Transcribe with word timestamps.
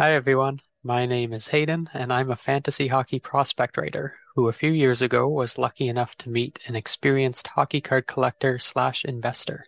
Hi 0.00 0.12
everyone, 0.12 0.60
my 0.84 1.06
name 1.06 1.32
is 1.32 1.48
Hayden, 1.48 1.90
and 1.92 2.12
I'm 2.12 2.30
a 2.30 2.36
fantasy 2.36 2.86
hockey 2.86 3.18
prospect 3.18 3.76
writer 3.76 4.14
who 4.36 4.46
a 4.46 4.52
few 4.52 4.70
years 4.70 5.02
ago 5.02 5.26
was 5.26 5.58
lucky 5.58 5.88
enough 5.88 6.16
to 6.18 6.30
meet 6.30 6.60
an 6.68 6.76
experienced 6.76 7.48
hockey 7.48 7.80
card 7.80 8.06
collector 8.06 8.60
slash 8.60 9.04
investor. 9.04 9.66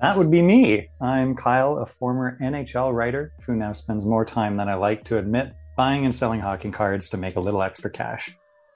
That 0.00 0.16
would 0.16 0.30
be 0.30 0.42
me. 0.42 0.90
I'm 1.00 1.34
Kyle, 1.34 1.78
a 1.78 1.86
former 1.86 2.38
NHL 2.40 2.94
writer 2.94 3.32
who 3.44 3.56
now 3.56 3.72
spends 3.72 4.06
more 4.06 4.24
time 4.24 4.56
than 4.56 4.68
I 4.68 4.74
like 4.74 5.02
to 5.06 5.18
admit 5.18 5.52
buying 5.76 6.04
and 6.04 6.14
selling 6.14 6.38
hockey 6.38 6.70
cards 6.70 7.10
to 7.10 7.16
make 7.16 7.34
a 7.34 7.40
little 7.40 7.60
extra 7.60 7.90
cash. 7.90 8.32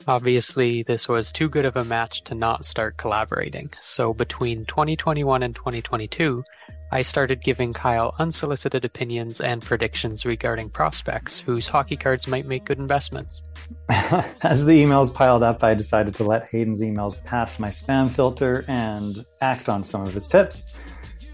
Obviously, 0.08 0.82
this 0.82 1.08
was 1.08 1.30
too 1.30 1.48
good 1.48 1.64
of 1.64 1.76
a 1.76 1.84
match 1.84 2.22
to 2.24 2.34
not 2.34 2.64
start 2.64 2.96
collaborating, 2.96 3.70
so 3.80 4.12
between 4.12 4.64
2021 4.64 5.44
and 5.44 5.54
2022, 5.54 6.42
I 6.90 7.02
started 7.02 7.42
giving 7.42 7.74
Kyle 7.74 8.14
unsolicited 8.18 8.84
opinions 8.84 9.42
and 9.42 9.60
predictions 9.60 10.24
regarding 10.24 10.70
prospects 10.70 11.38
whose 11.38 11.66
hockey 11.66 11.96
cards 11.96 12.26
might 12.26 12.46
make 12.46 12.64
good 12.64 12.78
investments. 12.78 13.42
As 13.88 14.64
the 14.64 14.82
emails 14.82 15.12
piled 15.12 15.42
up, 15.42 15.62
I 15.62 15.74
decided 15.74 16.14
to 16.14 16.24
let 16.24 16.48
Hayden's 16.48 16.80
emails 16.80 17.22
pass 17.24 17.58
my 17.58 17.68
spam 17.68 18.10
filter 18.10 18.64
and 18.68 19.26
act 19.42 19.68
on 19.68 19.84
some 19.84 20.00
of 20.00 20.14
his 20.14 20.28
tips. 20.28 20.78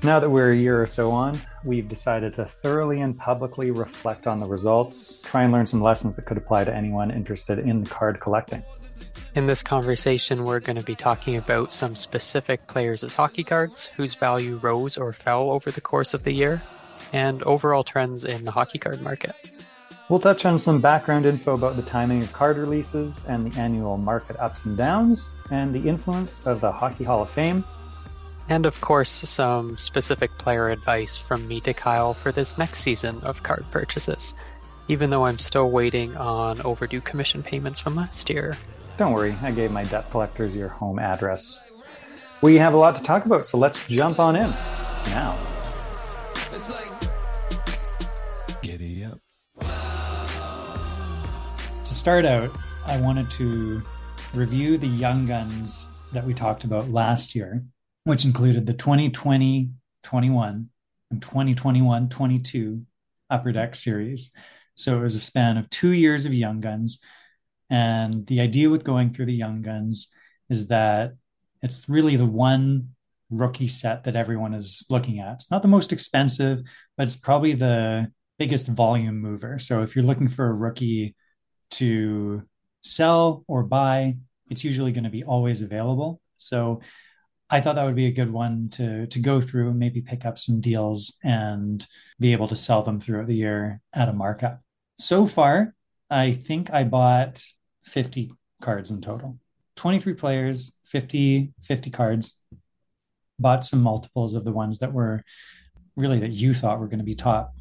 Now 0.03 0.19
that 0.19 0.29
we're 0.29 0.51
a 0.51 0.57
year 0.57 0.83
or 0.83 0.87
so 0.89 1.13
on, 1.13 1.41
we've 1.65 1.89
decided 1.89 2.35
to 2.35 2.45
thoroughly 2.45 3.01
and 3.01 3.17
publicly 3.17 3.71
reflect 3.71 4.27
on 4.27 4.39
the 4.39 4.47
results, 4.47 5.21
try 5.21 5.45
and 5.45 5.53
learn 5.53 5.67
some 5.67 5.81
lessons 5.81 6.17
that 6.17 6.27
could 6.27 6.37
apply 6.37 6.65
to 6.65 6.75
anyone 6.75 7.11
interested 7.11 7.61
in 7.61 7.87
card 7.87 8.21
collecting. 8.21 8.63
In 9.35 9.47
this 9.49 9.65
conversation, 9.65 10.45
we're 10.45 10.61
going 10.61 10.79
to 10.79 10.85
be 10.85 10.95
talking 10.95 11.37
about 11.37 11.73
some 11.73 11.97
specific 11.97 12.69
players 12.69 13.03
as 13.03 13.15
hockey 13.15 13.43
cards 13.43 13.87
whose 13.87 14.15
value 14.15 14.61
rose 14.63 14.97
or 14.97 15.13
fell 15.13 15.51
over 15.51 15.73
the 15.73 15.81
course 15.81 16.15
of 16.15 16.23
the 16.23 16.31
year, 16.31 16.63
and 17.13 17.43
overall 17.43 17.83
trends 17.83 18.25
in 18.25 18.45
the 18.45 18.53
hockey 18.53 18.79
card 18.79 19.03
market. 19.03 19.35
We'll 20.09 20.21
touch 20.21 20.47
on 20.47 20.57
some 20.61 20.81
background 20.81 21.27
info 21.27 21.55
about 21.55 21.75
the 21.75 21.83
timing 21.83 22.23
of 22.23 22.33
card 22.33 22.59
releases 22.59 23.25
and 23.27 23.51
the 23.51 23.59
annual 23.59 23.97
market 23.97 24.37
ups 24.39 24.67
and 24.67 24.77
downs, 24.77 25.33
and 25.51 25.75
the 25.75 25.89
influence 25.89 26.47
of 26.47 26.61
the 26.61 26.71
Hockey 26.71 27.03
Hall 27.03 27.23
of 27.23 27.29
Fame, 27.29 27.65
and 28.49 28.67
of 28.67 28.81
course, 28.81 29.11
some 29.11 29.77
specific 29.79 30.37
player 30.39 30.69
advice 30.69 31.17
from 31.19 31.49
me 31.49 31.61
to 31.63 31.73
Kyle 31.73 32.13
for 32.13 32.31
this 32.31 32.59
next 32.59 32.83
season 32.83 33.21
of 33.23 33.43
card 33.43 33.65
purchases, 33.71 34.35
even 34.87 35.11
though 35.11 35.25
I'm 35.25 35.39
still 35.39 35.71
waiting 35.71 36.17
on 36.17 36.61
overdue 36.61 37.01
commission 37.01 37.43
payments 37.43 37.81
from 37.81 37.97
last 37.97 38.29
year. 38.29 38.59
Don't 38.97 39.13
worry, 39.13 39.37
I 39.43 39.51
gave 39.51 39.71
my 39.71 39.85
debt 39.85 40.11
collectors 40.11 40.57
your 40.57 40.69
home 40.69 40.99
address. 40.99 41.71
We 42.43 42.57
have 42.57 42.75
a 42.75 42.77
lot 42.77 42.97
to 42.97 43.03
talk 43.03 43.25
about, 43.27 43.47
so 43.47 43.59
let's 43.59 43.87
jump 43.87 44.19
on 44.19 44.37
in 44.37 44.51
now. 45.07 45.37
Giddy 48.63 49.05
up. 49.05 49.19
To 51.85 51.95
start 51.95 52.27
out, 52.27 52.51
I 52.87 53.01
wanted 53.01 53.31
to 53.33 53.83
review 54.33 54.79
the 54.79 54.87
Young 54.87 55.27
Guns 55.27 55.91
that 56.13 56.25
we 56.25 56.35
talked 56.35 56.65
about 56.65 56.91
last 56.91 57.35
year 57.35 57.65
which 58.05 58.25
included 58.25 58.67
the 58.67 58.75
2020 58.75 59.71
21 60.03 60.69
and 61.11 61.23
2021 61.23 62.09
22 62.09 62.83
Upper 63.31 63.53
Deck 63.53 63.75
series. 63.75 64.31
So 64.75 64.99
it 64.99 65.03
was 65.03 65.15
a 65.15 65.21
span 65.21 65.57
of 65.57 65.71
two 65.71 65.93
years 65.93 66.27
of 66.27 66.35
Young 66.35 66.61
Guns. 66.61 67.01
And 67.71 68.27
the 68.27 68.41
idea 68.41 68.71
with 68.71 68.85
going 68.85 69.11
through 69.11 69.27
the 69.27 69.35
Young 69.35 69.63
Guns 69.63 70.13
is 70.51 70.69
that 70.69 71.13
it's 71.63 71.89
really 71.89 72.17
the 72.17 72.27
one 72.27 72.91
rookie 73.31 73.69
set 73.69 74.05
that 74.05 74.17
everyone 74.17 74.55
is 74.55 74.87
looking 74.91 75.19
at. 75.19 75.35
It's 75.35 75.51
not 75.51 75.63
the 75.63 75.69
most 75.69 75.93
expensive, 75.93 76.61
but 76.97 77.05
it's 77.05 77.17
probably 77.17 77.55
the 77.55 78.13
biggest 78.39 78.69
volume 78.69 79.21
mover. 79.21 79.59
So 79.59 79.83
if 79.83 79.95
you're 79.95 80.05
looking 80.05 80.29
for 80.29 80.47
a 80.47 80.53
rookie 80.53 81.17
to 81.73 82.43
sell 82.83 83.45
or 83.49 83.63
buy, 83.63 84.17
it's 84.51 84.65
usually 84.65 84.93
going 84.93 85.05
to 85.05 85.11
be 85.11 85.25
always 85.25 85.63
available. 85.63 86.21
So 86.37 86.81
I 87.51 87.61
thought 87.61 87.77
that 87.77 87.85
would 87.85 87.95
be 87.95 88.07
a 88.07 88.13
good 88.13 88.33
one 88.33 88.69
to 88.71 89.07
to 89.07 89.19
go 89.19 89.41
through 89.41 89.71
and 89.71 89.79
maybe 89.79 90.01
pick 90.01 90.25
up 90.25 90.39
some 90.39 90.61
deals 90.61 91.19
and 91.23 91.87
be 92.19 92.33
able 92.33 92.49
to 92.49 92.57
sell 92.57 92.83
them 92.83 93.01
throughout 93.01 93.27
the 93.27 93.35
year 93.35 93.81
at 93.93 94.09
a 94.09 94.13
markup. 94.13 94.61
So 94.99 95.27
far, 95.27 95.75
I 96.11 96.33
think 96.33 96.71
I 96.73 96.85
bought 96.85 97.45
50 97.85 98.33
cards 98.61 98.91
in 98.91 99.01
total. 99.01 99.39
23 99.77 100.15
players, 100.15 100.73
50 100.85 101.53
50 101.63 101.91
cards. 101.91 102.41
Bought 103.39 103.65
some 103.65 103.83
multiples 103.83 104.35
of 104.35 104.45
the 104.45 104.53
ones 104.53 104.79
that 104.79 104.93
were 104.93 105.23
really 105.97 106.21
that 106.21 106.31
you 106.31 106.55
thought 106.55 106.79
were 106.79 106.89
going 106.89 106.99
to 106.99 107.05
be 107.05 107.15
top 107.15 107.55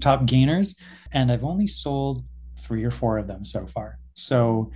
top 0.00 0.26
gainers 0.26 0.76
and 1.12 1.32
I've 1.32 1.44
only 1.44 1.66
sold 1.66 2.24
3 2.60 2.84
or 2.84 2.90
4 2.90 3.18
of 3.18 3.26
them 3.26 3.44
so 3.44 3.66
far. 3.66 3.98
So 4.14 4.70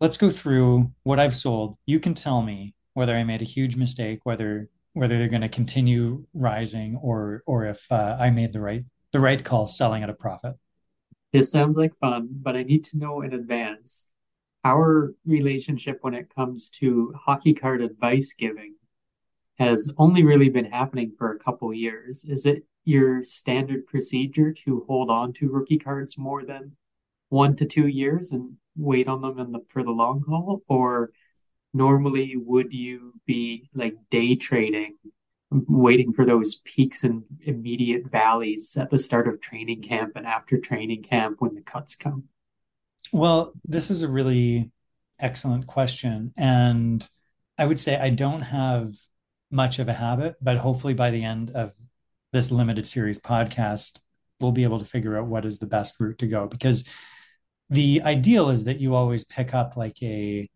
let's 0.00 0.16
go 0.16 0.30
through 0.30 0.90
what 1.02 1.20
I've 1.20 1.36
sold. 1.36 1.76
You 1.86 2.00
can 2.00 2.14
tell 2.14 2.42
me 2.42 2.74
whether 2.94 3.14
I 3.14 3.24
made 3.24 3.42
a 3.42 3.46
huge 3.46 3.76
mistake, 3.76 4.20
whether 4.24 4.68
whether 4.92 5.18
they're 5.18 5.28
going 5.28 5.42
to 5.42 5.48
continue 5.48 6.24
rising, 6.34 6.96
or 6.96 7.42
or 7.46 7.64
if 7.66 7.84
uh, 7.90 8.16
I 8.18 8.30
made 8.30 8.52
the 8.52 8.60
right 8.60 8.84
the 9.12 9.20
right 9.20 9.42
call 9.44 9.66
selling 9.66 10.02
at 10.02 10.10
a 10.10 10.14
profit. 10.14 10.54
This 11.34 11.50
sounds 11.50 11.76
like 11.76 11.98
fun, 11.98 12.28
but 12.30 12.54
I 12.54 12.62
need 12.62 12.84
to 12.84 12.96
know 12.96 13.20
in 13.20 13.32
advance 13.32 14.08
our 14.62 15.14
relationship 15.26 15.98
when 16.02 16.14
it 16.14 16.32
comes 16.32 16.70
to 16.78 17.12
hockey 17.26 17.52
card 17.52 17.82
advice 17.82 18.32
giving 18.32 18.76
has 19.58 19.92
only 19.98 20.22
really 20.22 20.48
been 20.48 20.70
happening 20.70 21.10
for 21.18 21.32
a 21.32 21.38
couple 21.40 21.74
years. 21.74 22.24
Is 22.24 22.46
it 22.46 22.68
your 22.84 23.24
standard 23.24 23.84
procedure 23.88 24.52
to 24.52 24.84
hold 24.86 25.10
on 25.10 25.32
to 25.32 25.50
rookie 25.50 25.76
cards 25.76 26.16
more 26.16 26.44
than 26.44 26.76
one 27.30 27.56
to 27.56 27.66
two 27.66 27.88
years 27.88 28.30
and 28.30 28.52
wait 28.76 29.08
on 29.08 29.22
them 29.22 29.50
the, 29.50 29.64
for 29.68 29.82
the 29.82 29.90
long 29.90 30.22
haul, 30.28 30.62
or 30.68 31.10
normally 31.72 32.36
would 32.36 32.72
you 32.72 33.12
be 33.26 33.68
like 33.74 33.96
day 34.08 34.36
trading 34.36 34.98
waiting 35.50 36.12
for 36.12 36.24
those 36.24 36.56
peaks 36.64 37.04
and 37.04 37.24
immediate 37.42 38.10
valleys 38.10 38.76
at 38.76 38.90
the 38.90 38.98
start 38.98 39.28
of 39.28 39.40
training 39.40 39.82
camp 39.82 40.12
and 40.16 40.26
after 40.26 40.58
training 40.58 41.02
camp 41.02 41.36
when 41.40 41.54
the 41.54 41.62
cuts 41.62 41.94
come? 41.94 42.24
Well 43.12 43.52
this 43.64 43.90
is 43.90 44.02
a 44.02 44.08
really 44.08 44.72
excellent 45.20 45.66
question 45.66 46.32
and 46.36 47.08
i 47.56 47.64
would 47.64 47.78
say 47.78 47.96
i 47.96 48.10
don't 48.10 48.42
have 48.42 48.94
much 49.50 49.78
of 49.78 49.88
a 49.88 49.92
habit 49.92 50.34
but 50.42 50.56
hopefully 50.56 50.94
by 50.94 51.10
the 51.10 51.22
end 51.22 51.50
of 51.50 51.72
this 52.32 52.50
limited 52.50 52.86
series 52.86 53.20
podcast 53.20 54.00
we'll 54.40 54.52
be 54.52 54.64
able 54.64 54.80
to 54.80 54.84
figure 54.84 55.16
out 55.16 55.26
what 55.26 55.46
is 55.46 55.58
the 55.58 55.66
best 55.66 55.98
route 56.00 56.18
to 56.18 56.26
go 56.26 56.46
because 56.46 56.88
the 57.70 58.02
ideal 58.02 58.50
is 58.50 58.64
that 58.64 58.80
you 58.80 58.94
always 58.94 59.24
pick 59.24 59.54
up 59.54 59.76
like 59.76 60.02
a 60.02 60.48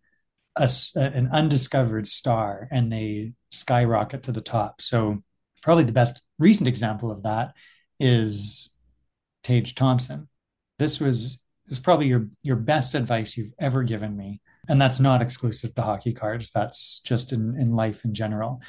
a, 0.59 0.69
an 1.01 1.29
undiscovered 1.33 2.07
star 2.07 2.69
and 2.71 2.93
they 2.93 3.33
skyrocket 3.51 4.25
to 4.25 4.33
the 4.33 4.41
top. 4.41 4.83
So 4.83 5.23
probably 5.63 5.85
the 5.85 5.93
best 5.93 6.23
recent 6.39 6.69
example 6.69 7.11
of 7.11 7.23
that 7.23 7.55
is 8.01 8.77
Tage 9.43 9.75
Thompson. 9.75 10.29
This 10.79 11.01
was 11.01 11.41
is 11.69 11.79
probably 11.79 12.07
your 12.07 12.29
your 12.43 12.57
best 12.57 12.95
advice 12.95 13.37
you've 13.37 13.53
ever 13.59 13.83
given 13.83 14.17
me, 14.17 14.41
and 14.69 14.81
that's 14.81 15.01
not 15.01 15.23
exclusive 15.23 15.75
to 15.75 15.83
hockey 15.83 16.13
cards. 16.13 16.51
That's 16.51 17.01
just 17.01 17.33
in 17.33 17.57
in 17.59 17.75
life 17.75 18.05
in 18.05 18.15
general. 18.15 18.63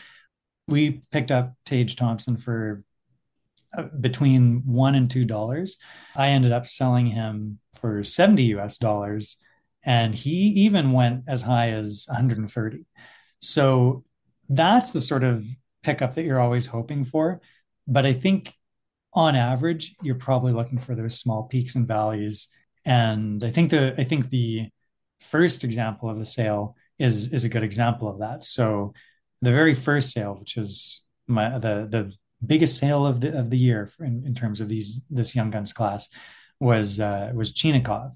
We 0.68 1.02
picked 1.12 1.32
up 1.32 1.54
Tage 1.66 1.96
Thompson 1.96 2.38
for 2.38 2.84
uh, 3.78 3.84
between 4.00 4.64
one 4.66 4.96
and 4.96 5.10
two 5.10 5.26
dollars. 5.26 5.78
I 6.16 6.30
ended 6.30 6.52
up 6.52 6.68
selling 6.68 7.08
him 7.08 7.60
for 7.76 8.04
seventy 8.04 8.44
US 8.56 8.78
dollars 8.78 9.38
and 9.84 10.14
he 10.14 10.48
even 10.66 10.92
went 10.92 11.24
as 11.28 11.42
high 11.42 11.70
as 11.72 12.06
130. 12.10 12.86
So 13.40 14.04
that's 14.50 14.94
the 14.94 15.02
sort 15.02 15.24
of 15.24 15.46
pickup 15.84 16.16
that 16.16 16.24
you're 16.24 16.40
always 16.40 16.66
hoping 16.66 17.06
for. 17.06 17.42
But 17.88 18.06
I 18.06 18.14
think 18.14 18.54
on 19.14 19.36
average, 19.36 19.96
you're 20.02 20.16
probably 20.16 20.54
looking 20.54 20.78
for 20.78 20.96
those 20.96 21.20
small 21.20 21.44
peaks 21.44 21.76
and 21.76 21.88
valleys. 21.88 22.50
And 22.86 23.44
I 23.44 23.50
think 23.50 23.72
the 23.72 23.94
I 23.98 24.04
think 24.04 24.30
the 24.30 24.70
first 25.22 25.64
example 25.64 26.10
of 26.10 26.20
the 26.20 26.26
sale 26.26 26.76
is 26.98 27.34
is 27.34 27.44
a 27.44 27.50
good 27.50 27.64
example 27.64 28.08
of 28.08 28.20
that. 28.20 28.44
So 28.44 28.94
the 29.42 29.52
very 29.52 29.74
first 29.74 30.12
sale, 30.12 30.36
which 30.40 30.56
was 30.56 31.04
my 31.28 31.58
the 31.60 31.88
the 31.90 32.14
biggest 32.46 32.80
sale 32.80 33.06
of 33.06 33.22
the 33.22 33.38
of 33.38 33.50
the 33.50 33.58
year 33.58 33.90
in, 34.00 34.24
in 34.26 34.34
terms 34.34 34.62
of 34.62 34.70
these 34.70 35.02
this 35.10 35.36
young 35.36 35.50
guns 35.50 35.74
class 35.74 36.10
was 36.60 37.00
uh, 37.00 37.32
was 37.34 37.54
Chinakhov. 37.54 38.16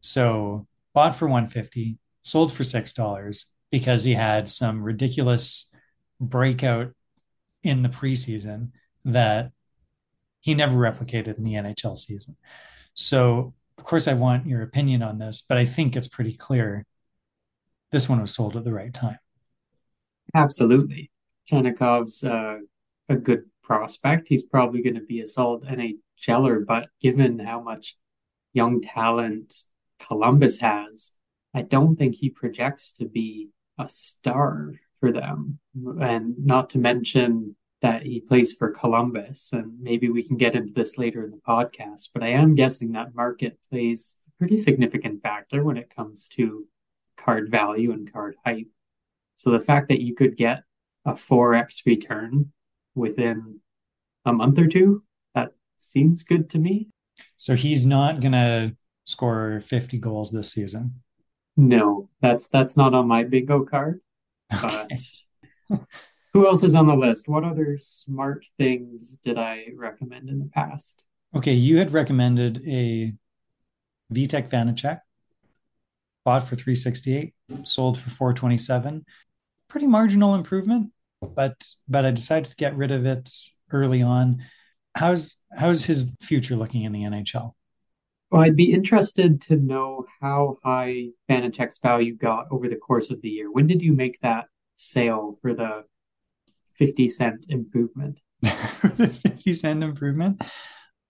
So 0.00 0.66
bought 0.94 1.16
for 1.16 1.26
150 1.26 1.98
sold 2.22 2.52
for 2.52 2.64
six 2.64 2.92
dollars 2.92 3.46
because 3.70 4.04
he 4.04 4.14
had 4.14 4.48
some 4.48 4.82
ridiculous 4.82 5.74
breakout 6.20 6.92
in 7.62 7.82
the 7.82 7.88
preseason 7.88 8.70
that 9.04 9.50
he 10.40 10.54
never 10.54 10.76
replicated 10.76 11.38
in 11.38 11.44
the 11.44 11.54
NHL 11.54 11.96
season. 11.96 12.36
So, 12.94 13.54
of 13.78 13.84
course, 13.84 14.06
I 14.06 14.14
want 14.14 14.46
your 14.46 14.62
opinion 14.62 15.02
on 15.02 15.18
this, 15.18 15.44
but 15.48 15.56
I 15.56 15.64
think 15.64 15.96
it's 15.96 16.08
pretty 16.08 16.36
clear 16.36 16.84
this 17.90 18.08
one 18.08 18.20
was 18.20 18.34
sold 18.34 18.56
at 18.56 18.64
the 18.64 18.72
right 18.72 18.92
time. 18.92 19.18
Absolutely. 20.34 21.10
Chinakhov's 21.50 22.24
uh, 22.24 22.58
a 23.08 23.16
good 23.16 23.44
prospect. 23.62 24.28
He's 24.28 24.42
probably 24.42 24.82
going 24.82 24.94
to 24.94 25.00
be 25.00 25.20
a 25.20 25.26
solid 25.26 25.62
NHLer, 25.62 26.66
but 26.66 26.88
given 27.00 27.38
how 27.38 27.60
much 27.60 27.96
young 28.52 28.80
talent 28.80 29.54
Columbus 30.06 30.60
has, 30.60 31.12
I 31.54 31.62
don't 31.62 31.96
think 31.96 32.16
he 32.16 32.30
projects 32.30 32.92
to 32.94 33.06
be 33.06 33.50
a 33.78 33.88
star 33.88 34.74
for 35.00 35.12
them. 35.12 35.58
And 36.00 36.34
not 36.38 36.70
to 36.70 36.78
mention 36.78 37.56
that 37.80 38.04
he 38.04 38.20
plays 38.20 38.52
for 38.52 38.70
Columbus, 38.70 39.52
and 39.52 39.80
maybe 39.80 40.08
we 40.08 40.22
can 40.22 40.36
get 40.36 40.54
into 40.54 40.72
this 40.72 40.98
later 40.98 41.24
in 41.24 41.30
the 41.30 41.38
podcast, 41.38 42.10
but 42.14 42.22
I 42.22 42.28
am 42.28 42.54
guessing 42.54 42.92
that 42.92 43.14
market 43.14 43.58
plays 43.68 44.18
a 44.28 44.30
pretty 44.38 44.56
significant 44.56 45.22
factor 45.22 45.64
when 45.64 45.76
it 45.76 45.94
comes 45.94 46.28
to 46.36 46.66
card 47.16 47.50
value 47.50 47.90
and 47.92 48.10
card 48.10 48.36
hype. 48.44 48.68
So 49.36 49.50
the 49.50 49.60
fact 49.60 49.88
that 49.88 50.00
you 50.00 50.14
could 50.14 50.36
get 50.36 50.62
a 51.04 51.12
4x 51.14 51.84
return 51.84 52.52
within 52.94 53.60
a 54.24 54.32
month 54.32 54.58
or 54.60 54.68
two, 54.68 55.02
that 55.34 55.52
seems 55.80 56.22
good 56.22 56.48
to 56.50 56.60
me. 56.60 56.88
So 57.36 57.56
he's 57.56 57.84
not 57.84 58.20
going 58.20 58.32
to 58.32 58.76
score 59.04 59.60
50 59.60 59.98
goals 59.98 60.30
this 60.30 60.52
season. 60.52 61.02
No, 61.56 62.08
that's 62.20 62.48
that's 62.48 62.76
not 62.76 62.94
on 62.94 63.06
my 63.06 63.24
bingo 63.24 63.64
card. 63.64 64.00
But 64.50 64.90
who 66.32 66.46
else 66.46 66.62
is 66.62 66.74
on 66.74 66.86
the 66.86 66.94
list? 66.94 67.28
What 67.28 67.44
other 67.44 67.78
smart 67.80 68.46
things 68.58 69.18
did 69.22 69.38
I 69.38 69.66
recommend 69.76 70.28
in 70.28 70.38
the 70.38 70.50
past? 70.52 71.04
Okay, 71.34 71.54
you 71.54 71.78
had 71.78 71.92
recommended 71.92 72.62
a 72.66 73.12
Vitek 74.12 74.48
Vanecek, 74.50 75.00
bought 76.24 76.42
for 76.42 76.56
368, 76.56 77.34
sold 77.64 77.98
for 77.98 78.10
427. 78.10 79.04
Pretty 79.68 79.86
marginal 79.86 80.34
improvement, 80.34 80.90
but 81.20 81.66
but 81.88 82.04
I 82.04 82.10
decided 82.10 82.50
to 82.50 82.56
get 82.56 82.76
rid 82.76 82.92
of 82.92 83.06
it 83.06 83.30
early 83.70 84.02
on. 84.02 84.44
How's 84.94 85.36
how's 85.56 85.84
his 85.84 86.14
future 86.20 86.56
looking 86.56 86.84
in 86.84 86.92
the 86.92 87.02
NHL? 87.02 87.54
Well, 88.32 88.40
I'd 88.40 88.56
be 88.56 88.72
interested 88.72 89.42
to 89.42 89.56
know 89.56 90.06
how 90.22 90.56
high 90.64 91.08
Vanecek's 91.28 91.78
value 91.80 92.16
got 92.16 92.46
over 92.50 92.66
the 92.66 92.76
course 92.76 93.10
of 93.10 93.20
the 93.20 93.28
year. 93.28 93.52
When 93.52 93.66
did 93.66 93.82
you 93.82 93.92
make 93.92 94.20
that 94.20 94.46
sale 94.76 95.38
for 95.42 95.52
the 95.52 95.84
50 96.78 97.10
cent 97.10 97.44
improvement? 97.50 98.20
the 98.40 99.18
50 99.22 99.52
cent 99.52 99.84
improvement? 99.84 100.40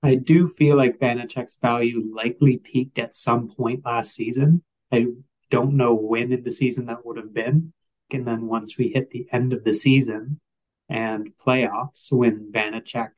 I 0.02 0.16
do 0.16 0.48
feel 0.48 0.76
like 0.76 0.98
Vanecek's 0.98 1.58
value 1.62 2.02
likely 2.12 2.56
peaked 2.56 2.98
at 2.98 3.14
some 3.14 3.48
point 3.48 3.84
last 3.84 4.16
season. 4.16 4.64
I 4.90 5.06
don't 5.48 5.76
know 5.76 5.94
when 5.94 6.32
in 6.32 6.42
the 6.42 6.50
season 6.50 6.86
that 6.86 7.06
would 7.06 7.19
have 7.19 7.32
been. 7.32 7.72
And 8.10 8.26
then 8.26 8.48
once 8.48 8.76
we 8.76 8.88
hit 8.88 9.10
the 9.10 9.28
end 9.30 9.52
of 9.52 9.62
the 9.62 9.74
season 9.74 10.40
and 10.88 11.30
playoffs, 11.38 12.10
when 12.10 12.50
Vanecek 12.50 13.10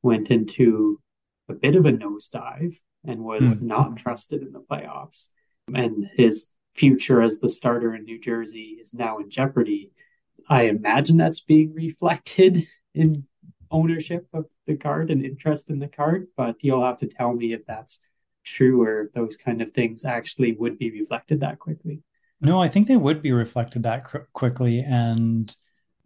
went 0.00 0.30
into 0.30 1.00
a 1.48 1.54
bit 1.54 1.74
of 1.74 1.86
a 1.86 1.90
nosedive 1.90 2.76
and 3.06 3.24
was 3.24 3.60
mm. 3.60 3.66
not 3.66 3.96
trusted 3.96 4.42
in 4.42 4.52
the 4.52 4.60
playoffs, 4.60 5.28
and 5.74 6.06
his 6.14 6.54
future 6.74 7.22
as 7.22 7.40
the 7.40 7.48
starter 7.48 7.94
in 7.94 8.04
New 8.04 8.20
Jersey 8.20 8.78
is 8.80 8.94
now 8.94 9.18
in 9.18 9.30
jeopardy. 9.30 9.90
I 10.48 10.62
imagine 10.62 11.16
that's 11.16 11.40
being 11.40 11.74
reflected 11.74 12.66
in 12.94 13.26
ownership 13.70 14.26
of 14.32 14.46
the 14.66 14.76
card 14.76 15.10
and 15.10 15.24
interest 15.24 15.70
in 15.70 15.78
the 15.78 15.88
card, 15.88 16.28
but 16.36 16.56
you'll 16.62 16.84
have 16.84 16.98
to 16.98 17.06
tell 17.06 17.34
me 17.34 17.52
if 17.52 17.66
that's 17.66 18.02
true 18.44 18.82
or 18.82 19.02
if 19.02 19.12
those 19.12 19.36
kind 19.36 19.60
of 19.60 19.72
things 19.72 20.04
actually 20.04 20.52
would 20.52 20.78
be 20.78 20.90
reflected 20.90 21.40
that 21.40 21.58
quickly. 21.58 22.02
No, 22.40 22.62
I 22.62 22.68
think 22.68 22.86
they 22.86 22.96
would 22.96 23.20
be 23.20 23.32
reflected 23.32 23.82
that 23.82 24.04
cr- 24.04 24.18
quickly. 24.32 24.80
And 24.80 25.54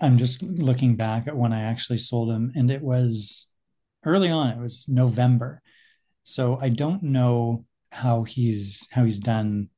I'm 0.01 0.19
just 0.19 0.43
looking 0.43 0.97
back 0.97 1.29
at 1.29 1.37
when 1.37 1.53
I 1.53 1.63
actually 1.63 1.99
sold 1.99 2.31
them, 2.31 2.53
and 2.57 2.71
it 2.71 2.83
was 2.83 3.49
early 4.05 4.31
on. 4.31 4.49
It 4.49 4.59
was 4.59 4.89
November, 4.89 5.62
so 6.25 6.59
I 6.61 6.69
don't 6.69 7.03
know 7.03 7.65
how 7.91 8.23
he's 8.23 8.89
how 8.91 9.05
he's 9.05 9.19
done 9.19 9.69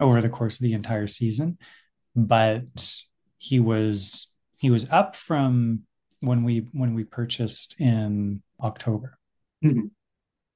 over 0.00 0.20
the 0.20 0.28
course 0.28 0.56
of 0.56 0.62
the 0.62 0.74
entire 0.74 1.06
season, 1.06 1.58
but 2.14 2.92
he 3.38 3.60
was 3.60 4.32
he 4.58 4.70
was 4.70 4.88
up 4.90 5.16
from 5.16 5.82
when 6.20 6.44
we 6.44 6.68
when 6.72 6.94
we 6.94 7.04
purchased 7.04 7.76
in 7.78 8.42
October. 8.62 9.18
Mm-hmm. 9.64 9.86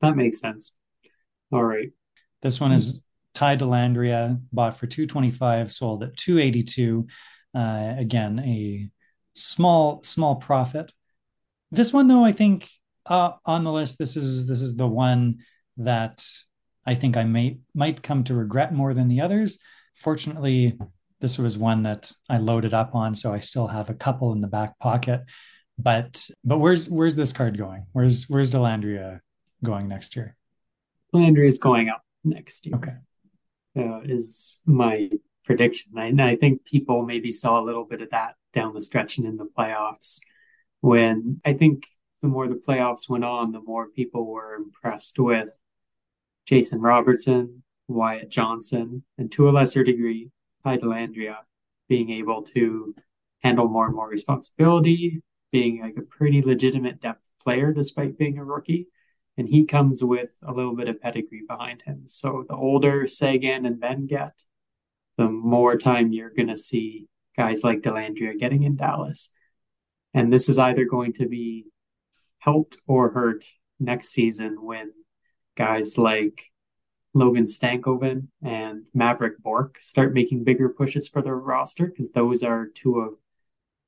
That 0.01 0.17
makes 0.17 0.41
sense. 0.41 0.73
All 1.53 1.65
right. 1.65 1.91
This 2.43 2.61
one 2.61 2.73
is 2.73 3.05
Ty 3.35 3.57
Dellandrea, 3.57 4.41
bought 4.53 4.77
for 4.79 4.87
225, 4.87 5.73
sold 5.73 6.03
at 6.03 6.17
282. 6.17 7.07
Uh, 7.55 7.95
again, 7.99 8.41
a 8.41 8.89
small 9.35 10.03
small 10.03 10.37
profit. 10.37 10.93
This 11.71 11.93
one, 11.93 12.09
though, 12.09 12.25
I 12.25 12.33
think 12.33 12.69
uh, 13.07 13.33
on 13.45 13.65
the 13.65 13.73
list, 13.73 13.99
this 13.99 14.17
is 14.17 14.47
this 14.47 14.63
is 14.63 14.77
the 14.77 14.87
one 14.87 15.39
that 15.79 16.25
I 16.87 16.95
think 16.95 17.17
I 17.17 17.25
might 17.25 17.59
might 17.75 18.03
come 18.03 18.25
to 18.25 18.35
regret 18.35 18.73
more 18.73 18.95
than 18.95 19.09
the 19.09 19.21
others. 19.21 19.59
Fortunately, 19.95 20.79
this 21.21 21.39
was 21.39 21.59
one 21.59 21.83
that 21.85 22.13
I 22.29 22.39
loaded 22.39 22.75
up 22.75 22.95
on, 22.95 23.15
so 23.15 23.33
I 23.33 23.41
still 23.41 23.69
have 23.69 23.91
a 23.91 23.95
couple 23.95 24.33
in 24.33 24.41
the 24.41 24.49
back 24.49 24.79
pocket. 24.79 25.23
But 25.79 26.29
but 26.45 26.59
where's 26.59 26.89
where's 26.89 27.17
this 27.17 27.33
card 27.33 27.59
going? 27.59 27.87
Where's 27.93 28.29
where's 28.29 28.53
Dellandrea 28.53 29.21
going 29.65 29.89
next 29.89 30.17
year? 30.17 30.37
Dellandrea 31.15 31.47
is 31.47 31.59
going 31.59 31.89
up 31.89 32.03
next 32.25 32.67
year. 32.67 32.77
Okay, 32.77 32.95
uh, 33.79 34.01
is 34.05 34.61
my 34.65 35.11
prediction. 35.45 35.99
I, 35.99 36.13
I 36.31 36.37
think 36.37 36.65
people 36.65 37.03
maybe 37.03 37.33
saw 37.33 37.61
a 37.61 37.65
little 37.65 37.85
bit 37.85 38.01
of 38.01 38.11
that 38.11 38.35
down 38.53 38.75
the 38.75 38.83
stretch 38.83 39.19
and 39.19 39.27
in 39.27 39.37
the 39.37 39.47
playoffs 39.47 40.21
when 40.81 41.41
I 41.45 41.55
think 41.55 41.87
the 42.23 42.29
more 42.29 42.47
the 42.47 42.55
playoffs 42.55 43.11
went 43.11 43.25
on, 43.25 43.53
the 43.53 43.61
more 43.61 43.89
people 43.89 44.25
were 44.25 44.55
impressed 44.55 45.19
with 45.19 45.51
Jason 46.47 46.81
Robertson, 46.81 47.65
Wyatt 47.89 48.31
Johnston, 48.31 49.05
and 49.19 49.31
to 49.33 49.49
a 49.49 49.51
lesser 49.51 49.83
degree, 49.83 50.31
Ty 50.65 50.79
Dellandrea 50.79 51.39
being 51.89 52.11
able 52.11 52.43
to 52.43 52.95
handle 53.43 53.69
more 53.69 53.87
and 53.87 53.95
more 53.95 54.09
responsibility, 54.09 55.21
being 55.51 55.83
like 55.83 55.97
a 55.97 56.03
pretty 56.03 56.41
legitimate 56.41 57.01
depth 57.01 57.29
player 57.43 57.73
despite 57.73 58.17
being 58.17 58.39
a 58.39 58.45
rookie. 58.45 58.87
And 59.37 59.49
he 59.49 59.65
comes 59.65 60.03
with 60.05 60.31
a 60.43 60.53
little 60.53 60.77
bit 60.77 60.89
of 60.89 61.01
pedigree 61.01 61.43
behind 61.47 61.83
him. 61.83 62.05
So 62.07 62.45
the 62.49 62.55
older 62.55 63.07
Seguin 63.07 63.67
and 63.67 63.81
Benn 63.81 64.07
get, 64.07 64.43
the 65.17 65.29
more 65.29 65.77
time 65.77 66.13
you're 66.13 66.31
going 66.31 66.49
to 66.49 66.57
see 66.57 67.09
guys 67.37 67.65
like 67.65 67.81
Dellandrea 67.81 68.39
getting 68.39 68.63
in 68.63 68.77
Dallas. 68.77 69.33
And 70.15 70.33
this 70.33 70.49
is 70.49 70.59
either 70.59 70.85
going 70.85 71.15
to 71.15 71.27
be 71.27 71.67
helped 72.43 72.77
or 72.89 73.11
hurt 73.11 73.45
next 73.79 74.09
season 74.09 74.65
when 74.65 74.93
guys 75.57 75.97
like 75.97 76.47
Logan 77.15 77.45
Stankoven 77.45 78.29
and 78.43 78.85
Mavrik 78.97 79.39
Bourque 79.39 79.79
start 79.81 80.13
making 80.13 80.43
bigger 80.43 80.69
pushes 80.69 81.09
for 81.09 81.23
their 81.23 81.37
roster 81.37 81.87
because 81.87 82.11
those 82.11 82.43
are 82.43 82.67
two 82.67 82.99
of 82.99 83.15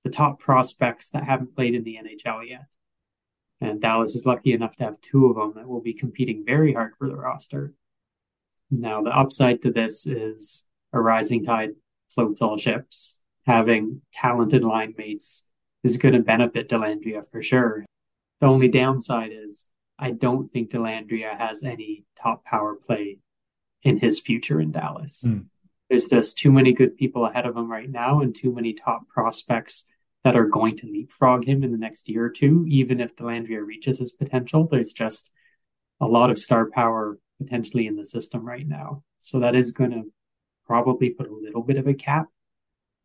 the 0.05 0.11
top 0.11 0.39
prospects 0.39 1.11
that 1.11 1.25
haven't 1.25 1.57
played 1.57 1.75
in 1.75 1.83
the 1.83 1.99
NHL 2.01 2.49
yet. 2.49 2.67
And 3.61 3.81
Dallas 3.81 4.15
is 4.15 4.27
lucky 4.27 4.53
enough 4.53 4.77
to 4.77 4.85
have 4.85 5.01
two 5.01 5.27
of 5.27 5.37
them 5.37 5.55
that 5.57 5.69
will 5.69 5.81
be 5.81 5.95
competing 5.95 6.45
very 6.47 6.75
hard 6.75 6.93
for 6.97 7.09
the 7.09 7.17
roster. 7.17 7.73
Now, 8.71 9.03
the 9.03 9.17
upside 9.17 9.63
to 9.63 9.73
this 9.73 10.07
is 10.07 10.69
a 10.93 11.01
rising 11.01 11.45
tide 11.45 11.71
floats 12.09 12.41
all 12.41 12.59
ships. 12.59 13.23
Having 13.47 14.03
talented 14.13 14.63
line 14.63 14.95
mates 14.97 15.49
is 15.83 15.97
going 15.97 16.15
to 16.15 16.21
benefit 16.21 16.69
Dellandrea 16.69 17.29
for 17.29 17.43
sure. 17.43 17.85
The 18.45 18.51
only 18.51 18.69
downside 18.69 19.33
is 19.33 19.71
I 19.99 20.11
don't 20.11 20.53
think 20.53 20.71
Dellandrea 20.71 21.39
has 21.39 21.65
any 21.65 22.05
top 22.23 22.45
power 22.45 22.75
play 22.75 23.21
in 23.83 24.01
his 24.01 24.21
future 24.21 24.61
in 24.61 24.71
Dallas. 24.71 25.25
Mm. 25.27 25.47
There's 25.89 26.09
just 26.11 26.37
too 26.37 26.53
many 26.53 26.75
good 26.75 26.95
people 26.95 27.25
ahead 27.25 27.47
of 27.47 27.57
him 27.57 27.71
right 27.71 27.89
now 27.89 28.21
and 28.21 28.37
too 28.37 28.55
many 28.55 28.75
top 28.75 29.09
prospects 29.09 29.89
that 30.25 30.37
are 30.37 30.45
going 30.45 30.77
to 30.77 30.87
leapfrog 30.87 31.47
him 31.47 31.65
in 31.65 31.73
the 31.73 31.79
next 31.79 32.07
year 32.07 32.27
or 32.27 32.29
two, 32.29 32.67
even 32.69 33.01
if 33.01 33.17
Dellandrea 33.17 33.65
reaches 33.65 33.99
his 33.99 34.13
potential. 34.13 34.69
There's 34.71 34.93
just 34.93 35.33
a 35.99 36.07
lot 36.07 36.29
of 36.29 36.37
star 36.37 36.69
power 36.71 37.19
potentially 37.41 37.87
in 37.87 37.97
the 37.97 38.05
system 38.05 38.45
right 38.45 38.69
now. 38.69 39.05
So 39.21 39.41
that 39.41 39.55
is 39.55 39.73
going 39.73 39.93
to 39.93 40.13
probably 40.67 41.09
put 41.09 41.31
a 41.31 41.35
little 41.35 41.63
bit 41.63 41.79
of 41.79 41.87
a 41.87 41.95
cap 41.95 42.27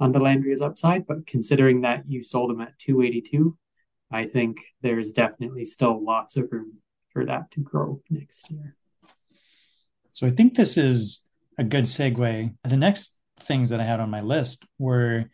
on 0.01 0.11
Dellandrea's 0.11 0.61
upside. 0.61 1.07
But 1.07 1.25
considering 1.25 1.79
that 1.79 2.03
you 2.09 2.23
sold 2.23 2.51
him 2.51 2.59
at 2.59 2.77
282, 2.77 3.57
I 4.11 4.25
think 4.25 4.61
there's 4.81 5.11
definitely 5.11 5.65
still 5.65 6.03
lots 6.03 6.37
of 6.37 6.51
room 6.51 6.77
for 7.11 7.25
that 7.25 7.51
to 7.51 7.59
grow 7.59 8.01
next 8.09 8.49
year. 8.51 8.75
So 10.11 10.27
I 10.27 10.31
think 10.31 10.55
this 10.55 10.77
is 10.77 11.27
a 11.57 11.63
good 11.63 11.85
segue. 11.85 12.55
The 12.63 12.77
next 12.77 13.17
things 13.41 13.69
that 13.69 13.79
I 13.79 13.85
had 13.85 13.99
on 13.99 14.09
my 14.09 14.21
list 14.21 14.65
were 14.77 15.25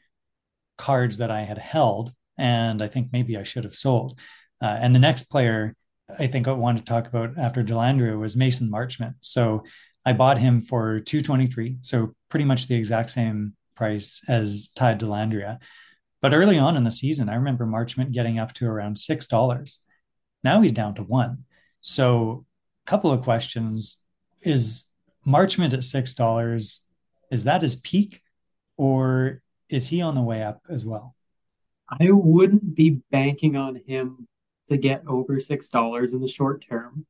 cards 0.77 1.17
that 1.19 1.31
I 1.31 1.41
had 1.41 1.57
held, 1.57 2.13
and 2.37 2.83
I 2.83 2.87
think 2.87 3.09
maybe 3.11 3.37
I 3.37 3.43
should 3.43 3.63
have 3.63 3.75
sold. 3.75 4.19
Uh, 4.61 4.77
and 4.79 4.93
the 4.93 4.99
next 4.99 5.23
player 5.23 5.75
I 6.19 6.27
think 6.27 6.47
I 6.47 6.51
wanted 6.51 6.79
to 6.79 6.85
talk 6.85 7.07
about 7.07 7.37
after 7.37 7.63
Dellandrea 7.63 8.17
was 8.19 8.35
Mason 8.35 8.69
Marchment. 8.69 9.15
So 9.21 9.63
I 10.05 10.13
bought 10.13 10.37
him 10.37 10.61
for 10.61 10.99
223, 10.99 11.77
so 11.81 12.15
pretty 12.29 12.45
much 12.45 12.67
the 12.67 12.75
exact 12.75 13.09
same 13.09 13.53
price 13.75 14.23
as 14.27 14.69
Ty 14.75 14.95
Dellandrea. 14.95 15.57
But 16.21 16.33
early 16.33 16.57
on 16.57 16.75
in 16.77 16.83
the 16.83 16.91
season, 16.91 17.29
I 17.29 17.35
remember 17.35 17.65
Marchment 17.65 18.11
getting 18.11 18.39
up 18.39 18.53
to 18.53 18.65
around 18.65 18.95
$6. 18.95 19.79
Now 20.43 20.61
he's 20.61 20.71
down 20.71 20.95
to 20.95 21.03
one. 21.03 21.45
So, 21.81 22.45
a 22.85 22.89
couple 22.89 23.11
of 23.11 23.23
questions. 23.23 24.03
is 24.41 24.91
Marchment 25.25 25.73
at 25.73 25.83
six 25.83 26.13
dollars. 26.13 26.85
Is 27.31 27.45
that 27.45 27.63
his 27.63 27.75
peak, 27.77 28.21
or 28.77 29.41
is 29.69 29.87
he 29.87 30.01
on 30.01 30.15
the 30.15 30.21
way 30.21 30.43
up 30.43 30.61
as 30.69 30.85
well? 30.85 31.15
I 31.89 32.11
wouldn't 32.11 32.75
be 32.75 33.01
banking 33.11 33.55
on 33.55 33.81
him 33.87 34.27
to 34.67 34.77
get 34.77 35.03
over 35.07 35.39
six 35.39 35.69
dollars 35.69 36.13
in 36.13 36.21
the 36.21 36.27
short 36.27 36.65
term. 36.67 37.05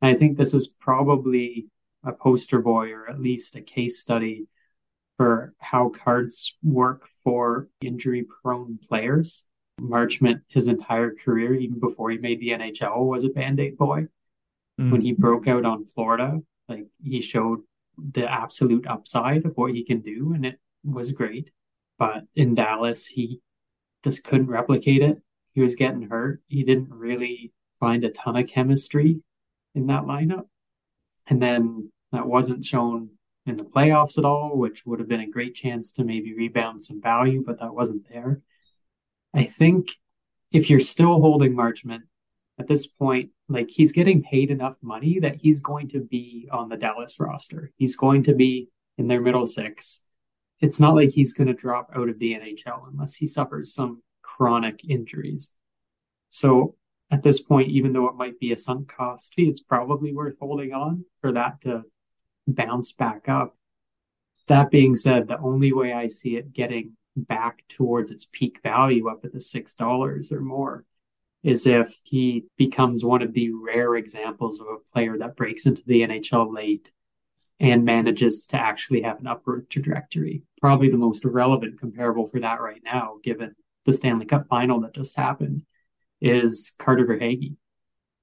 I 0.00 0.14
think 0.14 0.36
this 0.36 0.54
is 0.54 0.66
probably 0.66 1.68
a 2.04 2.12
poster 2.12 2.60
boy 2.60 2.92
or 2.92 3.08
at 3.08 3.20
least 3.20 3.56
a 3.56 3.60
case 3.60 4.00
study 4.00 4.46
for 5.18 5.52
how 5.58 5.90
cards 5.90 6.56
work 6.62 7.08
for 7.22 7.68
injury 7.82 8.24
prone 8.24 8.78
players. 8.88 9.44
Marchment, 9.80 10.42
his 10.48 10.68
entire 10.68 11.14
career, 11.14 11.54
even 11.54 11.78
before 11.78 12.10
he 12.10 12.18
made 12.18 12.40
the 12.40 12.50
NHL, 12.50 13.04
was 13.04 13.24
a 13.24 13.28
band 13.28 13.60
aid 13.60 13.76
boy. 13.76 14.06
Mm. 14.80 14.92
When 14.92 15.00
he 15.02 15.12
broke 15.12 15.46
out 15.46 15.64
on 15.64 15.84
Florida, 15.84 16.40
like 16.68 16.86
he 17.02 17.20
showed 17.20 17.60
the 17.96 18.30
absolute 18.30 18.86
upside 18.86 19.44
of 19.44 19.56
what 19.56 19.74
he 19.74 19.84
can 19.84 20.00
do, 20.00 20.32
and 20.32 20.46
it 20.46 20.58
was 20.84 21.12
great. 21.12 21.50
But 21.98 22.24
in 22.34 22.54
Dallas, 22.54 23.08
he 23.08 23.40
just 24.04 24.24
couldn't 24.24 24.46
replicate 24.46 25.02
it. 25.02 25.20
He 25.52 25.60
was 25.60 25.74
getting 25.74 26.08
hurt. 26.08 26.42
He 26.46 26.62
didn't 26.62 26.90
really 26.90 27.52
find 27.80 28.04
a 28.04 28.10
ton 28.10 28.36
of 28.36 28.46
chemistry 28.46 29.22
in 29.74 29.86
that 29.88 30.04
lineup. 30.04 30.46
And 31.26 31.42
then 31.42 31.92
that 32.12 32.26
wasn't 32.26 32.64
shown 32.64 33.10
in 33.48 33.56
the 33.56 33.64
playoffs 33.64 34.18
at 34.18 34.24
all, 34.24 34.56
which 34.56 34.84
would 34.86 34.98
have 34.98 35.08
been 35.08 35.20
a 35.20 35.30
great 35.30 35.54
chance 35.54 35.92
to 35.92 36.04
maybe 36.04 36.34
rebound 36.34 36.82
some 36.82 37.00
value, 37.00 37.42
but 37.44 37.58
that 37.58 37.74
wasn't 37.74 38.08
there. 38.10 38.40
I 39.34 39.44
think 39.44 39.92
if 40.52 40.70
you're 40.70 40.80
still 40.80 41.20
holding 41.20 41.54
Marchment 41.54 42.02
at 42.58 42.68
this 42.68 42.86
point, 42.86 43.30
like 43.48 43.70
he's 43.70 43.92
getting 43.92 44.22
paid 44.22 44.50
enough 44.50 44.76
money 44.82 45.18
that 45.20 45.36
he's 45.36 45.60
going 45.60 45.88
to 45.88 46.00
be 46.00 46.48
on 46.50 46.68
the 46.68 46.76
Dallas 46.76 47.18
roster. 47.20 47.72
He's 47.76 47.96
going 47.96 48.22
to 48.24 48.34
be 48.34 48.68
in 48.96 49.08
their 49.08 49.20
middle 49.20 49.46
six. 49.46 50.04
It's 50.60 50.80
not 50.80 50.94
like 50.94 51.10
he's 51.10 51.32
going 51.32 51.46
to 51.46 51.54
drop 51.54 51.90
out 51.94 52.08
of 52.08 52.18
the 52.18 52.34
NHL 52.34 52.88
unless 52.90 53.16
he 53.16 53.26
suffers 53.26 53.72
some 53.72 54.02
chronic 54.22 54.84
injuries. 54.88 55.54
So 56.30 56.74
at 57.10 57.22
this 57.22 57.40
point, 57.40 57.70
even 57.70 57.92
though 57.92 58.08
it 58.08 58.16
might 58.16 58.38
be 58.38 58.52
a 58.52 58.56
sunk 58.56 58.92
cost, 58.94 59.34
it's 59.36 59.60
probably 59.60 60.12
worth 60.12 60.36
holding 60.40 60.72
on 60.72 61.04
for 61.20 61.32
that 61.32 61.60
to 61.62 61.84
bounce 62.54 62.92
back 62.92 63.28
up. 63.28 63.56
That 64.46 64.70
being 64.70 64.96
said, 64.96 65.28
the 65.28 65.38
only 65.38 65.72
way 65.72 65.92
I 65.92 66.06
see 66.06 66.36
it 66.36 66.52
getting 66.52 66.96
back 67.16 67.64
towards 67.68 68.10
its 68.10 68.24
peak 68.24 68.60
value 68.62 69.08
up 69.08 69.24
at 69.24 69.32
the 69.32 69.38
$6 69.38 70.32
or 70.32 70.40
more 70.40 70.84
is 71.42 71.66
if 71.66 71.98
he 72.04 72.46
becomes 72.56 73.04
one 73.04 73.22
of 73.22 73.32
the 73.32 73.50
rare 73.52 73.94
examples 73.94 74.60
of 74.60 74.66
a 74.66 74.92
player 74.92 75.16
that 75.18 75.36
breaks 75.36 75.66
into 75.66 75.82
the 75.86 76.02
NHL 76.02 76.52
late 76.52 76.92
and 77.60 77.84
manages 77.84 78.46
to 78.46 78.56
actually 78.56 79.02
have 79.02 79.20
an 79.20 79.26
upward 79.26 79.68
trajectory. 79.68 80.42
Probably 80.60 80.90
the 80.90 80.96
most 80.96 81.24
relevant 81.24 81.80
comparable 81.80 82.26
for 82.26 82.40
that 82.40 82.60
right 82.60 82.82
now, 82.84 83.16
given 83.22 83.54
the 83.84 83.92
Stanley 83.92 84.26
Cup 84.26 84.46
final 84.48 84.80
that 84.80 84.94
just 84.94 85.16
happened, 85.16 85.64
is 86.20 86.74
Carter 86.78 87.06
Verhaeghe. 87.06 87.56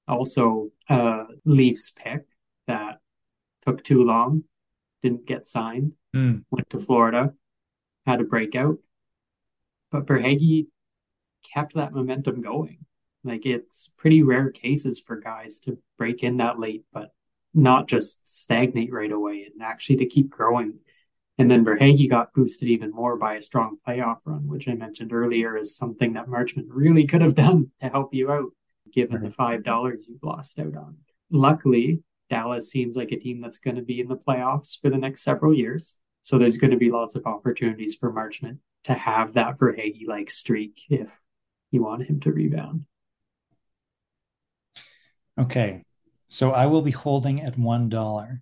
Also, 0.08 0.72
a 0.90 1.26
Leafs 1.46 1.92
pick 1.92 2.15
took 3.66 3.84
too 3.84 4.04
long, 4.04 4.44
didn't 5.02 5.26
get 5.26 5.48
signed, 5.48 5.94
mm. 6.16 6.44
went 6.50 6.70
to 6.70 6.80
Florida, 6.80 7.34
had 8.06 8.22
a 8.22 8.26
breakout. 8.26 8.78
But 9.92 10.06
Verhaeghe 10.06 10.68
kept 11.54 11.76
that 11.76 11.94
momentum 11.94 12.42
going. 12.42 12.86
Like 13.24 13.46
it's 13.46 13.92
pretty 13.98 14.22
rare 14.22 14.52
cases 14.52 15.00
for 15.00 15.16
guys 15.16 15.60
to 15.62 15.80
break 15.98 16.24
in 16.24 16.38
that 16.38 16.60
late, 16.60 16.84
but 16.94 17.12
not 17.54 17.88
just 17.88 18.28
stagnate 18.28 18.92
right 18.92 19.12
away 19.12 19.50
and 19.52 19.62
actually 19.62 19.98
to 19.98 20.06
keep 20.06 20.30
growing. 20.30 20.80
And 21.38 21.50
then 21.50 21.66
Verhaeghe 21.66 22.10
got 22.10 22.34
boosted 22.34 22.70
even 22.70 22.92
more 22.92 23.18
by 23.18 23.36
a 23.36 23.42
strong 23.42 23.78
playoff 23.86 24.20
run, 24.26 24.48
which 24.48 24.68
I 24.68 24.74
mentioned 24.74 25.12
earlier 25.12 25.58
is 25.58 25.76
something 25.76 26.14
that 26.14 26.28
Marchment 26.28 26.68
really 26.68 27.08
could 27.08 27.22
have 27.22 27.36
done 27.36 27.72
to 27.82 27.90
help 27.90 28.14
you 28.14 28.32
out, 28.32 28.52
given 28.94 29.24
the 29.24 29.32
five 29.32 29.64
dollars 29.64 30.08
you've 30.08 30.24
lost 30.24 30.60
out 30.60 30.76
on. 30.76 30.98
Luckily, 31.32 32.04
Dallas 32.30 32.70
seems 32.70 32.96
like 32.96 33.12
a 33.12 33.20
team 33.20 33.40
that's 33.40 33.58
going 33.58 33.76
to 33.76 33.82
be 33.82 34.00
in 34.00 34.08
the 34.08 34.18
playoffs 34.18 34.80
for 34.80 34.90
the 34.90 34.98
next 34.98 35.24
several 35.24 35.54
years. 35.54 35.98
So 36.24 36.38
there's 36.38 36.58
going 36.58 36.72
to 36.72 36.78
be 36.78 36.90
lots 36.90 37.16
of 37.16 37.26
opportunities 37.26 37.96
for 37.96 38.12
Marchment 38.12 38.58
to 38.86 38.94
have 38.94 39.34
that 39.34 39.58
Verhaeghe 39.58 40.08
like 40.08 40.30
streak 40.30 40.82
if 40.90 41.20
you 41.72 41.84
want 41.84 42.08
him 42.08 42.20
to 42.22 42.32
rebound. 42.32 42.86
Okay. 45.40 45.84
So 46.30 46.52
I 46.52 46.66
will 46.66 46.82
be 46.82 46.92
holding 46.92 47.42
at 47.42 47.58
$1 47.58 48.42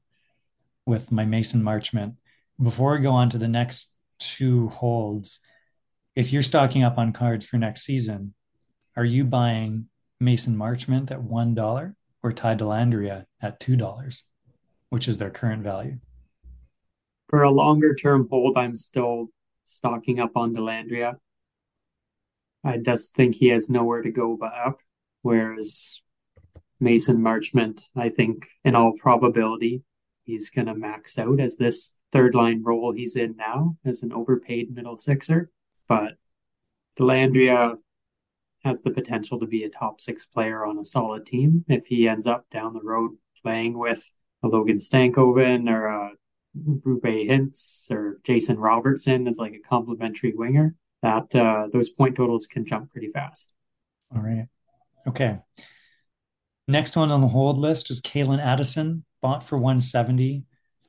with 0.86 1.12
my 1.12 1.26
Mason 1.26 1.62
Marchment. 1.62 2.16
Before 2.62 2.98
I 2.98 3.02
go 3.02 3.12
on 3.12 3.30
to 3.32 3.38
the 3.38 3.48
next 3.48 3.98
two 4.20 4.70
holds, 4.70 5.40
if 6.16 6.32
you're 6.32 6.44
stocking 6.44 6.84
up 6.84 6.98
on 6.98 7.12
cards 7.12 7.46
for 7.46 7.58
next 7.58 7.84
season, 7.84 8.34
are 8.96 9.06
you 9.06 9.24
buying 9.26 9.90
Mason 10.20 10.56
Marchment 10.56 11.12
at 11.12 11.20
$1 11.20 11.96
or 12.24 12.32
Ty 12.32 12.56
Dellandrea 12.56 13.26
at 13.42 13.60
$2, 13.60 14.24
which 14.90 15.08
is 15.08 15.18
their 15.18 15.30
current 15.30 15.62
value. 15.62 15.98
For 17.30 17.44
a 17.44 17.52
longer 17.52 17.94
term 17.94 18.28
hold, 18.32 18.58
I'm 18.58 18.76
still 18.76 19.28
stocking 19.66 20.20
up 20.20 20.32
on 20.36 20.56
Dellandrea. 20.56 21.18
I 22.64 22.78
just 22.78 23.16
think 23.16 23.36
he 23.36 23.50
has 23.50 23.70
nowhere 23.70 24.02
to 24.02 24.12
go 24.12 24.38
but 24.40 24.54
up. 24.54 24.80
Whereas 25.22 26.02
Mason 26.80 27.18
Marchment, 27.18 27.84
I 27.96 28.10
think 28.10 28.48
in 28.64 28.76
all 28.76 28.94
probability, 28.98 29.84
he's 30.24 30.50
going 30.50 30.68
to 30.68 30.76
max 30.76 31.18
out 31.18 31.40
as 31.40 31.58
this 31.58 31.96
third 32.12 32.36
line 32.36 32.62
role 32.64 32.94
he's 32.94 33.16
in 33.16 33.36
now 33.36 33.78
as 33.84 34.04
an 34.04 34.14
overpaid 34.14 34.74
middle 34.74 34.98
sixer. 34.98 35.50
But 35.88 36.14
Dellandrea 36.98 37.78
has 38.64 38.82
the 38.82 38.92
potential 38.92 39.40
to 39.40 39.46
be 39.46 39.64
a 39.64 39.70
top 39.70 40.00
six 40.00 40.26
player 40.26 40.66
on 40.66 40.78
a 40.78 40.86
solid 40.86 41.26
team 41.26 41.66
if 41.68 41.88
he 41.88 42.08
ends 42.08 42.26
up 42.26 42.50
down 42.50 42.74
the 42.74 42.82
road 42.82 43.12
playing 43.42 43.78
with 43.78 44.10
a 44.42 44.48
Logan 44.48 44.78
Stankoven 44.78 45.70
or 45.70 45.88
a 45.88 46.12
Roope 46.58 47.30
Hintz 47.30 47.92
or 47.92 48.20
Jason 48.24 48.60
Robertson 48.60 49.28
as 49.28 49.38
like 49.38 49.54
a 49.54 49.68
complementary 49.68 50.34
winger. 50.34 50.76
That 51.02 51.36
uh, 51.36 51.68
those 51.72 51.90
point 51.90 52.16
totals 52.16 52.48
can 52.48 52.66
jump 52.66 52.92
pretty 52.92 53.10
fast. 53.10 53.52
All 54.16 54.22
right. 54.22 54.48
Okay. 55.06 55.40
Next 56.68 56.96
one 56.96 57.12
on 57.12 57.20
the 57.20 57.28
hold 57.28 57.58
list 57.58 57.92
is 57.92 58.02
Calen 58.02 58.42
Addison, 58.42 59.04
bought 59.22 59.44
for 59.44 59.58
170. 59.58 60.46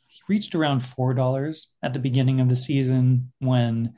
He 0.06 0.20
reached 0.28 0.54
around 0.54 0.82
$4 0.82 1.66
at 1.82 1.92
the 1.92 1.98
beginning 1.98 2.40
of 2.40 2.48
the 2.48 2.54
season 2.54 3.32
when 3.40 3.94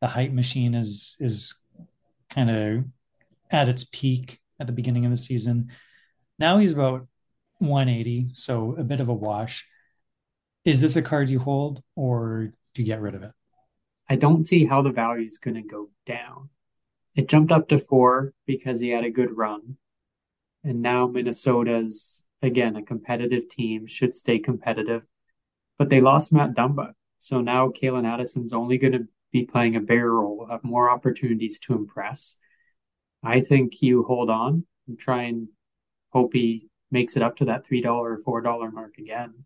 the 0.00 0.06
hype 0.06 0.32
machine 0.32 0.74
is 0.74 1.16
is 1.18 1.62
kind 2.30 2.50
of 2.50 2.84
at 3.50 3.68
its 3.68 3.84
peak 3.84 4.40
at 4.58 4.66
the 4.66 4.72
beginning 4.72 5.04
of 5.04 5.10
the 5.10 5.16
season. 5.16 5.70
Now 6.38 6.58
he's 6.58 6.72
about 6.72 7.06
180, 7.58 8.30
so 8.34 8.74
a 8.78 8.84
bit 8.84 9.00
of 9.00 9.08
a 9.08 9.14
wash. 9.14 9.66
Is 10.64 10.80
this 10.80 10.96
a 10.96 11.02
card 11.02 11.28
you 11.28 11.38
hold 11.38 11.82
or 11.96 12.52
do 12.74 12.82
you 12.82 12.86
get 12.86 13.00
rid 13.00 13.14
of 13.14 13.22
it? 13.22 13.32
I 14.08 14.16
don't 14.16 14.44
see 14.44 14.64
how 14.64 14.82
the 14.82 14.90
value 14.90 15.24
is 15.24 15.38
going 15.38 15.54
to 15.54 15.62
go 15.62 15.90
down. 16.06 16.50
It 17.14 17.28
jumped 17.28 17.52
up 17.52 17.68
to 17.68 17.78
four 17.78 18.32
because 18.46 18.80
he 18.80 18.90
had 18.90 19.04
a 19.04 19.10
good 19.10 19.36
run. 19.36 19.76
And 20.62 20.82
now 20.82 21.06
Minnesota's, 21.06 22.26
again, 22.42 22.76
a 22.76 22.82
competitive 22.82 23.48
team, 23.48 23.86
should 23.86 24.14
stay 24.14 24.38
competitive. 24.38 25.06
But 25.78 25.90
they 25.90 26.00
lost 26.00 26.32
Matt 26.32 26.54
Dumba. 26.54 26.92
So 27.18 27.40
now 27.40 27.68
Calen 27.68 28.06
Addison's 28.06 28.52
only 28.52 28.78
going 28.78 28.92
to 28.92 29.08
be 29.32 29.44
playing 29.44 29.76
a 29.76 29.80
role, 29.80 30.38
will 30.38 30.46
have 30.48 30.64
uh, 30.64 30.68
more 30.68 30.90
opportunities 30.90 31.58
to 31.60 31.74
impress. 31.74 32.36
I 33.22 33.40
think 33.40 33.82
you 33.82 34.02
hold 34.04 34.30
on 34.30 34.64
and 34.88 34.98
try 34.98 35.22
and 35.22 35.48
hope 36.12 36.32
he 36.32 36.68
makes 36.90 37.16
it 37.16 37.22
up 37.22 37.36
to 37.36 37.44
that 37.44 37.66
$3 37.68 37.84
or 37.86 38.42
$4 38.42 38.72
mark 38.72 38.98
again. 38.98 39.44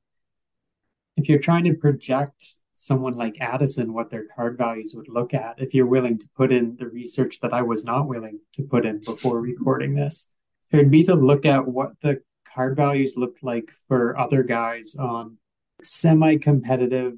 If 1.17 1.29
you're 1.29 1.39
trying 1.39 1.65
to 1.65 1.75
project 1.75 2.45
someone 2.75 3.17
like 3.17 3.37
Addison, 3.41 3.93
what 3.93 4.11
their 4.11 4.27
card 4.35 4.57
values 4.59 4.95
would 4.95 5.09
look 5.09 5.35
at, 5.35 5.61
if 5.61 5.75
you're 5.75 5.87
willing 5.87 6.19
to 6.19 6.29
put 6.37 6.53
in 6.53 6.77
the 6.77 6.89
research 6.89 7.41
that 7.41 7.53
I 7.53 7.63
was 7.63 7.85
not 7.85 8.09
willing 8.09 8.41
to 8.55 8.63
put 8.63 8.87
in 8.87 9.01
before 9.01 9.41
recording 9.41 9.95
this, 9.95 10.29
it 10.73 10.77
would 10.77 10.91
be 10.91 11.05
to 11.05 11.15
look 11.15 11.45
at 11.45 11.69
what 11.69 11.93
the 12.01 12.23
card 12.53 12.77
values 12.77 13.17
looked 13.17 13.43
like 13.43 13.71
for 13.89 14.19
other 14.19 14.43
guys 14.43 14.97
on 14.97 15.39
semi 15.83 16.39
competitive 16.39 17.15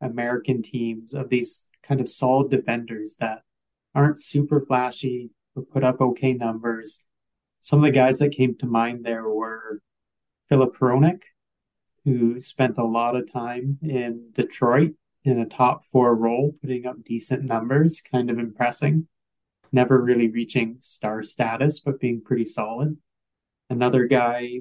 American 0.00 0.62
teams 0.62 1.14
of 1.14 1.28
these 1.28 1.69
kind 1.90 2.00
of 2.00 2.08
solid 2.08 2.48
defenders 2.52 3.16
that 3.16 3.42
aren't 3.96 4.20
super 4.20 4.64
flashy 4.64 5.30
but 5.56 5.68
put 5.68 5.82
up 5.82 6.00
okay 6.00 6.32
numbers. 6.32 7.04
Some 7.60 7.80
of 7.80 7.86
the 7.86 7.90
guys 7.90 8.20
that 8.20 8.30
came 8.30 8.56
to 8.58 8.66
mind 8.66 9.04
there 9.04 9.28
were 9.28 9.82
Filip 10.48 10.76
Hronek, 10.76 11.22
who 12.04 12.38
spent 12.38 12.78
a 12.78 12.84
lot 12.84 13.16
of 13.16 13.30
time 13.30 13.78
in 13.82 14.30
Detroit 14.32 14.92
in 15.24 15.40
a 15.40 15.46
top 15.46 15.84
four 15.84 16.14
role, 16.14 16.54
putting 16.60 16.86
up 16.86 17.02
decent 17.02 17.44
numbers, 17.44 18.00
kind 18.00 18.30
of 18.30 18.38
impressing. 18.38 19.08
Never 19.72 20.00
really 20.00 20.28
reaching 20.28 20.76
star 20.80 21.24
status, 21.24 21.80
but 21.80 21.98
being 21.98 22.22
pretty 22.22 22.44
solid. 22.44 22.98
Another 23.68 24.06
guy 24.06 24.60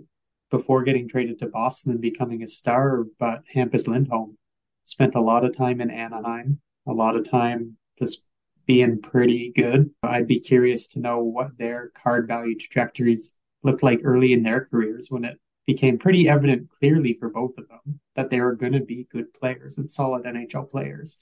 before 0.50 0.82
getting 0.82 1.08
traded 1.08 1.38
to 1.40 1.48
Boston 1.48 1.92
and 1.92 2.02
becoming 2.02 2.42
a 2.42 2.48
star, 2.48 3.06
but 3.20 3.44
Hampus 3.56 3.88
Lindholm 3.88 4.40
spent 4.84 5.14
a 5.14 5.22
lot 5.22 5.46
of 5.46 5.56
time 5.56 5.80
in 5.80 5.92
Anaheim, 5.92 6.62
a 6.90 6.94
lot 6.94 7.16
of 7.16 7.30
time 7.30 7.78
just 7.98 8.26
being 8.66 9.02
pretty 9.02 9.52
good. 9.56 9.92
I'd 10.04 10.28
be 10.28 10.40
curious 10.40 10.88
to 10.90 11.00
know 11.00 11.20
what 11.20 11.58
their 11.58 11.92
card 12.02 12.28
value 12.28 12.58
trajectories 12.58 13.36
looked 13.64 13.84
like 13.84 14.02
early 14.04 14.34
in 14.34 14.44
their 14.44 14.66
careers 14.66 15.08
when 15.10 15.26
it 15.26 15.40
became 15.66 15.98
pretty 15.98 16.28
evident 16.28 16.70
clearly 16.70 17.14
for 17.14 17.30
both 17.30 17.58
of 17.58 17.68
them 17.68 18.00
that 18.16 18.30
they 18.30 18.42
were 18.42 18.56
going 18.56 18.74
to 18.74 18.80
be 18.80 19.08
good 19.12 19.34
players 19.34 19.78
and 19.78 19.90
solid 19.90 20.24
NHL 20.24 20.70
players. 20.70 21.20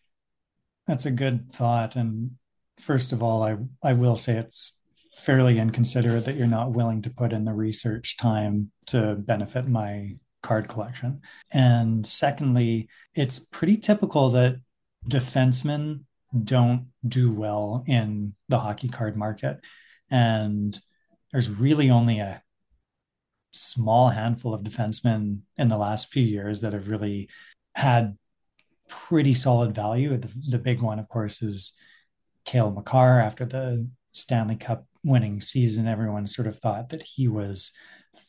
That's 0.86 1.06
a 1.06 1.12
good 1.12 1.52
thought. 1.52 1.96
And 1.96 2.32
first 2.80 3.12
of 3.12 3.22
all, 3.22 3.44
I, 3.44 3.58
I 3.84 3.94
will 3.94 4.16
say 4.16 4.38
it's 4.38 4.80
fairly 5.16 5.60
inconsiderate 5.60 6.26
that 6.26 6.36
you're 6.36 6.48
not 6.48 6.72
willing 6.72 7.02
to 7.02 7.10
put 7.10 7.34
in 7.34 7.44
the 7.44 7.54
research 7.54 8.18
time 8.18 8.72
to 8.86 9.16
benefit 9.16 9.68
my 9.68 10.12
card 10.44 10.68
collection. 10.68 11.22
And 11.52 12.06
secondly, 12.06 12.88
it's 13.16 13.40
pretty 13.40 13.78
typical 13.78 14.30
that 14.32 14.62
defensemen 15.10 16.02
don't 16.44 16.88
do 17.08 17.32
well 17.32 17.84
in 17.88 18.34
the 18.50 18.60
hockey 18.60 18.90
card 18.90 19.16
market. 19.16 19.60
And 20.10 20.80
there's 21.32 21.50
really 21.50 21.90
only 21.90 22.20
a 22.20 22.42
small 23.52 24.10
handful 24.10 24.54
of 24.54 24.64
defensemen 24.64 25.40
in 25.58 25.68
the 25.68 25.78
last 25.78 26.12
few 26.12 26.24
years 26.24 26.62
that 26.62 26.74
have 26.74 26.90
really 26.90 27.30
had 27.76 28.18
pretty 28.88 29.34
solid 29.34 29.76
value. 29.76 30.18
The, 30.18 30.30
the 30.50 30.60
big 30.60 30.82
one, 30.82 31.00
of 31.00 31.08
course, 31.10 31.42
is 31.42 31.80
Cale 32.46 32.72
Makar 32.72 33.20
after 33.20 33.46
the 33.46 33.88
Stanley 34.14 34.56
Cup 34.56 34.86
winning 35.04 35.42
season. 35.42 35.88
Everyone 35.88 36.28
sort 36.28 36.48
of 36.48 36.60
thought 36.60 36.90
that 36.90 37.04
he 37.04 37.28
was 37.28 37.72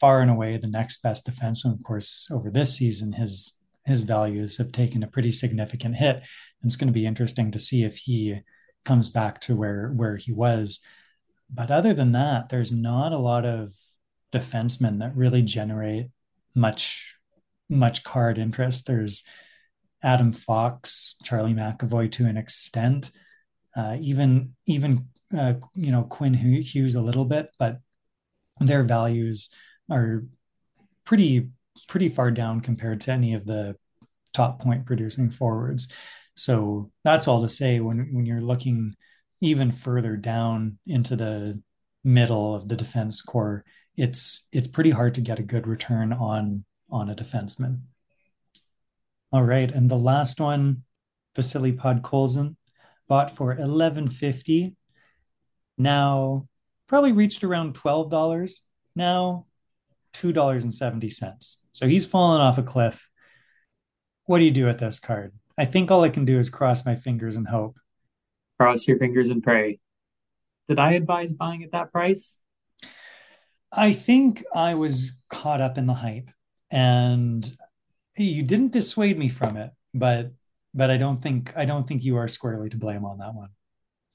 far 0.01 0.21
and 0.21 0.31
away 0.31 0.57
the 0.57 0.67
next 0.67 1.03
best 1.03 1.27
defenseman. 1.27 1.75
Of 1.75 1.83
course, 1.83 2.29
over 2.31 2.51
this 2.51 2.77
season, 2.77 3.13
his 3.13 3.58
his 3.89 4.03
values 4.03 4.59
have 4.59 4.71
taken 4.71 5.03
a 5.03 5.09
pretty 5.09 5.33
significant 5.33 5.97
hit. 5.97 6.17
And 6.17 6.65
it's 6.65 6.77
going 6.77 6.89
to 6.89 6.93
be 6.93 7.07
interesting 7.07 7.51
to 7.53 7.59
see 7.59 7.85
if 7.85 7.97
he 7.97 8.41
comes 8.85 9.09
back 9.09 9.41
to 9.43 9.57
where 9.57 9.91
where 9.91 10.17
he 10.17 10.33
was. 10.33 10.85
But 11.51 11.71
other 11.71 11.95
than 11.95 12.13
that, 12.13 12.49
there's 12.49 12.73
not 12.73 13.13
a 13.13 13.19
lot 13.19 13.45
of 13.45 13.73
defensemen 14.33 14.99
that 15.01 15.17
really 15.17 15.43
generate 15.43 16.11
much 16.55 17.17
much 17.69 18.05
card 18.05 18.39
interest. 18.39 18.87
There's 18.87 19.25
Adam 20.03 20.33
Fox, 20.33 21.17
Charlie 21.25 21.55
McAvoy 21.55 22.11
to 22.13 22.27
an 22.27 22.37
extent, 22.37 23.11
uh, 23.77 23.97
even 24.01 24.55
even 24.67 25.09
uh, 25.37 25.55
you 25.75 25.91
know 25.91 26.05
Quinn 26.05 26.35
Hughes 26.35 26.95
a 26.95 27.01
little 27.01 27.25
bit, 27.25 27.51
but 27.59 27.81
their 28.61 28.83
values 28.83 29.51
are 29.91 30.25
pretty 31.05 31.49
pretty 31.89 32.09
far 32.09 32.31
down 32.31 32.61
compared 32.61 33.01
to 33.01 33.13
any 33.13 33.35
of 33.35 33.45
the 33.47 33.75
top 34.33 34.61
point 34.61 34.87
producing 34.87 35.31
forwards. 35.31 35.93
So 36.37 36.93
that's 37.03 37.27
all 37.27 37.43
to 37.43 37.49
say 37.49 37.81
when 37.81 38.11
when 38.13 38.27
you're 38.27 38.41
looking 38.41 38.95
even 39.41 39.73
further 39.73 40.17
down 40.17 40.79
into 40.87 41.17
the 41.17 41.61
middle 42.05 42.55
of 42.55 42.69
the 42.69 42.77
defense 42.77 43.21
corps, 43.23 43.65
it's 43.97 44.47
it's 44.53 44.69
pretty 44.69 44.91
hard 44.91 45.17
to 45.17 45.21
get 45.21 45.41
a 45.41 45.43
good 45.43 45.67
return 45.67 46.13
on 46.13 46.65
on 46.91 47.11
a 47.11 47.17
defenseman. 47.17 47.81
All 49.33 49.43
right, 49.43 49.71
and 49.71 49.91
the 49.91 49.99
last 49.99 50.41
one, 50.41 50.85
Vasily 51.37 51.73
Podkolzin, 51.73 52.57
bought 53.09 53.35
for 53.37 53.53
eleven 53.55 54.09
fifty. 54.09 54.77
Now 55.77 56.47
probably 56.87 57.13
reached 57.13 57.45
around 57.45 57.75
twelve 57.75 58.11
dollars. 58.11 58.63
Now 58.95 59.47
$2.70. 60.19 61.57
So 61.73 61.87
he's 61.87 62.07
fallen 62.07 62.41
off 62.41 62.59
a 62.59 62.63
cliff. 62.63 63.09
What 64.27 64.39
do 64.39 64.45
you 64.45 64.51
do 64.51 64.67
with 64.67 64.79
this 64.79 65.01
card? 65.01 65.33
I 65.57 65.65
think 65.65 65.91
all 65.91 66.05
I 66.05 66.11
can 66.11 66.25
do 66.25 66.39
is 66.39 66.51
cross 66.51 66.85
my 66.85 66.97
fingers 66.97 67.37
and 67.37 67.47
hope. 67.47 67.79
Cross 68.59 68.89
your 68.89 68.99
fingers 68.99 69.31
and 69.31 69.43
pray. 69.43 69.79
Did 70.69 70.79
I 70.79 70.93
advise 70.93 71.33
buying 71.33 71.65
at 71.65 71.73
that 71.73 71.93
price? 71.93 72.41
I 73.73 73.93
think 73.93 74.45
I 74.55 74.75
was 74.75 75.19
caught 75.29 75.61
up 75.61 75.79
in 75.79 75.87
the 75.87 75.95
hype 75.95 76.31
and 76.71 77.51
you 78.17 78.43
didn't 78.43 78.73
dissuade 78.73 79.19
me 79.19 79.29
from 79.29 79.57
it, 79.57 79.71
but 79.95 80.31
but 80.75 80.91
I 80.91 80.97
don't 80.97 81.23
think 81.23 81.53
I 81.57 81.65
don't 81.65 81.87
think 81.87 82.05
you 82.05 82.17
are 82.17 82.29
squarely 82.29 82.69
to 82.71 82.77
blame 82.77 83.05
on 83.05 83.19
that 83.19 83.35
one. 83.35 83.51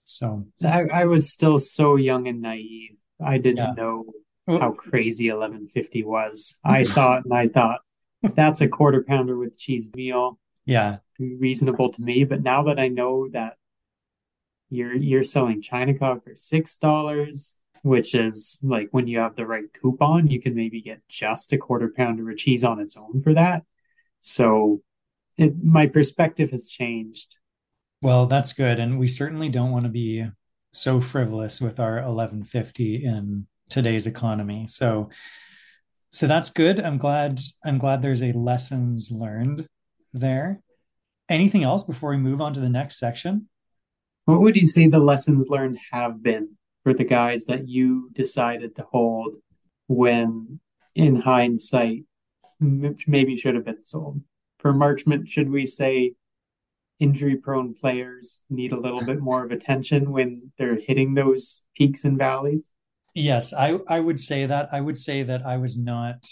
So 0.05 0.47
I, 0.63 0.83
I 0.93 1.05
was 1.05 1.31
still 1.31 1.57
so 1.59 1.95
young 1.95 2.27
and 2.27 2.41
naive. 2.41 2.97
I 3.23 3.37
didn't 3.37 3.57
yeah. 3.57 3.73
know 3.75 4.05
how 4.47 4.71
crazy 4.73 5.29
1150 5.29 6.03
was. 6.03 6.59
I 6.63 6.83
saw 6.83 7.17
it 7.17 7.25
and 7.25 7.33
I 7.33 7.47
thought 7.47 7.81
that's 8.21 8.61
a 8.61 8.67
quarter 8.67 9.03
pounder 9.03 9.37
with 9.37 9.57
cheese 9.57 9.93
meal. 9.95 10.39
Yeah. 10.65 10.97
Reasonable 11.19 11.91
to 11.93 12.01
me. 12.01 12.23
But 12.23 12.41
now 12.41 12.63
that 12.63 12.79
I 12.79 12.87
know 12.87 13.29
that 13.29 13.57
you're 14.69 14.95
you're 14.95 15.23
selling 15.23 15.61
Chinakhov 15.61 16.23
for 16.23 16.35
six 16.35 16.77
dollars, 16.77 17.57
which 17.83 18.15
is 18.15 18.59
like 18.63 18.89
when 18.91 19.07
you 19.07 19.19
have 19.19 19.35
the 19.35 19.45
right 19.45 19.65
coupon, 19.79 20.27
you 20.27 20.41
can 20.41 20.55
maybe 20.55 20.81
get 20.81 21.07
just 21.07 21.53
a 21.53 21.57
quarter 21.57 21.89
pounder 21.95 22.29
of 22.29 22.37
cheese 22.37 22.63
on 22.63 22.79
its 22.79 22.97
own 22.97 23.21
for 23.21 23.33
that. 23.33 23.63
So 24.21 24.81
it, 25.37 25.63
my 25.63 25.87
perspective 25.87 26.51
has 26.51 26.69
changed. 26.69 27.37
Well, 28.01 28.25
that's 28.25 28.53
good. 28.53 28.79
And 28.79 28.99
we 28.99 29.07
certainly 29.07 29.49
don't 29.49 29.71
want 29.71 29.85
to 29.85 29.89
be 29.89 30.25
so 30.71 30.99
frivolous 30.99 31.61
with 31.61 31.79
our 31.79 31.95
1150 31.95 33.05
in 33.05 33.47
today's 33.73 34.07
economy. 34.07 34.67
So 34.67 35.09
so 36.11 36.27
that's 36.27 36.51
good. 36.51 36.79
I'm 36.79 36.99
glad 36.99 37.41
I'm 37.65 37.79
glad 37.79 38.01
there's 38.01 38.21
a 38.21 38.31
lessons 38.33 39.11
learned 39.11 39.67
there. 40.13 40.61
Anything 41.27 41.63
else 41.63 41.83
before 41.83 42.11
we 42.11 42.17
move 42.17 42.39
on 42.39 42.53
to 42.53 42.59
the 42.59 42.69
next 42.69 42.99
section? 42.99 43.49
What 44.25 44.39
would 44.41 44.55
you 44.55 44.67
say 44.67 44.87
the 44.87 44.99
lessons 44.99 45.49
learned 45.49 45.79
have 45.91 46.21
been 46.21 46.57
for 46.83 46.93
the 46.93 47.03
guys 47.03 47.45
that 47.45 47.67
you 47.67 48.11
decided 48.13 48.75
to 48.75 48.83
hold 48.83 49.35
when 49.87 50.59
in 50.93 51.21
hindsight 51.21 52.03
maybe 52.59 53.35
should 53.35 53.55
have 53.55 53.65
been 53.65 53.83
sold? 53.83 54.21
For 54.59 54.71
Marchment, 54.71 55.27
should 55.27 55.49
we 55.49 55.65
say 55.65 56.13
injury 56.99 57.35
prone 57.35 57.73
players 57.73 58.43
need 58.49 58.71
a 58.71 58.79
little 58.79 59.03
bit 59.03 59.19
more 59.19 59.43
of 59.43 59.51
attention 59.51 60.11
when 60.11 60.51
they're 60.57 60.79
hitting 60.79 61.15
those 61.15 61.65
peaks 61.75 62.05
and 62.05 62.19
valleys? 62.19 62.72
Yes, 63.13 63.53
I, 63.53 63.77
I 63.87 63.99
would 63.99 64.19
say 64.19 64.45
that. 64.45 64.69
I 64.71 64.81
would 64.81 64.97
say 64.97 65.23
that 65.23 65.45
I 65.45 65.57
was 65.57 65.77
not 65.77 66.25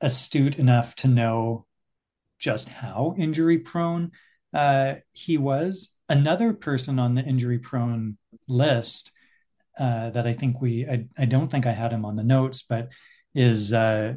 astute 0.00 0.58
enough 0.58 0.94
to 0.96 1.08
know 1.08 1.66
just 2.38 2.68
how 2.68 3.14
injury 3.18 3.58
prone 3.58 4.12
uh, 4.54 4.96
he 5.12 5.38
was. 5.38 5.96
Another 6.08 6.52
person 6.52 6.98
on 6.98 7.14
the 7.14 7.22
injury 7.22 7.58
prone 7.58 8.18
list 8.48 9.12
uh, 9.78 10.10
that 10.10 10.26
I 10.26 10.32
think 10.32 10.60
we, 10.60 10.86
I, 10.86 11.06
I 11.18 11.24
don't 11.26 11.50
think 11.50 11.66
I 11.66 11.72
had 11.72 11.92
him 11.92 12.04
on 12.04 12.16
the 12.16 12.24
notes, 12.24 12.62
but 12.62 12.90
is 13.34 13.72
uh, 13.72 14.14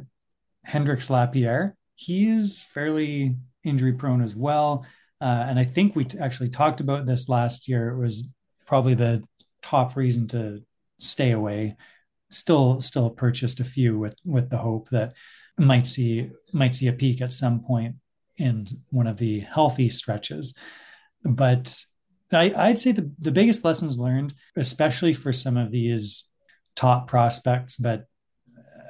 Hendrix 0.64 1.10
Lapierre. 1.10 1.76
He 1.96 2.28
is 2.28 2.62
fairly 2.62 3.36
injury 3.64 3.94
prone 3.94 4.22
as 4.22 4.36
well. 4.36 4.86
Uh, 5.20 5.46
and 5.48 5.58
I 5.58 5.64
think 5.64 5.96
we 5.96 6.06
actually 6.20 6.50
talked 6.50 6.80
about 6.80 7.06
this 7.06 7.28
last 7.28 7.68
year. 7.68 7.90
It 7.90 7.98
was 7.98 8.32
probably 8.66 8.94
the 8.94 9.24
top 9.62 9.96
reason 9.96 10.28
to 10.28 10.62
stay 10.98 11.32
away. 11.32 11.76
Still, 12.30 12.80
still 12.80 13.10
purchased 13.10 13.60
a 13.60 13.64
few 13.64 13.98
with 13.98 14.16
with 14.24 14.50
the 14.50 14.58
hope 14.58 14.90
that 14.90 15.14
might 15.56 15.86
see 15.86 16.30
might 16.52 16.74
see 16.74 16.88
a 16.88 16.92
peak 16.92 17.20
at 17.20 17.32
some 17.32 17.60
point 17.60 17.96
in 18.36 18.66
one 18.90 19.06
of 19.06 19.16
the 19.16 19.40
healthy 19.40 19.90
stretches. 19.90 20.54
But 21.24 21.74
I, 22.32 22.68
would 22.68 22.78
say 22.78 22.92
the, 22.92 23.10
the 23.18 23.32
biggest 23.32 23.64
lessons 23.64 23.98
learned, 23.98 24.34
especially 24.56 25.14
for 25.14 25.32
some 25.32 25.56
of 25.56 25.70
these 25.70 26.30
top 26.76 27.08
prospects, 27.08 27.76
but 27.76 28.04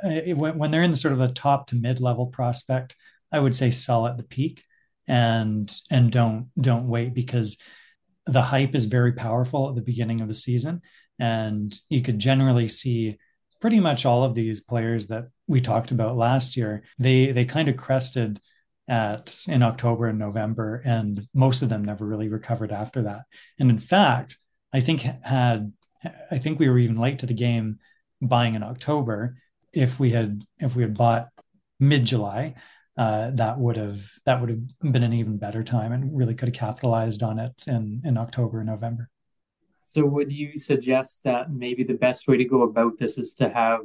uh, 0.05 0.35
when, 0.35 0.59
when 0.59 0.71
they're 0.71 0.83
in 0.83 0.91
the 0.91 0.97
sort 0.97 1.15
of 1.15 1.21
a 1.21 1.33
top 1.33 1.69
to 1.69 1.77
mid 1.77 2.01
level 2.01 2.27
prospect, 2.27 2.97
I 3.33 3.39
would 3.39 3.55
say 3.55 3.71
sell 3.71 4.07
at 4.07 4.17
the 4.17 4.23
peak 4.23 4.65
and 5.07 5.75
and 5.91 6.13
don't 6.13 6.51
don't 6.61 6.89
wait 6.89 7.15
because 7.15 7.59
the 8.27 8.43
hype 8.43 8.75
is 8.75 8.85
very 8.85 9.13
powerful 9.13 9.71
at 9.71 9.75
the 9.75 9.81
beginning 9.81 10.21
of 10.21 10.29
the 10.29 10.35
season 10.35 10.83
and 11.19 11.79
you 11.89 12.03
could 12.03 12.19
generally 12.19 12.69
see 12.69 13.19
pretty 13.61 13.81
much 13.81 14.07
all 14.07 14.25
of 14.25 14.35
these 14.35 14.61
players 14.61 15.09
that 15.09 15.29
we 15.47 15.61
talked 15.61 15.91
about 15.91 16.17
last 16.17 16.57
year, 16.57 16.85
they 16.99 17.33
they 17.33 17.45
kind 17.45 17.69
of 17.69 17.77
crested 17.77 18.41
at 18.89 19.45
in 19.49 19.63
October 19.63 20.07
and 20.07 20.19
November, 20.19 20.83
and 20.85 21.27
most 21.35 21.63
of 21.63 21.69
them 21.69 21.85
never 21.85 22.07
really 22.07 22.29
recovered 22.29 22.73
after 22.73 23.03
that. 23.03 23.23
And 23.59 23.71
in 23.71 23.79
fact, 23.79 24.39
I 24.73 24.81
think 24.81 25.03
had 25.03 25.73
I 26.31 26.39
think 26.39 26.59
we 26.59 26.69
were 26.69 26.79
even 26.79 26.97
late 26.97 27.19
to 27.21 27.27
the 27.27 27.35
game 27.35 27.79
buying 28.23 28.55
in 28.55 28.63
October. 28.63 29.37
If 29.73 30.01
we 30.01 30.11
had 30.11 30.45
if 30.59 30.77
we 30.77 30.83
had 30.83 30.97
bought 30.97 31.29
mid 31.81 32.05
July, 32.05 32.55
uh, 32.97 33.31
that 33.35 33.59
would 33.59 33.77
have 33.77 34.11
that 34.25 34.41
would 34.41 34.51
have 34.51 34.93
been 34.93 35.03
an 35.03 35.13
even 35.13 35.39
better 35.39 35.63
time 35.65 35.93
and 35.93 36.17
really 36.17 36.35
could 36.35 36.49
have 36.49 36.57
capitalized 36.57 37.23
on 37.23 37.39
it 37.39 37.65
in 37.67 38.03
in 38.05 38.17
October 38.17 38.61
and 38.61 38.69
November. 38.69 39.11
So 39.91 40.05
would 40.05 40.31
you 40.31 40.59
suggest 40.59 41.25
that 41.25 41.51
maybe 41.51 41.83
the 41.83 41.95
best 41.95 42.29
way 42.29 42.37
to 42.37 42.45
go 42.45 42.61
about 42.61 42.99
this 42.99 43.17
is 43.17 43.35
to 43.37 43.49
have 43.49 43.81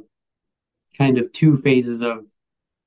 kind 0.98 1.16
of 1.16 1.32
two 1.32 1.56
phases 1.56 2.02
of 2.02 2.26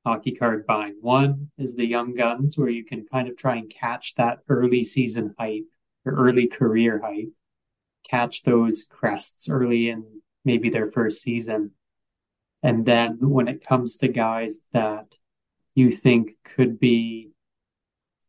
hockey 0.06 0.34
card 0.34 0.67
buying. 0.67 0.97
One 1.01 1.49
is 1.58 1.75
the 1.75 1.88
Young 1.88 2.13
Guns, 2.13 2.60
where 2.60 2.69
you 2.69 2.86
can 2.86 3.08
kind 3.12 3.27
of 3.27 3.36
try 3.36 3.56
and 3.56 3.71
catch 3.71 4.13
that 4.15 4.41
early 4.47 4.84
season 4.84 5.34
hype 5.39 5.65
or 6.06 6.13
early 6.13 6.45
career 6.45 7.01
hype, 7.03 7.32
catch 8.08 8.43
those 8.43 8.84
crests 8.84 9.49
early 9.49 9.89
in 9.89 10.21
maybe 10.45 10.69
their 10.69 10.91
first 10.91 11.19
season. 11.19 11.71
And 12.62 12.86
then 12.86 13.17
when 13.19 13.47
it 13.47 13.65
comes 13.65 13.97
to 13.97 14.08
guys 14.08 14.65
that 14.73 15.15
you 15.73 15.91
think 15.91 16.34
could 16.43 16.80
be 16.80 17.32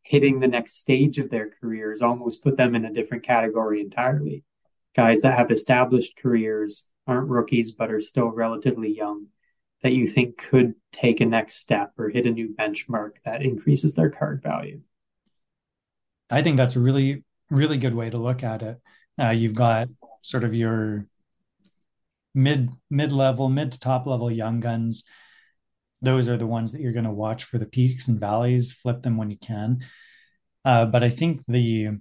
hitting 0.01 0.39
the 0.39 0.47
next 0.47 0.79
stage 0.81 1.19
of 1.19 1.29
their 1.29 1.51
careers, 1.61 2.01
almost 2.01 2.41
put 2.41 2.57
them 2.57 2.73
in 2.73 2.85
a 2.85 2.91
different 2.91 3.23
category 3.23 3.81
entirely. 3.81 4.43
Guys 4.99 5.21
that 5.21 5.37
have 5.37 5.49
established 5.49 6.17
careers, 6.21 6.89
aren't 7.07 7.29
rookies, 7.29 7.71
but 7.71 7.89
are 7.89 8.01
still 8.01 8.27
relatively 8.27 8.93
young, 8.93 9.27
that 9.81 9.93
you 9.93 10.05
think 10.05 10.37
could 10.37 10.73
take 10.91 11.21
a 11.21 11.25
next 11.25 11.55
step 11.55 11.93
or 11.97 12.09
hit 12.09 12.25
a 12.25 12.31
new 12.31 12.53
benchmark 12.53 13.11
that 13.23 13.41
increases 13.41 13.95
their 13.95 14.09
card 14.09 14.43
value. 14.43 14.81
I 16.29 16.43
think 16.43 16.57
that's 16.57 16.75
a 16.75 16.81
really, 16.81 17.23
really 17.49 17.77
good 17.77 17.95
way 17.95 18.09
to 18.09 18.17
look 18.17 18.43
at 18.43 18.61
it. 18.61 18.81
Uh, 19.17 19.29
you've 19.29 19.55
got 19.55 19.87
sort 20.21 20.43
of 20.43 20.53
your 20.53 21.05
mid 22.35 22.69
mid 22.89 23.13
level, 23.13 23.47
mid 23.47 23.71
to 23.71 23.79
top 23.79 24.05
level 24.05 24.29
young 24.29 24.59
guns. 24.59 25.05
Those 26.01 26.27
are 26.27 26.35
the 26.35 26.45
ones 26.45 26.73
that 26.73 26.81
you're 26.81 26.91
going 26.91 27.05
to 27.05 27.11
watch 27.11 27.45
for 27.45 27.57
the 27.57 27.65
peaks 27.65 28.09
and 28.09 28.19
valleys. 28.19 28.73
Flip 28.73 29.01
them 29.01 29.15
when 29.15 29.31
you 29.31 29.37
can. 29.37 29.79
Uh, 30.65 30.85
but 30.85 31.03
I 31.03 31.09
think 31.09 31.41
the 31.47 31.99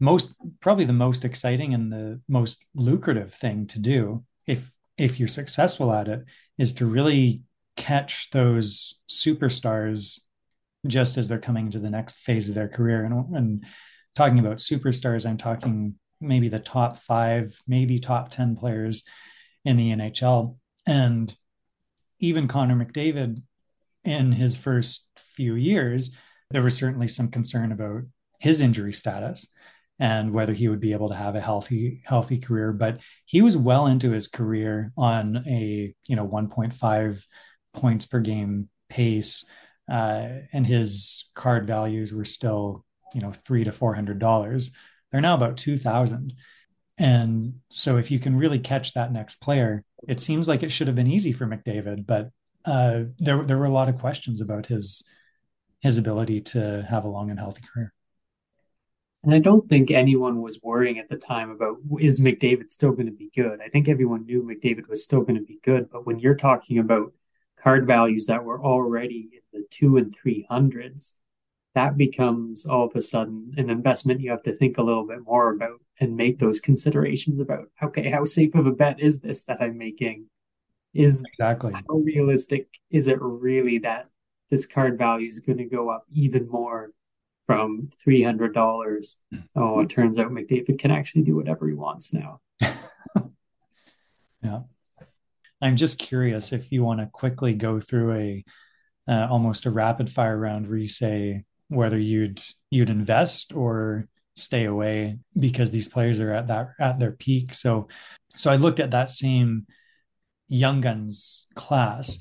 most 0.00 0.34
probably 0.60 0.84
the 0.84 0.92
most 0.92 1.24
exciting 1.24 1.74
and 1.74 1.92
the 1.92 2.20
most 2.28 2.64
lucrative 2.74 3.32
thing 3.32 3.66
to 3.66 3.78
do 3.78 4.24
if 4.46 4.72
if 4.96 5.18
you're 5.18 5.28
successful 5.28 5.92
at 5.92 6.08
it 6.08 6.24
is 6.58 6.74
to 6.74 6.86
really 6.86 7.42
catch 7.76 8.30
those 8.30 9.02
superstars 9.08 10.20
just 10.86 11.16
as 11.16 11.28
they're 11.28 11.38
coming 11.38 11.70
to 11.70 11.78
the 11.78 11.90
next 11.90 12.18
phase 12.18 12.48
of 12.48 12.54
their 12.54 12.68
career 12.68 13.04
and, 13.04 13.34
and 13.34 13.64
talking 14.14 14.38
about 14.38 14.58
superstars 14.58 15.28
i'm 15.28 15.38
talking 15.38 15.94
maybe 16.24 16.48
the 16.48 16.58
top 16.58 16.98
five, 16.98 17.60
maybe 17.66 17.98
top 17.98 18.30
10 18.30 18.56
players 18.56 19.04
in 19.64 19.76
the 19.76 19.90
NHL. 19.90 20.56
And 20.86 21.34
even 22.18 22.48
Connor 22.48 22.76
McDavid, 22.76 23.42
in 24.04 24.32
his 24.32 24.56
first 24.56 25.08
few 25.16 25.54
years, 25.54 26.14
there 26.50 26.62
was 26.62 26.76
certainly 26.76 27.08
some 27.08 27.28
concern 27.28 27.72
about 27.72 28.02
his 28.38 28.60
injury 28.60 28.92
status 28.92 29.48
and 29.98 30.32
whether 30.32 30.52
he 30.52 30.68
would 30.68 30.80
be 30.80 30.92
able 30.92 31.08
to 31.08 31.14
have 31.14 31.36
a 31.36 31.40
healthy 31.40 32.02
healthy 32.04 32.38
career 32.38 32.72
but 32.72 33.00
he 33.26 33.42
was 33.42 33.56
well 33.56 33.86
into 33.86 34.10
his 34.10 34.28
career 34.28 34.92
on 34.96 35.44
a 35.46 35.94
you 36.06 36.16
know 36.16 36.26
1.5 36.26 37.24
points 37.72 38.06
per 38.06 38.20
game 38.20 38.68
pace 38.88 39.46
uh, 39.90 40.28
and 40.52 40.66
his 40.66 41.30
card 41.34 41.66
values 41.66 42.12
were 42.12 42.24
still 42.24 42.84
you 43.14 43.20
know 43.20 43.32
three 43.32 43.64
to 43.64 43.72
four 43.72 43.94
hundred 43.94 44.18
dollars. 44.18 44.72
They're 45.10 45.20
now 45.20 45.34
about 45.34 45.56
2000 45.56 46.34
and 46.98 47.54
so 47.70 47.96
if 47.98 48.10
you 48.10 48.18
can 48.18 48.36
really 48.36 48.58
catch 48.58 48.94
that 48.94 49.12
next 49.12 49.36
player 49.36 49.84
it 50.08 50.20
seems 50.20 50.48
like 50.48 50.62
it 50.62 50.70
should 50.70 50.86
have 50.86 50.96
been 50.96 51.10
easy 51.10 51.32
for 51.32 51.46
mcdavid 51.46 52.06
but 52.06 52.30
uh, 52.64 53.02
there, 53.18 53.42
there 53.42 53.58
were 53.58 53.64
a 53.64 53.72
lot 53.72 53.88
of 53.88 53.98
questions 53.98 54.40
about 54.40 54.66
his 54.66 55.08
his 55.80 55.98
ability 55.98 56.40
to 56.40 56.84
have 56.88 57.04
a 57.04 57.08
long 57.08 57.30
and 57.30 57.38
healthy 57.38 57.62
career 57.72 57.92
and 59.24 59.34
I 59.34 59.38
don't 59.38 59.68
think 59.68 59.90
anyone 59.90 60.42
was 60.42 60.60
worrying 60.62 60.98
at 60.98 61.08
the 61.08 61.16
time 61.16 61.50
about 61.50 61.78
is 61.98 62.20
McDavid 62.20 62.70
still 62.70 62.92
going 62.92 63.06
to 63.06 63.12
be 63.12 63.30
good. 63.34 63.60
I 63.60 63.68
think 63.68 63.88
everyone 63.88 64.26
knew 64.26 64.42
McDavid 64.42 64.88
was 64.88 65.02
still 65.02 65.22
going 65.22 65.36
to 65.38 65.44
be 65.44 65.58
good. 65.64 65.88
But 65.90 66.06
when 66.06 66.18
you're 66.18 66.34
talking 66.34 66.78
about 66.78 67.12
card 67.58 67.86
values 67.86 68.26
that 68.26 68.44
were 68.44 68.62
already 68.62 69.28
in 69.32 69.60
the 69.60 69.66
two 69.70 69.96
and 69.96 70.14
three 70.14 70.46
hundreds, 70.50 71.16
that 71.74 71.96
becomes 71.96 72.66
all 72.66 72.86
of 72.86 72.94
a 72.94 73.02
sudden 73.02 73.52
an 73.56 73.70
investment 73.70 74.20
you 74.20 74.30
have 74.30 74.42
to 74.42 74.52
think 74.52 74.78
a 74.78 74.82
little 74.82 75.06
bit 75.06 75.22
more 75.24 75.50
about 75.50 75.80
and 76.00 76.16
make 76.16 76.38
those 76.38 76.60
considerations 76.60 77.40
about 77.40 77.68
okay 77.82 78.10
how 78.10 78.24
safe 78.24 78.54
of 78.54 78.66
a 78.66 78.72
bet 78.72 79.00
is 79.00 79.20
this 79.20 79.44
that 79.44 79.60
i'm 79.60 79.76
making 79.76 80.26
is 80.92 81.24
exactly 81.32 81.72
how 81.72 81.96
realistic 81.96 82.68
is 82.90 83.08
it 83.08 83.18
really 83.20 83.78
that 83.78 84.08
this 84.50 84.66
card 84.66 84.96
value 84.96 85.26
is 85.26 85.40
going 85.40 85.58
to 85.58 85.64
go 85.64 85.90
up 85.90 86.04
even 86.12 86.48
more 86.48 86.92
from 87.46 87.90
$300 88.06 89.14
oh 89.56 89.80
it 89.80 89.90
turns 89.90 90.18
out 90.18 90.30
mcdavid 90.30 90.78
can 90.78 90.90
actually 90.90 91.22
do 91.22 91.36
whatever 91.36 91.68
he 91.68 91.74
wants 91.74 92.12
now. 92.12 92.40
Yeah. 94.44 94.60
I'm 95.60 95.76
just 95.76 95.98
curious 95.98 96.52
if 96.52 96.70
you 96.70 96.84
want 96.84 97.00
to 97.00 97.06
quickly 97.06 97.54
go 97.54 97.80
through 97.80 98.12
a 98.12 98.44
uh, 99.08 99.26
almost 99.30 99.64
a 99.64 99.70
rapid 99.70 100.10
fire 100.10 100.38
round 100.38 100.68
where 100.68 100.78
you 100.78 100.88
say 100.88 101.44
whether 101.68 101.98
you'd 101.98 102.42
you'd 102.70 102.90
invest 102.90 103.54
or 103.54 104.06
stay 104.36 104.64
away 104.64 105.18
because 105.38 105.70
these 105.70 105.88
players 105.88 106.20
are 106.20 106.32
at 106.32 106.48
that 106.48 106.72
at 106.78 106.98
their 106.98 107.12
peak. 107.12 107.54
So 107.54 107.88
so 108.36 108.52
I 108.52 108.56
looked 108.56 108.80
at 108.80 108.90
that 108.90 109.08
same 109.08 109.66
young 110.48 110.82
guns 110.82 111.46
class 111.54 112.18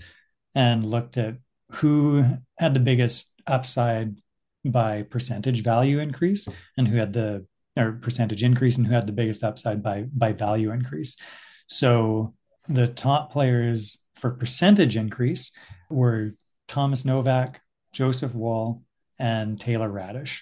and 0.55 0.83
looked 0.83 1.17
at 1.17 1.35
who 1.71 2.23
had 2.57 2.73
the 2.73 2.79
biggest 2.79 3.33
upside 3.45 4.15
by 4.65 5.03
percentage 5.03 5.63
value 5.63 5.99
increase 5.99 6.47
and 6.77 6.87
who 6.87 6.97
had 6.97 7.13
the 7.13 7.45
or 7.75 7.93
percentage 7.93 8.43
increase 8.43 8.77
and 8.77 8.85
who 8.85 8.93
had 8.93 9.07
the 9.07 9.13
biggest 9.13 9.43
upside 9.43 9.81
by 9.81 10.03
by 10.13 10.31
value 10.31 10.71
increase. 10.71 11.17
So 11.67 12.33
the 12.67 12.87
top 12.87 13.31
players 13.31 14.03
for 14.15 14.31
percentage 14.31 14.95
increase 14.95 15.51
were 15.89 16.35
Thomas 16.67 17.03
Novak, 17.03 17.61
Joseph 17.91 18.33
Woll, 18.33 18.83
and 19.19 19.59
Taylor 19.59 19.89
Raddysh. 19.89 20.41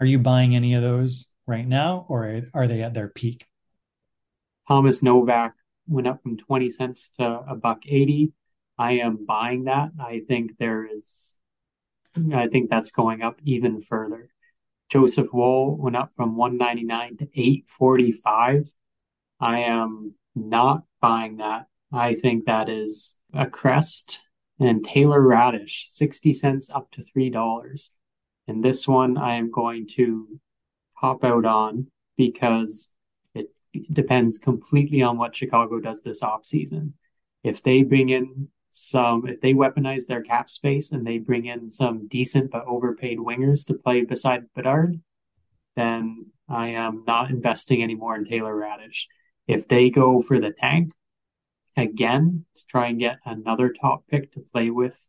Are 0.00 0.06
you 0.06 0.18
buying 0.18 0.56
any 0.56 0.74
of 0.74 0.82
those 0.82 1.28
right 1.46 1.66
now, 1.66 2.06
or 2.08 2.42
are 2.54 2.66
they 2.66 2.82
at 2.82 2.94
their 2.94 3.08
peak? 3.08 3.46
Thomas 4.66 5.02
Novak 5.02 5.54
went 5.86 6.06
up 6.06 6.22
from 6.22 6.36
20 6.36 6.70
cents 6.70 7.10
to 7.18 7.24
a 7.24 7.54
buck 7.54 7.82
80. 7.86 8.32
I 8.78 8.92
am 8.92 9.26
buying 9.26 9.64
that. 9.64 9.90
I 10.00 10.22
think 10.26 10.56
there 10.58 10.86
is, 10.86 11.36
I 12.34 12.48
think 12.48 12.70
that's 12.70 12.90
going 12.90 13.22
up 13.22 13.40
even 13.44 13.82
further. 13.82 14.30
Joseph 14.88 15.32
Woll 15.32 15.76
went 15.76 15.96
up 15.96 16.12
from 16.16 16.36
199 16.36 17.16
to 17.18 17.24
845. 17.34 18.72
I 19.38 19.60
am 19.60 20.14
not 20.34 20.84
buying 21.00 21.36
that. 21.36 21.66
I 21.92 22.14
think 22.14 22.44
that 22.44 22.68
is 22.68 23.18
a 23.32 23.46
crest 23.46 24.28
and 24.60 24.84
Taylor 24.84 25.20
Raddysh, 25.20 25.86
60 25.86 26.34
cents 26.34 26.70
up 26.70 26.90
to 26.92 27.02
$3. 27.02 27.88
And 28.46 28.62
this 28.62 28.86
one 28.86 29.16
I 29.16 29.36
am 29.36 29.50
going 29.50 29.86
to 29.96 30.38
pop 31.00 31.24
out 31.24 31.46
on 31.46 31.86
because 32.16 32.90
it 33.34 33.48
depends 33.90 34.38
completely 34.38 35.00
on 35.02 35.16
what 35.16 35.34
Chicago 35.34 35.80
does 35.80 36.02
this 36.02 36.22
off 36.22 36.44
season. 36.44 36.94
If 37.42 37.62
they 37.62 37.82
bring 37.82 38.10
in 38.10 38.48
some, 38.70 39.26
if 39.26 39.40
they 39.40 39.52
weaponize 39.52 40.06
their 40.06 40.22
cap 40.22 40.48
space 40.48 40.92
and 40.92 41.06
they 41.06 41.18
bring 41.18 41.46
in 41.46 41.70
some 41.70 42.06
decent 42.08 42.50
but 42.50 42.64
overpaid 42.66 43.18
wingers 43.18 43.66
to 43.66 43.74
play 43.74 44.04
beside 44.04 44.52
Bedard, 44.54 45.00
then 45.76 46.26
I 46.48 46.68
am 46.68 47.04
not 47.06 47.30
investing 47.30 47.82
anymore 47.82 48.16
in 48.16 48.24
Taylor 48.24 48.54
Raddysh. 48.54 49.06
If 49.46 49.68
they 49.68 49.90
go 49.90 50.22
for 50.22 50.40
the 50.40 50.52
tank, 50.52 50.92
again 51.76 52.44
to 52.54 52.66
try 52.66 52.88
and 52.88 52.98
get 52.98 53.18
another 53.24 53.72
top 53.72 54.06
pick 54.08 54.32
to 54.32 54.40
play 54.40 54.70
with 54.70 55.08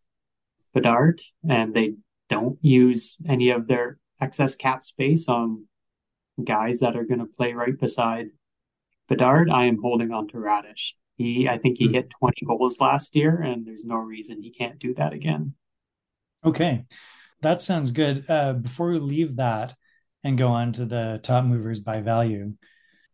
Bedard, 0.74 1.22
and 1.48 1.74
they 1.74 1.96
don't 2.30 2.58
use 2.62 3.18
any 3.28 3.50
of 3.50 3.68
their 3.68 3.98
excess 4.20 4.56
cap 4.56 4.84
space 4.84 5.28
on 5.28 5.66
guys 6.44 6.80
that 6.80 6.96
are 6.96 7.04
going 7.04 7.20
to 7.20 7.26
play 7.26 7.54
right 7.54 7.78
beside 7.78 8.28
Bedard, 9.08 9.50
I 9.50 9.66
am 9.66 9.82
holding 9.82 10.12
on 10.12 10.30
to 10.30 10.38
Raddysh. 10.38 10.94
He, 11.22 11.48
I 11.48 11.58
think 11.58 11.78
he 11.78 11.88
mm. 11.88 11.94
hit 11.94 12.10
20 12.20 12.46
goals 12.46 12.80
last 12.82 13.16
year, 13.16 13.42
and 13.42 13.66
there's 13.66 13.86
no 13.86 13.96
reason 13.96 14.42
he 14.42 14.52
can't 14.52 14.80
do 14.80 14.94
that 14.96 15.14
again. 15.14 15.56
Okay, 16.44 16.86
that 17.42 17.62
sounds 17.62 17.92
good. 17.92 18.26
Uh, 18.28 18.54
before 18.54 18.90
we 18.92 19.00
leave 19.00 19.36
that 19.36 19.76
and 20.24 20.38
go 20.38 20.48
on 20.50 20.74
to 20.74 20.86
the 20.86 21.20
top 21.24 21.46
movers 21.46 21.80
by 21.80 22.02
value, 22.02 22.54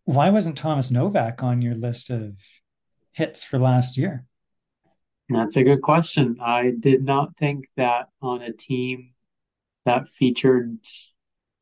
why 0.05 0.29
wasn't 0.29 0.57
Thomas 0.57 0.91
Novak 0.91 1.43
on 1.43 1.61
your 1.61 1.75
list 1.75 2.09
of 2.09 2.37
hits 3.11 3.43
for 3.43 3.59
last 3.59 3.97
year? 3.97 4.25
That's 5.29 5.57
a 5.57 5.63
good 5.63 5.81
question. 5.81 6.37
I 6.41 6.71
did 6.79 7.03
not 7.03 7.35
think 7.35 7.67
that 7.75 8.07
on 8.21 8.41
a 8.41 8.53
team 8.53 9.13
that 9.85 10.07
featured 10.07 10.77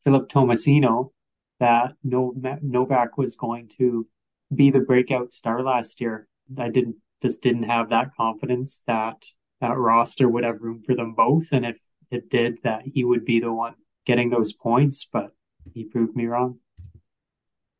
Philip 0.03 0.29
Tomasino 0.29 1.11
that 1.59 1.95
Novak 2.03 3.17
was 3.17 3.35
going 3.35 3.71
to 3.79 4.07
be 4.53 4.69
the 4.69 4.81
breakout 4.81 5.31
star 5.31 5.63
last 5.63 5.99
year. 5.99 6.27
I 6.57 6.69
didn't 6.69 6.97
just 7.21 7.41
didn't 7.41 7.63
have 7.63 7.89
that 7.89 8.15
confidence 8.15 8.83
that 8.87 9.25
that 9.61 9.77
roster 9.77 10.27
would 10.27 10.43
have 10.43 10.61
room 10.61 10.83
for 10.85 10.95
them 10.95 11.13
both, 11.13 11.47
and 11.51 11.65
if 11.65 11.79
it 12.11 12.29
did, 12.29 12.59
that 12.63 12.83
he 12.93 13.03
would 13.03 13.25
be 13.25 13.39
the 13.39 13.51
one 13.51 13.75
getting 14.05 14.29
those 14.29 14.53
points. 14.53 15.05
But 15.11 15.31
he 15.73 15.85
proved 15.85 16.15
me 16.15 16.25
wrong. 16.25 16.59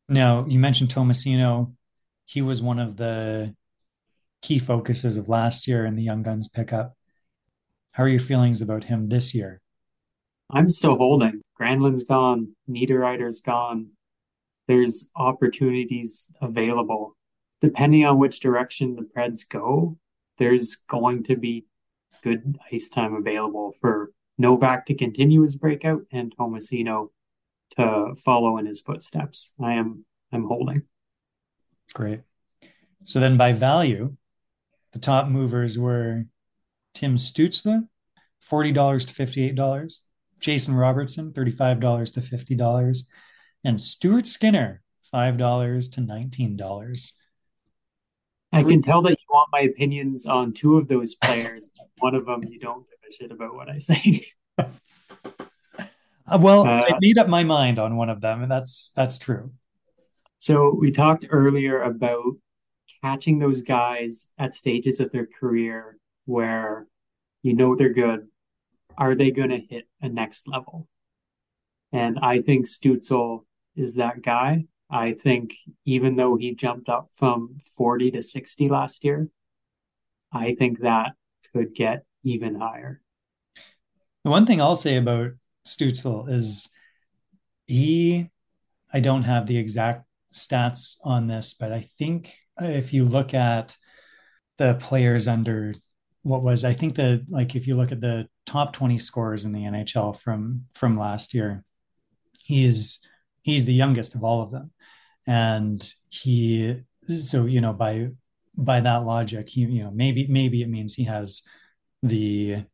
Now 0.08 0.46
you 0.48 0.58
mentioned 0.58 0.90
Tomasino. 0.90 1.72
He 2.24 2.42
was 2.42 2.60
one 2.60 2.78
of 2.78 2.96
the 2.96 3.54
key 4.42 4.58
focuses 4.58 5.16
of 5.16 5.28
last 5.28 5.66
year 5.66 5.84
in 5.86 5.96
the 5.96 6.02
Young 6.02 6.22
Guns 6.22 6.48
pickup. 6.48 6.96
How 7.92 8.04
are 8.04 8.08
your 8.08 8.20
feelings 8.20 8.60
about 8.60 8.84
him 8.84 9.08
this 9.08 9.34
year? 9.34 9.60
I'm 10.50 10.70
still 10.70 10.96
holding. 10.96 11.40
Granlund's 11.60 12.04
gone. 12.04 12.54
Niederreiter's 12.70 13.40
gone. 13.40 13.90
There's 14.68 15.10
opportunities 15.16 16.32
available. 16.40 17.15
Depending 17.60 18.04
on 18.04 18.18
which 18.18 18.40
direction 18.40 18.96
the 18.96 19.02
Preds 19.02 19.48
go, 19.48 19.98
there's 20.38 20.76
going 20.76 21.24
to 21.24 21.36
be 21.36 21.66
good 22.22 22.58
ice 22.72 22.90
time 22.90 23.14
available 23.14 23.72
for 23.80 24.12
Novak 24.38 24.86
to 24.86 24.94
continue 24.94 25.42
his 25.42 25.56
breakout 25.56 26.02
and 26.12 26.34
Tomasino 26.36 27.08
to 27.76 28.14
follow 28.24 28.58
in 28.58 28.66
his 28.66 28.80
footsteps. 28.80 29.54
I 29.62 29.74
am 29.74 30.04
I'm 30.32 30.44
holding. 30.44 30.82
Great. 31.94 32.20
So 33.04 33.20
then 33.20 33.36
by 33.36 33.52
value, 33.52 34.16
the 34.92 34.98
top 34.98 35.28
movers 35.28 35.78
were 35.78 36.24
Tim 36.94 37.16
Stützle, 37.16 37.88
$40 38.50 39.06
to 39.06 39.14
$58, 39.54 39.98
Jason 40.40 40.74
Robertson, 40.74 41.32
$35 41.32 42.14
to 42.14 42.20
$50, 42.20 43.02
and 43.64 43.80
Stuart 43.80 44.26
Skinner, 44.26 44.82
$5 45.12 45.92
to 45.92 46.00
$19. 46.00 47.12
I 48.52 48.62
can 48.62 48.80
tell 48.80 49.02
that 49.02 49.10
you 49.10 49.26
want 49.28 49.48
my 49.52 49.60
opinions 49.60 50.26
on 50.26 50.52
two 50.52 50.78
of 50.78 50.88
those 50.88 51.14
players. 51.14 51.68
One 51.98 52.14
of 52.14 52.26
them 52.26 52.44
you 52.44 52.58
don't 52.58 52.86
give 52.88 52.98
a 53.08 53.12
shit 53.12 53.30
about 53.30 53.54
what 53.54 53.68
I 53.68 53.78
say. 53.78 54.26
Uh, 56.28 56.38
well, 56.40 56.66
uh, 56.66 56.82
I 56.82 56.98
made 57.00 57.18
up 57.18 57.28
my 57.28 57.44
mind 57.44 57.78
on 57.78 57.96
one 57.96 58.10
of 58.10 58.20
them, 58.20 58.42
and 58.42 58.50
that's 58.50 58.90
that's 58.96 59.16
true. 59.16 59.52
So 60.38 60.74
we 60.74 60.90
talked 60.90 61.24
earlier 61.30 61.80
about 61.80 62.34
catching 63.02 63.38
those 63.38 63.62
guys 63.62 64.30
at 64.36 64.52
stages 64.52 64.98
of 64.98 65.12
their 65.12 65.26
career 65.26 65.98
where 66.24 66.88
you 67.42 67.54
know 67.54 67.76
they're 67.76 67.92
good. 67.92 68.26
Are 68.98 69.14
they 69.14 69.30
going 69.30 69.50
to 69.50 69.60
hit 69.60 69.84
a 70.00 70.08
next 70.08 70.48
level? 70.48 70.88
And 71.92 72.18
I 72.20 72.42
think 72.42 72.66
Stützle 72.66 73.44
is 73.76 73.94
that 73.94 74.22
guy. 74.22 74.64
I 74.90 75.12
think 75.12 75.54
even 75.84 76.16
though 76.16 76.36
he 76.36 76.54
jumped 76.54 76.88
up 76.88 77.10
from 77.14 77.58
40 77.60 78.12
to 78.12 78.22
60 78.22 78.68
last 78.68 79.04
year, 79.04 79.28
I 80.32 80.54
think 80.54 80.80
that 80.80 81.12
could 81.52 81.74
get 81.74 82.04
even 82.22 82.56
higher. 82.60 83.00
The 84.24 84.30
one 84.30 84.46
thing 84.46 84.60
I'll 84.60 84.76
say 84.76 84.96
about 84.96 85.32
Stützle 85.66 86.28
is 86.30 86.70
he, 87.66 88.30
I 88.92 89.00
don't 89.00 89.24
have 89.24 89.46
the 89.46 89.58
exact 89.58 90.04
stats 90.32 90.96
on 91.02 91.26
this, 91.26 91.54
but 91.54 91.72
I 91.72 91.88
think 91.98 92.36
if 92.60 92.92
you 92.92 93.04
look 93.04 93.34
at 93.34 93.76
the 94.58 94.74
players 94.74 95.28
under 95.28 95.74
what 96.22 96.42
was, 96.42 96.64
I 96.64 96.72
think 96.72 96.96
that 96.96 97.26
like 97.28 97.54
if 97.54 97.66
you 97.66 97.76
look 97.76 97.92
at 97.92 98.00
the 98.00 98.28
top 98.46 98.72
20 98.72 98.98
scores 98.98 99.44
in 99.44 99.52
the 99.52 99.60
NHL 99.60 100.18
from 100.18 100.66
from 100.74 100.98
last 100.98 101.34
year, 101.34 101.64
he's 102.42 103.06
he's 103.42 103.64
the 103.64 103.74
youngest 103.74 104.14
of 104.14 104.24
all 104.24 104.42
of 104.42 104.50
them. 104.50 104.72
And 105.26 105.86
he 106.08 106.82
so 107.20 107.46
you 107.46 107.60
know 107.60 107.72
by 107.72 108.08
by 108.56 108.80
that 108.80 109.04
logic, 109.04 109.48
he, 109.48 109.62
you 109.62 109.84
know, 109.84 109.90
maybe 109.90 110.26
maybe 110.28 110.62
it 110.62 110.68
means 110.68 110.94
he 110.94 111.04
has 111.04 111.42
the 112.02 112.64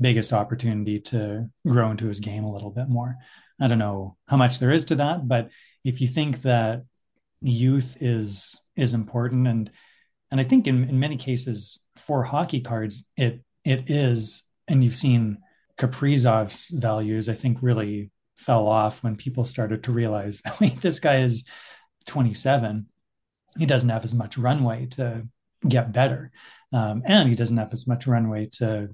biggest 0.00 0.32
opportunity 0.32 1.00
to 1.00 1.48
grow 1.66 1.90
into 1.90 2.06
his 2.06 2.20
game 2.20 2.44
a 2.44 2.52
little 2.52 2.70
bit 2.70 2.88
more. 2.88 3.16
I 3.60 3.68
don't 3.68 3.78
know 3.78 4.16
how 4.26 4.36
much 4.36 4.58
there 4.58 4.72
is 4.72 4.86
to 4.86 4.94
that, 4.96 5.28
but 5.28 5.50
if 5.84 6.00
you 6.00 6.08
think 6.08 6.42
that 6.42 6.84
youth 7.42 7.96
is 8.00 8.64
is 8.76 8.92
important 8.94 9.46
and 9.46 9.70
and 10.30 10.40
I 10.40 10.44
think 10.44 10.66
in, 10.66 10.88
in 10.88 11.00
many 11.00 11.16
cases 11.16 11.82
for 11.96 12.22
hockey 12.22 12.60
cards 12.60 13.06
it 13.16 13.42
it 13.64 13.90
is 13.90 14.46
and 14.68 14.84
you've 14.84 14.96
seen 14.96 15.38
Kaprizov's 15.78 16.68
values 16.68 17.30
I 17.30 17.34
think 17.34 17.62
really 17.62 18.10
fell 18.40 18.66
off 18.66 19.02
when 19.02 19.16
people 19.16 19.44
started 19.44 19.84
to 19.84 19.92
realize 19.92 20.42
wait 20.60 20.80
this 20.80 21.00
guy 21.00 21.22
is 21.22 21.46
27 22.06 22.86
he 23.58 23.66
doesn't 23.66 23.90
have 23.90 24.04
as 24.04 24.14
much 24.14 24.38
runway 24.38 24.86
to 24.86 25.26
get 25.68 25.92
better 25.92 26.32
um, 26.72 27.02
and 27.04 27.28
he 27.28 27.34
doesn't 27.34 27.56
have 27.56 27.72
as 27.72 27.86
much 27.86 28.06
runway 28.06 28.46
to 28.46 28.90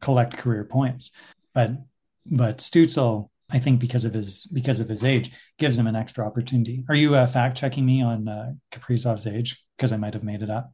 collect 0.00 0.36
career 0.36 0.64
points. 0.64 1.12
But 1.54 1.72
but 2.26 2.58
Stützle, 2.58 3.30
I 3.50 3.58
think 3.58 3.80
because 3.80 4.04
of 4.04 4.14
his 4.14 4.46
because 4.46 4.80
of 4.80 4.88
his 4.88 5.04
age, 5.04 5.30
gives 5.58 5.78
him 5.78 5.86
an 5.86 5.96
extra 5.96 6.26
opportunity. 6.26 6.84
Are 6.88 6.94
you 6.94 7.14
uh, 7.14 7.26
fact 7.26 7.56
checking 7.56 7.86
me 7.86 8.02
on 8.02 8.28
uh, 8.28 8.52
Kaprizov's 8.70 9.26
age? 9.26 9.62
Because 9.76 9.92
I 9.92 9.96
might 9.96 10.14
have 10.14 10.24
made 10.24 10.42
it 10.42 10.50
up. 10.50 10.72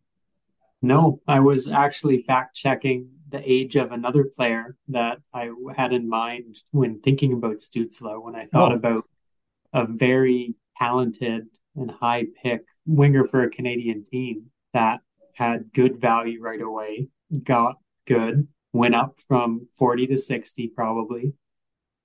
No, 0.80 1.20
I 1.26 1.40
was 1.40 1.70
actually 1.70 2.22
fact 2.22 2.56
checking 2.56 3.10
the 3.28 3.42
age 3.44 3.76
of 3.76 3.92
another 3.92 4.24
player 4.24 4.76
that 4.88 5.18
I 5.32 5.50
had 5.76 5.92
in 5.92 6.08
mind 6.08 6.56
when 6.70 7.00
thinking 7.00 7.32
about 7.32 7.56
Stützle. 7.58 8.22
When 8.22 8.34
I 8.34 8.46
thought 8.46 8.72
oh. 8.72 8.76
about 8.76 9.04
a 9.72 9.86
very 9.86 10.54
talented 10.76 11.48
and 11.76 11.90
high 11.90 12.26
pick 12.42 12.62
winger 12.86 13.24
for 13.24 13.42
a 13.42 13.50
Canadian 13.50 14.04
team 14.04 14.46
that 14.72 15.00
had 15.34 15.72
good 15.72 16.00
value 16.00 16.40
right 16.42 16.60
away, 16.60 17.08
got 17.42 17.76
good, 18.06 18.48
went 18.72 18.94
up 18.94 19.20
from 19.26 19.68
40 19.76 20.06
to 20.08 20.18
60 20.18 20.68
probably. 20.68 21.34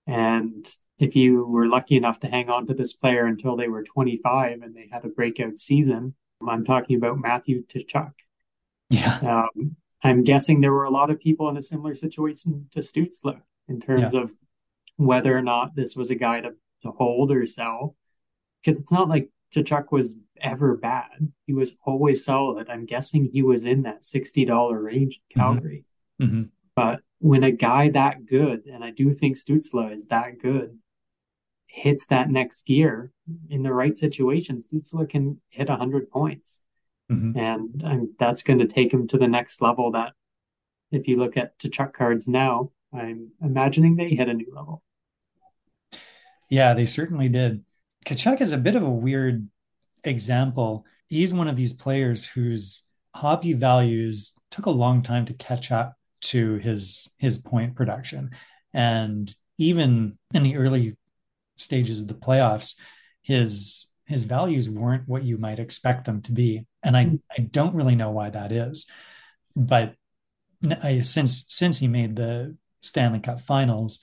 And 0.05 0.69
if 0.99 1.15
you 1.15 1.45
were 1.47 1.65
lucky 1.65 1.95
enough 1.95 2.19
to 2.21 2.27
hang 2.27 2.49
on 2.49 2.67
to 2.67 2.73
this 2.73 2.93
player 2.93 3.25
until 3.25 3.55
they 3.55 3.67
were 3.67 3.83
25 3.83 4.61
and 4.61 4.75
they 4.75 4.89
had 4.91 5.05
a 5.05 5.09
breakout 5.09 5.57
season, 5.57 6.15
I'm 6.47 6.65
talking 6.65 6.97
about 6.97 7.19
Matthew 7.19 7.65
Tkachuk. 7.65 8.11
Yeah. 8.89 9.47
Um, 9.55 9.77
I'm 10.03 10.23
guessing 10.23 10.61
there 10.61 10.73
were 10.73 10.83
a 10.83 10.91
lot 10.91 11.09
of 11.09 11.19
people 11.19 11.49
in 11.49 11.57
a 11.57 11.61
similar 11.61 11.95
situation 11.95 12.67
to 12.73 12.79
Stützle 12.79 13.41
in 13.67 13.79
terms 13.79 14.13
yeah. 14.13 14.21
of 14.21 14.31
whether 14.97 15.35
or 15.35 15.41
not 15.41 15.75
this 15.75 15.95
was 15.95 16.09
a 16.09 16.15
guy 16.15 16.41
to, 16.41 16.51
to 16.81 16.91
hold 16.91 17.31
or 17.31 17.47
sell. 17.47 17.95
Because 18.61 18.79
it's 18.79 18.91
not 18.91 19.09
like 19.09 19.29
Tkachuk 19.53 19.91
was 19.91 20.17
ever 20.41 20.75
bad. 20.75 21.31
He 21.45 21.53
was 21.53 21.77
always 21.85 22.23
solid. 22.23 22.69
I'm 22.69 22.85
guessing 22.85 23.29
he 23.31 23.41
was 23.41 23.65
in 23.65 23.83
that 23.83 24.03
$60 24.03 24.83
range 24.83 25.19
in 25.29 25.41
mm-hmm. 25.41 25.53
Calgary. 25.53 25.85
Mm-hmm. 26.21 26.43
But 26.75 27.01
when 27.19 27.43
a 27.43 27.51
guy 27.51 27.89
that 27.89 28.25
good, 28.25 28.65
and 28.65 28.83
I 28.83 28.91
do 28.91 29.11
think 29.11 29.37
Stützle 29.37 29.93
is 29.93 30.07
that 30.07 30.39
good, 30.39 30.79
hits 31.67 32.05
that 32.07 32.29
next 32.29 32.65
gear 32.65 33.11
in 33.49 33.63
the 33.63 33.73
right 33.73 33.97
situation, 33.97 34.57
Stützle 34.57 35.09
can 35.09 35.41
hit 35.49 35.69
100 35.69 36.09
points. 36.09 36.59
Mm-hmm. 37.13 37.39
And, 37.39 37.81
and 37.83 38.09
that's 38.19 38.43
going 38.43 38.59
to 38.59 38.67
take 38.67 38.93
him 38.93 39.07
to 39.09 39.17
the 39.17 39.27
next 39.27 39.61
level 39.61 39.91
that 39.91 40.13
if 40.91 41.07
you 41.07 41.17
look 41.17 41.37
at 41.37 41.57
Tkachuk 41.59 41.93
cards 41.93 42.27
now, 42.27 42.71
I'm 42.93 43.31
imagining 43.41 43.95
they 43.95 44.09
hit 44.09 44.29
a 44.29 44.33
new 44.33 44.51
level. 44.53 44.83
Yeah, 46.49 46.73
they 46.73 46.85
certainly 46.85 47.29
did. 47.29 47.63
Tkachuk 48.05 48.41
is 48.41 48.51
a 48.51 48.57
bit 48.57 48.75
of 48.75 48.83
a 48.83 48.89
weird 48.89 49.47
example. 50.03 50.85
He's 51.07 51.33
one 51.33 51.47
of 51.47 51.55
these 51.55 51.73
players 51.73 52.25
whose 52.25 52.83
hobby 53.15 53.53
values 53.53 54.35
took 54.51 54.65
a 54.65 54.71
long 54.71 55.01
time 55.01 55.25
to 55.25 55.33
catch 55.33 55.71
up 55.71 55.97
to 56.21 56.55
his 56.55 57.13
his 57.17 57.37
point 57.37 57.75
production 57.75 58.31
and 58.73 59.35
even 59.57 60.17
in 60.33 60.41
the 60.41 60.55
early 60.55 60.95
stages 61.57 62.01
of 62.01 62.07
the 62.07 62.13
playoffs 62.13 62.79
his 63.21 63.87
his 64.05 64.23
values 64.23 64.69
weren't 64.69 65.07
what 65.07 65.23
you 65.23 65.37
might 65.37 65.59
expect 65.59 66.05
them 66.05 66.21
to 66.21 66.31
be 66.31 66.65
and 66.81 66.97
i 66.97 67.11
i 67.37 67.41
don't 67.41 67.75
really 67.75 67.95
know 67.95 68.11
why 68.11 68.29
that 68.29 68.51
is 68.51 68.89
but 69.55 69.95
I, 70.81 71.01
since 71.01 71.45
since 71.47 71.77
he 71.77 71.87
made 71.87 72.15
the 72.15 72.55
stanley 72.81 73.19
cup 73.19 73.41
finals 73.41 74.01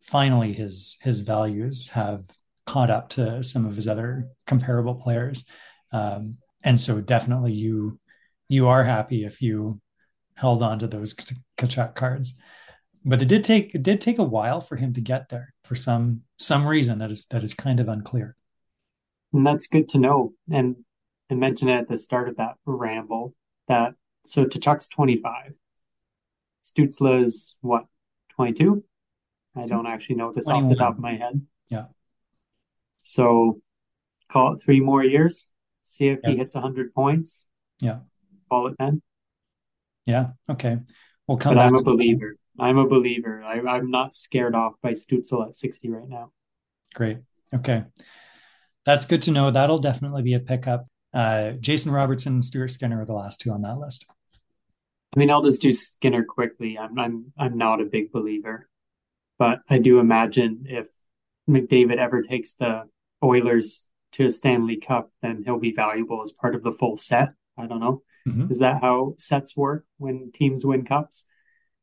finally 0.00 0.52
his 0.52 0.98
his 1.02 1.22
values 1.22 1.88
have 1.88 2.24
caught 2.66 2.90
up 2.90 3.10
to 3.10 3.44
some 3.44 3.66
of 3.66 3.76
his 3.76 3.86
other 3.86 4.28
comparable 4.46 4.94
players 4.94 5.44
um, 5.92 6.36
and 6.62 6.80
so 6.80 7.00
definitely 7.00 7.52
you 7.52 7.98
you 8.48 8.68
are 8.68 8.84
happy 8.84 9.24
if 9.24 9.42
you 9.42 9.80
held 10.34 10.62
on 10.62 10.78
to 10.78 10.86
those 10.86 11.14
Tkachuk 11.58 11.94
cards. 11.94 12.34
But 13.04 13.22
it 13.22 13.28
did 13.28 13.44
take 13.44 13.74
it 13.74 13.82
did 13.82 14.00
take 14.00 14.18
a 14.18 14.24
while 14.24 14.60
for 14.60 14.76
him 14.76 14.92
to 14.94 15.00
get 15.00 15.28
there 15.28 15.54
for 15.64 15.74
some 15.74 16.22
some 16.38 16.66
reason 16.66 16.98
that 16.98 17.10
is 17.10 17.26
that 17.26 17.44
is 17.44 17.54
kind 17.54 17.80
of 17.80 17.88
unclear. 17.88 18.36
And 19.36 19.46
that's 19.46 19.66
good 19.66 19.86
to 19.90 19.98
know. 19.98 20.32
And 20.50 20.76
I 21.30 21.34
mentioned 21.34 21.70
it 21.70 21.74
at 21.74 21.88
the 21.88 21.98
start 21.98 22.30
of 22.30 22.38
that 22.38 22.54
ramble 22.64 23.34
that 23.68 23.92
so 24.24 24.46
Tkachuk's 24.46 24.88
25. 24.88 25.52
Stützle 26.64 27.22
is 27.22 27.58
what, 27.60 27.84
22? 28.34 28.82
I 29.54 29.66
don't 29.66 29.86
actually 29.86 30.16
know 30.16 30.32
this 30.32 30.46
21. 30.46 30.64
off 30.64 30.70
the 30.70 30.82
top 30.82 30.94
of 30.94 31.00
my 31.00 31.16
head. 31.16 31.42
Yeah. 31.68 31.84
So 33.02 33.60
call 34.32 34.54
it 34.54 34.62
three 34.64 34.80
more 34.80 35.04
years. 35.04 35.50
See 35.84 36.08
if 36.08 36.20
he 36.24 36.34
hits 36.34 36.54
100 36.54 36.94
points. 36.94 37.44
Yeah. 37.78 37.98
Call 38.50 38.68
it 38.68 38.76
10. 38.80 39.02
Yeah. 40.06 40.28
Okay. 40.48 40.78
We'll 41.26 41.36
come. 41.36 41.56
But 41.56 41.60
I'm 41.60 41.74
a 41.74 41.82
believer. 41.82 42.36
I'm 42.58 42.78
a 42.78 42.86
believer. 42.88 43.42
I, 43.44 43.60
I'm 43.60 43.90
not 43.90 44.14
scared 44.14 44.54
off 44.54 44.76
by 44.82 44.92
Stützle 44.92 45.46
at 45.46 45.54
60 45.54 45.90
right 45.90 46.08
now. 46.08 46.32
Great. 46.94 47.18
Okay. 47.54 47.84
That's 48.86 49.06
good 49.06 49.22
to 49.22 49.32
know. 49.32 49.50
That'll 49.50 49.78
definitely 49.78 50.22
be 50.22 50.34
a 50.34 50.40
pickup. 50.40 50.84
Uh, 51.12 51.52
Jason 51.52 51.92
Robertson, 51.92 52.34
and 52.34 52.44
Stuart 52.44 52.68
Skinner 52.68 53.02
are 53.02 53.06
the 53.06 53.12
last 53.14 53.40
two 53.40 53.50
on 53.50 53.62
that 53.62 53.78
list. 53.78 54.06
I 55.14 55.18
mean, 55.18 55.30
I'll 55.30 55.42
just 55.42 55.62
do 55.62 55.72
Skinner 55.72 56.24
quickly. 56.24 56.78
I'm 56.78 56.98
I'm 56.98 57.32
I'm 57.36 57.58
not 57.58 57.80
a 57.80 57.84
big 57.86 58.12
believer, 58.12 58.68
but 59.38 59.60
I 59.68 59.78
do 59.78 59.98
imagine 59.98 60.64
if 60.66 60.86
McDavid 61.48 61.96
ever 61.96 62.22
takes 62.22 62.54
the 62.54 62.84
Oilers 63.24 63.88
to 64.12 64.26
a 64.26 64.30
Stanley 64.30 64.76
Cup, 64.76 65.10
then 65.22 65.42
he'll 65.44 65.58
be 65.58 65.72
valuable 65.72 66.22
as 66.22 66.32
part 66.32 66.54
of 66.54 66.62
the 66.62 66.72
full 66.72 66.96
set. 66.96 67.30
I 67.56 67.66
don't 67.66 67.80
know. 67.80 68.02
Mhm. 68.26 68.50
Is 68.50 68.58
that 68.58 68.82
how 68.82 69.14
sets 69.18 69.56
work 69.56 69.86
when 69.98 70.30
teams 70.32 70.64
win 70.64 70.84
cups? 70.84 71.26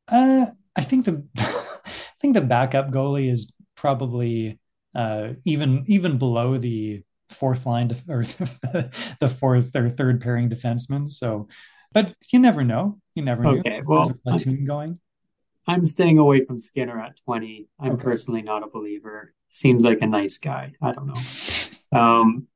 Uh, 0.07 0.47
I 0.75 0.83
think 0.83 1.05
the 1.05 1.25
I 1.37 2.19
think 2.19 2.35
the 2.35 2.41
backup 2.41 2.91
goalie 2.91 3.31
is 3.31 3.53
probably 3.75 4.59
uh, 4.95 5.29
even 5.45 5.83
even 5.87 6.17
below 6.17 6.57
the 6.57 7.03
fourth 7.29 7.65
line 7.65 7.89
def- 7.89 8.09
or 8.09 8.23
the 9.19 9.35
fourth 9.39 9.75
or 9.75 9.89
third 9.89 10.21
pairing 10.21 10.49
defenseman. 10.49 11.09
So, 11.09 11.47
but 11.91 12.13
you 12.31 12.39
never 12.39 12.63
know. 12.63 12.99
You 13.15 13.23
never. 13.23 13.45
Okay, 13.47 13.61
There's 13.69 13.81
a 13.81 13.85
well, 13.87 14.09
I'm, 14.09 14.19
platoon 14.25 14.65
going. 14.65 14.99
I'm 15.67 15.85
staying 15.85 16.17
away 16.17 16.43
from 16.45 16.59
Skinner 16.59 16.99
at 17.01 17.13
20. 17.25 17.67
I'm 17.79 17.93
Okay. 17.93 18.03
personally 18.03 18.41
not 18.41 18.63
a 18.63 18.67
believer. 18.67 19.33
Seems 19.49 19.85
like 19.85 20.01
a 20.01 20.07
nice 20.07 20.37
guy. 20.37 20.73
I 20.81 20.91
don't 20.91 21.07
know. 21.07 21.97
Um, 21.97 22.47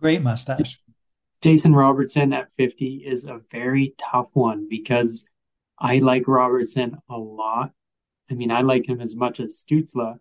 Great 0.00 0.22
mustache. 0.22 0.80
Jason 1.42 1.74
Robertson 1.74 2.32
at 2.32 2.48
50 2.56 3.04
is 3.06 3.26
a 3.26 3.40
very 3.50 3.94
tough 3.98 4.30
one 4.32 4.66
because 4.70 5.30
I 5.78 5.98
like 5.98 6.26
Robertson 6.26 6.96
a 7.10 7.18
lot. 7.18 7.72
I 8.30 8.34
mean, 8.34 8.50
I 8.50 8.62
like 8.62 8.88
him 8.88 9.00
as 9.00 9.14
much 9.14 9.40
as 9.40 9.62
Stützle, 9.62 10.20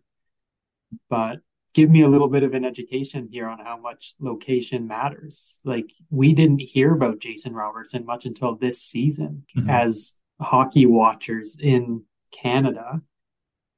but 1.09 1.39
give 1.73 1.89
me 1.89 2.01
a 2.01 2.07
little 2.07 2.27
bit 2.27 2.43
of 2.43 2.53
an 2.53 2.63
education 2.63 3.27
here 3.31 3.47
on 3.47 3.59
how 3.59 3.77
much 3.77 4.13
location 4.19 4.87
matters. 4.87 5.61
Like, 5.65 5.91
we 6.09 6.33
didn't 6.33 6.61
hear 6.61 6.93
about 6.93 7.19
Jason 7.19 7.53
Robertson 7.53 8.05
much 8.05 8.25
until 8.25 8.55
this 8.55 8.81
season. 8.81 9.45
Mhm. 9.57 9.69
As 9.69 10.21
hockey 10.39 10.85
watchers 10.85 11.59
in 11.59 12.03
Canada, 12.31 13.01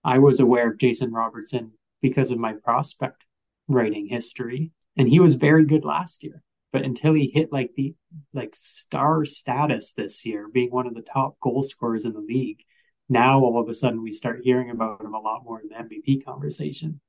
I 0.04 0.20
was 0.20 0.40
aware 0.40 0.72
of 0.72 0.78
Jason 0.78 1.12
Robertson 1.12 1.74
because 2.02 2.32
of 2.32 2.38
my 2.38 2.54
prospect 2.54 3.26
writing 3.68 4.08
history, 4.08 4.72
and 4.96 5.10
he 5.10 5.20
was 5.20 5.36
very 5.36 5.66
good 5.66 5.86
last 5.86 6.24
year. 6.24 6.44
But 6.72 6.84
until 6.84 7.14
he 7.14 7.32
hit 7.34 7.52
like 7.54 7.74
the 7.76 7.96
like 8.34 8.54
star 8.54 9.26
status 9.26 9.94
this 9.94 10.26
year, 10.26 10.48
being 10.48 10.72
one 10.72 10.88
of 10.88 10.94
the 10.94 11.02
top 11.02 11.40
goal 11.40 11.64
scorers 11.64 12.06
in 12.06 12.14
the 12.14 12.20
league, 12.20 12.64
now 13.08 13.40
all 13.40 13.60
of 13.60 13.70
a 13.70 13.74
sudden 13.74 14.04
we 14.04 14.12
start 14.12 14.42
hearing 14.44 14.70
about 14.70 15.02
him 15.02 15.14
a 15.14 15.20
lot 15.20 15.44
more 15.44 15.62
in 15.62 15.70
the 15.70 15.76
MVP 15.76 16.24
conversation. 16.24 17.00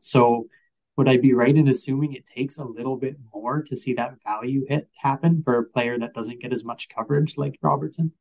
So 0.00 0.48
would 0.96 1.08
I 1.08 1.16
be 1.16 1.32
right 1.32 1.56
in 1.56 1.68
assuming 1.68 2.12
it 2.12 2.26
takes 2.26 2.58
a 2.58 2.64
little 2.64 2.96
bit 2.96 3.16
more 3.32 3.62
to 3.62 3.76
see 3.76 3.94
that 3.94 4.16
value 4.24 4.64
hit 4.68 4.88
happen 4.96 5.42
for 5.42 5.58
a 5.58 5.64
player 5.64 5.98
that 5.98 6.14
doesn't 6.14 6.40
get 6.40 6.52
as 6.52 6.64
much 6.64 6.88
coverage 6.88 7.38
like 7.38 7.58
Robertson? 7.62 8.12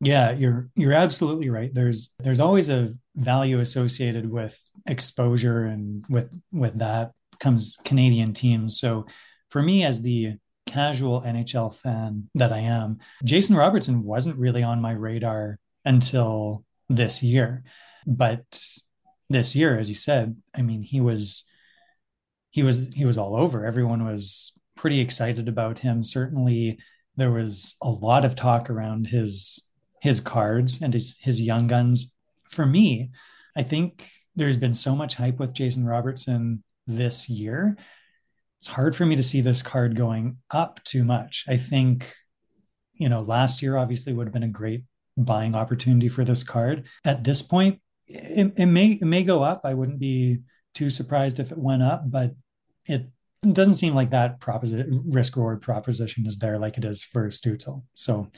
Yeah, 0.00 0.32
you're 0.32 0.68
you're 0.74 0.92
absolutely 0.92 1.48
right. 1.48 1.72
There's 1.72 2.14
there's 2.18 2.40
always 2.40 2.68
a 2.68 2.94
value 3.16 3.60
associated 3.60 4.30
with 4.30 4.58
exposure 4.86 5.64
and 5.64 6.04
with 6.08 6.30
with 6.52 6.78
that 6.78 7.12
comes 7.40 7.78
Canadian 7.84 8.34
teams. 8.34 8.78
So 8.78 9.06
for 9.50 9.62
me 9.62 9.84
as 9.84 10.02
the 10.02 10.34
casual 10.66 11.22
NHL 11.22 11.74
fan 11.74 12.28
that 12.34 12.52
I 12.52 12.60
am, 12.60 12.98
Jason 13.24 13.56
Robertson 13.56 14.02
wasn't 14.02 14.38
really 14.38 14.62
on 14.62 14.80
my 14.82 14.92
radar 14.92 15.58
until 15.84 16.64
this 16.88 17.22
year. 17.22 17.64
But 18.06 18.44
this 19.30 19.54
year, 19.54 19.78
as 19.78 19.88
you 19.88 19.94
said, 19.94 20.36
I 20.54 20.62
mean, 20.62 20.82
he 20.82 21.00
was 21.00 21.44
he 22.50 22.62
was 22.62 22.88
he 22.94 23.04
was 23.04 23.18
all 23.18 23.36
over. 23.36 23.66
Everyone 23.66 24.04
was 24.04 24.58
pretty 24.76 25.00
excited 25.00 25.48
about 25.48 25.78
him. 25.78 26.02
Certainly 26.02 26.78
there 27.16 27.30
was 27.30 27.76
a 27.82 27.90
lot 27.90 28.24
of 28.24 28.36
talk 28.36 28.70
around 28.70 29.06
his 29.06 29.68
his 30.00 30.20
cards 30.20 30.82
and 30.82 30.92
his 30.92 31.16
his 31.20 31.40
young 31.40 31.66
guns. 31.66 32.12
For 32.50 32.66
me, 32.66 33.10
I 33.56 33.62
think 33.62 34.08
there's 34.36 34.56
been 34.56 34.74
so 34.74 34.94
much 34.94 35.14
hype 35.14 35.38
with 35.38 35.54
Jason 35.54 35.84
Robertson 35.86 36.62
this 36.86 37.28
year. 37.28 37.76
It's 38.58 38.66
hard 38.66 38.96
for 38.96 39.06
me 39.06 39.16
to 39.16 39.22
see 39.22 39.40
this 39.40 39.62
card 39.62 39.96
going 39.96 40.38
up 40.50 40.82
too 40.84 41.04
much. 41.04 41.44
I 41.48 41.56
think, 41.56 42.12
you 42.94 43.08
know, 43.08 43.18
last 43.18 43.62
year 43.62 43.76
obviously 43.76 44.12
would 44.12 44.26
have 44.26 44.32
been 44.32 44.42
a 44.42 44.48
great 44.48 44.84
buying 45.16 45.54
opportunity 45.54 46.08
for 46.08 46.24
this 46.24 46.42
card. 46.42 46.86
At 47.04 47.24
this 47.24 47.42
point, 47.42 47.80
it, 48.06 48.54
it 48.56 48.66
may 48.66 48.92
it 48.92 49.04
may 49.04 49.22
go 49.22 49.42
up. 49.42 49.62
I 49.64 49.74
wouldn't 49.74 49.98
be 49.98 50.38
too 50.74 50.90
surprised 50.90 51.40
if 51.40 51.52
it 51.52 51.58
went 51.58 51.82
up, 51.82 52.10
but 52.10 52.32
it 52.86 53.06
doesn't 53.52 53.76
seem 53.76 53.94
like 53.94 54.10
that 54.10 54.40
proposition 54.40 55.04
risk 55.06 55.36
reward 55.36 55.62
proposition 55.62 56.26
is 56.26 56.38
there 56.38 56.58
like 56.58 56.78
it 56.78 56.84
is 56.84 57.04
for 57.04 57.28
Stützle. 57.28 57.82
So 57.94 58.30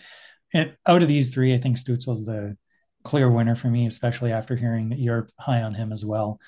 it, 0.52 0.76
out 0.86 1.02
of 1.02 1.08
these 1.08 1.32
three, 1.32 1.54
I 1.54 1.58
think 1.58 1.76
Stützle's 1.76 2.24
the 2.24 2.56
clear 3.04 3.30
winner 3.30 3.54
for 3.54 3.68
me, 3.68 3.86
especially 3.86 4.32
after 4.32 4.56
hearing 4.56 4.88
that 4.90 4.98
you're 4.98 5.28
high 5.38 5.62
on 5.62 5.74
him 5.74 5.92
as 5.92 6.04
well. 6.04 6.40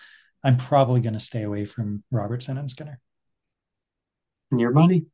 I'm 0.42 0.56
probably 0.56 1.00
going 1.00 1.14
to 1.14 1.20
stay 1.20 1.42
away 1.42 1.64
from 1.64 2.02
Robertson 2.10 2.58
and 2.58 2.70
Skinner. 2.70 3.00
And 4.50 4.60
Your 4.60 4.72
money? 4.72 5.06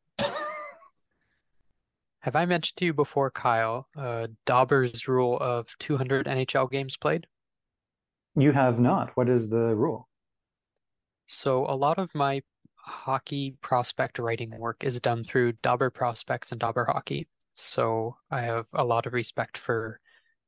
Have 2.20 2.36
I 2.36 2.46
mentioned 2.46 2.76
to 2.78 2.86
you 2.86 2.94
before, 2.94 3.30
Kyle, 3.30 3.88
uh, 3.96 4.28
Dobber's 4.46 5.06
rule 5.06 5.36
of 5.38 5.76
200 5.78 6.26
NHL 6.26 6.70
games 6.70 6.96
played? 6.96 7.26
You 8.36 8.52
have 8.52 8.80
not. 8.80 9.10
What 9.16 9.28
is 9.28 9.48
the 9.48 9.74
rule? 9.74 10.08
So 11.26 11.66
a 11.66 11.76
lot 11.76 11.98
of 11.98 12.14
my 12.14 12.42
hockey 12.76 13.56
prospect 13.62 14.18
writing 14.18 14.58
work 14.58 14.84
is 14.84 15.00
done 15.00 15.24
through 15.24 15.52
Dobber 15.62 15.90
Prospects 15.90 16.52
and 16.52 16.60
Dobber 16.60 16.84
Hockey. 16.84 17.28
So 17.54 18.16
I 18.30 18.42
have 18.42 18.66
a 18.72 18.84
lot 18.84 19.06
of 19.06 19.12
respect 19.12 19.56
for 19.56 20.00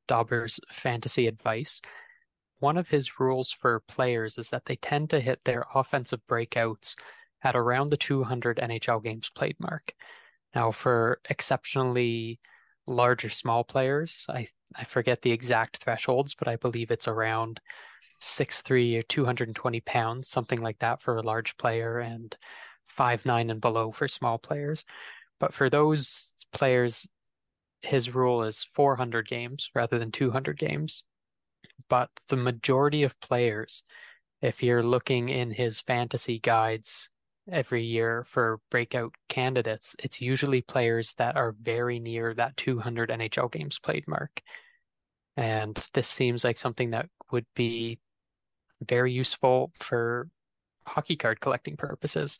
Dobber's 0.07 0.59
fantasy 0.71 1.27
advice. 1.27 1.81
One 2.59 2.77
of 2.77 2.89
his 2.89 3.19
rules 3.19 3.51
for 3.51 3.81
players 3.87 4.37
is 4.37 4.49
that 4.49 4.65
they 4.65 4.75
tend 4.75 5.09
to 5.11 5.19
hit 5.19 5.39
their 5.45 5.65
offensive 5.73 6.21
breakouts 6.29 6.95
at 7.43 7.55
around 7.55 7.89
the 7.89 7.97
200 7.97 8.57
NHL 8.57 9.03
games 9.03 9.29
played 9.29 9.55
mark. 9.59 9.93
Now, 10.53 10.71
for 10.71 11.19
exceptionally 11.29 12.39
large 12.87 13.25
or 13.25 13.29
small 13.29 13.63
players, 13.63 14.25
I 14.29 14.47
I 14.75 14.83
forget 14.83 15.21
the 15.21 15.31
exact 15.31 15.77
thresholds, 15.77 16.35
but 16.35 16.47
I 16.47 16.55
believe 16.57 16.91
it's 16.91 17.07
around 17.07 17.59
six 18.19 18.61
three 18.61 18.97
or 18.97 19.03
220 19.03 19.81
pounds, 19.81 20.29
something 20.29 20.61
like 20.61 20.79
that 20.79 21.01
for 21.01 21.17
a 21.17 21.21
large 21.21 21.57
player, 21.57 21.99
and 21.99 22.35
five 22.85 23.25
nine 23.25 23.49
and 23.49 23.61
below 23.61 23.91
for 23.91 24.07
small 24.07 24.37
players. 24.37 24.85
But 25.39 25.53
for 25.53 25.69
those 25.69 26.33
players, 26.53 27.07
his 27.81 28.13
rule 28.13 28.43
is 28.43 28.63
400 28.63 29.27
games 29.27 29.69
rather 29.75 29.99
than 29.99 30.11
200 30.11 30.57
games. 30.57 31.03
But 31.89 32.09
the 32.29 32.35
majority 32.37 33.03
of 33.03 33.19
players, 33.19 33.83
if 34.41 34.63
you're 34.63 34.83
looking 34.83 35.29
in 35.29 35.51
his 35.51 35.81
fantasy 35.81 36.39
guides 36.39 37.09
every 37.51 37.83
year 37.83 38.23
for 38.25 38.59
breakout 38.69 39.13
candidates, 39.29 39.95
it's 40.03 40.21
usually 40.21 40.61
players 40.61 41.13
that 41.15 41.35
are 41.35 41.55
very 41.61 41.99
near 41.99 42.33
that 42.33 42.57
200 42.57 43.09
NHL 43.09 43.51
games 43.51 43.79
played 43.79 44.07
mark. 44.07 44.41
And 45.35 45.75
this 45.93 46.07
seems 46.07 46.43
like 46.43 46.57
something 46.57 46.91
that 46.91 47.07
would 47.31 47.45
be 47.55 47.99
very 48.87 49.11
useful 49.11 49.71
for 49.79 50.29
hockey 50.85 51.15
card 51.15 51.39
collecting 51.39 51.77
purposes. 51.77 52.37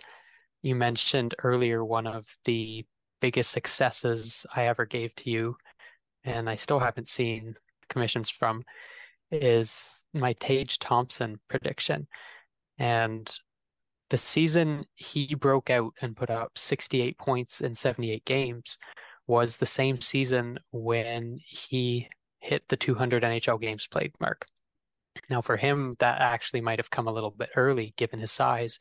You 0.62 0.76
mentioned 0.76 1.36
earlier 1.44 1.84
one 1.84 2.08
of 2.08 2.26
the 2.46 2.86
biggest 3.22 3.52
successes 3.52 4.46
I 4.56 4.68
ever 4.68 4.86
gave 4.86 5.14
to 5.16 5.30
you, 5.30 5.58
and 6.24 6.50
I 6.50 6.56
still 6.56 6.80
haven't 6.80 7.08
seen 7.08 7.56
commissions 7.90 8.30
from, 8.30 8.64
is 9.32 10.06
my 10.14 10.34
Tage 10.34 10.80
Thompson 10.80 11.40
prediction. 11.48 12.08
And 12.78 13.32
the 14.10 14.18
season 14.18 14.86
he 14.96 15.36
broke 15.36 15.70
out 15.70 15.94
and 16.02 16.16
put 16.16 16.30
up 16.30 16.58
68 16.58 17.18
points 17.18 17.62
in 17.62 17.76
78 17.76 18.26
games 18.26 18.78
was 19.28 19.58
the 19.58 19.66
same 19.66 20.00
season 20.00 20.60
when 20.72 21.40
he 21.46 22.08
hit 22.40 22.68
the 22.70 22.78
200 22.78 23.24
NHL 23.24 23.60
games 23.60 23.88
played 23.88 24.14
mark. 24.20 24.46
Now, 25.30 25.42
for 25.42 25.58
him, 25.58 25.96
that 26.00 26.22
actually 26.22 26.62
might 26.62 26.80
have 26.80 26.90
come 26.90 27.08
a 27.08 27.12
little 27.12 27.32
bit 27.32 27.50
early 27.56 27.94
given 27.98 28.20
his 28.20 28.32
size, 28.32 28.80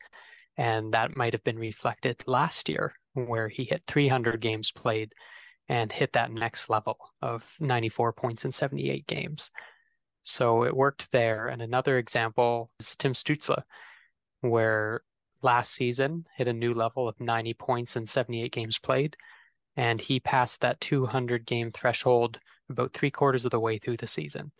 and 0.55 0.93
that 0.93 1.17
might 1.17 1.33
have 1.33 1.43
been 1.43 1.59
reflected 1.59 2.23
last 2.27 2.69
year 2.69 2.93
where 3.13 3.49
he 3.49 3.65
hit 3.65 3.83
300 3.87 4.39
games 4.39 4.71
played 4.71 5.11
and 5.67 5.91
hit 5.91 6.13
that 6.13 6.31
next 6.31 6.69
level 6.69 6.97
of 7.21 7.43
94 7.59 8.13
points 8.13 8.45
in 8.45 8.51
78 8.51 9.05
games. 9.07 9.51
So 10.23 10.63
it 10.63 10.75
worked 10.75 11.11
there. 11.11 11.47
And 11.47 11.61
another 11.61 11.97
example 11.97 12.69
is 12.79 12.95
Tim 12.95 13.13
Stützle, 13.13 13.63
where 14.41 15.01
last 15.41 15.73
season 15.73 16.25
hit 16.35 16.47
a 16.47 16.53
new 16.53 16.73
level 16.73 17.07
of 17.07 17.19
90 17.19 17.53
points 17.55 17.95
in 17.95 18.05
78 18.05 18.51
games 18.51 18.79
played. 18.79 19.17
And 19.75 20.01
he 20.01 20.19
passed 20.19 20.61
that 20.61 20.81
200 20.81 21.45
game 21.45 21.71
threshold 21.71 22.39
about 22.69 22.93
three 22.93 23.11
quarters 23.11 23.45
of 23.45 23.51
the 23.51 23.59
way 23.59 23.77
through 23.77 23.97
the 23.97 24.07
season. 24.07 24.51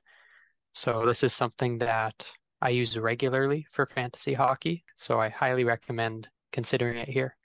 So 0.73 1.05
this 1.05 1.23
is 1.23 1.33
something 1.33 1.79
that 1.79 2.31
I 2.61 2.69
use 2.69 2.97
regularly 2.97 3.65
for 3.71 3.85
fantasy 3.85 4.33
hockey. 4.33 4.83
So 4.95 5.19
I 5.19 5.29
highly 5.29 5.63
recommend 5.63 6.27
considering 6.51 6.97
it 6.97 7.09
here. 7.09 7.35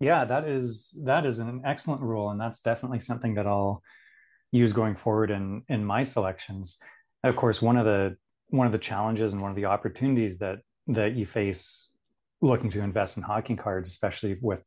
Yeah, 0.00 0.24
that 0.24 0.46
is 0.46 0.96
that 1.04 1.26
is 1.26 1.40
an 1.40 1.62
excellent 1.64 2.02
rule, 2.02 2.30
and 2.30 2.40
that's 2.40 2.60
definitely 2.60 3.00
something 3.00 3.34
that 3.34 3.46
I'll 3.46 3.82
use 4.52 4.72
going 4.72 4.94
forward 4.94 5.30
in 5.30 5.62
in 5.68 5.84
my 5.84 6.04
selections. 6.04 6.78
Of 7.24 7.34
course, 7.34 7.60
one 7.60 7.76
of 7.76 7.84
the 7.84 8.16
one 8.50 8.66
of 8.66 8.72
the 8.72 8.78
challenges 8.78 9.32
and 9.32 9.42
one 9.42 9.50
of 9.50 9.56
the 9.56 9.64
opportunities 9.64 10.38
that 10.38 10.58
that 10.88 11.14
you 11.14 11.26
face 11.26 11.87
looking 12.40 12.70
to 12.70 12.80
invest 12.80 13.16
in 13.16 13.22
hockey 13.22 13.56
cards, 13.56 13.88
especially 13.90 14.36
with 14.40 14.62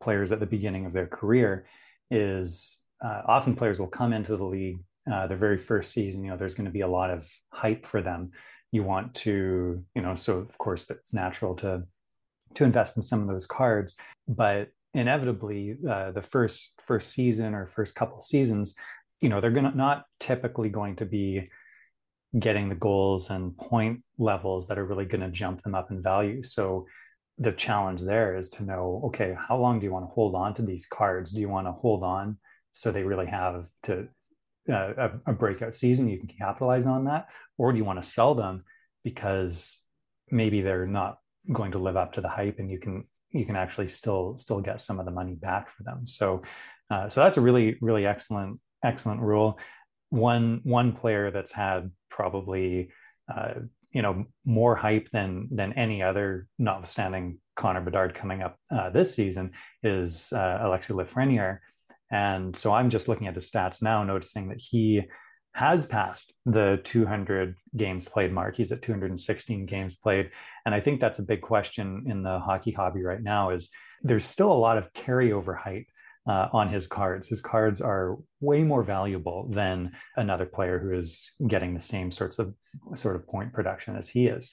players 0.00 0.32
at 0.32 0.40
the 0.40 0.46
beginning 0.46 0.86
of 0.86 0.92
their 0.92 1.06
career, 1.06 1.66
is 2.10 2.84
uh, 3.04 3.22
often 3.26 3.54
players 3.54 3.78
will 3.78 3.86
come 3.86 4.12
into 4.12 4.36
the 4.36 4.44
league 4.44 4.78
uh, 5.10 5.26
their 5.26 5.36
very 5.36 5.58
first 5.58 5.92
season. 5.92 6.24
You 6.24 6.30
know, 6.30 6.36
there's 6.36 6.54
going 6.54 6.66
to 6.66 6.72
be 6.72 6.80
a 6.80 6.88
lot 6.88 7.10
of 7.10 7.28
hype 7.50 7.86
for 7.86 8.02
them. 8.02 8.30
You 8.72 8.82
want 8.82 9.14
to, 9.14 9.84
you 9.94 10.02
know, 10.02 10.14
so 10.14 10.38
of 10.38 10.56
course 10.58 10.90
it's 10.90 11.14
natural 11.14 11.54
to 11.56 11.84
to 12.54 12.64
invest 12.64 12.96
in 12.96 13.02
some 13.02 13.20
of 13.20 13.28
those 13.28 13.46
cards, 13.46 13.96
but 14.26 14.68
inevitably 14.94 15.76
uh, 15.88 16.10
the 16.10 16.22
first 16.22 16.80
first 16.84 17.10
season 17.10 17.54
or 17.54 17.66
first 17.66 17.94
couple 17.94 18.20
seasons, 18.20 18.74
you 19.20 19.28
know, 19.28 19.40
they're 19.40 19.50
to 19.50 19.76
not 19.76 20.04
typically 20.20 20.68
going 20.68 20.96
to 20.96 21.04
be 21.04 21.48
getting 22.38 22.68
the 22.68 22.74
goals 22.74 23.30
and 23.30 23.56
point 23.56 24.00
levels 24.18 24.66
that 24.66 24.78
are 24.78 24.84
really 24.84 25.04
going 25.04 25.20
to 25.20 25.30
jump 25.30 25.62
them 25.62 25.74
up 25.74 25.90
in 25.90 26.02
value. 26.02 26.42
So 26.42 26.86
the 27.38 27.52
challenge 27.52 28.00
there 28.00 28.36
is 28.36 28.48
to 28.48 28.64
know 28.64 29.02
okay 29.06 29.36
how 29.38 29.56
long 29.56 29.78
do 29.78 29.84
you 29.84 29.92
want 29.92 30.08
to 30.08 30.14
hold 30.14 30.34
on 30.34 30.54
to 30.54 30.62
these 30.62 30.86
cards? 30.86 31.32
Do 31.32 31.40
you 31.40 31.48
want 31.48 31.66
to 31.66 31.72
hold 31.72 32.02
on 32.02 32.38
so 32.72 32.90
they 32.90 33.02
really 33.02 33.26
have 33.26 33.66
to 33.84 34.08
uh, 34.68 34.92
a, 34.96 35.10
a, 35.26 35.32
breakout 35.32 35.74
season? 35.74 36.08
You 36.08 36.18
can 36.18 36.28
capitalize 36.28 36.86
on 36.86 37.04
that 37.04 37.28
or 37.58 37.72
do 37.72 37.78
you 37.78 37.84
want 37.84 38.02
to 38.02 38.08
sell 38.08 38.34
them 38.34 38.64
because 39.04 39.84
maybe 40.30 40.62
they're 40.62 40.86
not 40.86 41.18
going 41.52 41.72
to 41.72 41.78
live 41.78 41.96
up 41.96 42.14
to 42.14 42.20
the 42.20 42.28
hype 42.28 42.58
and 42.58 42.70
you 42.70 42.78
can 42.78 43.04
you 43.30 43.44
can 43.44 43.56
actually 43.56 43.88
still 43.88 44.36
still 44.38 44.60
get 44.60 44.80
some 44.80 44.98
of 44.98 45.04
the 45.04 45.12
money 45.12 45.34
back 45.34 45.68
for 45.68 45.82
them. 45.82 46.06
So 46.06 46.42
uh, 46.90 47.08
so 47.08 47.20
that's 47.20 47.36
a 47.36 47.40
really 47.40 47.76
really 47.80 48.06
excellent 48.06 48.60
excellent 48.84 49.20
rule. 49.20 49.58
One 50.10 50.60
one 50.62 50.92
player 50.92 51.30
that's 51.30 51.52
had 51.52 51.90
probably 52.10 52.90
uh, 53.32 53.54
you 53.96 54.02
know 54.02 54.26
more 54.44 54.76
hype 54.76 55.08
than 55.10 55.48
than 55.50 55.72
any 55.72 56.02
other, 56.02 56.46
notwithstanding 56.58 57.38
Connor 57.56 57.80
Bedard 57.80 58.14
coming 58.14 58.42
up 58.42 58.58
uh, 58.70 58.90
this 58.90 59.14
season, 59.14 59.52
is 59.82 60.34
uh, 60.34 60.58
Alexis 60.60 60.94
Lafreniere. 60.94 61.60
And 62.10 62.54
so 62.54 62.74
I'm 62.74 62.90
just 62.90 63.08
looking 63.08 63.26
at 63.26 63.32
the 63.32 63.40
stats 63.40 63.80
now, 63.80 64.04
noticing 64.04 64.50
that 64.50 64.60
he 64.60 65.02
has 65.54 65.86
passed 65.86 66.34
the 66.44 66.78
200 66.84 67.56
games 67.74 68.06
played 68.06 68.32
mark. 68.32 68.54
He's 68.54 68.70
at 68.70 68.82
216 68.82 69.64
games 69.64 69.96
played, 69.96 70.30
and 70.66 70.74
I 70.74 70.80
think 70.80 71.00
that's 71.00 71.18
a 71.18 71.30
big 71.32 71.40
question 71.40 72.04
in 72.06 72.22
the 72.22 72.38
hockey 72.38 72.72
hobby 72.72 73.02
right 73.02 73.22
now. 73.22 73.48
Is 73.48 73.70
there's 74.02 74.26
still 74.26 74.52
a 74.52 74.64
lot 74.66 74.76
of 74.76 74.92
carryover 74.92 75.56
hype 75.56 75.86
uh, 76.26 76.48
on 76.52 76.68
his 76.68 76.86
cards. 76.86 77.28
His 77.28 77.40
cards 77.40 77.80
are 77.80 78.16
way 78.40 78.62
more 78.62 78.82
valuable 78.82 79.48
than 79.48 79.92
another 80.16 80.46
player 80.46 80.78
who 80.78 80.92
is 80.92 81.32
getting 81.46 81.74
the 81.74 81.80
same 81.80 82.10
sorts 82.10 82.38
of 82.38 82.54
sort 82.94 83.16
of 83.16 83.26
point 83.26 83.52
production 83.52 83.96
as 83.96 84.08
he 84.08 84.26
is. 84.26 84.50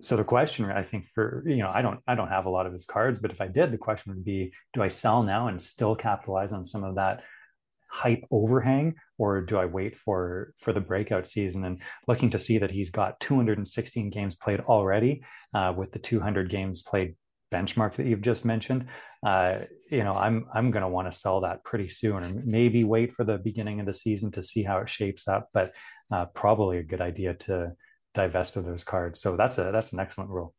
So 0.00 0.16
the 0.16 0.24
question, 0.24 0.70
I 0.70 0.82
think, 0.82 1.06
for 1.14 1.42
you 1.46 1.58
know, 1.58 1.70
I 1.72 1.82
don't, 1.82 2.00
I 2.06 2.14
don't 2.14 2.28
have 2.28 2.46
a 2.46 2.50
lot 2.50 2.66
of 2.66 2.72
his 2.72 2.86
cards, 2.86 3.18
but 3.18 3.30
if 3.30 3.40
I 3.40 3.48
did, 3.48 3.70
the 3.70 3.78
question 3.78 4.12
would 4.12 4.24
be, 4.24 4.52
do 4.72 4.82
I 4.82 4.88
sell 4.88 5.22
now 5.22 5.48
and 5.48 5.60
still 5.60 5.94
capitalize 5.94 6.52
on 6.52 6.64
some 6.64 6.84
of 6.84 6.96
that 6.96 7.22
hype 7.94 8.24
overhang, 8.30 8.96
or 9.18 9.40
do 9.40 9.56
I 9.56 9.66
wait 9.66 9.96
for 9.96 10.52
for 10.58 10.72
the 10.72 10.80
breakout 10.80 11.26
season? 11.26 11.64
And 11.64 11.80
looking 12.08 12.30
to 12.30 12.38
see 12.38 12.58
that 12.58 12.70
he's 12.70 12.90
got 12.90 13.20
216 13.20 14.10
games 14.10 14.34
played 14.34 14.60
already, 14.60 15.22
uh, 15.54 15.72
with 15.76 15.92
the 15.92 15.98
200 15.98 16.50
games 16.50 16.82
played 16.82 17.14
benchmark 17.52 17.94
that 17.96 18.06
you've 18.06 18.20
just 18.20 18.44
mentioned, 18.44 18.86
uh, 19.24 19.60
you 19.90 20.04
know, 20.04 20.14
I'm 20.14 20.46
I'm 20.52 20.70
going 20.70 20.82
to 20.82 20.88
want 20.88 21.10
to 21.10 21.18
sell 21.18 21.40
that 21.40 21.64
pretty 21.64 21.88
soon, 21.88 22.22
and 22.22 22.46
maybe 22.46 22.84
wait 22.84 23.12
for 23.12 23.24
the 23.24 23.38
beginning 23.38 23.80
of 23.80 23.86
the 23.86 23.94
season 23.94 24.30
to 24.32 24.42
see 24.42 24.62
how 24.62 24.78
it 24.78 24.88
shapes 24.88 25.26
up. 25.28 25.48
But 25.54 25.72
uh, 26.12 26.26
probably 26.26 26.78
a 26.78 26.82
good 26.82 27.00
idea 27.00 27.34
to 27.34 27.72
divest 28.14 28.56
of 28.56 28.64
those 28.64 28.84
cards. 28.84 29.20
So 29.20 29.36
that's 29.36 29.58
a 29.58 29.70
that's 29.72 29.92
an 29.92 30.00
excellent 30.00 30.30
rule. 30.30 30.54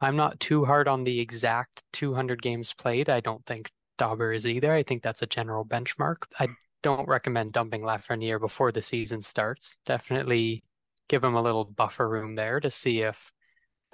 I'm 0.00 0.16
not 0.16 0.38
too 0.38 0.64
hard 0.64 0.88
on 0.88 1.04
the 1.04 1.20
exact 1.20 1.82
200 1.94 2.42
games 2.42 2.74
played. 2.74 3.08
I 3.08 3.20
don't 3.20 3.44
think 3.46 3.70
Dobber 3.98 4.32
is 4.32 4.46
either. 4.46 4.72
I 4.72 4.82
think 4.82 5.02
that's 5.02 5.22
a 5.22 5.26
general 5.26 5.64
benchmark. 5.64 6.16
I 6.38 6.48
don't 6.82 7.08
recommend 7.08 7.52
dumping 7.52 7.80
Lafreniere 7.80 8.38
before 8.38 8.72
the 8.72 8.82
season 8.82 9.22
starts. 9.22 9.78
Definitely 9.86 10.62
give 11.08 11.24
him 11.24 11.34
a 11.34 11.42
little 11.42 11.64
buffer 11.64 12.08
room 12.08 12.34
there 12.34 12.60
to 12.60 12.70
see 12.70 13.00
if 13.02 13.32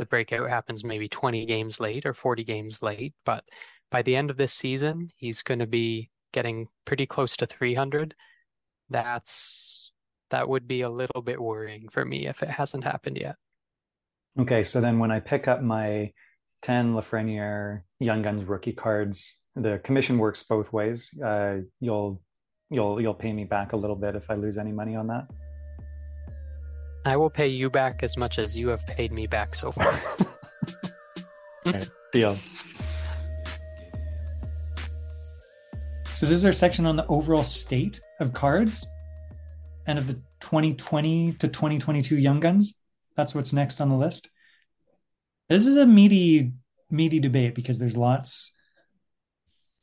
the 0.03 0.07
breakout 0.07 0.51
happens 0.51 0.83
maybe 0.83 1.09
20 1.09 1.47
games 1.47 1.79
late 1.79 2.05
or 2.05 2.13
40 2.13 2.43
games 2.43 2.83
late. 2.83 3.15
But 3.25 3.45
by 3.89 4.03
the 4.03 4.17
end 4.17 4.31
of 4.31 4.37
this 4.37 4.53
season, 4.53 5.11
he's 5.17 5.43
going 5.43 5.61
to 5.61 5.67
be 5.67 6.11
getting 6.33 6.67
pretty 6.85 7.07
close 7.07 7.37
to 7.37 7.47
300. 7.47 8.17
That's 8.91 9.93
that 10.31 10.49
would 10.49 10.67
be 10.67 10.81
a 10.81 10.91
little 10.91 11.23
bit 11.23 11.41
worrying 11.41 11.89
for 11.89 12.05
me 12.05 12.27
if 12.27 12.43
it 12.43 12.49
hasn't 12.49 12.83
happened 12.83 13.17
yet. 13.17 13.37
Okay, 14.41 14.65
so 14.65 14.81
then 14.81 14.99
when 14.99 15.13
I 15.13 15.21
pick 15.21 15.47
up 15.47 15.63
my 15.63 16.11
10 16.63 16.95
Lafreniere 16.95 17.83
Young 18.01 18.23
Guns 18.23 18.45
rookie 18.45 18.73
cards, 18.73 19.43
the 19.55 19.79
commission 19.85 20.19
works 20.19 20.43
both 20.43 20.73
ways. 20.73 21.11
Uh, 21.25 21.59
you'll 21.79 22.21
you'll 22.71 23.01
you'll 23.01 23.15
pay 23.15 23.33
me 23.33 23.45
back 23.45 23.73
a 23.73 23.77
little 23.77 23.95
bit 23.95 24.17
if 24.17 24.31
I 24.31 24.35
lose 24.35 24.59
any 24.59 24.73
money 24.73 24.97
on 24.97 25.07
that. 25.09 25.29
I 27.05 27.17
will 27.17 27.31
pay 27.31 27.49
you 27.49 27.69
back 27.69 28.03
as 28.03 28.17
much 28.17 28.39
as 28.39 28.57
you 28.57 28.69
have 28.69 28.87
paid 28.87 29.13
me 29.13 29.27
back 29.27 29.55
so 29.55 29.73
far. 29.73 30.01
right, 31.67 31.91
deal. 32.13 32.37
So 36.15 36.27
this 36.27 36.37
is 36.37 36.45
our 36.45 36.53
section 36.53 36.87
on 36.87 36.95
the 36.95 37.07
overall 37.09 37.43
state 37.43 38.01
of 38.21 38.33
cards 38.33 38.87
and 39.87 39.99
of 39.99 40.07
the 40.07 40.15
2020 40.41 41.33
to 41.33 41.49
2022 41.49 42.17
Young 42.17 42.39
Guns. 42.39 42.79
That's 43.17 43.35
what's 43.35 43.53
next 43.53 43.81
on 43.81 43.89
the 43.89 43.97
list. 43.97 44.29
This 45.49 45.67
is 45.67 45.77
a 45.77 45.87
meaty, 45.87 46.53
meaty 46.89 47.19
debate 47.19 47.57
because 47.57 47.81
there's 47.81 47.97
lots, 47.97 48.55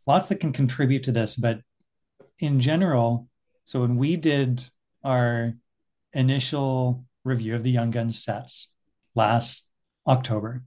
lots 0.07 0.30
that 0.30 0.39
can 0.39 0.53
contribute 0.53 1.03
to 1.03 1.11
this. 1.11 1.36
But 1.36 1.59
in 2.39 2.61
general, 2.61 3.28
so 3.65 3.82
when 3.82 3.97
we 3.97 4.15
did 4.15 4.63
our 5.03 5.53
initial 6.13 7.05
review 7.24 7.55
of 7.55 7.63
the 7.63 7.72
Young 7.72 7.91
Guns 7.91 8.24
sets 8.24 8.74
last 9.15 9.72
October. 10.07 10.63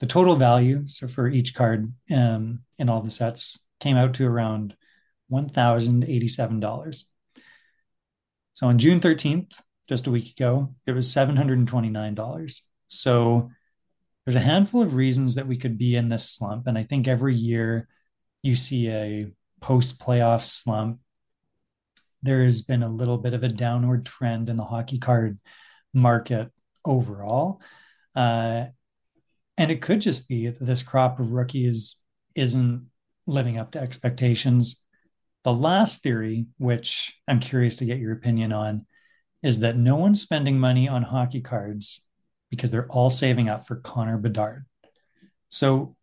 The 0.00 0.06
total 0.06 0.36
value, 0.36 0.86
so 0.86 1.08
for 1.08 1.28
each 1.28 1.54
card 1.54 1.92
um, 2.14 2.60
in 2.78 2.88
all 2.88 3.02
the 3.02 3.10
sets, 3.10 3.66
came 3.80 3.96
out 3.96 4.14
to 4.14 4.26
around 4.26 4.76
$1,087. 5.32 7.04
So 8.54 8.66
on 8.66 8.78
June 8.78 9.00
13th, 9.00 9.52
just 9.88 10.06
a 10.06 10.10
week 10.10 10.38
ago, 10.38 10.74
it 10.86 10.92
was 10.92 11.12
$729. 11.12 12.60
So 12.88 13.50
there's 14.24 14.36
a 14.36 14.40
handful 14.40 14.82
of 14.82 14.94
reasons 14.94 15.36
that 15.36 15.46
we 15.46 15.56
could 15.56 15.78
be 15.78 15.96
in 15.96 16.08
this 16.08 16.28
slump. 16.28 16.66
And 16.66 16.76
I 16.76 16.84
think 16.84 17.08
every 17.08 17.34
year 17.34 17.88
you 18.42 18.56
see 18.56 18.88
a 18.88 19.30
post 19.60 20.00
playoff 20.00 20.44
slump. 20.44 21.00
There 22.22 22.44
has 22.44 22.62
been 22.62 22.82
a 22.82 22.88
little 22.88 23.18
bit 23.18 23.34
of 23.34 23.42
a 23.42 23.48
downward 23.48 24.04
trend 24.04 24.48
in 24.48 24.56
the 24.56 24.64
hockey 24.64 24.98
card 24.98 25.38
market 25.98 26.50
overall. 26.84 27.60
Uh, 28.14 28.66
and 29.56 29.70
it 29.70 29.82
could 29.82 30.00
just 30.00 30.28
be 30.28 30.48
that 30.48 30.64
this 30.64 30.82
crop 30.82 31.20
of 31.20 31.32
rookies 31.32 32.02
isn't 32.34 32.86
living 33.26 33.58
up 33.58 33.72
to 33.72 33.80
expectations. 33.80 34.84
The 35.44 35.52
last 35.52 36.02
theory, 36.02 36.46
which 36.58 37.14
I'm 37.26 37.40
curious 37.40 37.76
to 37.76 37.84
get 37.84 37.98
your 37.98 38.12
opinion 38.12 38.52
on, 38.52 38.86
is 39.42 39.60
that 39.60 39.76
no 39.76 39.96
one's 39.96 40.20
spending 40.20 40.58
money 40.58 40.88
on 40.88 41.02
hockey 41.02 41.40
cards 41.40 42.06
because 42.50 42.70
they're 42.70 42.90
all 42.90 43.10
saving 43.10 43.48
up 43.48 43.66
for 43.66 43.76
Connor 43.76 44.18
Bedard. 44.18 44.64
So 45.48 45.96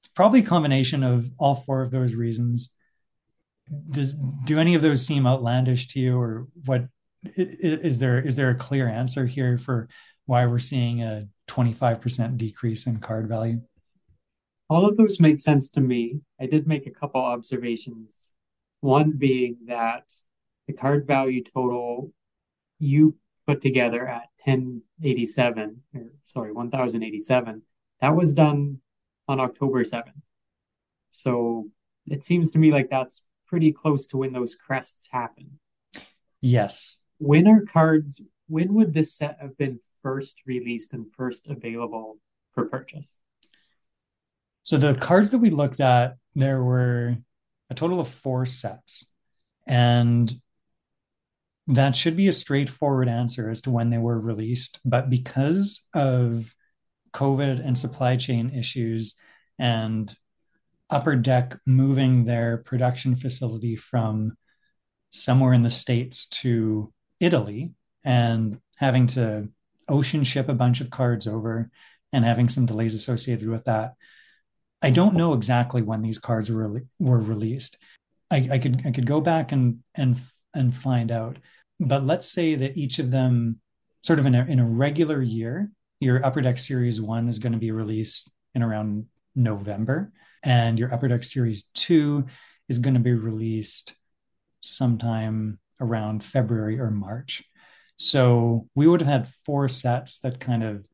it's 0.00 0.12
probably 0.12 0.40
a 0.40 0.44
combination 0.44 1.02
of 1.02 1.30
all 1.38 1.56
four 1.56 1.82
of 1.82 1.90
those 1.90 2.14
reasons. 2.14 2.72
Does 3.90 4.14
do 4.44 4.58
any 4.58 4.74
of 4.74 4.82
those 4.82 5.04
seem 5.04 5.26
outlandish 5.26 5.88
to 5.88 6.00
you, 6.00 6.18
or 6.18 6.46
what 6.64 6.86
is 7.24 7.98
there 7.98 8.20
is 8.20 8.36
there 8.36 8.50
a 8.50 8.54
clear 8.54 8.88
answer 8.88 9.26
here 9.26 9.58
for 9.58 9.88
why 10.26 10.46
we're 10.46 10.58
seeing 10.58 11.02
a 11.02 11.28
25% 11.48 12.36
decrease 12.36 12.86
in 12.86 12.98
card 12.98 13.28
value? 13.28 13.60
All 14.68 14.84
of 14.84 14.96
those 14.96 15.20
make 15.20 15.38
sense 15.38 15.70
to 15.72 15.80
me. 15.80 16.20
I 16.40 16.46
did 16.46 16.66
make 16.66 16.86
a 16.86 16.90
couple 16.90 17.20
observations. 17.20 18.32
One 18.80 19.12
being 19.12 19.58
that 19.66 20.04
the 20.66 20.72
card 20.72 21.06
value 21.06 21.44
total 21.44 22.12
you 22.78 23.16
put 23.46 23.62
together 23.62 24.06
at 24.06 24.28
1087 24.44 25.82
or 25.94 26.12
sorry 26.24 26.52
1087 26.52 27.62
that 28.00 28.14
was 28.14 28.34
done 28.34 28.80
on 29.28 29.40
October 29.40 29.82
7th. 29.82 30.12
So 31.10 31.68
it 32.06 32.24
seems 32.24 32.52
to 32.52 32.58
me 32.58 32.72
like 32.72 32.90
that's 32.90 33.22
pretty 33.46 33.72
close 33.72 34.08
to 34.08 34.16
when 34.18 34.32
those 34.32 34.54
crests 34.56 35.08
happen. 35.10 35.58
Yes 36.40 37.02
when 37.18 37.46
are 37.48 37.62
cards 37.62 38.20
when 38.48 38.74
would 38.74 38.94
this 38.94 39.14
set 39.14 39.38
have 39.40 39.56
been 39.56 39.80
first 40.02 40.42
released 40.46 40.92
and 40.92 41.06
first 41.16 41.46
available 41.48 42.18
for 42.54 42.66
purchase 42.66 43.18
so 44.62 44.76
the 44.76 44.94
cards 44.94 45.30
that 45.30 45.38
we 45.38 45.50
looked 45.50 45.80
at 45.80 46.16
there 46.34 46.62
were 46.62 47.16
a 47.70 47.74
total 47.74 48.00
of 48.00 48.08
four 48.08 48.46
sets 48.46 49.12
and 49.66 50.32
that 51.68 51.96
should 51.96 52.16
be 52.16 52.28
a 52.28 52.32
straightforward 52.32 53.08
answer 53.08 53.50
as 53.50 53.60
to 53.62 53.70
when 53.70 53.90
they 53.90 53.98
were 53.98 54.18
released. 54.18 54.78
But 54.84 55.10
because 55.10 55.82
of 55.94 56.54
COVID 57.12 57.64
and 57.64 57.76
supply 57.76 58.16
chain 58.16 58.50
issues 58.50 59.18
and 59.58 60.14
Upper 60.88 61.16
Deck 61.16 61.58
moving 61.66 62.24
their 62.24 62.58
production 62.58 63.16
facility 63.16 63.74
from 63.74 64.36
somewhere 65.10 65.52
in 65.52 65.64
the 65.64 65.70
States 65.70 66.26
to 66.28 66.92
Italy 67.20 67.72
and 68.04 68.60
having 68.76 69.06
to 69.08 69.48
ocean 69.88 70.24
ship 70.24 70.48
a 70.48 70.54
bunch 70.54 70.80
of 70.80 70.90
cards 70.90 71.26
over 71.26 71.70
and 72.12 72.24
having 72.24 72.48
some 72.48 72.66
delays 72.66 72.94
associated 72.94 73.48
with 73.48 73.64
that. 73.64 73.94
I 74.82 74.90
don't 74.90 75.16
know 75.16 75.32
exactly 75.34 75.82
when 75.82 76.02
these 76.02 76.18
cards 76.18 76.50
were 76.50 76.68
re- 76.68 76.86
were 76.98 77.20
released. 77.20 77.78
I, 78.30 78.48
I 78.52 78.58
could 78.58 78.82
I 78.86 78.90
could 78.90 79.06
go 79.06 79.20
back 79.20 79.52
and 79.52 79.82
and 79.94 80.18
and 80.54 80.74
find 80.74 81.10
out. 81.10 81.38
But 81.80 82.04
let's 82.04 82.28
say 82.28 82.54
that 82.54 82.76
each 82.76 82.98
of 82.98 83.10
them, 83.10 83.60
sort 84.02 84.18
of 84.18 84.26
in 84.26 84.34
a 84.34 84.44
in 84.44 84.58
a 84.58 84.66
regular 84.66 85.22
year, 85.22 85.70
your 86.00 86.24
Upper 86.24 86.40
Deck 86.40 86.58
Series 86.58 87.00
One 87.00 87.28
is 87.28 87.38
going 87.38 87.52
to 87.52 87.58
be 87.58 87.70
released 87.70 88.32
in 88.54 88.62
around 88.62 89.06
November, 89.34 90.12
and 90.42 90.78
your 90.78 90.92
Upper 90.92 91.08
Deck 91.08 91.24
Series 91.24 91.64
Two 91.74 92.26
is 92.68 92.78
going 92.78 92.94
to 92.94 93.00
be 93.00 93.12
released 93.12 93.94
sometime 94.60 95.58
around 95.80 96.24
February 96.24 96.78
or 96.78 96.90
March. 96.90 97.42
So 97.96 98.68
we 98.74 98.86
would 98.86 99.00
have 99.00 99.08
had 99.08 99.28
four 99.44 99.68
sets 99.68 100.20
that 100.20 100.40
kind 100.40 100.62
of 100.62 100.86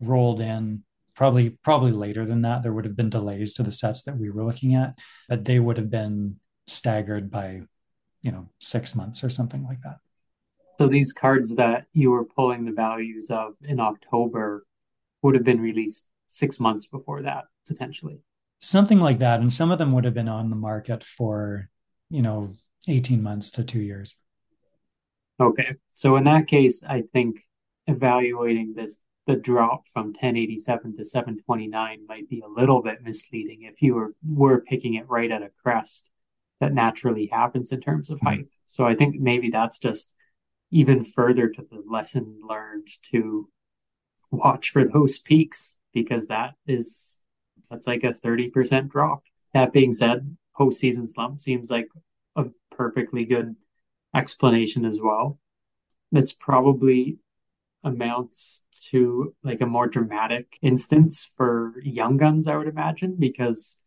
rolled 0.00 0.40
in 0.40 0.84
probably 1.14 1.50
probably 1.50 1.90
later 1.92 2.24
than 2.24 2.42
that 2.42 2.62
there 2.62 2.72
would 2.72 2.84
have 2.84 2.94
been 2.96 3.10
delays 3.10 3.54
to 3.54 3.62
the 3.64 3.72
sets 3.72 4.04
that 4.04 4.16
we 4.16 4.30
were 4.30 4.44
looking 4.44 4.74
at 4.76 4.96
but 5.28 5.44
they 5.44 5.58
would 5.58 5.76
have 5.76 5.90
been 5.90 6.36
staggered 6.68 7.28
by 7.30 7.60
you 8.22 8.30
know 8.30 8.48
6 8.60 8.94
months 8.94 9.24
or 9.24 9.30
something 9.30 9.64
like 9.64 9.80
that 9.82 9.96
So 10.78 10.86
these 10.88 11.12
cards 11.12 11.56
that 11.56 11.86
you 11.92 12.10
were 12.12 12.24
pulling 12.24 12.64
the 12.64 12.72
values 12.72 13.30
of 13.30 13.54
in 13.62 13.80
October 13.80 14.64
would 15.22 15.34
have 15.34 15.44
been 15.44 15.60
released 15.60 16.08
six 16.28 16.60
months 16.60 16.86
before 16.86 17.22
that, 17.22 17.44
potentially. 17.66 18.20
something 18.60 18.98
like 19.00 19.18
that 19.20 19.40
and 19.40 19.52
some 19.52 19.70
of 19.70 19.78
them 19.78 19.92
would 19.92 20.04
have 20.04 20.14
been 20.14 20.28
on 20.28 20.50
the 20.50 20.56
market 20.56 21.04
for 21.04 21.68
you 22.10 22.22
know 22.22 22.54
18 22.88 23.22
months 23.22 23.50
to 23.52 23.64
2 23.64 23.80
years 23.80 24.16
Okay. 25.40 25.74
So 25.94 26.16
in 26.16 26.24
that 26.24 26.46
case, 26.46 26.84
I 26.84 27.02
think 27.12 27.40
evaluating 27.86 28.74
this 28.74 29.00
the 29.26 29.36
drop 29.36 29.86
from 29.92 30.06
1087 30.06 30.96
to 30.96 31.04
729 31.04 32.06
might 32.08 32.28
be 32.30 32.40
a 32.40 32.48
little 32.48 32.82
bit 32.82 33.02
misleading 33.02 33.62
if 33.62 33.82
you 33.82 33.94
were 33.94 34.14
were 34.26 34.60
picking 34.60 34.94
it 34.94 35.08
right 35.08 35.30
at 35.30 35.42
a 35.42 35.50
crest 35.62 36.10
that 36.60 36.72
naturally 36.72 37.26
happens 37.26 37.70
in 37.70 37.80
terms 37.80 38.10
of 38.10 38.16
mm-hmm. 38.18 38.26
hype. 38.26 38.48
So 38.66 38.84
I 38.84 38.94
think 38.94 39.20
maybe 39.20 39.50
that's 39.50 39.78
just 39.78 40.16
even 40.70 41.04
further 41.04 41.48
to 41.48 41.62
the 41.70 41.82
lesson 41.86 42.40
learned 42.42 42.88
to 43.10 43.48
watch 44.30 44.70
for 44.70 44.84
those 44.84 45.18
peaks 45.18 45.78
because 45.92 46.28
that 46.28 46.54
is 46.66 47.22
that's 47.70 47.86
like 47.86 48.04
a 48.04 48.14
30% 48.14 48.88
drop. 48.88 49.24
That 49.52 49.72
being 49.72 49.92
said, 49.92 50.36
postseason 50.58 51.08
slump 51.08 51.40
seems 51.40 51.70
like 51.70 51.88
a 52.34 52.46
perfectly 52.70 53.24
good 53.24 53.56
explanation 54.14 54.84
as 54.84 55.00
well. 55.02 55.38
This 56.10 56.32
probably 56.32 57.18
amounts 57.84 58.64
to 58.90 59.34
like 59.42 59.60
a 59.60 59.66
more 59.66 59.86
dramatic 59.86 60.58
instance 60.62 61.32
for 61.36 61.74
Young 61.82 62.16
Guns, 62.16 62.48
I 62.48 62.56
would 62.56 62.68
imagine, 62.68 63.16
because 63.18 63.82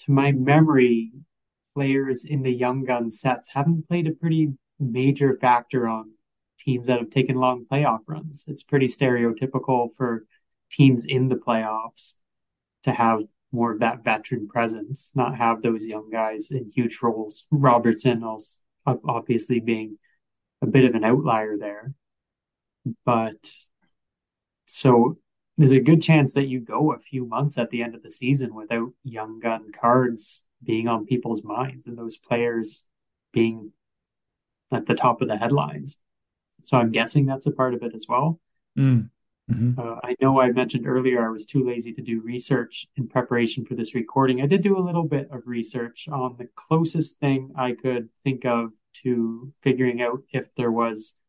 to 0.00 0.12
my 0.12 0.32
memory, 0.32 1.12
players 1.74 2.24
in 2.24 2.42
the 2.42 2.52
Young 2.52 2.84
Gun 2.84 3.10
sets 3.10 3.50
haven't 3.50 3.86
played 3.88 4.06
a 4.06 4.12
pretty 4.12 4.54
major 4.80 5.38
factor 5.40 5.86
on 5.86 6.12
teams 6.58 6.86
that 6.86 6.98
have 6.98 7.10
taken 7.10 7.36
long 7.36 7.66
playoff 7.70 8.00
runs. 8.06 8.46
It's 8.48 8.62
pretty 8.62 8.86
stereotypical 8.86 9.94
for 9.94 10.26
teams 10.70 11.04
in 11.04 11.28
the 11.28 11.36
playoffs 11.36 12.14
to 12.82 12.92
have 12.92 13.24
more 13.52 13.72
of 13.72 13.80
that 13.80 14.02
veteran 14.02 14.48
presence, 14.48 15.12
not 15.14 15.36
have 15.36 15.62
those 15.62 15.86
young 15.86 16.10
guys 16.10 16.50
in 16.50 16.72
huge 16.74 16.98
roles. 17.02 17.46
Robertson 17.50 18.24
also 18.24 18.62
obviously 18.86 19.60
being 19.60 19.98
a 20.62 20.66
bit 20.66 20.84
of 20.84 20.94
an 20.94 21.04
outlier 21.04 21.56
there. 21.56 21.92
But 23.04 23.50
so 24.66 25.18
there's 25.56 25.72
a 25.72 25.80
good 25.80 26.02
chance 26.02 26.34
that 26.34 26.48
you 26.48 26.60
go 26.60 26.92
a 26.92 26.98
few 26.98 27.26
months 27.26 27.58
at 27.58 27.70
the 27.70 27.82
end 27.82 27.94
of 27.94 28.02
the 28.02 28.10
season 28.10 28.54
without 28.54 28.92
young 29.04 29.40
gun 29.40 29.72
cards 29.72 30.46
being 30.62 30.88
on 30.88 31.06
people's 31.06 31.42
minds 31.42 31.86
and 31.86 31.96
those 31.96 32.16
players 32.16 32.86
being 33.32 33.72
at 34.72 34.86
the 34.86 34.94
top 34.94 35.22
of 35.22 35.28
the 35.28 35.36
headlines. 35.36 36.00
So 36.62 36.76
I'm 36.76 36.92
guessing 36.92 37.26
that's 37.26 37.46
a 37.46 37.52
part 37.52 37.74
of 37.74 37.82
it 37.82 37.94
as 37.94 38.06
well. 38.08 38.40
mm. 38.76 39.08
Hmm 39.48 39.72
Uh, 39.78 39.96
I 40.02 40.16
know 40.20 40.40
I 40.40 40.50
mentioned 40.50 40.86
earlier 40.86 41.24
I 41.24 41.30
was 41.30 41.46
too 41.46 41.64
lazy 41.64 41.92
to 41.92 42.02
do 42.02 42.20
research 42.20 42.86
in 42.96 43.08
preparation 43.08 43.64
for 43.64 43.74
this 43.74 43.94
recording. 43.94 44.40
I 44.40 44.46
did 44.46 44.62
do 44.62 44.76
a 44.76 44.86
little 44.86 45.04
bit 45.04 45.28
of 45.30 45.42
research 45.46 46.08
on 46.10 46.36
the 46.38 46.48
closest 46.54 47.18
thing 47.18 47.52
I 47.56 47.72
could 47.72 48.08
think 48.24 48.44
of 48.44 48.72
to 49.04 49.52
figuring 49.62 50.00
out 50.00 50.22
if 50.32 50.54
there 50.54 50.72
was 50.72 51.20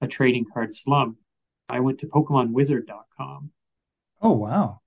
a 0.00 0.06
trading 0.06 0.46
card 0.52 0.74
slum. 0.74 1.16
I 1.68 1.80
went 1.80 2.00
to 2.00 2.06
PokemonWizard.com 2.06 3.50
oh 4.20 4.32
wow 4.32 4.80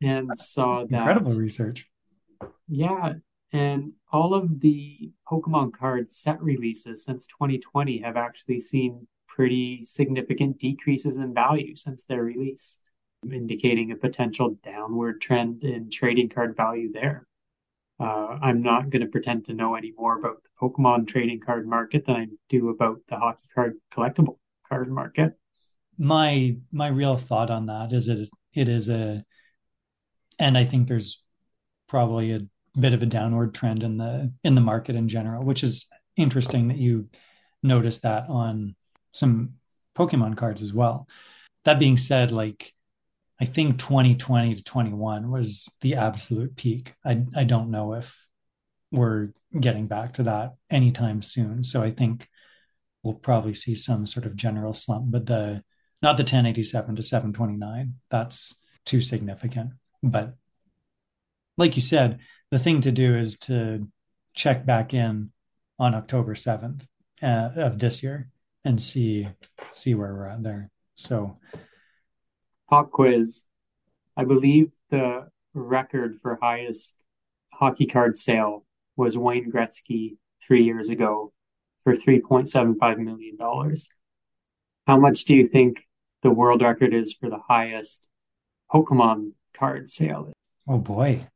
and 0.00 0.30
saw 0.36 0.84
that, 0.84 0.96
incredible 0.96 1.32
research 1.32 1.88
yeah, 2.68 3.14
and 3.52 3.92
all 4.10 4.34
of 4.34 4.60
the 4.60 5.12
Pokemon 5.30 5.72
card 5.74 6.12
set 6.12 6.42
releases 6.42 7.04
since 7.04 7.26
2020 7.26 8.00
have 8.00 8.16
actually 8.16 8.60
seen 8.60 9.06
pretty 9.34 9.84
significant 9.84 10.58
decreases 10.58 11.16
in 11.16 11.32
value 11.32 11.74
since 11.74 12.04
their 12.04 12.22
release, 12.22 12.80
indicating 13.30 13.90
a 13.90 13.96
potential 13.96 14.58
downward 14.62 15.20
trend 15.20 15.64
in 15.64 15.90
trading 15.90 16.28
card 16.28 16.54
value 16.54 16.92
there. 16.92 17.26
Uh, 17.98 18.38
I'm 18.42 18.62
not 18.62 18.90
going 18.90 19.02
to 19.02 19.08
pretend 19.08 19.46
to 19.46 19.54
know 19.54 19.74
any 19.74 19.92
more 19.96 20.18
about 20.18 20.42
the 20.42 20.50
Pokemon 20.60 21.06
trading 21.06 21.40
card 21.40 21.66
market 21.66 22.04
than 22.04 22.16
I 22.16 22.26
do 22.48 22.68
about 22.68 23.00
the 23.08 23.16
hockey 23.16 23.48
card 23.54 23.74
collectible 23.92 24.38
card 24.68 24.90
market. 24.90 25.34
my 25.98 26.56
my 26.70 26.88
real 26.88 27.16
thought 27.16 27.50
on 27.50 27.66
that 27.66 27.92
is 27.92 28.08
it 28.08 28.28
it 28.54 28.68
is 28.68 28.88
a 28.88 29.24
and 30.38 30.58
I 30.58 30.64
think 30.64 30.88
there's 30.88 31.24
probably 31.88 32.32
a 32.32 32.40
bit 32.78 32.94
of 32.94 33.02
a 33.02 33.06
downward 33.06 33.54
trend 33.54 33.82
in 33.82 33.98
the 33.98 34.32
in 34.42 34.54
the 34.54 34.60
market 34.60 34.96
in 34.96 35.08
general, 35.08 35.44
which 35.44 35.62
is 35.62 35.88
interesting 36.16 36.68
that 36.68 36.78
you 36.78 37.08
notice 37.62 38.00
that 38.00 38.24
on 38.28 38.74
some 39.12 39.54
Pokemon 39.94 40.36
cards 40.36 40.62
as 40.62 40.72
well. 40.72 41.08
That 41.64 41.78
being 41.78 41.96
said, 41.96 42.32
like 42.32 42.74
I 43.40 43.44
think 43.44 43.78
2020 43.78 44.54
to 44.54 44.62
21 44.62 45.30
was 45.30 45.76
the 45.80 45.96
absolute 45.96 46.56
peak. 46.56 46.94
I 47.04 47.24
I 47.34 47.44
don't 47.44 47.70
know 47.70 47.94
if 47.94 48.26
we're 48.90 49.28
getting 49.58 49.86
back 49.86 50.14
to 50.14 50.24
that 50.24 50.54
anytime 50.70 51.22
soon. 51.22 51.64
So 51.64 51.82
I 51.82 51.90
think 51.90 52.28
we'll 53.02 53.14
probably 53.14 53.54
see 53.54 53.74
some 53.74 54.06
sort 54.06 54.26
of 54.26 54.36
general 54.36 54.74
slump, 54.74 55.10
but 55.10 55.26
the 55.26 55.62
not 56.02 56.16
the 56.16 56.22
1087 56.22 56.96
to 56.96 57.02
729. 57.02 57.94
That's 58.10 58.56
too 58.84 59.00
significant. 59.00 59.72
But 60.02 60.34
like 61.56 61.76
you 61.76 61.82
said, 61.82 62.18
the 62.50 62.58
thing 62.58 62.80
to 62.82 62.92
do 62.92 63.16
is 63.16 63.38
to 63.40 63.88
check 64.34 64.66
back 64.66 64.94
in 64.94 65.30
on 65.78 65.94
October 65.94 66.34
7th 66.34 66.82
uh, 67.22 67.50
of 67.56 67.78
this 67.78 68.02
year 68.02 68.31
and 68.64 68.80
see 68.82 69.28
see 69.72 69.94
where 69.94 70.14
we're 70.14 70.26
at 70.26 70.42
there. 70.42 70.70
So 70.94 71.38
Pop 72.68 72.90
quiz. 72.90 73.46
I 74.16 74.24
believe 74.24 74.72
the 74.90 75.28
record 75.54 76.18
for 76.20 76.38
highest 76.40 77.04
hockey 77.52 77.86
card 77.86 78.16
sale 78.16 78.64
was 78.96 79.16
Wayne 79.16 79.50
Gretzky 79.52 80.16
three 80.46 80.62
years 80.62 80.88
ago 80.88 81.32
for 81.84 81.94
$3.75 81.94 82.98
million. 82.98 83.36
How 84.86 84.96
much 84.96 85.24
do 85.24 85.34
you 85.34 85.44
think 85.44 85.86
the 86.22 86.30
world 86.30 86.62
record 86.62 86.94
is 86.94 87.12
for 87.12 87.28
the 87.28 87.40
highest 87.48 88.08
Pokemon 88.72 89.32
card 89.54 89.90
sale? 89.90 90.32
oh 90.68 90.78
boy, 90.78 91.26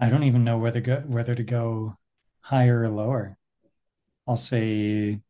I 0.00 0.08
don't 0.08 0.24
even 0.24 0.44
know 0.44 0.58
whether 0.58 0.80
go 0.80 0.96
whether 1.06 1.34
to 1.34 1.42
go 1.42 1.96
higher 2.40 2.82
or 2.82 2.88
lower. 2.88 3.38
I'll 4.26 4.36
say 4.36 5.20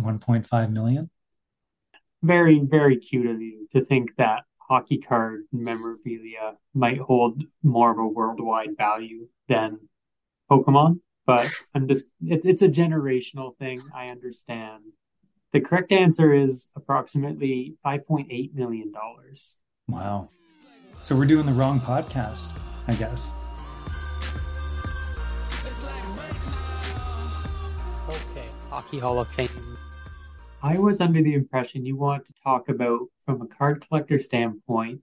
1.5 0.00 0.72
million. 0.72 1.10
Very, 2.22 2.58
very 2.58 2.96
cute 2.96 3.26
of 3.26 3.40
you 3.40 3.68
to 3.72 3.84
think 3.84 4.16
that 4.16 4.44
hockey 4.58 4.98
card 4.98 5.42
memorabilia 5.52 6.56
might 6.72 6.98
hold 6.98 7.42
more 7.62 7.90
of 7.90 7.98
a 7.98 8.06
worldwide 8.06 8.76
value 8.76 9.28
than 9.48 9.78
Pokemon. 10.50 11.00
But 11.26 11.50
I'm 11.74 11.88
just, 11.88 12.10
it, 12.26 12.42
it's 12.44 12.62
a 12.62 12.68
generational 12.68 13.56
thing. 13.56 13.80
I 13.94 14.08
understand. 14.08 14.82
The 15.52 15.60
correct 15.60 15.92
answer 15.92 16.34
is 16.34 16.68
approximately 16.76 17.76
5.8 17.84 18.54
million. 18.54 18.92
dollars. 18.92 19.58
Wow. 19.88 20.28
So 21.00 21.14
we're 21.14 21.26
doing 21.26 21.46
the 21.46 21.52
wrong 21.52 21.80
podcast, 21.80 22.58
I 22.88 22.94
guess. 22.94 23.32
Okay, 28.08 28.48
Hockey 28.70 28.98
Hall 28.98 29.18
of 29.18 29.28
Fame 29.28 29.73
I 30.64 30.78
was 30.78 31.02
under 31.02 31.22
the 31.22 31.34
impression 31.34 31.84
you 31.84 31.94
want 31.94 32.24
to 32.24 32.32
talk 32.42 32.70
about, 32.70 33.00
from 33.26 33.42
a 33.42 33.46
card 33.46 33.86
collector 33.86 34.18
standpoint, 34.18 35.02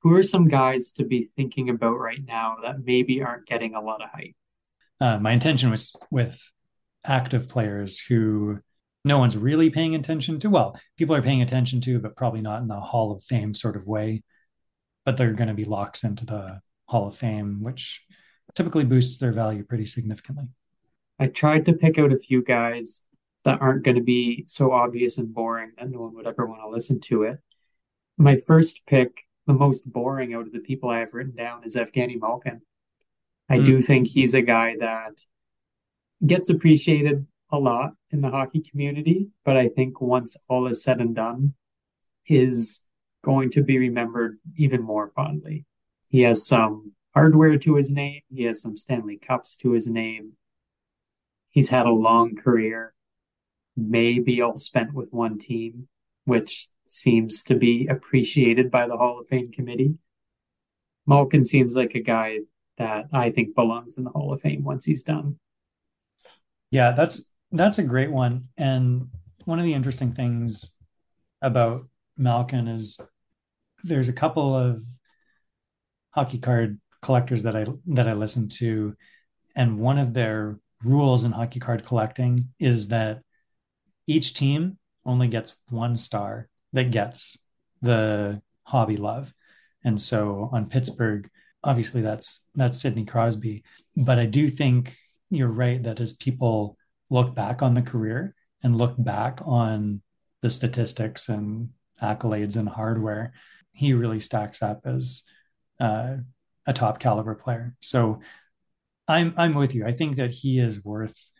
who 0.00 0.14
are 0.14 0.22
some 0.22 0.48
guys 0.48 0.92
to 0.92 1.04
be 1.04 1.30
thinking 1.34 1.70
about 1.70 1.98
right 1.98 2.22
now 2.22 2.58
that 2.62 2.84
maybe 2.84 3.22
aren't 3.22 3.46
getting 3.46 3.74
a 3.74 3.80
lot 3.80 4.02
of 4.02 4.10
hype? 4.10 4.34
Uh, 5.00 5.18
my 5.18 5.32
intention 5.32 5.70
was 5.70 5.96
with 6.10 6.38
active 7.06 7.48
players 7.48 8.00
who 8.00 8.58
no 9.02 9.18
one's 9.18 9.34
really 9.34 9.70
paying 9.70 9.94
attention 9.94 10.38
to. 10.40 10.50
Well, 10.50 10.78
people 10.98 11.16
are 11.16 11.22
paying 11.22 11.40
attention 11.40 11.80
to, 11.82 11.98
but 11.98 12.14
probably 12.14 12.42
not 12.42 12.60
in 12.60 12.68
the 12.68 12.80
Hall 12.80 13.12
of 13.12 13.24
Fame 13.24 13.54
sort 13.54 13.76
of 13.76 13.86
way. 13.86 14.22
But 15.06 15.16
they're 15.16 15.32
going 15.32 15.48
to 15.48 15.54
be 15.54 15.64
locks 15.64 16.04
into 16.04 16.26
the 16.26 16.60
Hall 16.84 17.08
of 17.08 17.16
Fame, 17.16 17.62
which 17.62 18.04
typically 18.54 18.84
boosts 18.84 19.16
their 19.16 19.32
value 19.32 19.64
pretty 19.64 19.86
significantly. 19.86 20.48
I 21.18 21.28
tried 21.28 21.64
to 21.64 21.72
pick 21.72 21.98
out 21.98 22.12
a 22.12 22.18
few 22.18 22.42
guys 22.42 23.06
that 23.44 23.60
aren't 23.60 23.84
going 23.84 23.96
to 23.96 24.02
be 24.02 24.44
so 24.46 24.72
obvious 24.72 25.18
and 25.18 25.34
boring 25.34 25.72
that 25.78 25.90
no 25.90 26.00
one 26.00 26.14
would 26.14 26.26
ever 26.26 26.46
want 26.46 26.62
to 26.62 26.68
listen 26.68 27.00
to 27.00 27.22
it. 27.22 27.38
My 28.18 28.36
first 28.36 28.86
pick, 28.86 29.24
the 29.46 29.52
most 29.52 29.90
boring 29.90 30.34
out 30.34 30.46
of 30.46 30.52
the 30.52 30.60
people 30.60 30.90
I 30.90 30.98
have 30.98 31.14
written 31.14 31.34
down, 31.34 31.64
is 31.64 31.76
Evgeny 31.76 32.20
Malkin. 32.20 32.60
I 33.48 33.58
mm. 33.58 33.64
do 33.64 33.82
think 33.82 34.08
he's 34.08 34.34
a 34.34 34.42
guy 34.42 34.76
that 34.78 35.22
gets 36.24 36.50
appreciated 36.50 37.26
a 37.50 37.58
lot 37.58 37.94
in 38.10 38.20
the 38.20 38.30
hockey 38.30 38.60
community, 38.60 39.28
but 39.44 39.56
I 39.56 39.68
think 39.68 40.00
once 40.00 40.36
all 40.48 40.66
is 40.66 40.82
said 40.82 41.00
and 41.00 41.14
done, 41.14 41.54
is 42.26 42.84
going 43.22 43.50
to 43.50 43.62
be 43.62 43.78
remembered 43.78 44.38
even 44.56 44.82
more 44.82 45.10
fondly. 45.14 45.66
He 46.08 46.22
has 46.22 46.46
some 46.46 46.92
hardware 47.14 47.58
to 47.58 47.74
his 47.74 47.90
name, 47.90 48.22
he 48.32 48.44
has 48.44 48.60
some 48.60 48.76
Stanley 48.76 49.16
Cups 49.16 49.56
to 49.58 49.72
his 49.72 49.86
name. 49.88 50.32
He's 51.48 51.70
had 51.70 51.86
a 51.86 51.90
long 51.90 52.36
career, 52.36 52.94
maybe 53.88 54.40
all 54.42 54.58
spent 54.58 54.92
with 54.92 55.12
one 55.12 55.38
team, 55.38 55.88
which 56.24 56.68
seems 56.86 57.44
to 57.44 57.54
be 57.54 57.86
appreciated 57.86 58.70
by 58.70 58.86
the 58.86 58.96
Hall 58.96 59.20
of 59.20 59.28
Fame 59.28 59.52
committee. 59.52 59.94
Malkin 61.06 61.44
seems 61.44 61.74
like 61.74 61.94
a 61.94 62.02
guy 62.02 62.40
that 62.78 63.06
I 63.12 63.30
think 63.30 63.54
belongs 63.54 63.98
in 63.98 64.04
the 64.04 64.10
Hall 64.10 64.32
of 64.32 64.40
Fame 64.40 64.64
once 64.64 64.84
he's 64.84 65.04
done. 65.04 65.38
Yeah, 66.70 66.92
that's 66.92 67.24
that's 67.52 67.78
a 67.78 67.82
great 67.82 68.10
one. 68.10 68.42
And 68.56 69.08
one 69.44 69.58
of 69.58 69.64
the 69.64 69.74
interesting 69.74 70.12
things 70.12 70.72
about 71.42 71.88
Malkin 72.16 72.68
is 72.68 73.00
there's 73.82 74.08
a 74.08 74.12
couple 74.12 74.54
of 74.54 74.82
hockey 76.10 76.38
card 76.38 76.80
collectors 77.02 77.42
that 77.44 77.56
I 77.56 77.66
that 77.86 78.08
I 78.08 78.12
listen 78.12 78.48
to, 78.60 78.94
and 79.56 79.78
one 79.78 79.98
of 79.98 80.14
their 80.14 80.58
rules 80.84 81.24
in 81.24 81.32
hockey 81.32 81.60
card 81.60 81.84
collecting 81.84 82.48
is 82.58 82.88
that 82.88 83.22
each 84.10 84.34
team 84.34 84.76
only 85.04 85.28
gets 85.28 85.56
one 85.68 85.96
star 85.96 86.48
that 86.72 86.90
gets 86.90 87.44
the 87.82 88.42
hobby 88.64 88.96
love. 88.96 89.32
And 89.84 90.00
so 90.00 90.50
on 90.52 90.68
Pittsburgh, 90.68 91.28
obviously 91.62 92.02
that's 92.02 92.46
that's 92.54 92.80
Sidney 92.80 93.04
Crosby. 93.04 93.62
But 93.96 94.18
I 94.18 94.26
do 94.26 94.48
think 94.48 94.96
you're 95.30 95.48
right 95.48 95.82
that 95.82 96.00
as 96.00 96.12
people 96.12 96.76
look 97.08 97.34
back 97.34 97.62
on 97.62 97.74
the 97.74 97.82
career 97.82 98.34
and 98.62 98.76
look 98.76 98.94
back 98.98 99.40
on 99.44 100.02
the 100.42 100.50
statistics 100.50 101.28
and 101.28 101.70
accolades 102.02 102.56
and 102.56 102.68
hardware, 102.68 103.32
he 103.72 103.94
really 103.94 104.20
stacks 104.20 104.62
up 104.62 104.82
as 104.84 105.22
uh, 105.78 106.16
a 106.66 106.72
top 106.72 106.98
caliber 106.98 107.34
player. 107.34 107.74
So 107.80 108.20
I'm 109.08 109.34
I'm 109.36 109.54
with 109.54 109.74
you. 109.74 109.86
I 109.86 109.92
think 109.92 110.16
that 110.16 110.30
he 110.30 110.58
is 110.58 110.84
worth 110.84 111.30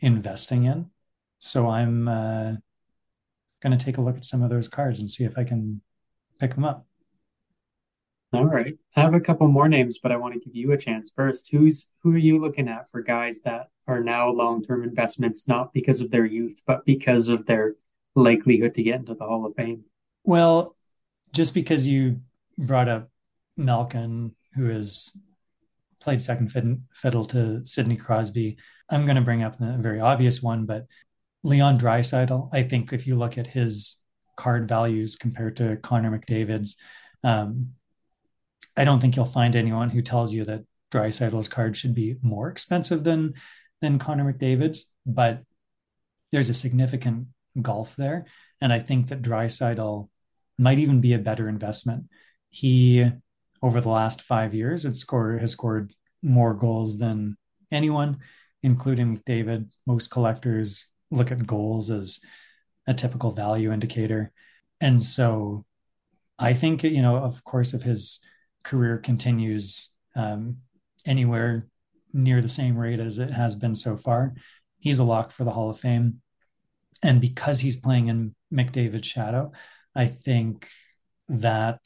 investing 0.00 0.64
in. 0.64 0.90
So 1.38 1.68
I'm 1.68 2.08
uh, 2.08 2.54
going 3.62 3.76
to 3.76 3.84
take 3.84 3.98
a 3.98 4.00
look 4.00 4.16
at 4.16 4.24
some 4.24 4.42
of 4.42 4.50
those 4.50 4.68
cards 4.68 5.00
and 5.00 5.10
see 5.10 5.24
if 5.24 5.36
I 5.36 5.44
can 5.44 5.80
pick 6.38 6.54
them 6.54 6.64
up. 6.64 6.86
All 8.32 8.46
right. 8.46 8.74
I 8.96 9.00
have 9.00 9.14
a 9.14 9.20
couple 9.20 9.46
more 9.46 9.68
names, 9.68 9.98
but 10.02 10.10
I 10.10 10.16
want 10.16 10.34
to 10.34 10.40
give 10.40 10.56
you 10.56 10.72
a 10.72 10.78
chance 10.78 11.12
first. 11.14 11.52
Who's 11.52 11.92
who 12.02 12.12
are 12.14 12.18
you 12.18 12.40
looking 12.40 12.68
at 12.68 12.90
for 12.90 13.00
guys 13.00 13.42
that 13.42 13.68
are 13.86 14.00
now 14.00 14.28
long-term 14.30 14.82
investments, 14.82 15.46
not 15.46 15.72
because 15.72 16.00
of 16.00 16.10
their 16.10 16.24
youth, 16.24 16.60
but 16.66 16.84
because 16.84 17.28
of 17.28 17.46
their 17.46 17.76
likelihood 18.16 18.74
to 18.74 18.82
get 18.82 18.96
into 19.00 19.14
the 19.14 19.24
Hall 19.24 19.46
of 19.46 19.54
Fame? 19.54 19.84
Well, 20.24 20.74
just 21.32 21.54
because 21.54 21.86
you 21.86 22.20
brought 22.58 22.88
up 22.88 23.10
Malkin, 23.56 24.34
who 24.56 24.66
has 24.66 25.16
played 26.00 26.20
second 26.20 26.50
fiddle 26.92 27.24
to 27.26 27.64
Sidney 27.64 27.96
Crosby, 27.96 28.56
I'm 28.90 29.04
going 29.04 29.16
to 29.16 29.22
bring 29.22 29.42
up 29.42 29.60
a 29.60 29.76
very 29.78 30.00
obvious 30.00 30.42
one, 30.42 30.66
but 30.66 30.86
Leon 31.44 31.78
Draisaitl. 31.78 32.48
I 32.52 32.62
think 32.62 32.92
if 32.92 33.06
you 33.06 33.16
look 33.16 33.38
at 33.38 33.46
his 33.46 34.00
card 34.36 34.66
values 34.66 35.14
compared 35.14 35.56
to 35.58 35.76
Connor 35.76 36.18
McDavid's, 36.18 36.78
um, 37.22 37.74
I 38.76 38.84
don't 38.84 38.98
think 38.98 39.14
you'll 39.14 39.26
find 39.26 39.54
anyone 39.54 39.90
who 39.90 40.02
tells 40.02 40.32
you 40.32 40.44
that 40.46 40.64
Draisaitl's 40.90 41.48
card 41.48 41.76
should 41.76 41.94
be 41.94 42.16
more 42.22 42.48
expensive 42.48 43.04
than 43.04 43.34
than 43.80 43.98
Connor 43.98 44.32
McDavid's, 44.32 44.92
but 45.04 45.42
there's 46.32 46.48
a 46.48 46.54
significant 46.54 47.26
gulf 47.60 47.94
there, 47.96 48.24
and 48.60 48.72
I 48.72 48.78
think 48.78 49.08
that 49.08 49.22
Draisaitl 49.22 50.08
might 50.58 50.78
even 50.78 51.00
be 51.00 51.12
a 51.12 51.18
better 51.18 51.48
investment. 51.48 52.04
He 52.48 53.04
over 53.62 53.80
the 53.80 53.90
last 53.90 54.22
five 54.22 54.54
years 54.54 54.84
had 54.84 54.96
scored 54.96 55.40
has 55.40 55.52
scored 55.52 55.92
more 56.22 56.54
goals 56.54 56.98
than 56.98 57.36
anyone, 57.70 58.18
including 58.62 59.18
McDavid. 59.18 59.68
Most 59.86 60.10
collectors 60.10 60.86
look 61.14 61.30
at 61.30 61.46
goals 61.46 61.90
as 61.90 62.20
a 62.86 62.94
typical 62.94 63.32
value 63.32 63.72
indicator, 63.72 64.32
and 64.80 65.02
so 65.02 65.64
I 66.38 66.52
think 66.54 66.82
you 66.82 67.02
know, 67.02 67.16
of 67.16 67.42
course, 67.44 67.74
if 67.74 67.82
his 67.82 68.24
career 68.62 68.98
continues 68.98 69.94
um, 70.16 70.58
anywhere 71.06 71.66
near 72.12 72.40
the 72.40 72.48
same 72.48 72.76
rate 72.76 73.00
as 73.00 73.18
it 73.18 73.30
has 73.30 73.56
been 73.56 73.74
so 73.74 73.96
far, 73.96 74.34
he's 74.78 74.98
a 74.98 75.04
lock 75.04 75.32
for 75.32 75.44
the 75.44 75.50
Hall 75.50 75.70
of 75.70 75.78
Fame. 75.78 76.20
And 77.02 77.20
because 77.20 77.60
he's 77.60 77.80
playing 77.80 78.08
in 78.08 78.34
McDavid's 78.52 79.06
shadow, 79.06 79.52
I 79.94 80.06
think 80.06 80.68
that 81.28 81.80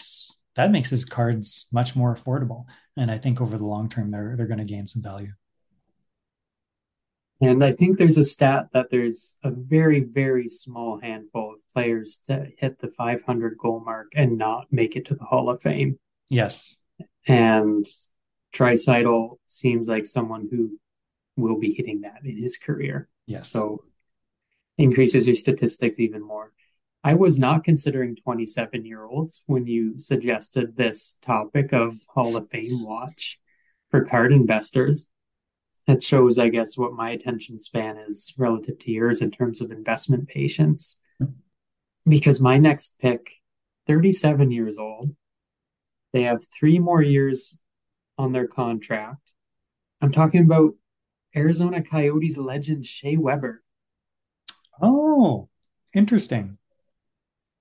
that 0.55 0.71
makes 0.71 0.91
his 0.91 1.05
cards 1.05 1.69
much 1.73 1.97
more 1.97 2.15
affordable. 2.15 2.65
And 2.97 3.11
I 3.11 3.19
think 3.19 3.41
over 3.41 3.57
the 3.57 3.67
long 3.67 3.89
term, 3.89 4.11
they're 4.11 4.37
they're 4.37 4.47
going 4.47 4.59
to 4.59 4.65
gain 4.65 4.87
some 4.87 5.03
value. 5.03 5.33
And 7.41 7.65
I 7.65 7.73
think 7.73 7.99
there's 7.99 8.19
a 8.19 8.25
stat 8.25 8.67
that 8.73 8.91
there's 8.91 9.37
a 9.45 9.51
very, 9.51 10.01
very 10.01 10.49
small 10.49 10.99
handful 11.01 11.55
of 11.55 11.61
players 11.73 12.23
that 12.27 12.49
hit 12.59 12.81
the 12.81 12.89
500 12.89 13.57
goal 13.57 13.81
mark 13.85 14.13
and 14.17 14.37
not 14.37 14.67
make 14.73 14.97
it 14.97 15.07
to 15.07 15.15
the 15.15 15.25
Hall 15.25 15.49
of 15.49 15.63
Fame. 15.63 15.99
Yes. 16.29 16.77
And 17.29 17.85
Draisaitl 18.53 19.39
seems 19.47 19.89
like 19.89 20.07
someone 20.07 20.49
who 20.51 20.79
will 21.37 21.59
be 21.59 21.73
hitting 21.73 22.01
that 22.01 22.25
in 22.25 22.37
his 22.37 22.57
career. 22.57 23.09
Yes. 23.27 23.49
So 23.49 23.85
increases 24.77 25.27
your 25.27 25.37
statistics 25.37 26.01
even 26.01 26.23
more. 26.23 26.53
I 27.05 27.15
was 27.15 27.39
not 27.39 27.63
considering 27.63 28.17
27 28.17 28.85
year 28.85 29.05
olds 29.05 29.43
when 29.47 29.67
you 29.67 29.99
suggested 29.99 30.77
this 30.77 31.19
topic 31.23 31.73
of 31.73 31.97
Hall 32.09 32.37
of 32.37 32.51
Fame 32.51 32.83
watch 32.85 33.39
for 33.91 34.05
card 34.05 34.33
investors. 34.33 35.09
That 35.89 36.05
shows, 36.05 36.39
I 36.39 36.51
guess, 36.51 36.77
what 36.77 36.93
my 36.93 37.11
attention 37.11 37.57
span 37.59 37.97
is 37.97 38.35
relative 38.37 38.79
to 38.81 38.91
yours 38.91 39.23
in 39.23 39.31
terms 39.31 39.63
of 39.63 39.71
investment 39.71 40.29
patience. 40.29 41.01
Because 42.07 42.43
my 42.43 42.59
next 42.59 43.01
pick, 43.01 43.31
37 43.87 44.51
years 44.51 44.77
old, 44.77 45.17
they 46.13 46.25
have 46.25 46.45
three 46.59 46.79
more 46.79 47.01
years 47.01 47.59
on 48.19 48.33
their 48.33 48.47
contract. 48.47 49.33
I'm 50.03 50.13
talking 50.13 50.43
about 50.43 50.75
Arizona 51.35 51.83
Coyotes 51.83 52.37
legend 52.37 52.85
Shea 52.85 53.17
Weber. 53.17 53.63
Oh, 54.83 55.49
interesting. 55.95 56.59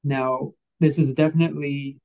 Now, 0.03 0.51
this 0.81 0.99
is 0.99 1.13
definitely 1.13 2.01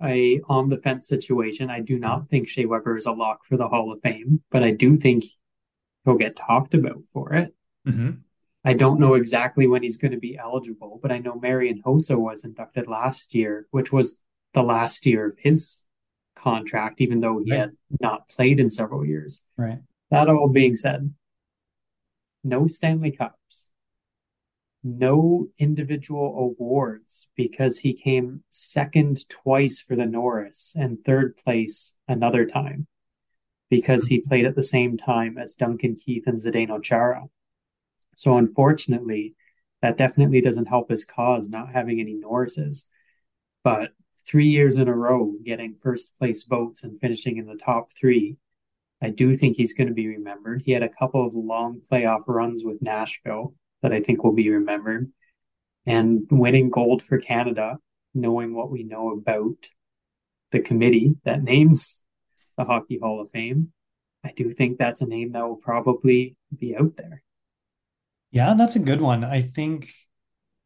a 0.00 0.40
on 0.48 0.68
the 0.68 0.76
fence 0.76 1.08
situation. 1.08 1.70
I 1.70 1.80
do 1.80 1.98
not 1.98 2.28
think 2.28 2.48
Shea 2.48 2.66
Weber 2.66 2.96
is 2.96 3.06
a 3.06 3.12
lock 3.12 3.44
for 3.44 3.56
the 3.56 3.68
Hall 3.68 3.92
of 3.92 4.00
Fame, 4.02 4.42
but 4.50 4.62
I 4.62 4.70
do 4.70 4.96
think 4.96 5.24
he'll 6.06 6.14
get 6.14 6.36
talked 6.36 6.72
about 6.72 7.02
for 7.12 7.34
it. 7.34 7.54
Mm-hmm. 7.86 8.12
I 8.64 8.72
don't 8.72 8.98
know 8.98 9.14
exactly 9.14 9.66
when 9.66 9.82
he's 9.82 9.98
going 9.98 10.12
to 10.12 10.18
be 10.18 10.38
eligible, 10.38 10.98
but 11.02 11.12
I 11.12 11.18
know 11.18 11.38
Marian 11.38 11.82
Hossa 11.84 12.18
was 12.18 12.44
inducted 12.44 12.88
last 12.88 13.34
year, 13.34 13.66
which 13.70 13.92
was 13.92 14.22
the 14.54 14.62
last 14.62 15.04
year 15.04 15.28
of 15.28 15.38
his 15.38 15.84
contract, 16.34 17.00
even 17.00 17.20
though 17.20 17.42
he 17.44 17.52
right. 17.52 17.60
had 17.60 17.76
not 18.00 18.28
played 18.28 18.58
in 18.58 18.70
several 18.70 19.04
years. 19.04 19.46
Right. 19.56 19.80
That 20.10 20.28
all 20.28 20.48
being 20.48 20.76
said, 20.76 21.12
no 22.42 22.66
Stanley 22.66 23.10
Cups, 23.10 23.70
no 24.82 25.48
individual 25.58 26.36
awards 26.38 27.28
because 27.36 27.80
he 27.80 27.92
came 27.92 28.44
second 28.50 29.28
twice 29.28 29.80
for 29.80 29.96
the 29.96 30.06
Norris 30.06 30.74
and 30.78 31.04
third 31.04 31.36
place 31.36 31.96
another 32.08 32.46
time 32.46 32.86
because 33.70 34.08
hmm. 34.08 34.14
he 34.14 34.20
played 34.20 34.46
at 34.46 34.56
the 34.56 34.62
same 34.62 34.96
time 34.96 35.38
as 35.38 35.54
Duncan 35.54 35.96
Keith 35.96 36.24
and 36.26 36.38
Zdeno 36.38 36.82
Chara. 36.82 37.24
So 38.16 38.36
unfortunately, 38.38 39.34
that 39.82 39.98
definitely 39.98 40.40
doesn't 40.40 40.68
help 40.68 40.90
his 40.90 41.04
cause 41.04 41.48
not 41.48 41.72
having 41.72 42.00
any 42.00 42.14
Norrises. 42.14 42.88
But 43.62 43.90
three 44.26 44.46
years 44.46 44.76
in 44.76 44.88
a 44.88 44.94
row, 44.94 45.34
getting 45.44 45.76
first 45.80 46.18
place 46.18 46.44
votes 46.44 46.82
and 46.82 47.00
finishing 47.00 47.36
in 47.36 47.46
the 47.46 47.56
top 47.56 47.92
three, 47.92 48.38
I 49.02 49.10
do 49.10 49.34
think 49.34 49.56
he's 49.56 49.74
going 49.74 49.88
to 49.88 49.94
be 49.94 50.08
remembered. 50.08 50.62
He 50.62 50.72
had 50.72 50.82
a 50.82 50.88
couple 50.88 51.24
of 51.26 51.34
long 51.34 51.82
playoff 51.90 52.22
runs 52.26 52.64
with 52.64 52.80
Nashville 52.80 53.54
that 53.82 53.92
I 53.92 54.00
think 54.00 54.24
will 54.24 54.32
be 54.32 54.50
remembered. 54.50 55.12
And 55.84 56.26
winning 56.30 56.70
gold 56.70 57.02
for 57.02 57.18
Canada, 57.18 57.78
knowing 58.14 58.54
what 58.54 58.70
we 58.70 58.82
know 58.82 59.10
about 59.10 59.68
the 60.50 60.60
committee 60.60 61.16
that 61.24 61.42
names 61.42 62.05
the 62.56 62.64
Hockey 62.64 62.98
Hall 62.98 63.20
of 63.20 63.30
Fame, 63.30 63.72
I 64.24 64.32
do 64.34 64.50
think 64.50 64.78
that's 64.78 65.00
a 65.00 65.06
name 65.06 65.32
that 65.32 65.46
will 65.46 65.56
probably 65.56 66.36
be 66.56 66.76
out 66.76 66.96
there. 66.96 67.22
Yeah, 68.30 68.54
that's 68.54 68.76
a 68.76 68.80
good 68.80 69.00
one. 69.00 69.24
I 69.24 69.40
think, 69.40 69.92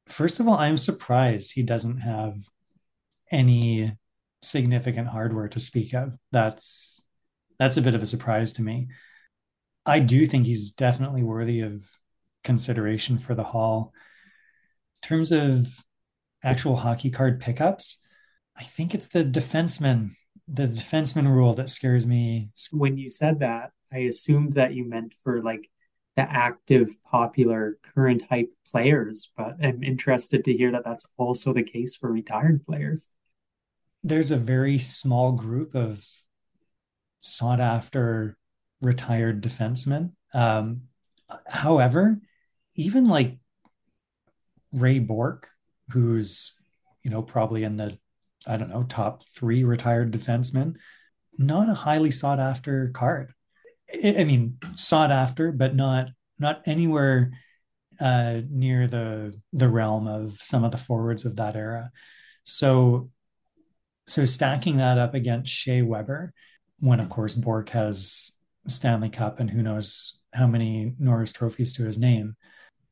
first 0.06 0.40
of 0.40 0.48
all, 0.48 0.54
I'm 0.54 0.76
surprised 0.76 1.52
he 1.52 1.62
doesn't 1.62 1.98
have 1.98 2.34
any 3.30 3.96
significant 4.42 5.08
hardware 5.08 5.48
to 5.48 5.60
speak 5.60 5.94
of. 5.94 6.14
That's 6.32 7.02
that's 7.58 7.76
a 7.76 7.82
bit 7.82 7.94
of 7.94 8.02
a 8.02 8.06
surprise 8.06 8.54
to 8.54 8.62
me. 8.62 8.88
I 9.84 10.00
do 10.00 10.24
think 10.26 10.46
he's 10.46 10.72
definitely 10.72 11.22
worthy 11.22 11.60
of 11.60 11.82
consideration 12.42 13.18
for 13.18 13.34
the 13.34 13.44
hall. 13.44 13.92
In 15.02 15.08
terms 15.08 15.32
of 15.32 15.68
actual 16.42 16.76
hockey 16.76 17.10
card 17.10 17.40
pickups, 17.40 18.00
I 18.56 18.62
think 18.62 18.94
it's 18.94 19.08
the 19.08 19.24
defenseman, 19.24 20.12
the 20.52 20.66
defenseman 20.66 21.28
rule 21.28 21.54
that 21.54 21.68
scares 21.68 22.06
me. 22.06 22.50
When 22.72 22.98
you 22.98 23.08
said 23.08 23.38
that, 23.40 23.70
I 23.92 23.98
assumed 23.98 24.54
that 24.54 24.74
you 24.74 24.84
meant 24.84 25.14
for 25.22 25.40
like 25.42 25.70
the 26.16 26.22
active, 26.22 26.88
popular, 27.04 27.78
current 27.94 28.22
hype 28.28 28.50
players, 28.70 29.32
but 29.36 29.54
I'm 29.62 29.82
interested 29.84 30.44
to 30.44 30.52
hear 30.52 30.72
that 30.72 30.84
that's 30.84 31.06
also 31.16 31.52
the 31.52 31.62
case 31.62 31.94
for 31.94 32.10
retired 32.10 32.66
players. 32.66 33.08
There's 34.02 34.30
a 34.30 34.36
very 34.36 34.78
small 34.78 35.32
group 35.32 35.74
of 35.74 36.04
sought 37.20 37.60
after 37.60 38.36
retired 38.80 39.42
defensemen. 39.42 40.12
Um, 40.34 40.82
however, 41.46 42.18
even 42.74 43.04
like 43.04 43.38
Ray 44.72 44.98
Bourque, 44.98 45.48
who's 45.90 46.58
you 47.02 47.10
know 47.10 47.22
probably 47.22 47.62
in 47.62 47.76
the 47.76 47.98
I 48.46 48.56
don't 48.56 48.70
know 48.70 48.84
top 48.84 49.28
three 49.28 49.64
retired 49.64 50.12
defensemen, 50.12 50.76
not 51.36 51.68
a 51.68 51.74
highly 51.74 52.10
sought 52.10 52.40
after 52.40 52.90
card. 52.94 53.32
I 53.92 54.24
mean, 54.24 54.58
sought 54.74 55.10
after, 55.10 55.52
but 55.52 55.74
not 55.74 56.08
not 56.38 56.62
anywhere 56.64 57.32
uh, 58.00 58.40
near 58.48 58.86
the 58.86 59.38
the 59.52 59.68
realm 59.68 60.06
of 60.06 60.38
some 60.40 60.64
of 60.64 60.72
the 60.72 60.78
forwards 60.78 61.24
of 61.24 61.36
that 61.36 61.56
era. 61.56 61.90
So, 62.44 63.10
so 64.06 64.24
stacking 64.24 64.78
that 64.78 64.98
up 64.98 65.14
against 65.14 65.52
Shea 65.52 65.82
Weber, 65.82 66.32
when 66.78 67.00
of 67.00 67.10
course 67.10 67.34
Bourque 67.34 67.68
has 67.70 68.32
Stanley 68.66 69.10
Cup 69.10 69.40
and 69.40 69.50
who 69.50 69.62
knows 69.62 70.18
how 70.32 70.46
many 70.46 70.94
Norris 70.98 71.32
trophies 71.32 71.74
to 71.74 71.84
his 71.84 71.98
name, 71.98 72.36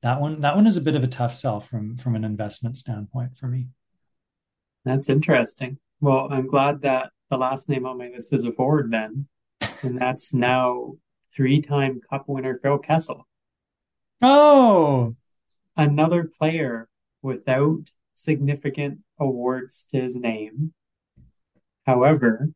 that 0.03 0.21
one 0.21 0.41
that 0.41 0.57
one 0.57 0.67
is 0.67 0.77
a 0.77 0.83
bit 0.83 0.97
of 0.97 1.05
a 1.05 1.09
tough 1.09 1.35
sell 1.35 1.61
from 1.61 1.97
from 1.97 2.15
an 2.15 2.25
investment 2.25 2.77
standpoint 2.77 3.37
for 3.37 3.47
me. 3.47 3.69
That's 4.89 5.11
interesting. 5.11 5.79
Well, 6.01 6.29
I'm 6.31 6.47
glad 6.47 6.81
that 6.81 7.11
the 7.29 7.37
last 7.37 7.69
name 7.69 7.85
on 7.85 7.99
my 7.99 8.09
list 8.09 8.33
is 8.33 8.45
a 8.45 8.53
forward 8.53 8.91
then, 8.91 9.29
and 9.83 9.99
that's 9.99 10.33
now 10.33 10.95
three-time 11.35 12.01
Cup 12.09 12.25
winner 12.27 12.59
Phil 12.59 12.79
Kessel. 12.79 13.29
Oh, 14.23 15.13
another 15.77 16.25
player 16.25 16.89
without 17.21 17.91
significant 18.15 19.01
awards 19.21 19.87
to 19.91 20.01
his 20.01 20.17
name. 20.17 20.73
However, 21.85 22.53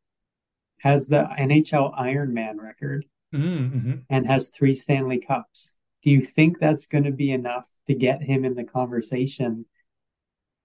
has 0.78 1.08
the 1.08 1.28
NHL 1.38 1.94
Ironman 1.98 2.56
record 2.58 3.04
mm-hmm. 3.34 3.96
and 4.08 4.26
has 4.26 4.48
three 4.48 4.74
Stanley 4.74 5.18
Cups. 5.18 5.76
Do 6.02 6.08
you 6.08 6.22
think 6.22 6.58
that's 6.58 6.86
going 6.86 7.04
to 7.04 7.12
be 7.12 7.30
enough 7.30 7.66
to 7.88 7.94
get 7.94 8.22
him 8.22 8.46
in 8.46 8.54
the 8.54 8.64
conversation 8.64 9.66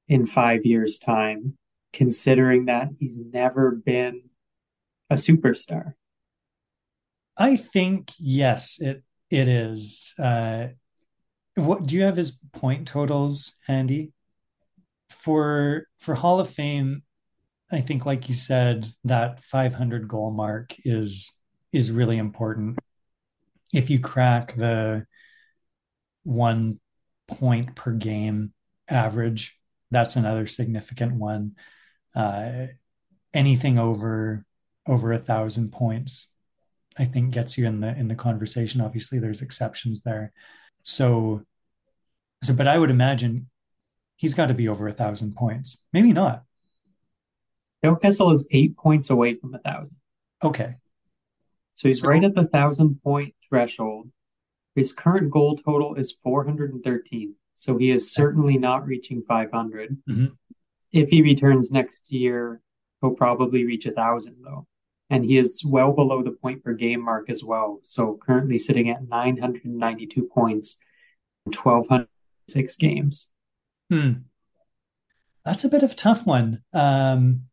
in 0.08 0.26
five 0.26 0.66
years' 0.66 1.00
time, 1.00 1.58
considering 1.94 2.66
that 2.66 2.90
he's 3.00 3.24
never 3.24 3.72
been 3.72 4.30
a 5.10 5.16
superstar? 5.16 5.94
I 7.38 7.56
think 7.56 8.12
yes, 8.18 8.80
it 8.82 9.04
it 9.30 9.48
is. 9.48 10.14
Uh, 10.18 10.68
what 11.56 11.86
do 11.86 11.96
you 11.96 12.04
have 12.04 12.16
his 12.18 12.40
point 12.54 12.88
totals 12.88 13.58
handy 13.68 14.12
for 15.10 15.88
for 16.00 16.16
Hall 16.16 16.40
of 16.40 16.50
Fame? 16.50 17.04
I 17.72 17.82
think, 17.82 18.06
like 18.06 18.30
you 18.30 18.36
said, 18.36 18.88
that 19.04 19.44
500 19.44 20.08
goal 20.08 20.32
mark 20.32 20.76
is 20.86 21.34
is 21.74 21.92
really 21.92 22.18
important. 22.18 22.80
If 23.74 23.90
you 23.90 24.00
crack 24.00 24.56
the 24.56 25.06
one 26.24 26.80
point 27.28 27.76
per 27.76 27.92
game 27.92 28.54
average, 28.88 29.58
that's 29.92 30.16
another 30.16 30.48
significant 30.48 31.14
one. 31.14 31.56
Uh, 32.16 32.68
anything 33.34 33.78
over 33.78 34.46
over 34.88 35.12
a 35.12 35.20
thousand 35.20 35.72
points, 35.72 36.32
I 36.98 37.06
think, 37.06 37.32
gets 37.32 37.58
you 37.58 37.68
in 37.68 37.82
the 37.82 37.96
in 37.96 38.08
the 38.08 38.16
conversation. 38.16 38.82
Obviously, 38.82 39.20
there's 39.20 39.42
exceptions 39.42 40.04
there. 40.04 40.34
So, 40.84 41.44
so, 42.44 42.54
but 42.54 42.68
I 42.68 42.78
would 42.78 42.90
imagine 42.90 43.50
he's 44.16 44.34
got 44.34 44.48
to 44.48 44.54
be 44.54 44.68
over 44.68 44.88
a 44.88 44.94
thousand 44.94 45.36
points. 45.36 45.86
Maybe 45.94 46.14
not. 46.14 46.44
Phil 47.82 47.96
Kessel 47.96 48.32
is 48.32 48.48
eight 48.52 48.76
points 48.76 49.10
away 49.10 49.36
from 49.36 49.54
a 49.54 49.60
thousand. 49.60 49.98
Okay. 50.44 50.76
So 51.76 51.88
he's 51.88 52.02
so, 52.02 52.08
right 52.08 52.24
at 52.24 52.36
the 52.36 52.48
thousand 52.48 53.02
point 53.04 53.36
threshold. 53.48 54.10
His 54.76 54.94
current 54.94 55.32
goal 55.32 55.58
total 55.58 55.96
is 55.96 56.12
413. 56.12 57.36
So 57.58 57.78
he 57.78 57.90
is 57.90 58.14
certainly 58.14 58.58
not 58.58 58.86
reaching 58.86 59.24
500. 59.24 59.98
Mm-hmm. 60.10 60.26
If 60.92 61.10
he 61.10 61.22
returns 61.22 61.72
next 61.72 62.12
year, 62.12 62.62
he'll 63.02 63.16
probably 63.16 63.66
reach 63.66 63.86
a 63.86 63.92
thousand 63.92 64.38
though. 64.44 64.68
And 65.10 65.26
he 65.26 65.38
is 65.38 65.64
well 65.66 65.92
below 65.92 66.22
the 66.22 66.32
point 66.32 66.64
per 66.64 66.74
game 66.74 67.04
mark 67.04 67.30
as 67.30 67.44
well. 67.44 67.80
So 67.84 68.20
currently 68.22 68.58
sitting 68.58 68.90
at 68.90 69.08
992 69.08 70.30
points 70.34 70.80
in 71.46 71.52
1206 71.54 72.76
games. 72.76 73.32
Hmm. 73.90 74.12
That's 75.46 75.64
a 75.64 75.70
bit 75.70 75.84
of 75.84 75.92
a 75.92 75.96
tough 75.96 76.26
one. 76.26 76.62
Um, 76.74 77.44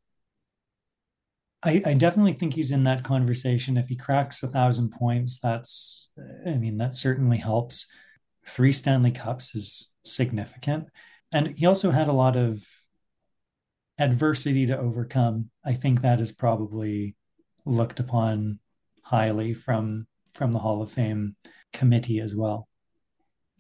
I, 1.62 1.80
I 1.86 1.94
definitely 1.94 2.34
think 2.34 2.54
he's 2.54 2.72
in 2.72 2.84
that 2.84 3.04
conversation. 3.04 3.78
If 3.78 3.88
he 3.88 3.96
cracks 3.96 4.42
a 4.42 4.48
thousand 4.48 4.90
points, 4.90 5.38
that's, 5.38 6.10
I 6.46 6.54
mean, 6.54 6.76
that 6.78 6.94
certainly 6.94 7.38
helps. 7.38 7.90
Three 8.46 8.72
Stanley 8.72 9.12
Cups 9.12 9.54
is 9.54 9.93
significant. 10.04 10.88
And 11.32 11.58
he 11.58 11.66
also 11.66 11.90
had 11.90 12.08
a 12.08 12.12
lot 12.12 12.36
of 12.36 12.64
adversity 13.98 14.66
to 14.66 14.78
overcome. 14.78 15.50
I 15.64 15.74
think 15.74 16.00
that 16.02 16.20
is 16.20 16.32
probably 16.32 17.16
looked 17.64 18.00
upon 18.00 18.60
highly 19.02 19.54
from 19.54 20.06
from 20.34 20.52
the 20.52 20.58
Hall 20.58 20.82
of 20.82 20.90
Fame 20.90 21.36
committee 21.72 22.20
as 22.20 22.34
well. 22.34 22.68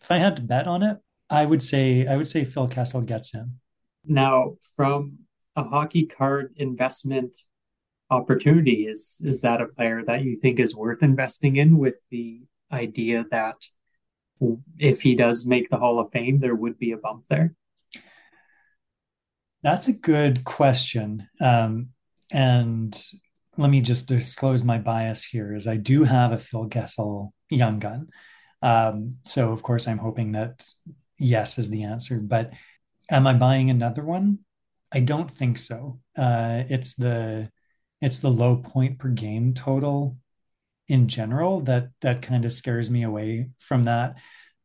If 0.02 0.10
I 0.10 0.18
had 0.18 0.36
to 0.36 0.42
bet 0.42 0.66
on 0.66 0.82
it, 0.82 0.98
I 1.30 1.44
would 1.44 1.62
say 1.62 2.06
I 2.06 2.16
would 2.16 2.28
say 2.28 2.44
Phil 2.44 2.68
Kessel 2.68 3.02
gets 3.02 3.34
in. 3.34 3.58
Now, 4.04 4.56
from 4.76 5.18
a 5.56 5.64
hockey 5.64 6.06
card 6.06 6.52
investment 6.56 7.36
opportunity. 8.10 8.86
Is 8.86 9.20
is 9.24 9.40
that 9.42 9.60
a 9.60 9.66
player 9.66 10.02
that 10.06 10.22
you 10.22 10.36
think 10.36 10.58
is 10.58 10.76
worth 10.76 11.02
investing 11.02 11.56
in 11.56 11.78
with 11.78 11.96
the 12.10 12.42
idea 12.72 13.24
that 13.30 13.56
if 14.78 15.02
he 15.02 15.14
does 15.14 15.46
make 15.46 15.70
the 15.70 15.78
Hall 15.78 15.98
of 15.98 16.12
Fame, 16.12 16.40
there 16.40 16.54
would 16.54 16.78
be 16.78 16.92
a 16.92 16.96
bump 16.96 17.26
there? 17.28 17.54
That's 19.62 19.88
a 19.88 19.94
good 19.94 20.44
question. 20.44 21.28
Um, 21.40 21.88
and 22.32 23.00
let 23.56 23.70
me 23.70 23.80
just 23.80 24.08
disclose 24.08 24.64
my 24.64 24.78
bias 24.78 25.24
here 25.24 25.54
is 25.54 25.66
I 25.66 25.76
do 25.76 26.04
have 26.04 26.32
a 26.32 26.38
Phil 26.38 26.66
Kessel 26.66 27.32
young 27.50 27.78
gun. 27.78 28.08
Um, 28.62 29.16
so 29.24 29.52
of 29.52 29.62
course 29.62 29.86
I'm 29.86 29.98
hoping 29.98 30.32
that 30.32 30.66
yes 31.18 31.58
is 31.58 31.70
the 31.70 31.84
answer, 31.84 32.20
but 32.20 32.52
am 33.10 33.26
I 33.26 33.34
buying 33.34 33.70
another 33.70 34.04
one? 34.04 34.40
I 34.92 35.00
don't 35.00 35.30
think 35.30 35.58
so. 35.58 36.00
Uh, 36.16 36.64
it's 36.68 36.94
the 36.94 37.50
it's 38.00 38.18
the 38.18 38.30
low 38.30 38.56
point 38.56 38.98
per 38.98 39.08
game 39.08 39.54
total 39.54 40.18
in 40.88 41.08
general 41.08 41.60
that 41.62 41.88
that 42.00 42.22
kind 42.22 42.44
of 42.44 42.52
scares 42.52 42.90
me 42.90 43.02
away 43.02 43.48
from 43.58 43.84
that. 43.84 44.16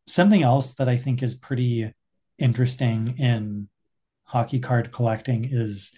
Something 0.08 0.44
else 0.44 0.76
that 0.76 0.90
I 0.90 0.98
think 0.98 1.24
is 1.24 1.36
pretty 1.36 1.94
interesting 2.38 3.18
in 3.18 3.70
hockey 4.24 4.60
card 4.60 4.92
collecting 4.92 5.48
is 5.50 5.96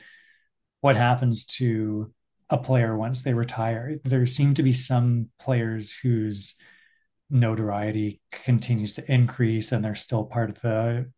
what 0.82 0.95
happens 0.95 1.45
to 1.45 2.13
a 2.49 2.57
player 2.57 2.95
once 2.97 3.24
they 3.24 3.34
retire. 3.34 3.99
There 4.03 4.26
seem 4.26 4.55
to 4.55 4.63
be 4.63 4.74
some 4.74 5.30
players 5.39 5.91
whose 5.91 6.55
notoriety 7.30 8.22
continues 8.32 8.95
to 8.95 9.11
increase 9.11 9.72
and 9.72 9.84
they're 9.84 9.95
still 9.95 10.26
part 10.26 10.49
of 10.49 10.59
the 10.61 11.09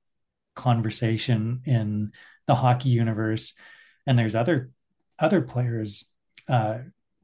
conversation 0.55 1.61
in 1.65 2.11
the 2.45 2.55
hockey 2.55 2.89
universe, 2.89 3.57
and 4.05 4.17
there's 4.17 4.35
other 4.35 4.71
other 5.19 5.41
players 5.41 6.13
uh, 6.47 6.79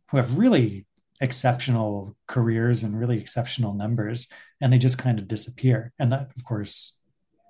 who 0.09 0.17
have 0.17 0.37
really 0.37 0.85
exceptional 1.21 2.15
careers 2.27 2.83
and 2.83 2.97
really 2.97 3.17
exceptional 3.17 3.73
numbers, 3.73 4.31
and 4.61 4.71
they 4.71 4.77
just 4.77 4.97
kind 4.97 5.19
of 5.19 5.27
disappear, 5.27 5.93
and 5.99 6.11
that 6.11 6.31
of 6.35 6.43
course 6.43 6.99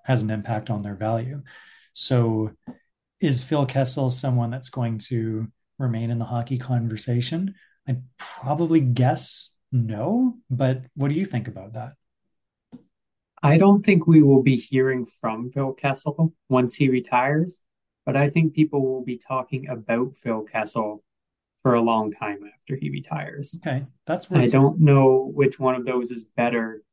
has 0.06 0.24
an 0.24 0.32
impact 0.32 0.70
on 0.70 0.82
their 0.82 0.96
value. 0.96 1.42
So, 1.94 2.52
is 3.20 3.44
Phil 3.44 3.66
Kessel 3.66 4.10
someone 4.12 4.50
that's 4.50 4.70
going 4.70 4.98
to 5.10 5.48
remain 5.78 6.10
in 6.10 6.20
the 6.20 6.26
hockey 6.26 6.58
conversation? 6.58 7.56
I'd 7.88 8.04
probably 8.18 8.80
guess 8.80 9.54
no, 9.72 10.38
but 10.50 10.84
what 10.96 11.10
do 11.10 11.16
you 11.16 11.26
think 11.26 11.48
about 11.48 11.74
that? 11.74 11.94
I 13.42 13.58
don't 13.58 13.86
think 13.86 14.06
we 14.06 14.22
will 14.22 14.44
be 14.44 14.58
hearing 14.58 15.06
from 15.06 15.52
Phil 15.52 15.74
Kessel 15.74 16.34
once 16.50 16.76
he 16.76 16.90
retires, 16.90 17.62
but 18.06 18.18
I 18.18 18.30
think 18.30 18.54
people 18.54 18.82
will 18.82 19.04
be 19.04 19.18
talking 19.18 19.70
about 19.70 20.18
Phil 20.18 20.44
Kessel 20.44 21.04
for 21.62 21.74
a 21.74 21.82
long 21.82 22.12
time 22.12 22.39
after 22.45 22.76
he 22.76 22.89
retires. 22.89 23.60
Okay, 23.66 23.86
that's 24.05 24.32
I 24.32 24.45
don't 24.45 24.80
know 24.80 25.32
which 25.34 25.60
one 25.60 25.76
of 25.76 25.86
those 25.86 26.12
is 26.12 26.24
better 26.24 26.84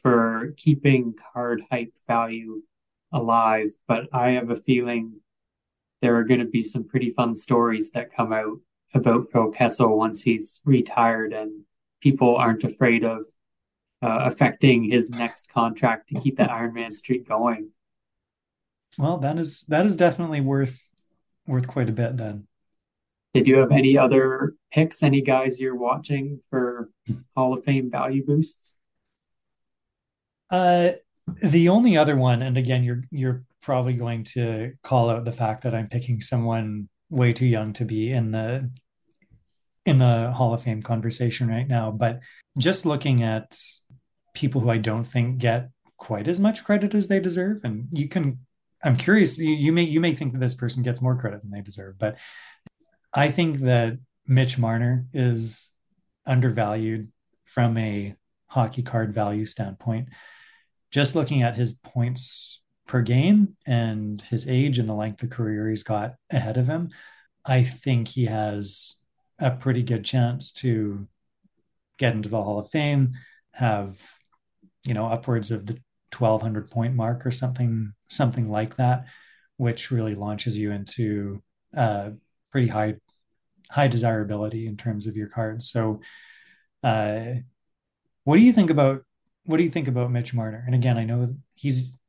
for 0.00 0.54
keeping 0.56 1.14
card 1.32 1.62
hype 1.70 1.92
value 2.06 2.62
alive, 3.12 3.70
but 3.86 4.08
I 4.12 4.30
have 4.30 4.50
a 4.50 4.56
feeling 4.56 5.20
there 6.02 6.16
are 6.16 6.24
going 6.24 6.40
to 6.40 6.46
be 6.46 6.62
some 6.62 6.84
pretty 6.84 7.10
fun 7.10 7.34
stories 7.34 7.92
that 7.92 8.14
come 8.14 8.32
out 8.32 8.58
about 8.94 9.26
Phil 9.32 9.50
Kessel 9.50 9.96
once 9.96 10.22
he's 10.22 10.60
retired 10.64 11.32
and 11.32 11.62
people 12.00 12.36
aren't 12.36 12.64
afraid 12.64 13.04
of 13.04 13.24
uh, 14.02 14.20
affecting 14.22 14.84
his 14.84 15.10
next 15.10 15.50
contract 15.50 16.08
to 16.08 16.20
keep 16.20 16.36
that 16.36 16.50
Iron 16.50 16.74
Man 16.74 16.94
streak 16.94 17.26
going. 17.26 17.70
Well, 18.98 19.18
that 19.18 19.38
is 19.38 19.62
that 19.62 19.86
is 19.86 19.96
definitely 19.96 20.40
worth 20.40 20.82
worth 21.46 21.66
quite 21.66 21.88
a 21.88 21.92
bit 21.92 22.16
then. 22.16 22.45
Did 23.36 23.46
you 23.46 23.58
have 23.58 23.70
any 23.70 23.98
other 23.98 24.54
picks? 24.72 25.02
Any 25.02 25.20
guys 25.20 25.60
you're 25.60 25.76
watching 25.76 26.40
for 26.48 26.88
Hall 27.36 27.52
of 27.52 27.64
Fame 27.64 27.90
value 27.90 28.24
boosts? 28.24 28.76
Uh, 30.48 30.92
the 31.42 31.68
only 31.68 31.98
other 31.98 32.16
one, 32.16 32.40
and 32.40 32.56
again, 32.56 32.82
you're 32.82 33.02
you're 33.10 33.44
probably 33.60 33.92
going 33.92 34.24
to 34.24 34.72
call 34.82 35.10
out 35.10 35.26
the 35.26 35.32
fact 35.32 35.64
that 35.64 35.74
I'm 35.74 35.88
picking 35.88 36.22
someone 36.22 36.88
way 37.10 37.34
too 37.34 37.44
young 37.44 37.74
to 37.74 37.84
be 37.84 38.10
in 38.10 38.30
the 38.30 38.70
in 39.84 39.98
the 39.98 40.32
Hall 40.32 40.54
of 40.54 40.62
Fame 40.62 40.80
conversation 40.80 41.46
right 41.46 41.68
now. 41.68 41.90
But 41.90 42.20
just 42.56 42.86
looking 42.86 43.22
at 43.22 43.54
people 44.32 44.62
who 44.62 44.70
I 44.70 44.78
don't 44.78 45.04
think 45.04 45.36
get 45.36 45.68
quite 45.98 46.26
as 46.26 46.40
much 46.40 46.64
credit 46.64 46.94
as 46.94 47.08
they 47.08 47.20
deserve, 47.20 47.60
and 47.64 47.88
you 47.92 48.08
can, 48.08 48.38
I'm 48.82 48.96
curious. 48.96 49.38
You, 49.38 49.52
you 49.52 49.72
may 49.72 49.82
you 49.82 50.00
may 50.00 50.14
think 50.14 50.32
that 50.32 50.40
this 50.40 50.54
person 50.54 50.82
gets 50.82 51.02
more 51.02 51.18
credit 51.18 51.42
than 51.42 51.50
they 51.50 51.60
deserve, 51.60 51.98
but 51.98 52.16
I 53.12 53.30
think 53.30 53.58
that 53.60 53.98
Mitch 54.26 54.58
Marner 54.58 55.06
is 55.12 55.72
undervalued 56.26 57.10
from 57.44 57.76
a 57.78 58.14
hockey 58.48 58.82
card 58.82 59.12
value 59.12 59.44
standpoint. 59.44 60.08
Just 60.90 61.14
looking 61.14 61.42
at 61.42 61.56
his 61.56 61.74
points 61.74 62.62
per 62.86 63.02
game 63.02 63.56
and 63.66 64.22
his 64.22 64.48
age 64.48 64.78
and 64.78 64.88
the 64.88 64.94
length 64.94 65.22
of 65.22 65.30
career 65.30 65.68
he's 65.68 65.82
got 65.82 66.14
ahead 66.30 66.56
of 66.56 66.66
him, 66.66 66.90
I 67.44 67.62
think 67.62 68.08
he 68.08 68.26
has 68.26 68.96
a 69.38 69.50
pretty 69.50 69.82
good 69.82 70.04
chance 70.04 70.52
to 70.52 71.06
get 71.98 72.14
into 72.14 72.28
the 72.28 72.42
Hall 72.42 72.58
of 72.58 72.70
Fame, 72.70 73.12
have 73.52 74.00
you 74.84 74.94
know 74.94 75.06
upwards 75.06 75.50
of 75.50 75.66
the 75.66 75.78
1200 76.16 76.70
point 76.70 76.94
mark 76.94 77.26
or 77.26 77.30
something 77.30 77.92
something 78.08 78.50
like 78.50 78.76
that, 78.76 79.06
which 79.56 79.90
really 79.90 80.14
launches 80.14 80.56
you 80.56 80.70
into 80.72 81.42
uh, 81.76 82.10
pretty 82.56 82.68
high 82.68 82.94
high 83.70 83.86
desirability 83.86 84.66
in 84.66 84.78
terms 84.78 85.06
of 85.06 85.14
your 85.14 85.28
cards. 85.28 85.68
So, 85.68 86.00
uh, 86.82 87.34
what 88.24 88.36
do 88.36 88.42
you 88.42 88.52
think 88.54 88.70
about 88.70 89.02
what 89.44 89.58
do 89.58 89.62
you 89.62 89.68
think 89.68 89.88
about 89.88 90.10
Mitch 90.10 90.32
Marner? 90.32 90.64
And 90.64 90.74
again, 90.74 90.96
I 90.96 91.04
know 91.04 91.36
he's 91.54 92.00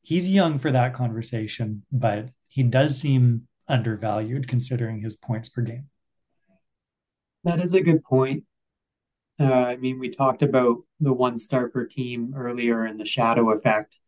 he's 0.00 0.26
young 0.26 0.58
for 0.58 0.70
that 0.70 0.94
conversation, 0.94 1.82
but 1.92 2.30
he 2.48 2.62
does 2.62 2.98
seem 2.98 3.46
undervalued 3.68 4.48
considering 4.48 5.02
his 5.02 5.16
points 5.16 5.50
per 5.50 5.60
game. 5.60 5.90
That 7.44 7.60
is 7.60 7.74
a 7.74 7.82
good 7.82 8.02
point. 8.02 8.44
Uh, 9.38 9.52
I 9.52 9.76
mean, 9.76 9.98
we 9.98 10.08
talked 10.08 10.42
about 10.42 10.78
the 10.98 11.12
one 11.12 11.36
star 11.36 11.68
per 11.68 11.84
team 11.84 12.32
earlier 12.34 12.86
and 12.86 12.98
the 12.98 13.04
shadow 13.04 13.50
effect. 13.50 14.00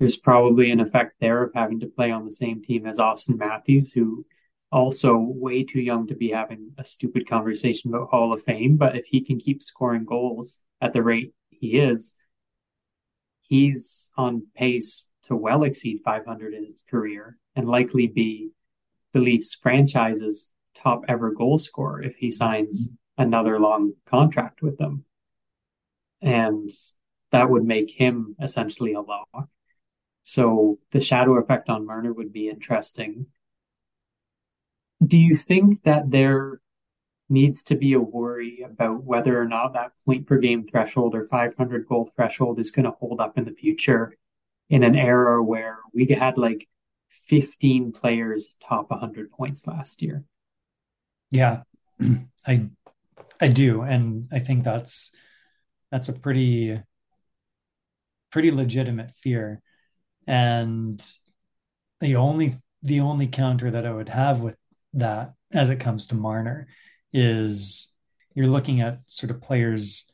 There's 0.00 0.16
probably 0.16 0.70
an 0.70 0.80
effect 0.80 1.16
there 1.20 1.42
of 1.42 1.52
having 1.54 1.80
to 1.80 1.86
play 1.86 2.10
on 2.10 2.24
the 2.24 2.30
same 2.30 2.62
team 2.62 2.86
as 2.86 2.96
Auston 2.96 3.36
Matthews, 3.36 3.92
who 3.92 4.24
also 4.72 5.18
way 5.18 5.62
too 5.62 5.80
young 5.80 6.06
to 6.06 6.14
be 6.14 6.30
having 6.30 6.72
a 6.78 6.84
stupid 6.84 7.28
conversation 7.28 7.94
about 7.94 8.08
Hall 8.08 8.32
of 8.32 8.42
Fame. 8.42 8.76
But 8.76 8.96
if 8.96 9.06
he 9.06 9.20
can 9.20 9.38
keep 9.38 9.62
scoring 9.62 10.04
goals 10.04 10.60
at 10.80 10.92
the 10.92 11.02
rate 11.02 11.34
he 11.50 11.78
is, 11.78 12.16
he's 13.42 14.10
on 14.16 14.46
pace 14.56 15.10
to 15.24 15.36
well 15.36 15.62
exceed 15.62 16.00
500 16.04 16.54
in 16.54 16.64
his 16.64 16.82
career 16.90 17.36
and 17.54 17.68
likely 17.68 18.06
be 18.06 18.50
the 19.12 19.20
Leafs 19.20 19.54
franchise's 19.54 20.54
top 20.74 21.02
ever 21.06 21.30
goal 21.30 21.58
scorer 21.58 22.02
if 22.02 22.16
he 22.16 22.32
signs 22.32 22.96
another 23.18 23.60
long 23.60 23.92
contract 24.06 24.62
with 24.62 24.78
them. 24.78 25.04
And 26.22 26.70
that 27.30 27.50
would 27.50 27.64
make 27.64 27.90
him 27.90 28.36
essentially 28.40 28.94
a 28.94 29.00
lock. 29.00 29.48
So 30.22 30.78
the 30.92 31.00
shadow 31.00 31.34
effect 31.34 31.68
on 31.68 31.86
Marner 31.86 32.12
would 32.12 32.32
be 32.32 32.48
interesting. 32.48 33.26
Do 35.12 35.18
you 35.18 35.34
think 35.34 35.82
that 35.82 36.10
there 36.10 36.62
needs 37.28 37.62
to 37.64 37.74
be 37.74 37.92
a 37.92 38.00
worry 38.00 38.62
about 38.64 39.04
whether 39.04 39.38
or 39.38 39.44
not 39.44 39.74
that 39.74 39.92
point 40.06 40.26
per 40.26 40.38
game 40.38 40.66
threshold 40.66 41.14
or 41.14 41.26
500 41.26 41.86
goal 41.86 42.10
threshold 42.16 42.58
is 42.58 42.70
going 42.70 42.86
to 42.86 42.92
hold 42.92 43.20
up 43.20 43.36
in 43.36 43.44
the 43.44 43.50
future 43.50 44.16
in 44.70 44.82
an 44.82 44.96
era 44.96 45.42
where 45.42 45.80
we 45.92 46.06
had 46.06 46.38
like 46.38 46.66
15 47.10 47.92
players 47.92 48.56
top 48.66 48.90
100 48.90 49.30
points 49.30 49.66
last 49.66 50.00
year? 50.00 50.24
Yeah, 51.30 51.64
I 52.46 52.70
I 53.38 53.48
do, 53.48 53.82
and 53.82 54.30
I 54.32 54.38
think 54.38 54.64
that's 54.64 55.14
that's 55.90 56.08
a 56.08 56.18
pretty 56.18 56.80
pretty 58.30 58.50
legitimate 58.50 59.10
fear. 59.10 59.60
And 60.26 61.04
the 62.00 62.16
only 62.16 62.54
the 62.82 63.00
only 63.00 63.26
counter 63.26 63.70
that 63.70 63.84
I 63.84 63.92
would 63.92 64.08
have 64.08 64.40
with 64.40 64.56
that 64.94 65.34
as 65.52 65.68
it 65.68 65.80
comes 65.80 66.06
to 66.06 66.14
Marner 66.14 66.68
is 67.12 67.92
you're 68.34 68.46
looking 68.46 68.80
at 68.80 69.00
sort 69.06 69.30
of 69.30 69.40
players 69.40 70.10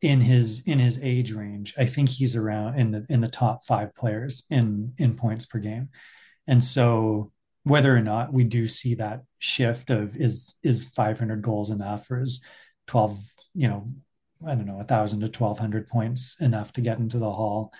in 0.00 0.20
his 0.20 0.66
in 0.66 0.78
his 0.78 1.00
age 1.02 1.32
range. 1.32 1.74
I 1.78 1.86
think 1.86 2.08
he's 2.08 2.36
around 2.36 2.78
in 2.78 2.90
the 2.90 3.06
in 3.08 3.20
the 3.20 3.28
top 3.28 3.64
five 3.64 3.94
players 3.94 4.44
in 4.50 4.94
in 4.98 5.16
points 5.16 5.46
per 5.46 5.58
game. 5.58 5.90
And 6.46 6.62
so 6.62 7.32
whether 7.64 7.94
or 7.94 8.00
not 8.00 8.32
we 8.32 8.44
do 8.44 8.66
see 8.66 8.96
that 8.96 9.22
shift 9.38 9.90
of 9.90 10.16
is 10.16 10.56
is 10.62 10.84
500 10.96 11.42
goals 11.42 11.70
enough 11.70 12.10
or 12.10 12.22
is 12.22 12.44
12 12.88 13.18
you 13.54 13.68
know 13.68 13.86
i 14.46 14.54
don't 14.54 14.66
know 14.66 14.74
1000 14.74 15.20
to 15.20 15.26
1200 15.26 15.86
points 15.88 16.40
enough 16.40 16.72
to 16.72 16.80
get 16.80 16.98
into 16.98 17.18
the 17.18 17.30
hall 17.30 17.72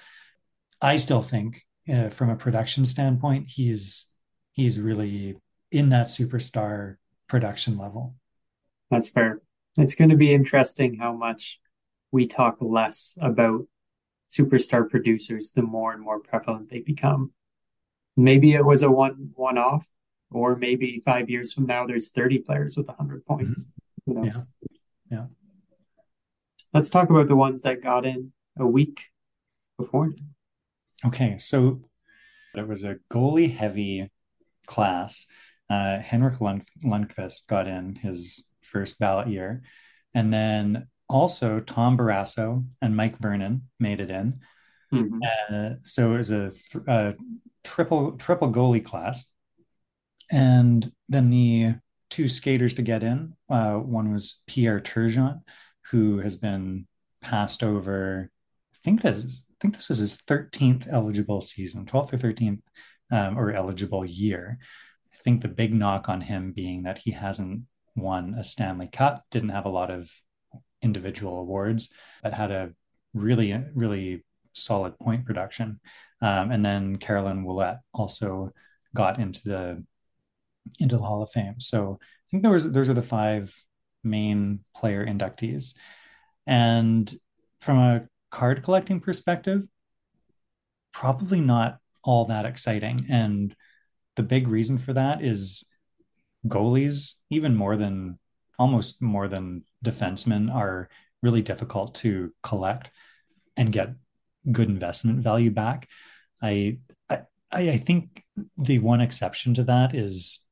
i 0.81 0.97
still 0.97 1.23
think 1.23 1.63
uh, 1.93 2.09
from 2.09 2.31
a 2.31 2.37
production 2.37 2.85
standpoint 2.85 3.51
he's 3.51 4.13
he's 4.53 4.81
really 4.81 5.37
in 5.73 5.89
that 5.89 6.07
superstar 6.07 6.97
production 7.29 7.77
level 7.79 8.15
that's 8.91 9.09
fair 9.09 9.41
it's 9.77 9.95
going 9.95 10.11
to 10.11 10.17
be 10.17 10.33
interesting 10.33 10.99
how 10.99 11.13
much 11.13 11.61
we 12.11 12.27
talk 12.27 12.57
less 12.61 13.19
about 13.21 13.67
superstar 14.31 14.89
producers 14.89 15.53
the 15.53 15.63
more 15.63 15.93
and 15.93 16.03
more 16.03 16.21
prevalent 16.21 16.69
they 16.71 16.81
become 16.81 17.33
maybe 18.17 18.53
it 18.53 18.65
was 18.65 18.83
a 18.83 18.91
one 18.91 19.31
one 19.35 19.59
off, 19.59 19.87
or 20.31 20.57
maybe 20.57 21.03
five 21.05 21.31
years 21.31 21.53
from 21.53 21.67
now 21.67 21.87
there's 21.87 22.11
30 22.11 22.39
players 22.39 22.77
with 22.77 22.89
100 22.89 23.25
points. 23.25 23.65
Mm-hmm. 23.65 24.13
Who 24.13 24.25
knows? 24.25 24.43
Yeah. 25.11 25.17
yeah. 25.19 25.27
Let's 26.73 26.91
talk 26.91 27.11
about 27.11 27.29
the 27.29 27.37
ones 27.37 27.63
that 27.63 27.83
got 27.83 28.07
in 28.07 28.33
a 28.59 28.67
week 28.67 29.01
before. 29.79 30.13
Okay, 31.05 31.37
so 31.39 31.83
it 32.55 32.67
was 32.67 32.85
a 32.85 32.97
goalie 33.11 33.55
heavy 33.55 34.11
class. 34.67 35.27
Uh, 35.73 35.99
Henrik 36.01 36.41
Lund- 36.41 36.69
Lundqvist 36.85 37.47
got 37.47 37.67
in 37.67 37.95
his 37.95 38.51
first 38.61 38.99
ballot 38.99 39.29
year, 39.29 39.63
and 40.13 40.31
then 40.31 40.87
also 41.09 41.61
Tom 41.61 41.97
Barrasso 41.97 42.67
and 42.83 42.95
Mike 42.95 43.19
Vernon 43.19 43.69
made 43.81 44.01
it 44.01 44.11
in. 44.11 44.41
Mm-hmm. 44.93 45.21
Uh, 45.51 45.71
so 45.83 46.15
it 46.15 46.19
was 46.19 46.31
a, 46.31 46.51
th- 46.51 46.85
a 46.87 47.15
triple 47.65 48.13
triple 48.19 48.53
goalie 48.53 48.85
class, 48.85 49.25
and 50.31 50.93
then 51.09 51.31
the 51.31 51.77
two 52.11 52.29
skaters 52.29 52.75
to 52.75 52.83
get 52.83 53.03
in. 53.03 53.33
Uh, 53.49 53.77
one 53.77 54.13
was 54.13 54.43
Pierre 54.47 54.81
Turgeon, 54.81 55.41
who 55.91 56.19
has 56.19 56.37
been 56.37 56.87
passed 57.23 57.63
over. 57.63 58.31
I 58.75 58.79
think 58.85 59.01
this 59.01 59.45
think 59.63 59.77
this 59.77 59.91
is 59.91 59.99
his 59.99 60.19
13th 60.29 60.87
eligible 60.91 61.41
season, 61.41 61.87
12th 61.87 62.13
or 62.13 62.19
13th, 62.19 62.61
um, 63.11 63.39
or 63.39 63.53
eligible 63.53 64.05
year. 64.05 64.59
Think 65.25 65.43
the 65.43 65.49
big 65.49 65.73
knock 65.73 66.09
on 66.09 66.21
him 66.21 66.53
being 66.53 66.83
that 66.83 66.99
he 66.99 67.13
hasn't 67.13 67.63
won 67.95 68.35
a 68.35 68.45
Stanley 68.45 68.89
Cup, 68.89 69.25
didn't 69.31 69.51
have 69.51 69.67
a 69.67 69.71
lot 69.71 69.91
of 69.91 70.11
individual 70.81 71.39
awards, 71.39 71.93
but 72.23 72.35
had 72.35 72.51
a 72.51 72.73
really, 73.15 73.55
really 73.75 74.25
solid 74.53 74.99
point 74.99 75.25
production. 75.25 75.81
Um, 76.21 76.51
and 76.51 76.65
then 76.65 76.97
Caroline 76.97 77.45
Ouellette 77.45 77.81
also 77.93 78.53
got 78.95 79.19
into 79.19 79.43
the 79.45 79.85
into 80.79 80.97
the 80.97 81.03
Hall 81.03 81.23
of 81.23 81.31
Fame. 81.31 81.59
So 81.59 81.99
I 82.01 82.25
think 82.31 82.43
there 82.43 82.53
was 82.53 82.71
those 82.73 82.89
are 82.89 82.95
the 82.95 83.03
five 83.03 83.55
main 84.05 84.65
player 84.75 85.05
inductees. 85.05 85.75
And 86.47 87.13
from 87.61 87.79
a 87.79 88.09
card 88.31 88.63
collecting 88.63 89.01
perspective, 89.01 89.63
probably 90.93 91.41
not 91.41 91.79
all 92.05 92.25
that 92.27 92.47
exciting. 92.47 93.07
And 93.09 93.55
the 94.17 94.23
big 94.23 94.49
reason 94.49 94.79
for 94.79 94.93
that 94.93 95.23
is 95.23 95.69
goalies, 96.47 97.15
even 97.31 97.55
more 97.55 97.77
than 97.77 98.19
almost 98.59 99.01
more 99.03 99.29
than 99.29 99.65
defensemen, 99.85 100.53
are 100.53 100.89
really 101.23 101.43
difficult 101.43 101.95
to 101.95 102.33
collect 102.43 102.91
and 103.57 103.73
get 103.73 103.95
good 104.51 104.69
investment 104.69 105.21
value 105.21 105.51
back. 105.51 105.89
I 106.41 106.79
I, 107.09 107.21
I 107.53 107.77
think 107.77 108.25
the 108.57 108.79
one 108.79 109.01
exception 109.01 109.55
to 109.55 109.65
that 109.65 109.95
is 109.95 110.47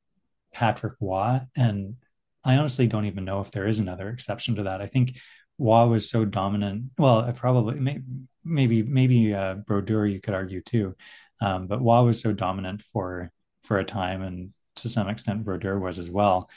Patrick 0.53 0.93
Roy, 0.99 1.41
and 1.55 1.95
I 2.43 2.57
honestly 2.57 2.87
don't 2.87 3.05
even 3.05 3.25
know 3.25 3.41
if 3.41 3.51
there 3.51 3.67
is 3.67 3.79
another 3.79 4.09
exception 4.09 4.55
to 4.55 4.63
that. 4.63 4.81
I 4.81 4.87
think 4.87 5.17
Roy 5.57 5.85
was 5.85 6.09
so 6.09 6.25
dominant. 6.25 6.91
Well, 6.97 7.19
I 7.21 7.31
probably 7.31 8.01
maybe 8.43 8.83
maybe 8.83 9.33
uh, 9.33 9.55
Brodeur 9.55 10.05
you 10.05 10.21
could 10.21 10.33
argue 10.33 10.61
too, 10.61 10.95
um, 11.41 11.67
but 11.67 11.81
Roy 11.81 12.03
was 12.03 12.21
so 12.21 12.33
dominant 12.33 12.81
for 12.81 13.31
for 13.61 13.79
a 13.79 13.85
time, 13.85 14.21
and 14.21 14.51
to 14.77 14.89
some 14.89 15.09
extent 15.09 15.43
Brodeur 15.43 15.79
was 15.79 15.99
as 15.99 16.09
well. 16.09 16.49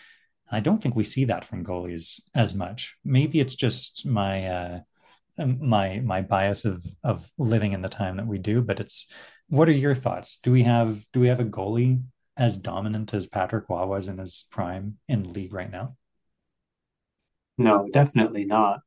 I 0.51 0.61
don't 0.61 0.83
think 0.83 0.95
we 0.95 1.05
see 1.05 1.25
that 1.27 1.45
from 1.45 1.65
goalies 1.65 2.21
as 2.35 2.55
much. 2.55 2.97
Maybe 3.05 3.41
it's 3.41 3.55
just 3.55 4.07
my 4.07 4.47
uh, 4.47 4.81
my 5.39 6.01
my 6.01 6.23
bias 6.23 6.65
of 6.65 6.85
of 7.03 7.31
living 7.39 7.73
in 7.73 7.83
the 7.83 7.89
time 7.89 8.17
that 8.17 8.27
we 8.27 8.39
do. 8.39 8.61
But 8.61 8.81
it's 8.81 9.11
what 9.49 9.69
are 9.69 9.73
your 9.73 9.95
thoughts? 9.95 10.39
Do 10.39 10.53
we 10.53 10.63
have 10.65 11.05
do 11.13 11.21
we 11.21 11.29
have 11.29 11.41
a 11.41 11.45
goalie 11.45 12.03
as 12.37 12.57
dominant 12.57 13.15
as 13.15 13.27
Patrick 13.27 13.69
Roy 13.69 13.87
was 13.87 14.09
in 14.09 14.19
his 14.19 14.47
prime 14.51 14.99
in 15.09 15.23
the 15.23 15.31
league 15.31 15.55
right 15.55 15.71
now? 15.71 15.97
No, 17.57 17.89
definitely 17.93 18.45
not. 18.45 18.81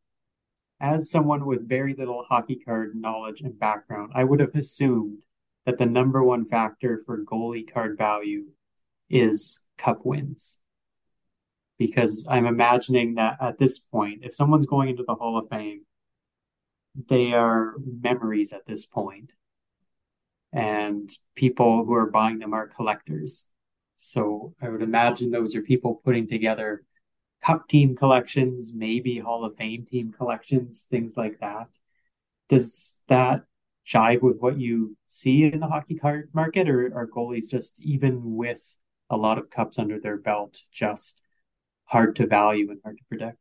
As 0.80 1.10
someone 1.10 1.46
with 1.46 1.68
very 1.68 1.94
little 1.94 2.24
hockey 2.28 2.58
card 2.58 2.96
knowledge 2.96 3.42
and 3.42 3.58
background, 3.58 4.12
I 4.14 4.24
would 4.24 4.40
have 4.40 4.56
assumed 4.56 5.20
that 5.68 5.78
the 5.78 5.86
number 5.86 6.24
one 6.24 6.46
factor 6.46 7.04
for 7.06 7.26
goalie 7.26 7.70
card 7.70 7.98
value 7.98 8.46
is 9.10 9.68
cup 9.78 10.00
wins. 10.06 10.60
Because 11.78 12.26
I'm 12.30 12.46
imagining 12.46 13.16
that 13.16 13.36
at 13.42 13.60
this 13.60 13.78
point, 13.78 14.22
if 14.24 14.34
someone's 14.34 14.66
going 14.66 14.88
into 14.88 15.04
the 15.06 15.16
Hall 15.16 15.38
of 15.38 15.50
Fame, 15.50 15.82
they 17.10 17.34
are 17.34 17.74
memories 17.86 18.54
at 18.54 18.66
this 18.66 18.86
point 18.86 19.34
and 20.54 21.12
people 21.36 21.84
who 21.84 21.94
are 21.94 22.10
buying 22.10 22.40
them 22.40 22.54
are 22.54 22.68
collectors. 22.68 23.50
So 23.98 24.56
I 24.62 24.70
would 24.70 24.82
imagine 24.82 25.32
those 25.32 25.54
are 25.54 25.62
people 25.62 26.02
putting 26.06 26.28
together 26.28 26.86
cup 27.44 27.68
team 27.68 27.94
collections, 27.94 28.74
maybe 28.74 29.20
Hall 29.20 29.44
of 29.44 29.58
Fame 29.58 29.86
team 29.86 30.14
collections, 30.14 30.88
things 30.90 31.18
like 31.18 31.40
that. 31.42 31.68
Does 32.48 33.02
that 33.10 33.42
jive 33.88 34.22
with 34.22 34.38
what 34.40 34.60
you 34.60 34.98
see 35.08 35.46
in 35.46 35.60
the 35.60 35.68
hockey 35.68 35.96
card 35.96 36.30
market, 36.34 36.70
or 36.70 36.92
are 36.96 37.08
goalies 37.08 37.50
just 37.50 37.80
even 37.82 38.36
with 38.36 38.76
a 39.10 39.18
lot 39.18 39.38
of 39.38 39.50
cups 39.50 39.80
under 39.80 40.00
their 40.00 40.18
belt, 40.18 40.60
just 40.72 41.24
hard 41.86 42.16
to 42.18 42.28
value 42.28 42.70
and 42.70 42.80
hard 42.84 42.98
to 42.98 43.04
predict? 43.08 43.38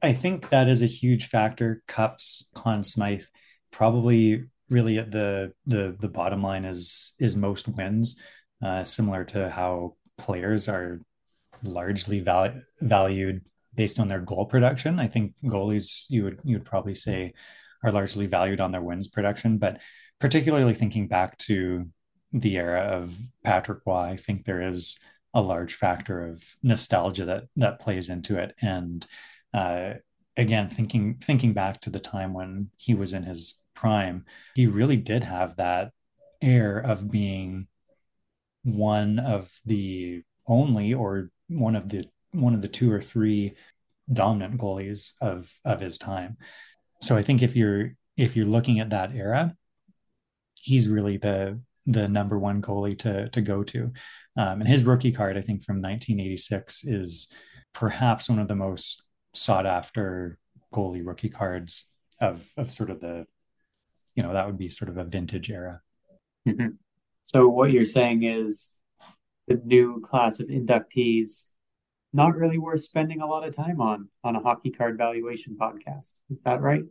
I 0.00 0.12
think 0.12 0.48
that 0.50 0.68
is 0.68 0.82
a 0.82 0.86
huge 0.86 1.26
factor. 1.26 1.82
Cups, 1.86 2.50
Conn 2.54 2.84
Smythe, 2.84 3.24
probably 3.70 4.44
really 4.68 4.98
at 4.98 5.10
the 5.10 5.52
the 5.66 5.96
the 6.00 6.08
bottom 6.08 6.42
line 6.42 6.64
is 6.64 7.14
is 7.18 7.36
most 7.36 7.68
wins, 7.68 8.20
uh, 8.62 8.84
similar 8.84 9.24
to 9.24 9.50
how 9.50 9.96
players 10.18 10.68
are 10.68 11.00
largely 11.64 12.20
val- 12.20 12.62
valued 12.80 13.42
based 13.74 13.98
on 13.98 14.08
their 14.08 14.20
goal 14.20 14.46
production. 14.46 14.98
I 14.98 15.08
think 15.08 15.34
goalies 15.44 16.04
you 16.08 16.24
would 16.24 16.40
you 16.44 16.56
would 16.56 16.66
probably 16.66 16.94
say 16.94 17.32
are 17.82 17.92
largely 17.92 18.26
valued 18.26 18.60
on 18.60 18.70
their 18.70 18.82
wins 18.82 19.08
production, 19.08 19.58
but 19.58 19.78
particularly 20.20 20.74
thinking 20.74 21.08
back 21.08 21.36
to 21.38 21.88
the 22.32 22.56
era 22.56 22.80
of 22.80 23.16
Patrick 23.44 23.80
Roy, 23.84 24.12
I 24.12 24.16
think 24.16 24.44
there 24.44 24.62
is 24.62 24.98
a 25.34 25.40
large 25.40 25.74
factor 25.74 26.28
of 26.28 26.42
nostalgia 26.62 27.24
that 27.24 27.44
that 27.56 27.80
plays 27.80 28.08
into 28.08 28.38
it, 28.38 28.54
and 28.60 29.06
uh, 29.54 29.94
again 30.36 30.68
thinking 30.68 31.16
thinking 31.22 31.52
back 31.52 31.80
to 31.82 31.90
the 31.90 32.00
time 32.00 32.32
when 32.32 32.70
he 32.76 32.94
was 32.94 33.12
in 33.12 33.22
his 33.22 33.60
prime, 33.74 34.24
he 34.54 34.66
really 34.66 34.96
did 34.96 35.24
have 35.24 35.56
that 35.56 35.92
air 36.40 36.78
of 36.78 37.10
being 37.10 37.66
one 38.64 39.18
of 39.18 39.50
the 39.64 40.22
only 40.46 40.94
or 40.94 41.30
one 41.48 41.76
of 41.76 41.88
the 41.88 42.04
one 42.32 42.54
of 42.54 42.62
the 42.62 42.68
two 42.68 42.90
or 42.90 43.00
three 43.00 43.54
dominant 44.12 44.60
goalies 44.60 45.12
of 45.20 45.50
of 45.64 45.80
his 45.80 45.98
time. 45.98 46.36
So 47.02 47.16
I 47.16 47.22
think 47.22 47.42
if 47.42 47.56
you're 47.56 47.92
if 48.16 48.36
you're 48.36 48.46
looking 48.46 48.80
at 48.80 48.90
that 48.90 49.14
era, 49.14 49.56
he's 50.60 50.88
really 50.88 51.16
the 51.16 51.60
the 51.84 52.08
number 52.08 52.38
one 52.38 52.62
goalie 52.62 52.98
to 53.00 53.28
to 53.30 53.40
go 53.40 53.64
to. 53.64 53.92
Um, 54.36 54.60
and 54.60 54.68
his 54.68 54.84
rookie 54.84 55.12
card, 55.12 55.36
I 55.36 55.42
think 55.42 55.64
from 55.64 55.82
1986, 55.82 56.84
is 56.84 57.30
perhaps 57.74 58.28
one 58.28 58.38
of 58.38 58.48
the 58.48 58.54
most 58.54 59.02
sought 59.34 59.66
after 59.66 60.38
goalie 60.72 61.04
rookie 61.04 61.28
cards 61.28 61.92
of 62.20 62.50
of 62.56 62.70
sort 62.70 62.90
of 62.90 63.00
the 63.00 63.26
you 64.14 64.22
know 64.22 64.32
that 64.32 64.46
would 64.46 64.58
be 64.58 64.70
sort 64.70 64.88
of 64.88 64.96
a 64.96 65.04
vintage 65.04 65.50
era 65.50 65.80
mm-hmm. 66.46 66.68
so 67.22 67.48
what 67.48 67.70
you're 67.72 67.84
saying 67.84 68.22
is 68.22 68.76
the 69.48 69.60
new 69.64 70.00
class 70.00 70.40
of 70.40 70.48
inductees 70.48 71.48
not 72.12 72.36
really 72.36 72.58
worth 72.58 72.82
spending 72.82 73.20
a 73.20 73.26
lot 73.26 73.46
of 73.46 73.54
time 73.54 73.80
on 73.80 74.08
on 74.24 74.36
a 74.36 74.40
hockey 74.40 74.70
card 74.70 74.98
valuation 74.98 75.56
podcast. 75.60 76.14
Is 76.30 76.42
that 76.44 76.60
right? 76.60 76.84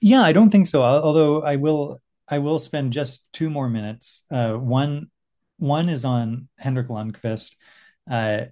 Yeah 0.00 0.22
i 0.22 0.32
don't 0.32 0.50
think 0.50 0.66
so. 0.66 0.82
Although 0.82 1.42
i 1.42 1.56
will 1.56 2.00
i 2.28 2.38
will 2.38 2.58
spend 2.58 2.92
just 2.92 3.32
two 3.32 3.50
more 3.50 3.68
minutes. 3.68 4.24
Uh, 4.30 4.54
one 4.54 5.10
one 5.58 5.88
is 5.88 6.04
on 6.04 6.48
henrik 6.58 6.88
lundqvist. 6.88 7.56
Uh, 8.10 8.46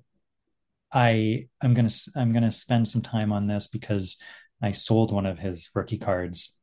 i 0.92 1.46
i'm 1.61 1.74
gonna 1.74 1.90
i'm 2.16 2.32
gonna 2.32 2.52
spend 2.52 2.86
some 2.86 3.02
time 3.02 3.32
on 3.32 3.46
this 3.46 3.66
because 3.66 4.16
i 4.62 4.70
sold 4.70 5.12
one 5.12 5.26
of 5.26 5.40
his 5.40 5.70
rookie 5.74 5.98
cards 5.98 6.57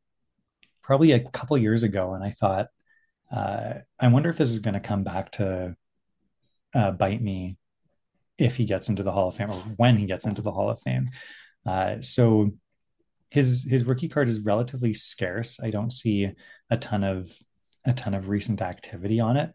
probably 0.81 1.11
a 1.11 1.19
couple 1.19 1.57
years 1.57 1.83
ago, 1.83 2.13
and 2.13 2.23
I 2.23 2.31
thought, 2.31 2.67
uh, 3.31 3.75
I 3.99 4.07
wonder 4.09 4.29
if 4.29 4.37
this 4.37 4.49
is 4.49 4.59
going 4.59 4.73
to 4.73 4.79
come 4.79 5.03
back 5.03 5.31
to 5.33 5.75
uh, 6.73 6.91
bite 6.91 7.21
me 7.21 7.57
if 8.41 8.55
he 8.55 8.65
gets 8.65 8.89
into 8.89 9.03
the 9.03 9.11
Hall 9.11 9.27
of 9.27 9.35
Fame 9.35 9.51
or 9.51 9.61
when 9.77 9.97
he 9.97 10.05
gets 10.05 10.25
into 10.25 10.41
the 10.41 10.51
Hall 10.51 10.69
of 10.69 10.81
Fame. 10.81 11.11
Uh, 11.65 12.01
so 12.01 12.51
his 13.29 13.67
his 13.69 13.85
rookie 13.85 14.09
card 14.09 14.27
is 14.27 14.39
relatively 14.41 14.93
scarce. 14.93 15.59
I 15.61 15.69
don't 15.69 15.91
see 15.91 16.29
a 16.69 16.77
ton 16.77 17.03
of 17.03 17.31
a 17.85 17.93
ton 17.93 18.13
of 18.13 18.29
recent 18.29 18.61
activity 18.61 19.19
on 19.19 19.37
it, 19.37 19.53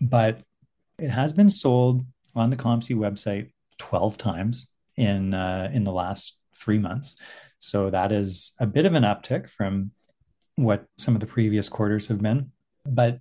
but 0.00 0.40
it 0.98 1.10
has 1.10 1.32
been 1.32 1.50
sold 1.50 2.04
on 2.34 2.50
the 2.50 2.56
COMC 2.56 2.96
website 2.96 3.50
12 3.78 4.16
times 4.16 4.68
in 4.96 5.34
uh, 5.34 5.70
in 5.72 5.84
the 5.84 5.92
last 5.92 6.38
three 6.54 6.78
months. 6.78 7.16
So 7.58 7.90
that 7.90 8.12
is 8.12 8.54
a 8.60 8.66
bit 8.66 8.86
of 8.86 8.94
an 8.94 9.04
uptick 9.04 9.48
from 9.48 9.90
what 10.56 10.84
some 10.98 11.14
of 11.14 11.20
the 11.20 11.26
previous 11.26 11.68
quarters 11.68 12.08
have 12.08 12.20
been, 12.20 12.52
but 12.86 13.18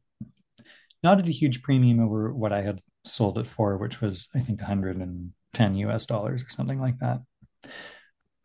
not 1.04 1.20
at 1.20 1.28
a 1.28 1.32
huge 1.32 1.64
premium 1.64 2.00
over 2.00 2.34
what 2.34 2.54
I 2.54 2.62
had 2.62 2.82
sold 3.04 3.38
it 3.38 3.48
for, 3.48 3.78
which 3.78 4.02
was, 4.02 4.30
I 4.36 4.40
think, 4.40 4.60
110 4.60 5.76
US 5.76 6.06
dollars 6.06 6.44
or 6.44 6.50
something 6.50 6.80
like 6.80 7.00
that. 7.00 7.22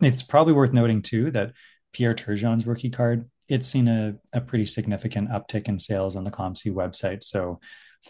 It's 0.01 0.23
probably 0.23 0.53
worth 0.53 0.73
noting, 0.73 1.03
too, 1.03 1.31
that 1.33 1.53
Pierre 1.93 2.15
Turgeon's 2.15 2.67
rookie 2.67 2.91
card, 2.91 3.31
it's 3.49 3.69
seen 3.69 3.89
a, 3.89 4.17
a 4.33 4.41
pretty 4.41 4.67
significant 4.67 5.31
uptick 5.31 5.69
in 5.69 5.79
sales 5.79 6.17
on 6.17 6.25
the 6.25 6.31
COMC 6.31 6.73
website. 6.73 7.23
So 7.23 7.61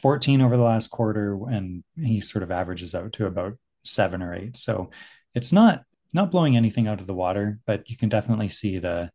14 0.01 0.41
over 0.41 0.57
the 0.57 0.63
last 0.63 0.89
quarter, 0.89 1.39
and 1.49 1.85
he 1.97 2.21
sort 2.21 2.43
of 2.43 2.51
averages 2.51 2.95
out 2.95 3.13
to 3.15 3.27
about 3.27 3.55
seven 3.85 4.23
or 4.23 4.35
eight. 4.35 4.57
So 4.57 4.91
it's 5.35 5.53
not 5.53 5.83
not 6.13 6.31
blowing 6.31 6.57
anything 6.57 6.89
out 6.89 7.01
of 7.01 7.07
the 7.07 7.15
water, 7.15 7.59
but 7.67 7.91
you 7.91 7.97
can 7.97 8.09
definitely 8.09 8.49
see 8.49 8.79
the 8.79 9.11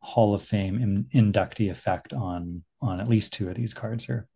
Hall 0.00 0.34
of 0.34 0.42
Fame 0.42 1.06
inductee 1.14 1.70
effect 1.70 2.12
on 2.12 2.64
on 2.80 3.00
at 3.00 3.08
least 3.08 3.32
two 3.32 3.48
of 3.48 3.54
these 3.54 3.74
cards 3.74 4.06
here. 4.06 4.26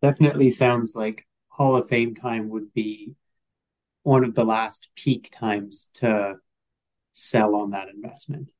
Definitely 0.00 0.50
sounds 0.50 0.94
like 0.96 1.26
Hall 1.52 1.76
of 1.76 1.88
Fame 1.88 2.14
time 2.14 2.48
would 2.48 2.72
be 2.72 3.14
one 4.02 4.24
of 4.24 4.34
the 4.34 4.44
last 4.44 4.90
peak 4.96 5.30
times 5.30 5.90
to 5.94 6.36
sell 7.12 7.54
on 7.54 7.70
that 7.70 7.88
investment. 7.88 8.52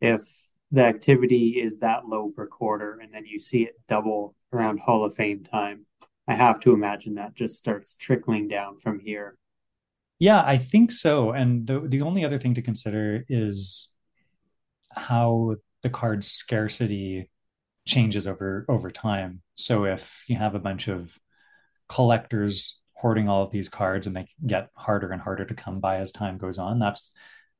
If 0.00 0.28
the 0.70 0.84
activity 0.84 1.60
is 1.60 1.80
that 1.80 2.06
low 2.06 2.30
per 2.34 2.46
quarter, 2.46 2.98
and 3.00 3.12
then 3.14 3.24
you 3.26 3.38
see 3.38 3.62
it 3.62 3.80
double 3.88 4.34
around 4.52 4.80
Hall 4.80 5.04
of 5.04 5.14
Fame 5.14 5.44
time. 5.44 5.86
I 6.26 6.34
have 6.34 6.60
to 6.60 6.72
imagine 6.72 7.14
that 7.14 7.34
just 7.34 7.58
starts 7.58 7.94
trickling 7.96 8.48
down 8.48 8.78
from 8.78 8.98
here. 8.98 9.36
Yeah, 10.18 10.42
I 10.44 10.58
think 10.58 10.90
so. 10.90 11.30
And 11.32 11.66
the 11.66 11.80
the 11.80 12.02
only 12.02 12.24
other 12.24 12.38
thing 12.38 12.54
to 12.54 12.62
consider 12.62 13.24
is 13.28 13.96
how 14.90 15.56
the 15.82 15.90
card 15.90 16.24
scarcity 16.24 17.30
changes 17.86 18.26
over 18.26 18.64
over 18.68 18.90
time. 18.90 19.42
So 19.54 19.84
if 19.84 20.24
you 20.28 20.36
have 20.36 20.54
a 20.54 20.60
bunch 20.60 20.88
of 20.88 21.18
collectors 21.88 22.80
hoarding 22.94 23.28
all 23.28 23.42
of 23.42 23.50
these 23.50 23.68
cards 23.68 24.06
and 24.06 24.16
they 24.16 24.26
get 24.46 24.70
harder 24.74 25.10
and 25.10 25.20
harder 25.20 25.44
to 25.44 25.54
come 25.54 25.80
by 25.80 25.96
as 25.96 26.12
time 26.12 26.38
goes 26.38 26.58
on, 26.58 26.78
that's 26.78 27.12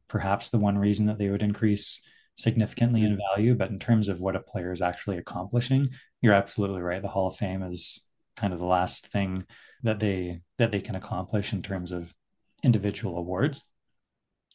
perhaps 0.09 0.51
the 0.51 0.59
one 0.59 0.79
reason 0.79 1.07
that 1.07 1.19
they 1.19 1.29
would 1.29 1.43
increase 1.43 2.03
significantly 2.37 3.03
in 3.03 3.13
mm-hmm. 3.13 3.37
value. 3.37 3.55
But 3.55 3.71
in 3.71 3.79
terms 3.79 4.09
of 4.09 4.21
what 4.21 4.37
a 4.37 4.41
player 4.41 4.73
is 4.73 4.83
actually 4.83 5.19
accomplishing, 5.19 5.91
you're 6.21 6.35
absolutely 6.35 6.83
right. 6.83 7.03
The 7.03 7.09
Hall 7.09 7.29
of 7.29 7.37
Fame 7.37 7.63
is 7.63 8.09
kind 8.37 8.53
of 8.53 8.61
the 8.61 8.67
last 8.67 9.09
thing 9.09 9.45
that 9.83 10.01
they 10.01 10.41
that 10.59 10.71
they 10.71 10.81
can 10.81 10.95
accomplish 10.95 11.53
in 11.53 11.63
terms 11.63 11.93
of 11.93 12.15
individual 12.63 13.19
awards. 13.19 13.69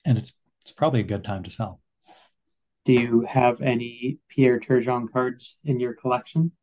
And 0.06 0.18
it's 0.18 0.38
it's 0.62 0.72
probably 0.72 1.00
a 1.02 1.04
good 1.04 1.24
time 1.24 1.44
to 1.44 1.52
sell. 1.52 1.82
Do 2.86 2.94
you 2.94 3.26
have 3.30 3.62
any 3.62 4.20
Pierre 4.30 4.60
Turgeon 4.60 5.12
cards 5.12 5.60
in 5.64 5.80
your 5.80 5.94
collection? 5.94 6.54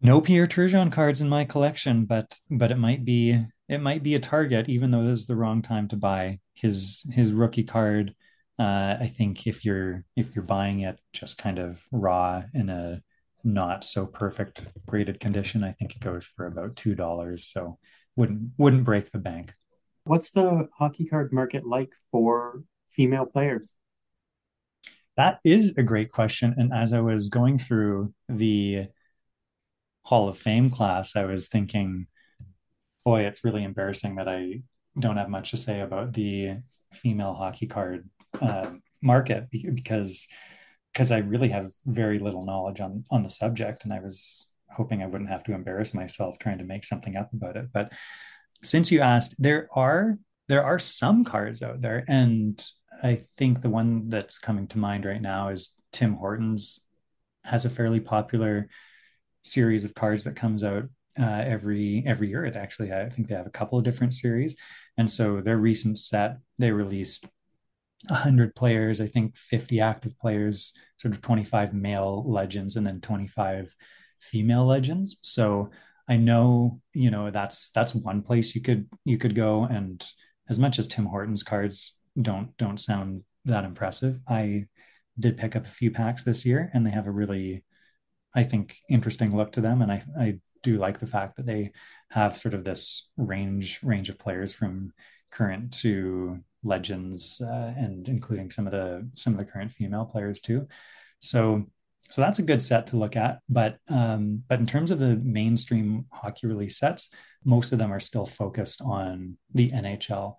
No 0.00 0.20
Pierre 0.20 0.46
Turgeon 0.46 0.92
cards 0.92 1.20
in 1.20 1.28
my 1.28 1.44
collection, 1.44 2.04
but 2.04 2.38
but 2.50 2.70
it 2.70 2.78
might 2.78 3.04
be 3.04 3.44
it 3.68 3.80
might 3.80 4.02
be 4.02 4.14
a 4.14 4.20
target, 4.20 4.68
even 4.68 4.90
though 4.90 5.02
it 5.02 5.10
is 5.10 5.26
the 5.26 5.36
wrong 5.36 5.60
time 5.62 5.88
to 5.88 5.96
buy 5.96 6.38
his 6.54 7.04
his 7.12 7.32
rookie 7.32 7.64
card. 7.64 8.14
Uh, 8.58 8.96
I 9.00 9.10
think 9.12 9.46
if 9.46 9.64
you're 9.64 10.04
if 10.16 10.34
you're 10.34 10.44
buying 10.44 10.80
it 10.80 11.00
just 11.12 11.38
kind 11.38 11.58
of 11.58 11.82
raw 11.90 12.42
in 12.54 12.70
a 12.70 13.02
not 13.44 13.84
so 13.84 14.06
perfect 14.06 14.62
graded 14.86 15.20
condition, 15.20 15.64
I 15.64 15.72
think 15.72 15.94
it 15.94 16.00
goes 16.00 16.24
for 16.24 16.46
about 16.46 16.76
two 16.76 16.94
dollars. 16.94 17.46
So 17.46 17.78
wouldn't 18.16 18.50
wouldn't 18.56 18.84
break 18.84 19.10
the 19.10 19.18
bank. 19.18 19.54
What's 20.04 20.30
the 20.30 20.68
hockey 20.78 21.06
card 21.06 21.32
market 21.32 21.66
like 21.66 21.90
for 22.12 22.62
female 22.90 23.26
players? 23.26 23.74
That 25.16 25.40
is 25.44 25.76
a 25.76 25.82
great 25.82 26.12
question. 26.12 26.54
And 26.56 26.72
as 26.72 26.94
I 26.94 27.00
was 27.00 27.28
going 27.28 27.58
through 27.58 28.14
the 28.28 28.86
Hall 30.08 30.26
of 30.26 30.38
Fame 30.38 30.70
class, 30.70 31.16
I 31.16 31.26
was 31.26 31.48
thinking, 31.48 32.06
boy, 33.04 33.26
it's 33.26 33.44
really 33.44 33.62
embarrassing 33.62 34.14
that 34.14 34.26
I 34.26 34.62
don't 34.98 35.18
have 35.18 35.28
much 35.28 35.50
to 35.50 35.58
say 35.58 35.80
about 35.80 36.14
the 36.14 36.62
female 36.94 37.34
hockey 37.34 37.66
card 37.66 38.08
uh, 38.40 38.70
market 39.02 39.48
because 39.50 40.26
because 40.94 41.12
I 41.12 41.18
really 41.18 41.50
have 41.50 41.72
very 41.84 42.18
little 42.18 42.42
knowledge 42.42 42.80
on 42.80 43.04
on 43.10 43.22
the 43.22 43.28
subject, 43.28 43.84
and 43.84 43.92
I 43.92 44.00
was 44.00 44.50
hoping 44.74 45.02
I 45.02 45.06
wouldn't 45.06 45.28
have 45.28 45.44
to 45.44 45.52
embarrass 45.52 45.92
myself 45.92 46.38
trying 46.38 46.56
to 46.56 46.64
make 46.64 46.86
something 46.86 47.14
up 47.14 47.30
about 47.34 47.58
it. 47.58 47.66
But 47.70 47.92
since 48.62 48.90
you 48.90 49.02
asked, 49.02 49.34
there 49.38 49.68
are 49.74 50.16
there 50.48 50.64
are 50.64 50.78
some 50.78 51.22
cards 51.22 51.62
out 51.62 51.82
there, 51.82 52.06
and 52.08 52.64
I 53.02 53.26
think 53.36 53.60
the 53.60 53.68
one 53.68 54.08
that's 54.08 54.38
coming 54.38 54.68
to 54.68 54.78
mind 54.78 55.04
right 55.04 55.20
now 55.20 55.50
is 55.50 55.74
Tim 55.92 56.14
Hortons 56.14 56.80
has 57.44 57.66
a 57.66 57.70
fairly 57.70 58.00
popular 58.00 58.70
series 59.48 59.84
of 59.84 59.94
cards 59.94 60.24
that 60.24 60.36
comes 60.36 60.64
out 60.64 60.84
uh, 61.18 61.42
every 61.46 62.04
every 62.06 62.28
year. 62.28 62.44
It 62.44 62.56
actually, 62.56 62.92
I 62.92 63.08
think 63.08 63.28
they 63.28 63.34
have 63.34 63.46
a 63.46 63.50
couple 63.50 63.78
of 63.78 63.84
different 63.84 64.14
series, 64.14 64.56
and 64.96 65.10
so 65.10 65.40
their 65.40 65.58
recent 65.58 65.98
set 65.98 66.38
they 66.58 66.70
released 66.70 67.26
100 68.08 68.54
players, 68.54 69.00
I 69.00 69.06
think 69.06 69.36
50 69.36 69.80
active 69.80 70.18
players, 70.18 70.72
sort 70.98 71.14
of 71.14 71.20
25 71.20 71.74
male 71.74 72.24
legends, 72.26 72.76
and 72.76 72.86
then 72.86 73.00
25 73.00 73.74
female 74.20 74.66
legends. 74.66 75.18
So 75.22 75.70
I 76.08 76.16
know 76.16 76.80
you 76.94 77.10
know 77.10 77.30
that's 77.30 77.70
that's 77.70 77.94
one 77.94 78.22
place 78.22 78.54
you 78.54 78.62
could 78.62 78.88
you 79.04 79.18
could 79.18 79.34
go 79.34 79.64
and 79.64 80.04
as 80.48 80.58
much 80.58 80.78
as 80.78 80.88
Tim 80.88 81.06
Hortons 81.06 81.42
cards 81.42 82.00
don't 82.20 82.56
don't 82.56 82.78
sound 82.78 83.22
that 83.44 83.64
impressive. 83.64 84.20
I 84.28 84.66
did 85.18 85.36
pick 85.36 85.56
up 85.56 85.66
a 85.66 85.70
few 85.70 85.90
packs 85.90 86.24
this 86.24 86.46
year, 86.46 86.70
and 86.72 86.86
they 86.86 86.90
have 86.90 87.06
a 87.06 87.10
really, 87.10 87.64
I 88.38 88.44
think, 88.44 88.76
interesting 88.88 89.36
look 89.36 89.52
to 89.52 89.60
them, 89.60 89.82
and 89.82 89.90
I 89.90 90.04
I 90.18 90.38
do 90.62 90.78
like 90.78 91.00
the 91.00 91.06
fact 91.06 91.36
that 91.36 91.46
they 91.46 91.72
have 92.10 92.36
sort 92.36 92.54
of 92.54 92.62
this 92.62 93.10
range 93.16 93.80
range 93.82 94.08
of 94.08 94.18
players 94.18 94.52
from 94.52 94.92
current 95.30 95.72
to 95.80 96.38
legends, 96.62 97.40
uh, 97.40 97.74
and 97.76 98.08
including 98.08 98.50
some 98.50 98.66
of 98.66 98.72
the 98.72 99.08
some 99.14 99.32
of 99.32 99.38
the 99.40 99.44
current 99.44 99.72
female 99.72 100.04
players 100.04 100.40
too. 100.40 100.68
So 101.18 101.66
so 102.10 102.22
that's 102.22 102.38
a 102.38 102.44
good 102.44 102.62
set 102.62 102.86
to 102.88 102.96
look 102.96 103.16
at. 103.16 103.40
But 103.48 103.78
um, 103.88 104.44
but 104.48 104.60
in 104.60 104.66
terms 104.66 104.92
of 104.92 105.00
the 105.00 105.16
mainstream 105.16 106.06
hockey 106.12 106.46
release 106.46 106.78
sets, 106.78 107.10
most 107.44 107.72
of 107.72 107.78
them 107.80 107.92
are 107.92 108.00
still 108.00 108.26
focused 108.26 108.80
on 108.82 109.36
the 109.52 109.70
NHL. 109.72 110.36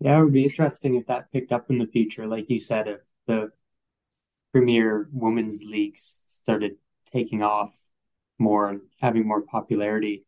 Yeah, 0.00 0.18
it 0.18 0.24
would 0.24 0.32
be 0.32 0.44
interesting 0.44 0.94
if 0.94 1.06
that 1.08 1.30
picked 1.32 1.52
up 1.52 1.70
in 1.70 1.78
the 1.78 1.86
future. 1.86 2.26
Like 2.26 2.48
you 2.48 2.60
said, 2.60 2.88
if 2.88 3.00
the 3.26 3.50
premier 4.52 5.08
women's 5.12 5.62
leagues 5.62 6.24
started 6.26 6.76
taking 7.12 7.42
off 7.42 7.76
more 8.38 8.68
and 8.68 8.80
having 9.00 9.26
more 9.26 9.42
popularity, 9.42 10.24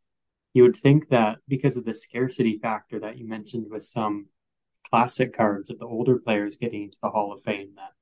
you 0.55 0.63
would 0.63 0.77
think 0.77 1.09
that 1.09 1.39
because 1.49 1.77
of 1.77 1.85
the 1.85 1.95
scarcity 1.95 2.59
factor 2.59 2.99
that 3.01 3.19
you 3.19 3.27
mentioned 3.27 3.67
with 3.71 3.83
some 3.83 4.27
classic 4.89 5.35
cards 5.35 5.71
of 5.71 5.79
the 5.79 5.87
older 5.87 6.19
players 6.19 6.57
getting 6.57 6.85
into 6.85 6.99
the 7.03 7.11
Hall 7.11 7.33
of 7.33 7.43
Fame, 7.43 7.73
that 7.77 7.93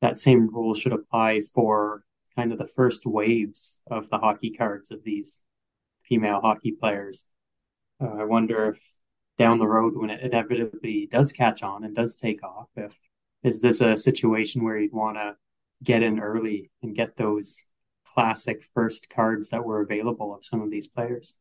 that 0.00 0.18
same 0.18 0.48
rule 0.54 0.74
should 0.74 0.92
apply 0.92 1.42
for 1.42 2.04
kind 2.36 2.52
of 2.52 2.58
the 2.58 2.68
first 2.68 3.04
waves 3.04 3.80
of 3.90 4.08
the 4.10 4.18
hockey 4.18 4.50
cards 4.50 4.90
of 4.90 5.02
these 5.04 5.40
female 6.02 6.40
hockey 6.40 6.70
players. 6.72 7.28
Uh, 8.00 8.14
I 8.20 8.24
wonder 8.24 8.70
if 8.70 8.80
down 9.38 9.58
the 9.58 9.68
road 9.68 9.96
when 9.96 10.10
it 10.10 10.20
inevitably 10.20 11.08
does 11.10 11.32
catch 11.32 11.62
on 11.62 11.84
and 11.84 11.94
does 11.94 12.16
take 12.16 12.42
off 12.42 12.68
if 12.76 12.94
is 13.42 13.60
this 13.60 13.80
a 13.80 13.96
situation 13.96 14.64
where 14.64 14.78
you'd 14.78 14.92
want 14.92 15.16
to 15.16 15.36
get 15.82 16.02
in 16.02 16.18
early 16.18 16.70
and 16.82 16.96
get 16.96 17.16
those 17.16 17.64
classic 18.18 18.64
first 18.74 19.08
cards 19.10 19.50
that 19.50 19.64
were 19.64 19.80
available 19.80 20.34
of 20.34 20.44
some 20.44 20.60
of 20.60 20.70
these 20.70 20.88
players. 20.88 21.36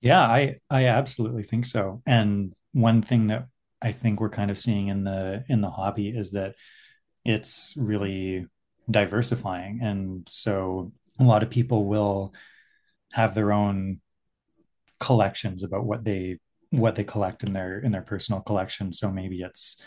Yeah 0.00 0.20
i 0.20 0.56
i 0.68 0.86
absolutely 0.86 1.44
think 1.44 1.64
so. 1.64 2.02
And 2.04 2.52
one 2.72 3.02
thing 3.02 3.28
that 3.28 3.46
i 3.80 3.92
think 3.92 4.20
we're 4.20 4.28
kind 4.30 4.50
of 4.50 4.58
seeing 4.58 4.88
in 4.88 5.04
the 5.04 5.44
in 5.48 5.60
the 5.60 5.70
hobby 5.70 6.08
is 6.08 6.32
that 6.32 6.54
it's 7.24 7.74
really 7.76 8.46
diversifying. 8.90 9.80
And 9.80 10.28
so 10.28 10.92
a 11.20 11.24
lot 11.24 11.42
of 11.44 11.50
people 11.50 11.86
will 11.86 12.34
have 13.12 13.34
their 13.34 13.52
own 13.52 14.00
collections 14.98 15.62
about 15.62 15.84
what 15.84 16.04
they 16.04 16.40
what 16.70 16.96
they 16.96 17.04
collect 17.04 17.44
in 17.44 17.52
their 17.52 17.78
in 17.78 17.92
their 17.92 18.02
personal 18.02 18.40
collection. 18.40 18.92
So 18.92 19.12
maybe 19.12 19.40
it's 19.40 19.80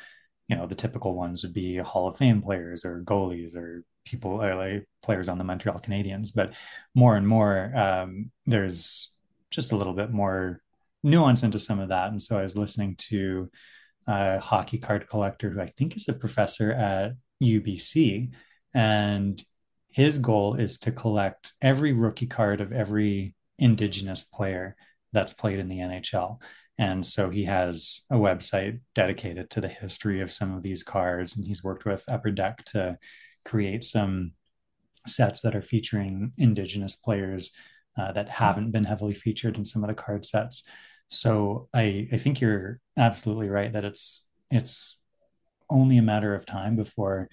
you 0.48 0.56
know 0.56 0.66
the 0.66 0.76
typical 0.76 1.14
ones 1.14 1.44
would 1.44 1.54
be 1.54 1.76
Hall 1.76 2.08
of 2.08 2.18
Fame 2.18 2.42
players 2.42 2.86
or 2.86 3.04
goalies 3.04 3.54
or 3.54 3.84
people 4.10 4.38
like 4.38 4.88
players 5.04 5.30
on 5.30 5.38
the 5.38 5.44
Montreal 5.44 5.80
Canadiens. 5.80 6.30
But 6.34 6.54
more 6.96 7.16
and 7.16 7.28
more, 7.28 7.76
um, 7.76 8.32
there's 8.46 9.16
just 9.52 9.72
a 9.72 9.76
little 9.76 9.94
bit 9.94 10.12
more 10.12 10.62
nuance 11.04 11.44
into 11.44 11.60
some 11.60 11.80
of 11.80 11.90
that. 11.90 12.12
And 12.12 12.22
so 12.22 12.38
I 12.38 12.44
was 12.44 12.58
listening 12.58 12.96
to 13.10 13.50
a 14.08 14.40
hockey 14.40 14.78
card 14.78 15.08
collector 15.08 15.50
who 15.50 15.62
I 15.62 15.68
think 15.68 15.96
is 15.96 16.08
a 16.08 16.14
professor 16.14 16.72
at 16.72 17.14
UBC, 17.42 18.32
and 18.74 19.42
his 19.92 20.20
goal 20.20 20.56
is 20.56 20.78
to 20.80 20.92
collect 20.92 21.54
every 21.62 21.94
rookie 21.94 22.28
card 22.28 22.62
of 22.62 22.72
every 22.72 23.36
Indigenous 23.58 24.24
player 24.24 24.76
that's 25.14 25.34
played 25.34 25.60
in 25.60 25.68
the 25.68 25.80
NHL. 25.80 26.40
And 26.78 27.06
so 27.06 27.30
he 27.30 27.44
has 27.46 28.06
a 28.10 28.16
website 28.16 28.80
dedicated 28.96 29.50
to 29.52 29.62
the 29.62 29.68
history 29.68 30.22
of 30.22 30.32
some 30.32 30.56
of 30.56 30.64
these 30.64 30.82
cards. 30.82 31.36
And 31.36 31.46
he's 31.46 31.64
worked 31.64 31.86
with 31.86 32.08
Upper 32.08 32.32
Deck 32.32 32.64
to 32.66 32.98
create 33.50 33.84
some 33.84 34.32
sets 35.08 35.42
that 35.42 35.56
are 35.56 35.62
featuring 35.62 36.32
Indigenous 36.38 36.96
players 36.96 37.56
uh, 37.98 38.12
that 38.12 38.30
haven't 38.30 38.70
been 38.70 38.84
heavily 38.84 39.16
featured 39.16 39.58
in 39.58 39.66
some 39.66 39.84
of 39.84 39.88
the 39.88 39.96
card 39.96 40.24
sets. 40.24 40.68
So 41.08 41.68
I, 41.74 42.08
I 42.14 42.18
think 42.18 42.40
you're 42.40 42.80
absolutely 42.96 43.50
right 43.50 43.74
that 43.74 43.86
it's 43.86 44.28
it's 44.52 44.98
only 45.70 45.98
a 45.98 46.04
matter 46.04 46.36
of 46.36 46.46
time 46.46 46.76
before 46.76 47.30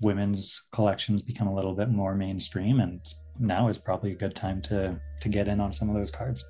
women's 0.00 0.68
collections 0.72 1.22
become 1.22 1.46
a 1.46 1.54
little 1.54 1.74
bit 1.74 1.88
more 1.88 2.14
mainstream 2.14 2.80
and 2.80 3.00
now 3.38 3.68
is 3.68 3.78
probably 3.78 4.10
a 4.12 4.16
good 4.16 4.34
time 4.34 4.60
to 4.62 5.00
to 5.20 5.28
get 5.28 5.46
in 5.46 5.60
on 5.60 5.72
some 5.72 5.88
of 5.88 5.94
those 5.94 6.10
cards. 6.10 6.44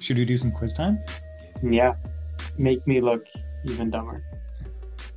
Should 0.00 0.18
we 0.18 0.24
do 0.24 0.36
some 0.36 0.50
quiz 0.50 0.72
time? 0.72 0.98
Yeah. 1.62 1.94
Make 2.58 2.84
me 2.88 3.00
look 3.00 3.24
even 3.64 3.90
dumber. 3.90 4.22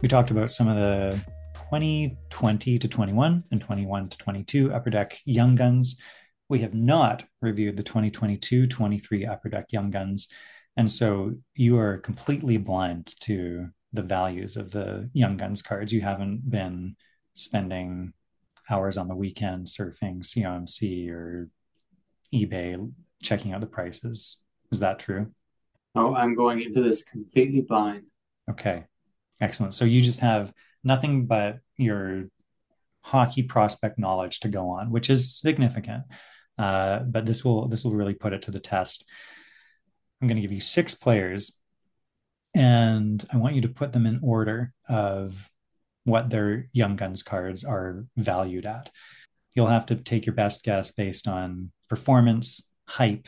We 0.02 0.08
talked 0.08 0.32
about 0.32 0.52
some 0.52 0.68
of 0.68 0.76
the 0.76 1.20
2020 1.54 2.80
to 2.80 2.88
21 2.88 3.44
and 3.52 3.62
21 3.62 4.10
to 4.10 4.18
22 4.18 4.74
Upper 4.74 4.90
Deck 4.90 5.20
Young 5.26 5.56
Guns. 5.56 5.98
We 6.48 6.60
have 6.60 6.74
not 6.74 7.24
reviewed 7.42 7.78
the 7.78 7.84
2022 7.84 8.68
23 8.68 9.26
Upper 9.26 9.50
Deck 9.50 9.66
Young 9.72 9.90
Guns. 9.90 10.28
And 10.78 10.90
so 10.92 11.34
you 11.56 11.78
are 11.78 11.98
completely 11.98 12.58
blind 12.58 13.16
to 13.22 13.70
the 13.94 14.04
values 14.04 14.58
of 14.58 14.72
the 14.72 15.10
Young 15.14 15.38
Guns 15.38 15.62
cards. 15.62 15.92
You 15.92 16.02
haven't 16.02 16.50
been 16.50 16.96
spending 17.34 18.14
hours 18.70 18.98
on 18.98 19.08
the 19.08 19.16
weekend 19.16 19.68
surfing 19.68 20.20
COMC 20.20 21.10
or 21.10 21.50
eBay 22.34 22.92
checking 23.22 23.54
out 23.54 23.62
the 23.62 23.68
prices. 23.68 24.44
Is 24.72 24.80
that 24.80 25.00
true? 25.00 25.32
Oh, 25.96 26.14
I'm 26.14 26.36
going 26.36 26.62
into 26.62 26.82
this 26.82 27.04
completely 27.04 27.62
blind. 27.62 28.04
Okay. 28.50 28.86
Excellent. 29.42 29.74
So 29.74 29.86
you 29.86 30.02
just 30.02 30.22
have 30.22 30.54
nothing 30.84 31.26
but 31.26 31.60
your 31.78 32.26
hockey 33.02 33.44
prospect 33.44 34.00
knowledge 34.00 34.40
to 34.42 34.48
go 34.48 34.70
on, 34.70 34.92
which 34.92 35.10
is 35.10 35.36
significant. 35.36 36.04
Uh, 36.58 37.00
but 37.00 37.26
this 37.26 37.44
will 37.44 37.68
this 37.68 37.84
will 37.84 37.94
really 37.94 38.14
put 38.14 38.34
it 38.34 38.44
to 38.44 38.52
the 38.52 38.60
test. 38.60 39.06
I'm 40.22 40.28
going 40.28 40.38
to 40.38 40.42
give 40.42 40.54
you 40.54 40.62
six 40.62 40.96
players, 40.96 41.60
and 42.56 43.24
I 43.32 43.38
want 43.38 43.56
you 43.56 43.62
to 43.62 43.68
put 43.70 43.92
them 43.92 44.06
in 44.06 44.22
order 44.24 44.72
of 44.88 45.50
what 46.06 46.30
their 46.30 46.70
Young 46.72 46.96
Guns 46.96 47.24
cards 47.24 47.64
are 47.66 48.06
valued 48.16 48.66
at. 48.66 48.90
You'll 49.54 49.68
have 49.68 49.88
to 49.88 49.96
take 49.96 50.26
your 50.26 50.36
best 50.36 50.64
guess 50.64 50.92
based 50.92 51.28
on 51.28 51.72
performance, 51.90 52.70
hype, 52.88 53.28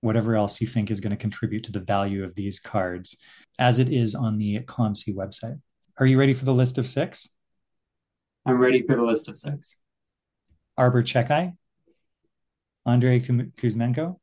whatever 0.00 0.36
else 0.36 0.60
you 0.60 0.66
think 0.66 0.90
is 0.90 1.00
going 1.00 1.10
to 1.10 1.16
contribute 1.16 1.64
to 1.64 1.72
the 1.72 1.80
value 1.80 2.24
of 2.24 2.34
these 2.34 2.60
cards, 2.60 3.18
as 3.58 3.78
it 3.78 3.92
is 3.92 4.14
on 4.14 4.38
the 4.38 4.60
COMC 4.60 5.14
website. 5.14 5.60
Are 5.98 6.06
you 6.06 6.18
ready 6.18 6.34
for 6.34 6.44
the 6.44 6.54
list 6.54 6.78
of 6.78 6.86
six? 6.86 7.28
I'm 8.44 8.58
ready 8.58 8.82
for 8.82 8.94
the 8.94 9.02
list 9.02 9.28
of 9.28 9.38
six. 9.38 9.80
Arber 10.76 11.02
Xhekaj, 11.02 11.56
Andrei 12.84 13.20
Kuzmenko, 13.20 14.18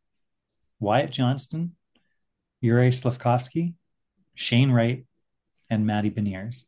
Wyatt 0.79 1.11
Johnston, 1.11 1.75
Yuri 2.61 2.89
Slafkovsky, 2.89 3.73
Shane 4.35 4.71
Wright, 4.71 5.05
and 5.69 5.85
Matty 5.85 6.11
Beniers. 6.11 6.65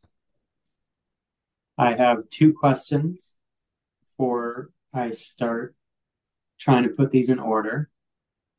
I 1.78 1.92
have 1.92 2.28
two 2.30 2.52
questions 2.52 3.36
before 4.00 4.70
I 4.92 5.10
start 5.12 5.74
trying 6.58 6.82
to 6.82 6.88
put 6.88 7.10
these 7.10 7.30
in 7.30 7.38
order. 7.38 7.90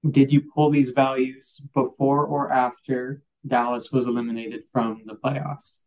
Did 0.09 0.31
you 0.31 0.41
pull 0.41 0.69
these 0.69 0.91
values 0.91 1.67
before 1.73 2.25
or 2.25 2.51
after 2.51 3.21
Dallas 3.47 3.91
was 3.91 4.07
eliminated 4.07 4.63
from 4.71 5.01
the 5.03 5.15
playoffs? 5.15 5.81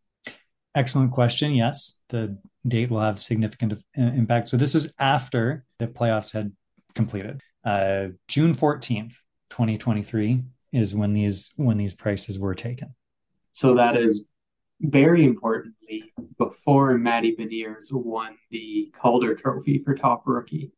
Excellent 0.73 1.11
question. 1.11 1.53
Yes, 1.53 2.01
the 2.09 2.37
date 2.67 2.89
will 2.89 3.01
have 3.01 3.19
significant 3.19 3.81
impact. 3.95 4.49
So 4.49 4.57
this 4.57 4.75
is 4.75 4.93
after 4.99 5.65
the 5.79 5.87
playoffs 5.87 6.33
had 6.33 6.51
completed. 6.95 7.41
Uh, 7.63 8.07
June 8.27 8.55
14th, 8.55 9.13
2023 9.49 10.43
is 10.73 10.95
when 10.95 11.13
these 11.13 11.51
when 11.57 11.77
these 11.77 11.93
prices 11.93 12.39
were 12.39 12.55
taken. 12.55 12.95
So 13.51 13.75
that 13.75 13.97
is 13.97 14.29
very 14.79 15.25
importantly 15.25 16.13
before 16.37 16.97
Matty 16.97 17.35
Beniers 17.35 17.87
won 17.91 18.37
the 18.49 18.91
Calder 18.95 19.35
Trophy 19.35 19.83
for 19.83 19.93
top 19.95 20.23
rookie. 20.25 20.71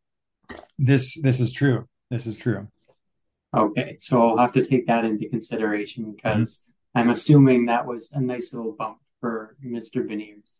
This 0.78 1.20
this 1.22 1.40
is 1.40 1.54
true. 1.54 1.88
This 2.10 2.26
is 2.26 2.38
true. 2.38 2.68
Okay, 3.56 3.98
so 4.00 4.30
I'll 4.30 4.38
have 4.38 4.54
to 4.54 4.66
take 4.66 4.88
that 4.88 5.06
into 5.06 5.30
consideration 5.30 6.14
because 6.16 6.58
mm-hmm. 6.58 6.73
I'm 6.96 7.10
assuming 7.10 7.66
that 7.66 7.88
was 7.88 8.12
a 8.12 8.22
nice 8.22 8.54
little 8.54 8.74
bump 8.74 9.00
for 9.20 9.56
Mr. 9.66 10.06
Beniers. 10.08 10.60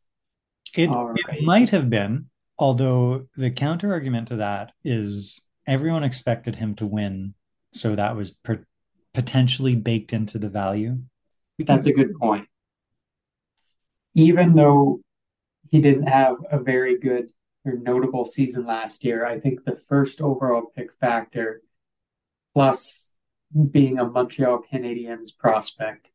It, 0.76 0.88
right. 0.88 1.16
it 1.38 1.44
might 1.44 1.70
have 1.70 1.90
been, 1.90 2.30
although 2.58 3.28
the 3.36 3.52
counter 3.52 3.92
argument 3.92 4.30
to 4.30 4.38
that 4.38 4.72
is 4.84 5.48
everyone 5.68 6.04
expected 6.04 6.56
him 6.56 6.74
to 6.76 6.86
win, 6.86 7.36
so 7.74 7.96
that 7.96 8.16
was 8.16 8.32
per- 8.32 8.66
potentially 9.14 9.76
baked 9.76 10.14
into 10.14 10.40
the 10.40 10.50
value. 10.50 10.98
That's 11.60 11.86
a 11.86 11.94
good 11.94 12.16
point. 12.20 12.48
Even 14.16 14.56
though 14.56 15.02
he 15.70 15.82
didn't 15.82 16.08
have 16.08 16.38
a 16.52 16.60
very 16.60 17.00
good 17.00 17.32
or 17.66 17.74
notable 17.74 18.26
season 18.26 18.66
last 18.66 19.04
year, 19.04 19.26
I 19.26 19.40
think 19.40 19.64
the 19.64 19.80
first 19.88 20.22
overall 20.22 20.72
pick 20.76 20.90
factor, 21.00 21.62
plus 22.54 23.14
being 23.72 24.00
a 24.00 24.06
Montreal 24.06 24.64
Canadiens 24.72 25.36
prospect, 25.38 26.08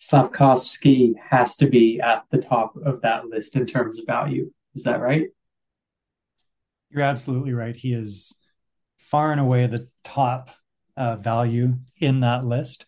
Slafkovsky 0.00 1.14
has 1.28 1.56
to 1.56 1.66
be 1.66 2.00
at 2.00 2.24
the 2.30 2.38
top 2.38 2.74
of 2.76 3.02
that 3.02 3.26
list 3.26 3.56
in 3.56 3.66
terms 3.66 3.98
of 3.98 4.06
value. 4.06 4.50
Is 4.74 4.84
that 4.84 5.00
right? 5.00 5.28
You're 6.90 7.02
absolutely 7.02 7.52
right. 7.52 7.76
He 7.76 7.92
is 7.92 8.40
far 8.98 9.30
and 9.32 9.40
away 9.40 9.66
the 9.66 9.88
top 10.02 10.50
uh, 10.96 11.16
value 11.16 11.74
in 11.98 12.20
that 12.20 12.44
list. 12.44 12.86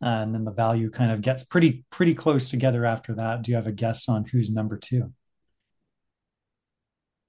And 0.00 0.34
then 0.34 0.44
the 0.44 0.52
value 0.52 0.90
kind 0.90 1.10
of 1.10 1.22
gets 1.22 1.44
pretty 1.44 1.84
pretty 1.90 2.14
close 2.14 2.50
together 2.50 2.84
after 2.84 3.14
that. 3.16 3.42
Do 3.42 3.50
you 3.50 3.56
have 3.56 3.66
a 3.66 3.72
guess 3.72 4.08
on 4.08 4.24
who's 4.24 4.50
number 4.50 4.76
two? 4.76 5.12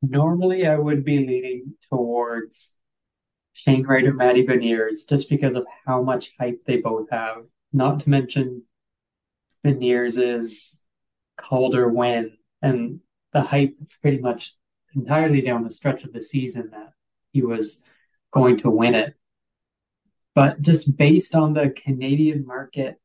Normally, 0.02 0.66
I 0.66 0.78
would 0.78 1.04
be 1.04 1.26
leaning 1.26 1.74
towards 1.90 2.76
Shane 3.54 3.86
Wright 3.86 4.06
or 4.06 4.14
Matty 4.14 4.46
Beniers 4.46 5.08
just 5.08 5.30
because 5.30 5.56
of 5.56 5.66
how 5.86 6.02
much 6.02 6.32
hype 6.40 6.64
they 6.66 6.78
both 6.78 7.10
have. 7.10 7.44
Not 7.74 8.02
to 8.02 8.10
mention 8.10 8.64
Beniers' 9.66 10.80
Calder 11.38 11.90
win 11.90 12.38
and 12.62 13.00
the 13.34 13.42
hype 13.42 13.76
pretty 14.02 14.20
much 14.20 14.56
entirely 14.96 15.42
down 15.42 15.64
the 15.64 15.72
stretch 15.72 16.04
of 16.04 16.14
the 16.14 16.22
season 16.22 16.70
that 16.72 16.94
he 17.32 17.42
was 17.42 17.84
going 18.32 18.58
to 18.58 18.70
win 18.70 18.96
it. 18.96 19.16
But 20.36 20.62
just 20.62 20.98
based 20.98 21.36
on 21.36 21.54
the 21.54 21.70
Canadian 21.70 22.46
market 22.46 23.00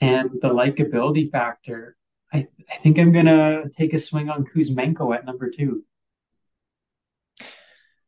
and 0.00 0.30
the 0.40 0.48
likability 0.48 1.30
factor, 1.30 1.96
I, 2.32 2.48
I 2.70 2.76
think 2.82 2.98
I'm 2.98 3.12
going 3.12 3.26
to 3.26 3.70
take 3.76 3.92
a 3.92 3.98
swing 3.98 4.30
on 4.30 4.44
Kuzmenko 4.44 5.14
at 5.14 5.24
number 5.24 5.50
two. 5.50 5.84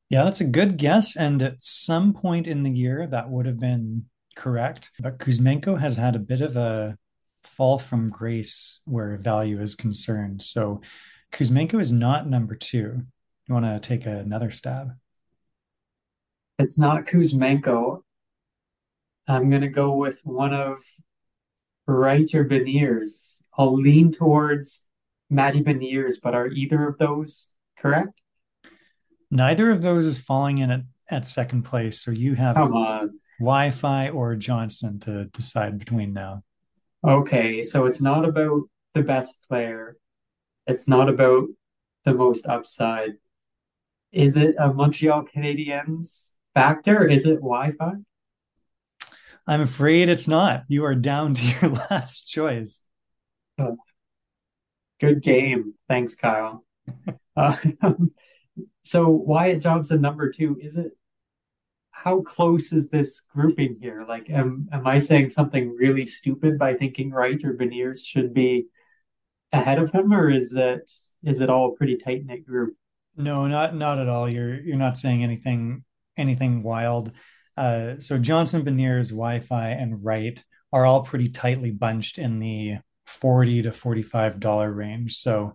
Yeah, 0.09 0.25
that's 0.25 0.41
a 0.41 0.47
good 0.47 0.77
guess. 0.77 1.17
And 1.17 1.43
at 1.43 1.63
some 1.63 2.13
point 2.13 2.47
in 2.47 2.63
the 2.63 2.71
year, 2.71 3.07
that 3.07 3.31
would 3.31 3.47
have 3.47 3.59
been 3.59 4.07
correct. 4.37 4.91
But 5.01 5.19
Kuzmenko 5.19 5.81
has 5.81 5.97
had 5.97 6.15
a 6.15 6.21
bit 6.21 6.41
of 6.41 6.57
a 6.57 6.99
fall 7.45 7.79
from 7.79 8.09
grace 8.09 8.81
where 8.85 9.17
value 9.17 9.61
is 9.61 9.75
concerned. 9.75 10.43
So 10.43 10.81
Kuzmenko 11.33 11.81
is 11.81 11.93
not 11.93 12.29
number 12.29 12.55
two. 12.55 13.03
You 13.47 13.55
want 13.55 13.67
to 13.67 13.81
take 13.81 14.07
another 14.07 14.51
stab? 14.51 14.93
It's 16.59 16.79
not 16.79 17.07
Kuzmenko. 17.07 18.03
I'm 19.27 19.51
going 19.51 19.63
to 19.63 19.69
go 19.69 19.95
with 19.95 20.21
one 20.25 20.53
of 20.53 20.79
Wright 21.87 22.33
or 22.35 22.45
Beniers. 22.45 23.43
I'll 23.57 23.75
lean 23.75 24.13
towards 24.13 24.87
Matty 25.31 25.63
Beniers, 25.63 26.17
but 26.23 26.35
are 26.35 26.49
either 26.49 26.89
of 26.89 26.99
those 26.99 27.51
correct? 27.79 28.21
Neither 29.31 29.71
of 29.71 29.83
those 29.83 30.07
is 30.07 30.19
falling 30.19 30.59
in 30.59 30.71
at, 30.71 30.81
at 31.09 31.27
second 31.27 31.63
place. 31.63 32.03
So 32.03 32.11
you 32.11 32.35
have 32.35 32.57
Wi-Fi 33.41 34.11
or 34.11 34.37
Johnston 34.37 35.01
to 35.01 35.25
decide 35.27 35.79
between 35.79 36.13
now. 36.13 36.43
Okay, 37.05 37.63
so 37.63 37.87
it's 37.87 38.01
not 38.01 38.25
about 38.25 38.63
the 38.95 39.03
best 39.03 39.37
player. 39.49 39.97
It's 40.67 40.87
not 40.87 41.09
about 41.09 41.49
the 42.05 42.15
most 42.15 42.47
upside. 42.47 43.13
Is 44.13 44.37
it 44.37 44.55
a 44.59 44.73
Montreal 44.73 45.25
Canadiens 45.25 46.33
factor? 46.55 47.07
Is 47.07 47.27
it 47.27 47.37
Wi-Fi? 47.37 47.93
I'm 49.47 49.61
afraid 49.61 50.09
it's 50.09 50.29
not. 50.29 50.63
You 50.69 50.85
are 50.85 50.95
down 50.95 51.35
to 51.35 51.45
your 51.45 51.71
last 51.91 52.29
choice. 52.29 52.83
Good 55.01 55.21
game. 55.23 55.75
Thanks, 55.89 56.15
Kyle. 56.15 56.65
uh, 57.37 57.57
so 58.83 59.09
Wyatt 59.09 59.61
Johnston, 59.61 60.01
number 60.01 60.31
two, 60.31 60.57
is 60.61 60.77
it? 60.77 60.93
How 62.03 62.21
close 62.23 62.73
is 62.73 62.91
this 62.91 63.21
grouping 63.21 63.77
here? 63.81 64.05
Like, 64.09 64.29
am 64.29 64.69
am 64.73 64.87
I 64.87 64.99
saying 64.99 65.29
something 65.29 65.77
really 65.79 66.05
stupid 66.05 66.59
by 66.59 66.75
thinking 66.75 67.13
Wright 67.13 67.41
or 67.45 67.55
Beniers 67.55 68.05
should 68.05 68.35
be 68.35 68.67
ahead 69.53 69.79
of 69.79 69.93
him, 69.93 70.13
or 70.13 70.29
is 70.29 70.53
it 70.53 70.91
is 71.23 71.41
it 71.41 71.49
all 71.49 71.69
a 71.69 71.77
pretty 71.77 71.97
tight 71.97 72.25
knit 72.27 72.45
group? 72.45 72.75
No, 73.17 73.47
not 73.47 73.77
not 73.77 73.99
at 73.99 74.09
all. 74.09 74.33
You're 74.33 74.61
you're 74.61 74.77
not 74.77 74.97
saying 74.97 75.23
anything 75.23 75.85
anything 76.17 76.63
wild. 76.63 77.13
Uh, 77.57 77.99
so 77.99 78.19
Johnston, 78.19 78.65
Beniers, 78.65 79.11
Wi-Fi, 79.11 79.69
and 79.69 80.05
Wright 80.05 80.43
are 80.73 80.85
all 80.85 81.03
pretty 81.03 81.29
tightly 81.29 81.71
bunched 81.71 82.19
in 82.19 82.41
the 82.41 82.79
forty 83.07 83.63
to 83.63 83.71
forty-five 83.71 84.41
dollar 84.41 84.73
range. 84.73 85.15
So 85.15 85.55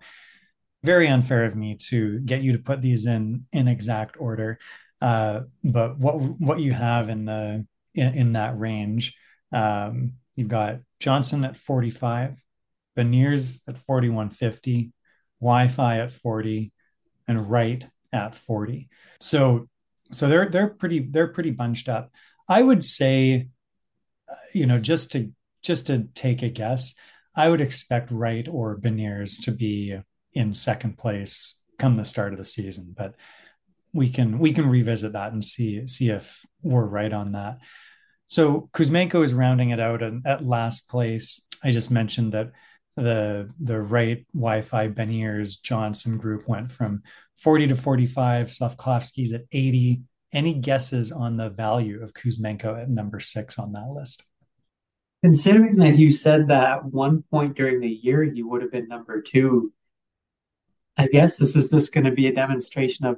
very 0.83 1.07
unfair 1.07 1.43
of 1.43 1.55
me 1.55 1.75
to 1.89 2.19
get 2.19 2.41
you 2.41 2.53
to 2.53 2.59
put 2.59 2.81
these 2.81 3.05
in 3.05 3.45
in 3.51 3.67
exact 3.67 4.15
order. 4.17 4.59
Uh, 5.01 5.41
but 5.63 5.97
what 5.97 6.15
what 6.15 6.59
you 6.59 6.71
have 6.71 7.09
in 7.09 7.25
the 7.25 7.65
in, 7.93 8.13
in 8.13 8.31
that 8.33 8.57
range, 8.57 9.15
um, 9.51 10.13
you've 10.35 10.47
got 10.47 10.79
Johnston 10.99 11.45
at 11.45 11.57
forty-five, 11.57 12.35
Beniers 12.97 13.61
at 13.67 13.77
forty-one 13.77 14.29
fifty, 14.29 14.91
Wi-Fi 15.39 15.99
at 15.99 16.11
forty, 16.11 16.71
and 17.27 17.49
Wright 17.49 17.87
at 18.11 18.35
forty. 18.35 18.89
So 19.19 19.67
so 20.11 20.27
they're 20.27 20.49
they're 20.49 20.69
pretty 20.69 20.99
they're 20.99 21.27
pretty 21.27 21.51
bunched 21.51 21.89
up. 21.89 22.11
I 22.49 22.61
would 22.61 22.83
say 22.83 23.49
you 24.53 24.65
know, 24.65 24.79
just 24.79 25.11
to 25.11 25.31
just 25.61 25.87
to 25.87 26.07
take 26.13 26.41
a 26.41 26.49
guess, 26.49 26.95
I 27.35 27.49
would 27.49 27.61
expect 27.61 28.11
Wright 28.11 28.47
or 28.49 28.77
Beniers 28.79 29.43
to 29.43 29.51
be 29.51 29.97
in 30.33 30.53
second 30.53 30.97
place 30.97 31.61
come 31.77 31.95
the 31.95 32.05
start 32.05 32.33
of 32.33 32.39
the 32.39 32.45
season, 32.45 32.93
but 32.97 33.15
we 33.97 34.09
can 34.09 34.37
we 34.37 34.53
can 34.53 34.69
revisit 34.69 35.13
that 35.13 35.33
and 35.33 35.43
see 35.43 35.87
see 35.87 36.09
if 36.09 36.45
we're 36.61 36.85
Wright 36.85 37.11
on 37.11 37.31
that. 37.31 37.57
So 38.27 38.69
Kuzmenko 38.73 39.23
is 39.23 39.33
rounding 39.33 39.71
it 39.71 39.79
out 39.79 40.03
and 40.03 40.25
at 40.27 40.45
last 40.45 40.87
place. 40.87 41.47
I 41.63 41.71
just 41.71 41.89
mentioned 41.89 42.33
that 42.33 42.51
the 42.95 43.49
the 43.59 43.81
right 43.81 44.25
Wi-Fi 44.33 44.89
Beniers 44.89 45.59
Johnston 45.59 46.17
group 46.17 46.47
went 46.47 46.71
from 46.71 47.01
40 47.39 47.67
to 47.69 47.75
45. 47.75 48.47
Slafkovsky's 48.47 49.33
at 49.33 49.45
80. 49.51 50.01
Any 50.31 50.53
guesses 50.53 51.11
on 51.11 51.37
the 51.37 51.49
value 51.49 52.03
of 52.03 52.13
Kuzmenko 52.13 52.79
at 52.79 52.89
number 52.89 53.19
six 53.19 53.57
on 53.57 53.71
that 53.71 53.89
list? 53.89 54.23
Considering 55.23 55.77
that 55.77 55.97
you 55.97 56.11
said 56.11 56.49
that 56.49 56.69
at 56.69 56.85
one 56.85 57.23
point 57.31 57.57
during 57.57 57.79
the 57.79 57.89
year 57.89 58.23
he 58.23 58.43
would 58.43 58.61
have 58.61 58.71
been 58.71 58.87
number 58.87 59.23
two, 59.23 59.73
I 60.95 61.07
guess 61.07 61.37
this 61.37 61.55
is 61.55 61.71
just 61.71 61.93
going 61.93 62.05
to 62.05 62.11
be 62.11 62.27
a 62.27 62.33
demonstration 62.33 63.07
of 63.07 63.17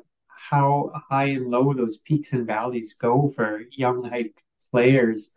how 0.49 0.91
high 1.09 1.25
and 1.25 1.51
low 1.51 1.73
those 1.73 1.97
peaks 1.97 2.33
and 2.33 2.47
valleys 2.47 2.95
go 2.95 3.31
for 3.35 3.61
young 3.71 4.03
hype 4.03 4.35
players. 4.71 5.31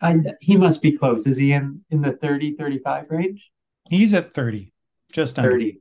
I, 0.00 0.20
he 0.40 0.56
must 0.56 0.80
be 0.80 0.92
close. 0.92 1.26
Is 1.26 1.36
he 1.36 1.52
in, 1.52 1.82
in 1.90 2.00
the 2.00 2.12
30, 2.12 2.56
35 2.56 3.10
range? 3.10 3.50
He's 3.90 4.14
at 4.14 4.32
30, 4.32 4.72
just 5.12 5.38
under 5.38 5.52
30. 5.52 5.80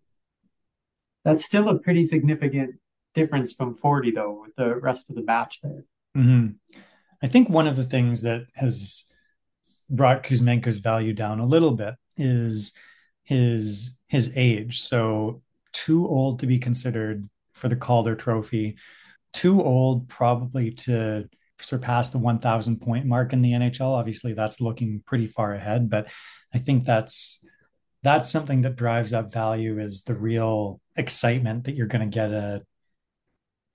That's 1.24 1.46
still 1.46 1.70
a 1.70 1.80
pretty 1.80 2.04
significant 2.04 2.76
difference 3.14 3.54
from 3.54 3.74
40, 3.74 4.12
though, 4.12 4.42
with 4.42 4.56
the 4.56 4.76
rest 4.76 5.10
of 5.10 5.16
the 5.16 5.22
batch 5.22 5.60
there. 5.62 5.86
Mm-hmm. 6.18 6.80
I 7.22 7.28
think 7.28 7.50
one 7.50 7.68
of 7.68 7.78
the 7.78 7.84
things 7.84 8.22
that 8.24 8.48
has 8.56 9.06
brought 9.90 10.24
Kuzmenko's 10.24 10.80
value 10.80 11.14
down 11.14 11.40
a 11.40 11.46
little 11.46 11.72
bit 11.72 11.96
is 12.18 12.74
his 13.24 13.98
his 14.08 14.34
age. 14.36 14.82
So 14.82 15.42
too 15.74 16.08
old 16.08 16.40
to 16.40 16.48
be 16.48 16.60
considered 16.60 17.28
for 17.58 17.70
the 17.70 17.76
Calder 17.76 18.16
Trophy, 18.16 18.78
too 19.34 19.62
old 19.62 20.08
probably 20.08 20.72
to 20.72 21.28
surpass 21.60 22.12
the 22.12 22.20
1,000 22.20 22.80
point 22.82 23.06
mark 23.06 23.34
in 23.34 23.42
the 23.42 23.52
NHL. 23.52 23.98
Obviously, 23.98 24.34
that's 24.34 24.62
looking 24.62 25.02
pretty 25.06 25.28
far 25.28 25.54
ahead, 25.54 25.90
but 25.90 26.08
I 26.54 26.60
think 26.60 26.86
that's 26.86 27.44
that's 28.04 28.30
something 28.30 28.62
that 28.62 28.76
drives 28.76 29.14
up 29.14 29.34
value 29.34 29.80
is 29.80 30.04
the 30.04 30.16
real 30.16 30.80
excitement 30.96 31.66
that 31.66 31.76
you're 31.76 31.88
going 31.88 32.10
to 32.10 32.16
get 32.16 32.32
a 32.32 32.62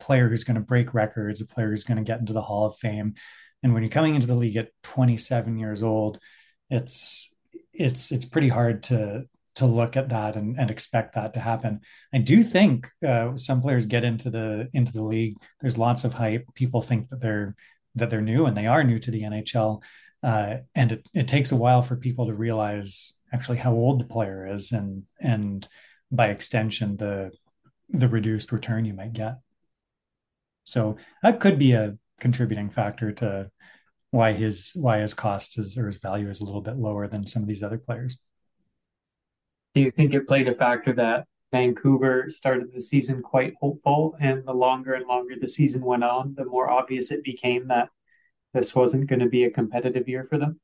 player 0.00 0.28
who's 0.28 0.44
going 0.44 0.54
to 0.54 0.60
break 0.60 0.94
records, 0.94 1.40
a 1.40 1.46
player 1.46 1.70
who's 1.70 1.84
going 1.84 1.98
to 1.98 2.04
get 2.04 2.20
into 2.20 2.32
the 2.32 2.42
Hall 2.42 2.66
of 2.66 2.76
Fame. 2.78 3.14
And 3.62 3.74
when 3.74 3.82
you're 3.82 3.90
coming 3.90 4.14
into 4.14 4.26
the 4.26 4.34
league 4.34 4.56
at 4.56 4.70
27 4.84 5.58
years 5.58 5.82
old, 5.82 6.18
it's 6.70 7.34
it's 7.72 8.12
it's 8.12 8.24
pretty 8.24 8.48
hard 8.48 8.84
to 8.84 9.24
to 9.54 9.66
look 9.66 9.96
at 9.96 10.08
that 10.08 10.36
and, 10.36 10.58
and 10.58 10.70
expect 10.70 11.14
that 11.14 11.34
to 11.34 11.40
happen. 11.40 11.80
I 12.12 12.18
do 12.18 12.42
think 12.42 12.88
uh, 13.06 13.36
some 13.36 13.60
players 13.60 13.86
get 13.86 14.04
into 14.04 14.30
the 14.30 14.68
into 14.72 14.92
the 14.92 15.04
league. 15.04 15.36
There's 15.60 15.78
lots 15.78 16.04
of 16.04 16.12
hype. 16.12 16.46
People 16.54 16.80
think 16.80 17.08
that 17.08 17.20
they're 17.20 17.54
that 17.96 18.08
they're 18.10 18.22
new 18.22 18.46
and 18.46 18.56
they 18.56 18.66
are 18.66 18.82
new 18.82 18.98
to 18.98 19.10
the 19.10 19.22
NHL. 19.22 19.82
Uh, 20.22 20.58
and 20.74 20.92
it, 20.92 21.08
it 21.12 21.28
takes 21.28 21.52
a 21.52 21.56
while 21.56 21.82
for 21.82 21.96
people 21.96 22.26
to 22.26 22.34
realize 22.34 23.18
actually 23.32 23.58
how 23.58 23.72
old 23.72 24.00
the 24.00 24.06
player 24.06 24.46
is 24.46 24.72
and 24.72 25.02
and 25.20 25.68
by 26.10 26.28
extension 26.28 26.96
the 26.96 27.32
the 27.90 28.08
reduced 28.08 28.52
return 28.52 28.84
you 28.84 28.94
might 28.94 29.12
get. 29.12 29.38
So 30.64 30.96
that 31.22 31.40
could 31.40 31.58
be 31.58 31.72
a 31.72 31.96
contributing 32.20 32.70
factor 32.70 33.12
to 33.12 33.50
why 34.10 34.32
his 34.32 34.72
why 34.74 34.98
his 35.00 35.12
cost 35.14 35.58
is 35.58 35.76
or 35.76 35.86
his 35.88 35.98
value 35.98 36.28
is 36.28 36.40
a 36.40 36.44
little 36.44 36.60
bit 36.60 36.76
lower 36.76 37.08
than 37.08 37.26
some 37.26 37.42
of 37.42 37.48
these 37.48 37.62
other 37.62 37.78
players. 37.78 38.18
Do 39.74 39.80
you 39.80 39.90
think 39.90 40.12
it 40.12 40.28
played 40.28 40.48
a 40.48 40.54
factor 40.54 40.92
that 40.94 41.26
Vancouver 41.50 42.26
started 42.28 42.72
the 42.72 42.82
season 42.82 43.22
quite 43.22 43.54
hopeful, 43.60 44.16
and 44.20 44.44
the 44.44 44.54
longer 44.54 44.94
and 44.94 45.06
longer 45.06 45.34
the 45.40 45.48
season 45.48 45.82
went 45.84 46.04
on, 46.04 46.34
the 46.36 46.44
more 46.44 46.70
obvious 46.70 47.10
it 47.10 47.24
became 47.24 47.68
that 47.68 47.88
this 48.54 48.74
wasn't 48.74 49.08
going 49.08 49.20
to 49.20 49.28
be 49.28 49.44
a 49.44 49.50
competitive 49.50 50.08
year 50.08 50.26
for 50.28 50.38
them? 50.38 50.60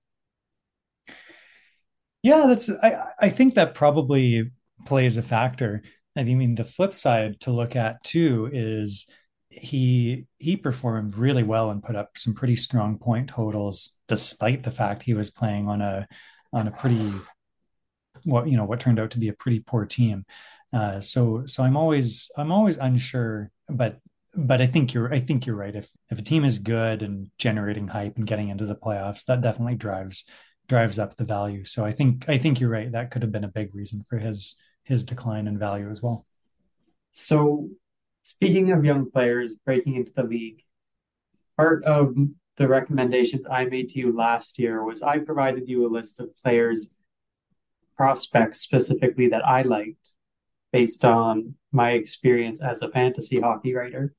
Yeah, 2.22 2.46
that's 2.48 2.70
I 2.82 3.04
I 3.20 3.28
think 3.30 3.54
that 3.54 3.74
probably 3.74 4.50
plays 4.86 5.16
a 5.16 5.22
factor. 5.22 5.82
I 6.16 6.24
mean, 6.24 6.54
the 6.54 6.64
flip 6.64 6.94
side 6.94 7.40
to 7.40 7.52
look 7.52 7.76
at 7.76 8.02
too 8.02 8.50
is 8.52 9.10
he 9.50 10.26
he 10.38 10.56
performed 10.56 11.16
really 11.16 11.42
well 11.42 11.70
and 11.70 11.82
put 11.82 11.96
up 11.96 12.10
some 12.16 12.34
pretty 12.34 12.56
strong 12.56 12.98
point 12.98 13.28
totals 13.28 13.98
despite 14.08 14.62
the 14.62 14.70
fact 14.70 15.02
he 15.02 15.14
was 15.14 15.30
playing 15.30 15.68
on 15.68 15.80
a 15.80 16.06
on 16.52 16.68
a 16.68 16.70
pretty 16.70 17.10
what 18.24 18.48
you 18.48 18.56
know 18.56 18.64
what 18.64 18.80
turned 18.80 18.98
out 18.98 19.10
to 19.12 19.18
be 19.18 19.28
a 19.28 19.32
pretty 19.32 19.60
poor 19.60 19.86
team. 19.86 20.24
Uh, 20.72 21.00
so 21.00 21.44
so 21.46 21.62
I'm 21.62 21.76
always 21.76 22.30
I'm 22.36 22.52
always 22.52 22.78
unsure, 22.78 23.50
but 23.68 24.00
but 24.34 24.60
I 24.60 24.66
think 24.66 24.94
you're 24.94 25.12
I 25.12 25.20
think 25.20 25.46
you're 25.46 25.56
right. 25.56 25.74
If 25.74 25.88
if 26.10 26.18
a 26.18 26.22
team 26.22 26.44
is 26.44 26.58
good 26.58 27.02
and 27.02 27.30
generating 27.38 27.88
hype 27.88 28.16
and 28.16 28.26
getting 28.26 28.48
into 28.48 28.66
the 28.66 28.74
playoffs, 28.74 29.24
that 29.26 29.40
definitely 29.40 29.76
drives 29.76 30.24
drives 30.68 30.98
up 30.98 31.16
the 31.16 31.24
value. 31.24 31.64
So 31.64 31.84
I 31.84 31.92
think 31.92 32.28
I 32.28 32.38
think 32.38 32.60
you're 32.60 32.70
right. 32.70 32.92
That 32.92 33.10
could 33.10 33.22
have 33.22 33.32
been 33.32 33.44
a 33.44 33.48
big 33.48 33.74
reason 33.74 34.04
for 34.08 34.18
his 34.18 34.60
his 34.84 35.04
decline 35.04 35.46
in 35.46 35.58
value 35.58 35.90
as 35.90 36.02
well. 36.02 36.26
So 37.12 37.68
speaking 38.22 38.72
of 38.72 38.84
young 38.84 39.10
players 39.10 39.54
breaking 39.64 39.96
into 39.96 40.12
the 40.14 40.22
league, 40.22 40.62
part 41.56 41.84
of 41.84 42.14
the 42.58 42.68
recommendations 42.68 43.46
I 43.46 43.64
made 43.64 43.88
to 43.90 43.98
you 43.98 44.14
last 44.14 44.58
year 44.58 44.84
was 44.84 45.02
I 45.02 45.18
provided 45.18 45.68
you 45.68 45.86
a 45.86 45.88
list 45.88 46.20
of 46.20 46.36
players 46.42 46.94
prospects 47.98 48.60
specifically 48.60 49.28
that 49.28 49.46
I 49.46 49.62
liked 49.62 49.96
based 50.72 51.04
on 51.04 51.54
my 51.72 51.90
experience 51.90 52.62
as 52.62 52.80
a 52.80 52.90
fantasy 52.90 53.40
hockey 53.40 53.74
writer. 53.74 54.14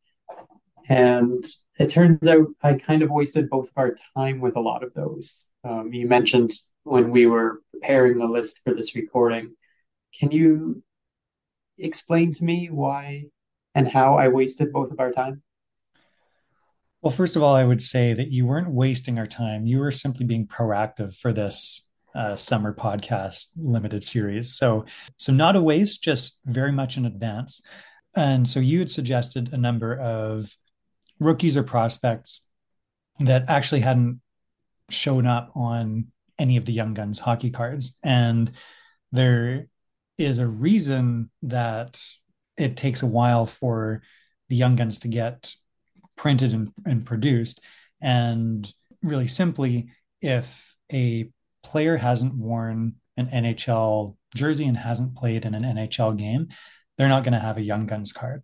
And 0.88 1.46
it 1.78 1.90
turns 1.90 2.28
out 2.28 2.48
I 2.62 2.74
kind 2.74 3.02
of 3.04 3.10
wasted 3.10 3.50
both 3.50 3.68
of 3.70 3.74
our 3.78 3.96
time 4.16 4.42
with 4.42 4.56
a 4.56 4.60
lot 4.60 4.84
of 4.84 4.94
those. 4.94 5.50
Um, 5.64 5.94
you 5.94 6.08
mentioned 6.08 6.52
when 6.84 7.12
we 7.12 7.26
were 7.26 7.62
preparing 7.72 8.18
the 8.18 8.26
list 8.26 8.60
for 8.64 8.74
this 8.74 8.96
recording. 8.96 9.56
Can 10.20 10.32
you 10.32 10.84
explain 11.78 12.34
to 12.34 12.44
me 12.44 12.70
why 12.70 13.26
and 13.76 13.88
how 13.88 14.18
I 14.18 14.28
wasted 14.28 14.74
both 14.74 14.92
of 14.92 15.00
our 15.00 15.12
time? 15.12 15.44
Well, 17.02 17.12
first 17.12 17.38
of 17.38 17.44
all, 17.44 17.56
I 17.56 17.64
would 17.64 17.82
say 17.82 18.14
that 18.14 18.32
you 18.32 18.46
weren't 18.46 18.72
wasting 18.72 19.20
our 19.20 19.28
time. 19.28 19.66
You 19.66 19.80
were 19.80 19.92
simply 19.92 20.26
being 20.26 20.48
proactive 20.48 21.16
for 21.16 21.32
this 21.32 21.89
uh, 22.20 22.36
summer 22.36 22.74
podcast 22.74 23.48
limited 23.56 24.04
series. 24.04 24.54
So, 24.54 24.84
so 25.16 25.32
not 25.32 25.56
a 25.56 25.62
waste, 25.62 26.04
just 26.04 26.42
very 26.46 26.74
much 26.74 26.98
in 26.98 27.06
advance. 27.06 27.62
And 28.14 28.46
so 28.46 28.60
you 28.60 28.80
had 28.80 28.92
suggested 28.92 29.54
a 29.54 29.58
number 29.58 29.98
of 29.98 30.54
rookies 31.20 31.56
or 31.56 31.64
prospects 31.64 32.46
that 33.22 33.46
actually 33.48 33.80
hadn't 33.80 34.20
shown 34.90 35.26
up 35.26 35.52
on 35.56 36.08
any 36.38 36.58
of 36.58 36.66
the 36.66 36.74
Young 36.74 36.94
Guns 36.94 37.20
hockey 37.20 37.52
cards. 37.52 37.98
And 38.04 38.52
there 39.14 39.68
is 40.18 40.40
a 40.40 40.48
reason 40.48 41.30
that 41.44 42.04
it 42.58 42.76
takes 42.76 43.02
a 43.02 43.08
while 43.08 43.46
for 43.46 44.02
the 44.50 44.58
Young 44.58 44.76
Guns 44.76 45.00
to 45.00 45.08
get 45.08 45.54
printed 46.18 46.52
and, 46.54 46.74
and 46.86 47.06
produced. 47.06 47.62
And 48.02 48.70
really 49.02 49.28
simply, 49.28 49.92
if 50.22 50.76
a 50.92 51.30
player 51.70 51.98
hasn't 51.98 52.34
worn 52.34 52.96
an 53.16 53.28
NHL 53.28 54.16
jersey 54.36 54.66
and 54.66 54.76
hasn't 54.76 55.16
played 55.16 55.46
in 55.46 55.54
an 55.54 55.64
NHL 55.64 56.18
game, 56.18 56.48
they're 56.98 57.08
not 57.08 57.24
going 57.24 57.34
to 57.34 57.40
have 57.40 57.58
a 57.58 57.64
Young 57.64 57.86
Guns 57.86 58.12
card. 58.12 58.44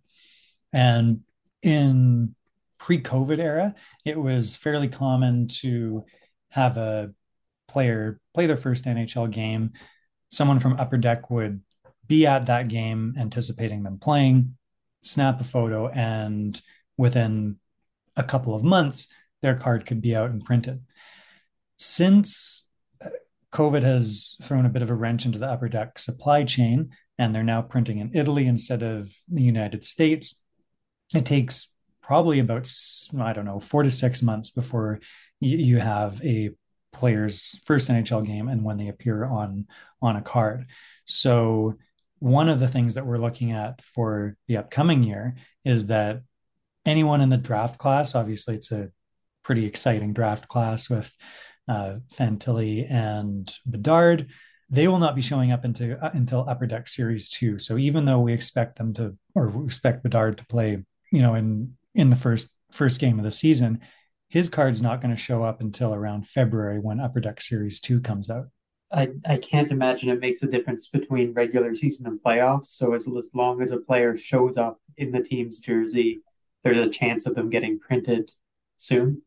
And 0.72 1.20
in 1.62 2.34
pre-COVID 2.78 3.38
era, 3.38 3.74
it 4.04 4.18
was 4.18 4.56
fairly 4.56 4.88
common 4.88 5.48
to 5.48 6.04
have 6.50 6.76
a 6.76 7.12
player 7.68 8.20
play 8.32 8.46
their 8.46 8.56
first 8.56 8.84
NHL 8.84 9.30
game. 9.30 9.72
Someone 10.30 10.60
from 10.60 10.78
Upper 10.78 10.96
Deck 10.96 11.28
would 11.30 11.62
be 12.06 12.26
at 12.26 12.46
that 12.46 12.68
game, 12.68 13.14
anticipating 13.18 13.82
them 13.82 13.98
playing, 13.98 14.56
snap 15.02 15.40
a 15.40 15.44
photo, 15.44 15.88
and 15.88 16.60
within 16.96 17.56
a 18.16 18.22
couple 18.22 18.54
of 18.54 18.62
months, 18.62 19.08
their 19.42 19.56
card 19.56 19.84
could 19.84 20.00
be 20.00 20.14
out 20.14 20.30
and 20.30 20.44
printed. 20.44 20.82
Since 21.76 22.66
COVID 23.56 23.82
has 23.82 24.36
thrown 24.42 24.66
a 24.66 24.68
bit 24.68 24.82
of 24.82 24.90
a 24.90 24.94
wrench 24.94 25.24
into 25.24 25.38
the 25.38 25.46
upper 25.46 25.66
deck 25.66 25.98
supply 25.98 26.44
chain, 26.44 26.90
and 27.18 27.34
they're 27.34 27.42
now 27.42 27.62
printing 27.62 27.96
in 27.96 28.10
Italy 28.14 28.46
instead 28.46 28.82
of 28.82 29.10
the 29.28 29.42
United 29.42 29.82
States. 29.82 30.42
It 31.14 31.24
takes 31.24 31.74
probably 32.02 32.38
about, 32.38 32.70
I 33.18 33.32
don't 33.32 33.46
know, 33.46 33.58
four 33.58 33.82
to 33.82 33.90
six 33.90 34.22
months 34.22 34.50
before 34.50 35.00
you, 35.40 35.78
have 35.78 36.20
a 36.22 36.50
player's 36.92 37.62
first 37.64 37.88
NHL 37.88 38.26
game 38.26 38.48
and 38.48 38.62
when 38.62 38.76
they 38.76 38.88
appear 38.88 39.24
on 39.24 39.66
on 40.02 40.16
a 40.16 40.22
card. 40.22 40.66
So 41.06 41.76
one 42.18 42.50
of 42.50 42.60
the 42.60 42.68
things 42.68 42.94
that 42.94 43.06
we're 43.06 43.18
looking 43.18 43.52
at 43.52 43.82
for 43.82 44.36
the 44.48 44.58
upcoming 44.58 45.02
year 45.02 45.36
is 45.64 45.86
that 45.86 46.20
anyone 46.84 47.22
in 47.22 47.30
the 47.30 47.38
draft 47.38 47.78
class, 47.78 48.14
obviously 48.14 48.54
it's 48.54 48.72
a 48.72 48.90
pretty 49.42 49.64
exciting 49.64 50.12
draft 50.12 50.46
class 50.48 50.90
with 50.90 51.10
uh, 51.68 51.96
Fantilli 52.14 52.90
and 52.90 53.52
Bedard. 53.66 54.28
They 54.68 54.88
will 54.88 54.98
not 54.98 55.14
be 55.14 55.22
showing 55.22 55.52
up 55.52 55.64
into, 55.64 55.96
uh, 56.04 56.10
until 56.12 56.48
Upper 56.48 56.66
Deck 56.66 56.88
Series 56.88 57.28
Two. 57.28 57.58
So 57.58 57.76
even 57.76 58.04
though 58.04 58.20
we 58.20 58.32
expect 58.32 58.78
them 58.78 58.94
to, 58.94 59.16
or 59.34 59.64
expect 59.64 60.02
Bedard 60.02 60.38
to 60.38 60.46
play, 60.46 60.84
you 61.12 61.22
know, 61.22 61.34
in 61.34 61.76
in 61.94 62.10
the 62.10 62.16
first 62.16 62.54
first 62.72 63.00
game 63.00 63.18
of 63.18 63.24
the 63.24 63.30
season, 63.30 63.80
his 64.28 64.50
card's 64.50 64.82
not 64.82 65.00
going 65.00 65.14
to 65.14 65.22
show 65.22 65.44
up 65.44 65.60
until 65.60 65.94
around 65.94 66.26
February 66.26 66.80
when 66.80 67.00
Upper 67.00 67.20
Deck 67.20 67.40
Series 67.40 67.80
Two 67.80 68.00
comes 68.00 68.28
out. 68.28 68.48
I, 68.92 69.10
I 69.24 69.38
can't 69.38 69.72
imagine 69.72 70.10
it 70.10 70.20
makes 70.20 70.42
a 70.42 70.46
difference 70.46 70.88
between 70.88 71.32
regular 71.32 71.74
season 71.74 72.06
and 72.06 72.20
playoffs. 72.22 72.68
So 72.68 72.94
as, 72.94 73.08
as 73.08 73.32
long 73.34 73.60
as 73.60 73.72
a 73.72 73.80
player 73.80 74.16
shows 74.16 74.56
up 74.56 74.80
in 74.96 75.10
the 75.10 75.22
team's 75.22 75.58
jersey, 75.58 76.22
there's 76.62 76.78
a 76.78 76.88
chance 76.88 77.26
of 77.26 77.34
them 77.34 77.50
getting 77.50 77.80
printed 77.80 78.30
soon. 78.76 79.22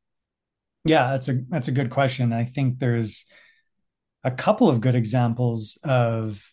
Yeah, 0.85 1.11
that's 1.11 1.27
a 1.27 1.39
that's 1.49 1.67
a 1.67 1.73
good 1.73 1.89
question. 1.89 2.33
I 2.33 2.45
think 2.45 2.79
there's 2.79 3.25
a 4.23 4.31
couple 4.31 4.69
of 4.69 4.81
good 4.81 4.95
examples 4.95 5.77
of 5.83 6.43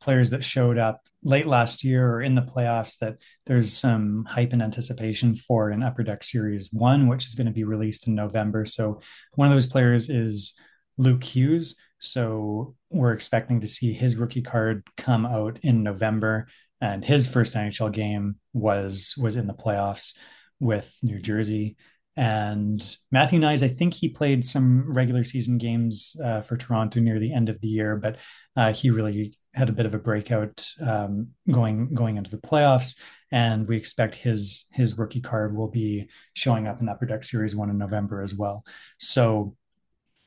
players 0.00 0.30
that 0.30 0.44
showed 0.44 0.78
up 0.78 1.06
late 1.22 1.46
last 1.46 1.82
year 1.82 2.08
or 2.08 2.22
in 2.22 2.34
the 2.34 2.42
playoffs 2.42 2.98
that 2.98 3.16
there's 3.46 3.72
some 3.72 4.24
hype 4.24 4.52
and 4.52 4.62
anticipation 4.62 5.34
for 5.34 5.70
in 5.70 5.82
Upper 5.82 6.04
Deck 6.04 6.22
Series 6.22 6.68
1, 6.72 7.08
which 7.08 7.24
is 7.24 7.34
going 7.34 7.46
to 7.46 7.52
be 7.52 7.64
released 7.64 8.06
in 8.06 8.14
November. 8.14 8.64
So 8.64 9.00
one 9.34 9.48
of 9.48 9.54
those 9.54 9.66
players 9.66 10.08
is 10.08 10.58
Luke 10.96 11.24
Hughes. 11.24 11.76
So 11.98 12.76
we're 12.90 13.12
expecting 13.12 13.60
to 13.60 13.68
see 13.68 13.92
his 13.92 14.16
rookie 14.16 14.42
card 14.42 14.84
come 14.96 15.26
out 15.26 15.58
in 15.62 15.82
November. 15.82 16.46
And 16.80 17.04
his 17.04 17.26
first 17.26 17.54
NHL 17.54 17.92
game 17.92 18.36
was 18.52 19.14
was 19.18 19.34
in 19.34 19.48
the 19.48 19.54
playoffs 19.54 20.16
with 20.60 20.92
New 21.02 21.18
Jersey. 21.18 21.76
And 22.18 22.96
Matthew 23.12 23.38
Knies, 23.38 23.62
I 23.62 23.68
think 23.68 23.94
he 23.94 24.08
played 24.08 24.44
some 24.44 24.92
regular 24.92 25.22
season 25.22 25.56
games 25.56 26.16
uh, 26.24 26.40
for 26.40 26.56
Toronto 26.56 26.98
near 26.98 27.20
the 27.20 27.32
end 27.32 27.48
of 27.48 27.60
the 27.60 27.68
year, 27.68 27.94
but 27.94 28.16
uh, 28.56 28.72
he 28.72 28.90
really 28.90 29.38
had 29.54 29.68
a 29.68 29.72
bit 29.72 29.86
of 29.86 29.94
a 29.94 30.00
breakout 30.00 30.66
um, 30.84 31.28
going 31.48 31.94
going 31.94 32.16
into 32.16 32.32
the 32.32 32.38
playoffs. 32.38 32.98
And 33.30 33.68
we 33.68 33.76
expect 33.76 34.16
his 34.16 34.66
his 34.72 34.98
rookie 34.98 35.20
card 35.20 35.56
will 35.56 35.68
be 35.68 36.08
showing 36.34 36.66
up 36.66 36.80
in 36.80 36.88
Upper 36.88 37.06
Deck 37.06 37.22
Series 37.22 37.54
One 37.54 37.70
in 37.70 37.78
November 37.78 38.20
as 38.20 38.34
well. 38.34 38.64
So, 38.98 39.54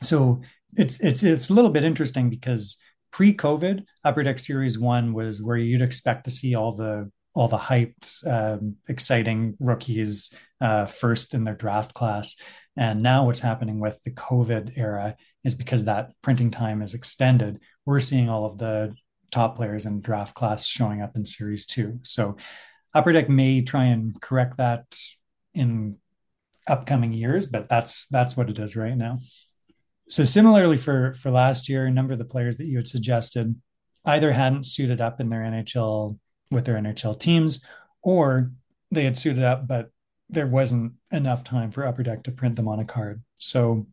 so 0.01 0.43
it's 0.77 1.01
it's 1.01 1.23
it's 1.23 1.49
a 1.49 1.53
little 1.53 1.72
bit 1.72 1.84
interesting 1.84 2.30
because 2.30 2.77
pre-COVID, 3.11 3.84
Upper 4.05 4.23
Deck 4.23 4.39
Series 4.39 4.80
One 4.80 5.11
was 5.11 5.43
where 5.43 5.57
you'd 5.57 5.81
expect 5.81 6.23
to 6.23 6.31
see 6.31 6.55
all 6.55 6.73
the 6.73 7.11
all 7.33 7.47
the 7.47 7.57
hyped, 7.57 8.27
um, 8.27 8.75
exciting 8.87 9.55
rookies 9.59 10.33
uh, 10.59 10.85
first 10.85 11.33
in 11.33 11.43
their 11.43 11.55
draft 11.55 11.93
class. 11.93 12.35
And 12.75 13.01
now 13.01 13.25
what's 13.25 13.39
happening 13.39 13.79
with 13.79 14.01
the 14.03 14.11
COVID 14.11 14.77
era 14.77 15.15
is 15.43 15.55
because 15.55 15.85
that 15.85 16.11
printing 16.21 16.51
time 16.51 16.81
is 16.81 16.93
extended. 16.93 17.59
We're 17.85 17.99
seeing 17.99 18.29
all 18.29 18.45
of 18.45 18.57
the 18.57 18.93
top 19.31 19.55
players 19.55 19.85
in 19.85 20.01
draft 20.01 20.35
class 20.35 20.65
showing 20.65 21.01
up 21.01 21.15
in 21.15 21.25
series 21.25 21.65
two. 21.65 21.99
So 22.03 22.37
Upper 22.93 23.11
Deck 23.11 23.29
may 23.29 23.61
try 23.61 23.85
and 23.85 24.19
correct 24.21 24.57
that 24.57 24.83
in 25.53 25.97
upcoming 26.67 27.13
years, 27.13 27.45
but 27.45 27.69
that's 27.69 28.07
that's 28.07 28.35
what 28.35 28.49
it 28.49 28.59
is 28.59 28.75
right 28.75 28.95
now. 28.95 29.17
So 30.09 30.23
similarly 30.23 30.77
for 30.77 31.13
for 31.13 31.31
last 31.31 31.69
year, 31.69 31.85
a 31.85 31.91
number 31.91 32.13
of 32.13 32.19
the 32.19 32.25
players 32.25 32.57
that 32.57 32.67
you 32.67 32.77
had 32.77 32.87
suggested 32.87 33.55
either 34.05 34.31
hadn't 34.31 34.65
suited 34.65 34.99
up 34.99 35.21
in 35.21 35.29
their 35.29 35.41
NHL 35.41 36.17
with 36.51 36.65
their 36.65 36.75
NHL 36.75 37.19
teams, 37.19 37.63
or 38.01 38.51
they 38.91 39.05
had 39.05 39.17
suited 39.17 39.43
up, 39.43 39.67
but 39.67 39.89
there 40.29 40.47
wasn't 40.47 40.93
enough 41.11 41.43
time 41.43 41.71
for 41.71 41.85
Upper 41.85 42.03
Deck 42.03 42.23
to 42.23 42.31
print 42.31 42.55
them 42.55 42.67
on 42.67 42.79
a 42.79 42.85
card. 42.85 43.23
So 43.39 43.87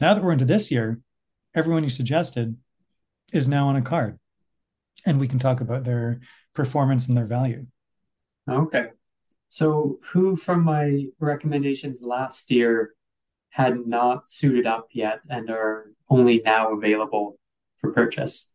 now 0.00 0.14
that 0.14 0.22
we're 0.22 0.32
into 0.32 0.44
this 0.44 0.70
year, 0.70 1.00
everyone 1.54 1.84
you 1.84 1.90
suggested 1.90 2.56
is 3.32 3.48
now 3.48 3.68
on 3.68 3.76
a 3.76 3.82
card, 3.82 4.18
and 5.06 5.20
we 5.20 5.28
can 5.28 5.38
talk 5.38 5.60
about 5.60 5.84
their 5.84 6.20
performance 6.54 7.08
and 7.08 7.16
their 7.16 7.26
value. 7.26 7.66
Okay. 8.48 8.88
So, 9.48 9.98
who 10.12 10.36
from 10.36 10.64
my 10.64 11.06
recommendations 11.20 12.02
last 12.02 12.50
year 12.50 12.94
had 13.50 13.86
not 13.86 14.30
suited 14.30 14.66
up 14.66 14.88
yet 14.92 15.20
and 15.28 15.50
are 15.50 15.92
only 16.08 16.40
now 16.44 16.72
available 16.72 17.38
for 17.78 17.92
purchase? 17.92 18.54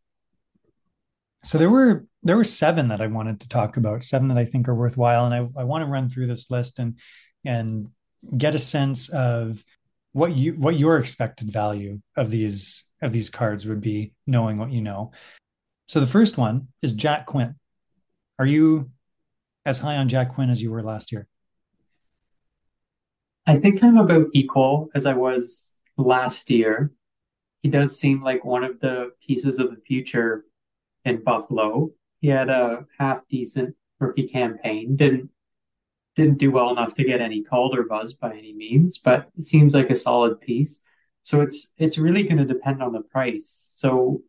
So 1.44 1.58
there 1.58 1.70
were 1.70 2.04
there 2.22 2.36
were 2.36 2.44
seven 2.44 2.88
that 2.88 3.00
I 3.00 3.06
wanted 3.06 3.40
to 3.40 3.48
talk 3.48 3.76
about, 3.76 4.04
seven 4.04 4.28
that 4.28 4.38
I 4.38 4.44
think 4.44 4.68
are 4.68 4.74
worthwhile, 4.74 5.24
and 5.24 5.34
I, 5.34 5.60
I 5.60 5.64
want 5.64 5.82
to 5.82 5.90
run 5.90 6.08
through 6.08 6.26
this 6.26 6.50
list 6.50 6.78
and 6.78 6.98
and 7.44 7.88
get 8.36 8.54
a 8.54 8.58
sense 8.58 9.08
of 9.08 9.64
what 10.12 10.36
you 10.36 10.54
what 10.54 10.78
your 10.78 10.98
expected 10.98 11.52
value 11.52 12.00
of 12.16 12.30
these 12.30 12.90
of 13.00 13.12
these 13.12 13.30
cards 13.30 13.66
would 13.66 13.80
be, 13.80 14.12
knowing 14.26 14.58
what 14.58 14.72
you 14.72 14.80
know. 14.80 15.12
So 15.86 16.00
the 16.00 16.06
first 16.06 16.36
one 16.36 16.68
is 16.82 16.92
Jack 16.92 17.26
Quinn. 17.26 17.54
Are 18.38 18.46
you 18.46 18.90
as 19.64 19.78
high 19.78 19.96
on 19.96 20.08
Jack 20.08 20.34
Quinn 20.34 20.50
as 20.50 20.60
you 20.60 20.70
were 20.70 20.82
last 20.82 21.12
year? 21.12 21.28
I 23.46 23.56
think 23.56 23.82
I'm 23.82 23.96
about 23.96 24.26
equal 24.34 24.90
as 24.94 25.06
I 25.06 25.14
was 25.14 25.74
last 25.96 26.50
year. 26.50 26.92
He 27.62 27.70
does 27.70 27.98
seem 27.98 28.22
like 28.22 28.44
one 28.44 28.64
of 28.64 28.80
the 28.80 29.12
pieces 29.26 29.58
of 29.58 29.70
the 29.70 29.80
future 29.86 30.44
in 31.04 31.22
Buffalo. 31.22 31.90
He 32.20 32.28
had 32.28 32.48
a 32.48 32.86
half 32.98 33.20
decent 33.28 33.74
rookie 34.00 34.28
campaign. 34.28 34.96
Didn't 34.96 35.30
didn't 36.16 36.38
do 36.38 36.50
well 36.50 36.70
enough 36.70 36.94
to 36.94 37.04
get 37.04 37.20
any 37.20 37.44
Calder 37.44 37.84
buzz 37.84 38.12
by 38.12 38.32
any 38.32 38.52
means, 38.52 38.98
but 38.98 39.28
it 39.38 39.44
seems 39.44 39.72
like 39.72 39.88
a 39.88 39.94
solid 39.94 40.40
piece. 40.40 40.82
So 41.22 41.40
it's 41.40 41.72
it's 41.78 41.98
really 41.98 42.24
going 42.24 42.38
to 42.38 42.44
depend 42.44 42.82
on 42.82 42.92
the 42.92 43.02
price. 43.02 43.72
So 43.74 44.22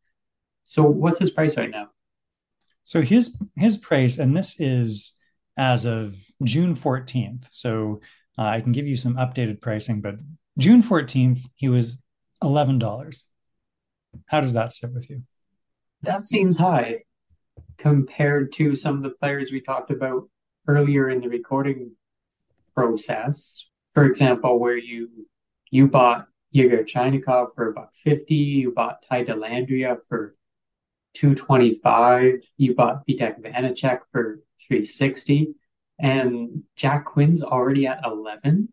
so 0.66 0.84
what's 0.84 1.20
his 1.20 1.32
price 1.32 1.58
right 1.58 1.72
now? 1.72 1.90
So 2.84 3.02
his 3.02 3.38
his 3.56 3.78
price, 3.78 4.20
and 4.20 4.36
this 4.36 4.60
is 4.60 5.18
as 5.58 5.86
of 5.86 6.16
June 6.44 6.76
14th. 6.76 7.46
So 7.50 8.02
uh, 8.38 8.44
I 8.44 8.62
can 8.62 8.72
give 8.72 8.88
you 8.88 8.96
some 8.96 9.16
updated 9.16 9.62
pricing, 9.62 10.00
but 10.00 10.16
June 10.58 10.82
14th, 10.82 11.42
he 11.56 11.68
was 11.68 12.02
$11. 12.44 13.24
How 14.28 14.42
does 14.42 14.54
that 14.54 14.72
sit 14.72 14.94
with 14.94 15.10
you? 15.10 15.24
That 16.02 16.28
seems 16.28 16.58
high 16.58 17.04
compared 17.78 18.54
to 18.54 18.76
some 18.76 18.98
of 18.98 19.04
the 19.04 19.10
players 19.10 19.52
we 19.52 19.62
talked 19.62 19.92
about 19.92 20.30
earlier 20.68 21.10
in 21.10 21.22
the 21.22 21.30
recording 21.30 21.92
process. 22.74 23.68
For 23.94 24.06
example, 24.06 24.60
where 24.60 24.78
you 24.78 25.10
you 25.72 25.88
bought 25.88 26.28
Yegor 26.52 26.84
Chinakhov 26.84 27.54
for 27.56 27.70
about 27.70 27.90
50, 28.04 28.34
you 28.34 28.72
bought 28.72 29.04
Ty 29.08 29.26
Dellandrea 29.26 29.98
for 30.08 30.36
225, 31.16 32.42
you 32.58 32.76
bought 32.76 33.06
Vitek 33.08 33.42
Vanecek 33.42 34.00
for 34.12 34.40
360, 34.68 35.54
and 36.00 36.64
Jack 36.76 37.06
Quinn's 37.06 37.44
already 37.44 37.86
at 37.86 38.04
11. 38.06 38.70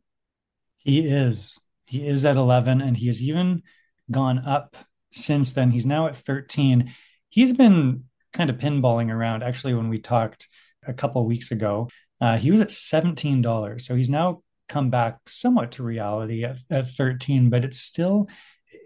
He 0.78 1.00
is. 1.00 1.58
He 1.86 2.06
is 2.06 2.24
at 2.24 2.36
11, 2.36 2.80
and 2.80 2.96
he 2.96 3.06
has 3.06 3.22
even 3.22 3.62
gone 4.10 4.38
up 4.38 4.76
since 5.10 5.52
then. 5.52 5.70
He's 5.70 5.86
now 5.86 6.06
at 6.06 6.16
13 6.16 6.94
he's 7.28 7.56
been 7.56 8.04
kind 8.32 8.50
of 8.50 8.58
pinballing 8.58 9.10
around. 9.10 9.42
Actually, 9.42 9.74
when 9.74 9.88
we 9.88 9.98
talked 9.98 10.48
a 10.86 10.92
couple 10.92 11.24
weeks 11.24 11.50
ago, 11.50 11.88
uh, 12.20 12.36
he 12.36 12.50
was 12.50 12.60
at 12.60 12.70
seventeen 12.70 13.42
dollars. 13.42 13.86
So 13.86 13.94
he's 13.94 14.10
now 14.10 14.42
come 14.68 14.90
back 14.90 15.18
somewhat 15.26 15.72
to 15.72 15.82
reality 15.82 16.44
at, 16.44 16.56
at 16.70 16.90
thirteen, 16.90 17.50
but 17.50 17.64
it's 17.64 17.80
still 17.80 18.28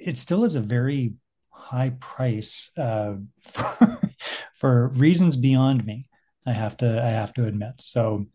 it 0.01 0.19
still 0.19 0.45
is 0.45 0.55
a 0.57 0.61
very 0.61 1.15
high 1.51 1.93
price 2.01 2.71
uh, 2.77 3.15
for, 3.41 4.01
for 4.55 4.89
reasons 4.89 5.37
beyond 5.37 5.85
me. 5.85 6.07
I 6.47 6.53
have 6.53 6.77
to 6.79 7.03
I 7.03 7.09
have 7.09 7.33
to 7.35 7.47
admit. 7.47 7.75
So 7.79 8.27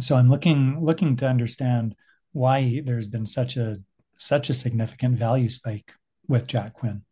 so 0.00 0.16
I'm 0.16 0.30
looking 0.30 0.84
looking 0.84 1.16
to 1.16 1.28
understand 1.28 1.94
why 2.32 2.82
there's 2.84 3.06
been 3.06 3.26
such 3.26 3.56
a 3.56 3.78
such 4.16 4.50
a 4.50 4.54
significant 4.54 5.18
value 5.18 5.48
spike 5.48 5.92
with 6.26 6.46
Jack 6.46 6.74
Quinn. 6.74 7.02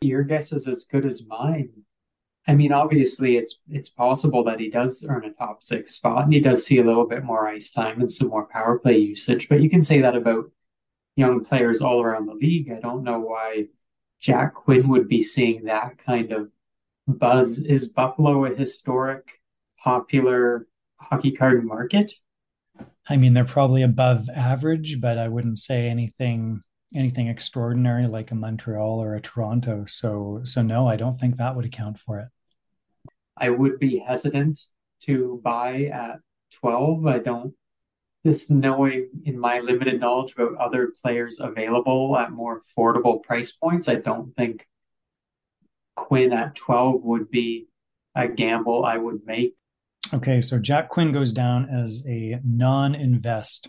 Your 0.00 0.22
guess 0.22 0.52
is 0.52 0.68
as 0.68 0.84
good 0.84 1.06
as 1.06 1.26
mine. 1.26 1.70
I 2.48 2.54
mean, 2.54 2.72
obviously, 2.72 3.36
it's 3.36 3.60
it's 3.68 3.88
possible 3.88 4.44
that 4.44 4.60
he 4.60 4.70
does 4.70 5.04
earn 5.08 5.24
a 5.24 5.32
top 5.32 5.64
six 5.64 5.96
spot, 5.96 6.24
and 6.24 6.32
he 6.32 6.40
does 6.40 6.64
see 6.64 6.78
a 6.78 6.84
little 6.84 7.06
bit 7.06 7.24
more 7.24 7.48
ice 7.48 7.72
time 7.72 8.00
and 8.00 8.12
some 8.12 8.28
more 8.28 8.46
power 8.46 8.78
play 8.78 8.98
usage. 8.98 9.48
But 9.48 9.60
you 9.62 9.70
can 9.70 9.82
say 9.82 10.00
that 10.00 10.14
about 10.14 10.50
young 11.16 11.44
players 11.44 11.80
all 11.80 12.02
around 12.02 12.26
the 12.26 12.34
league. 12.34 12.70
I 12.70 12.78
don't 12.80 13.02
know 13.02 13.18
why 13.18 13.66
Jack 14.20 14.54
Quinn 14.54 14.88
would 14.88 15.08
be 15.08 15.22
seeing 15.22 15.64
that 15.64 15.98
kind 15.98 16.32
of 16.32 16.50
buzz. 17.08 17.58
Is 17.58 17.88
Buffalo 17.88 18.44
a 18.44 18.54
historic, 18.54 19.40
popular 19.78 20.68
hockey 20.98 21.32
card 21.32 21.64
market? 21.64 22.12
I 23.08 23.16
mean, 23.16 23.32
they're 23.32 23.44
probably 23.44 23.82
above 23.82 24.28
average, 24.28 25.00
but 25.00 25.18
I 25.18 25.28
wouldn't 25.28 25.58
say 25.58 25.88
anything 25.88 26.62
anything 26.94 27.28
extraordinary 27.28 28.06
like 28.06 28.30
a 28.30 28.34
Montreal 28.34 29.02
or 29.02 29.14
a 29.14 29.20
Toronto. 29.20 29.84
So 29.86 30.40
so 30.44 30.62
no, 30.62 30.88
I 30.88 30.96
don't 30.96 31.18
think 31.18 31.36
that 31.36 31.56
would 31.56 31.64
account 31.64 31.98
for 31.98 32.18
it. 32.20 32.28
I 33.36 33.50
would 33.50 33.78
be 33.78 33.98
hesitant 33.98 34.58
to 35.02 35.40
buy 35.44 35.84
at 35.84 36.20
12. 36.52 37.06
I 37.06 37.18
don't 37.18 37.54
just 38.26 38.50
knowing 38.50 39.08
in 39.24 39.38
my 39.38 39.60
limited 39.60 40.00
knowledge 40.00 40.32
about 40.32 40.56
other 40.56 40.92
players 41.00 41.38
available 41.38 42.18
at 42.18 42.32
more 42.32 42.60
affordable 42.60 43.22
price 43.22 43.52
points, 43.52 43.86
I 43.88 43.96
don't 43.96 44.34
think 44.34 44.66
Quinn 45.94 46.32
at 46.32 46.56
12 46.56 47.04
would 47.04 47.30
be 47.30 47.68
a 48.16 48.26
gamble 48.26 48.84
I 48.84 48.96
would 48.96 49.20
make. 49.24 49.54
Okay, 50.12 50.40
so 50.40 50.60
Jack 50.60 50.88
Quinn 50.88 51.12
goes 51.12 51.32
down 51.32 51.68
as 51.68 52.04
a 52.08 52.40
non 52.44 52.96
invest. 52.96 53.68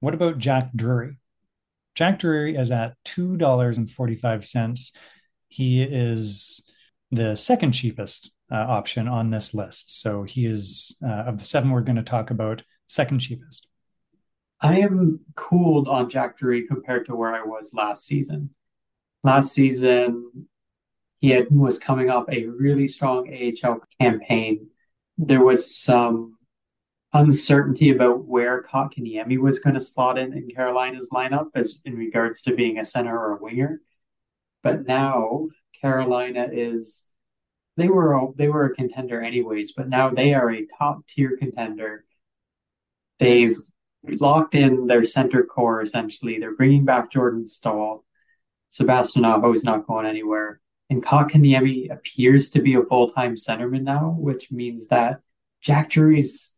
What 0.00 0.12
about 0.12 0.38
Jack 0.38 0.72
Drury? 0.76 1.16
Jack 1.96 2.18
Drury 2.18 2.56
is 2.56 2.70
at 2.70 2.94
$2.45. 3.06 4.96
He 5.48 5.82
is 5.82 6.70
the 7.10 7.34
second 7.34 7.72
cheapest 7.72 8.30
uh, 8.52 8.56
option 8.56 9.08
on 9.08 9.30
this 9.30 9.54
list. 9.54 10.00
So 10.00 10.22
he 10.22 10.44
is, 10.46 10.98
uh, 11.02 11.24
of 11.24 11.38
the 11.38 11.44
seven 11.44 11.70
we're 11.70 11.80
going 11.80 11.96
to 11.96 12.02
talk 12.02 12.30
about, 12.30 12.62
second 12.86 13.20
cheapest. 13.20 13.66
I 14.60 14.80
am 14.80 15.20
cooled 15.34 15.88
on 15.88 16.10
Jack 16.10 16.38
Drury 16.38 16.66
compared 16.66 17.06
to 17.06 17.16
where 17.16 17.34
I 17.34 17.42
was 17.42 17.72
last 17.74 18.04
season. 18.04 18.50
Last 19.24 19.52
season, 19.52 20.48
he 21.20 21.30
had, 21.30 21.46
was 21.50 21.78
coming 21.78 22.10
off 22.10 22.26
a 22.30 22.44
really 22.46 22.88
strong 22.88 23.28
AHL 23.28 23.80
campaign. 23.98 24.68
There 25.16 25.42
was 25.42 25.74
some 25.74 26.35
uncertainty 27.16 27.90
about 27.90 28.26
where 28.26 28.62
Kotkaniemi 28.62 29.38
was 29.38 29.58
going 29.58 29.74
to 29.74 29.80
slot 29.80 30.18
in 30.18 30.32
in 30.34 30.48
Carolina's 30.48 31.10
lineup 31.10 31.48
as 31.54 31.80
in 31.84 31.96
regards 31.96 32.42
to 32.42 32.54
being 32.54 32.78
a 32.78 32.84
center 32.84 33.16
or 33.16 33.36
a 33.36 33.42
winger. 33.42 33.80
But 34.62 34.86
now 34.86 35.48
Carolina 35.80 36.48
is 36.52 37.08
they 37.76 37.88
were 37.88 38.32
they 38.36 38.48
were 38.48 38.66
a 38.66 38.74
contender 38.74 39.22
anyways, 39.22 39.72
but 39.72 39.88
now 39.88 40.10
they 40.10 40.34
are 40.34 40.50
a 40.50 40.66
top 40.78 41.06
tier 41.08 41.36
contender. 41.36 42.04
They've 43.18 43.56
locked 44.04 44.54
in 44.54 44.86
their 44.86 45.04
center 45.04 45.42
core 45.44 45.80
essentially. 45.80 46.38
They're 46.38 46.54
bringing 46.54 46.84
back 46.84 47.10
Jordan 47.10 47.46
Staal. 47.48 48.04
Sebastian 48.70 49.24
Aho 49.24 49.52
is 49.52 49.64
not 49.64 49.86
going 49.86 50.06
anywhere. 50.06 50.60
And 50.90 51.02
Kotkaniemi 51.02 51.90
appears 51.90 52.50
to 52.50 52.60
be 52.60 52.74
a 52.74 52.82
full-time 52.82 53.34
centerman 53.34 53.82
now, 53.82 54.14
which 54.18 54.52
means 54.52 54.86
that 54.88 55.20
Jack 55.60 55.90
Drury's 55.90 56.56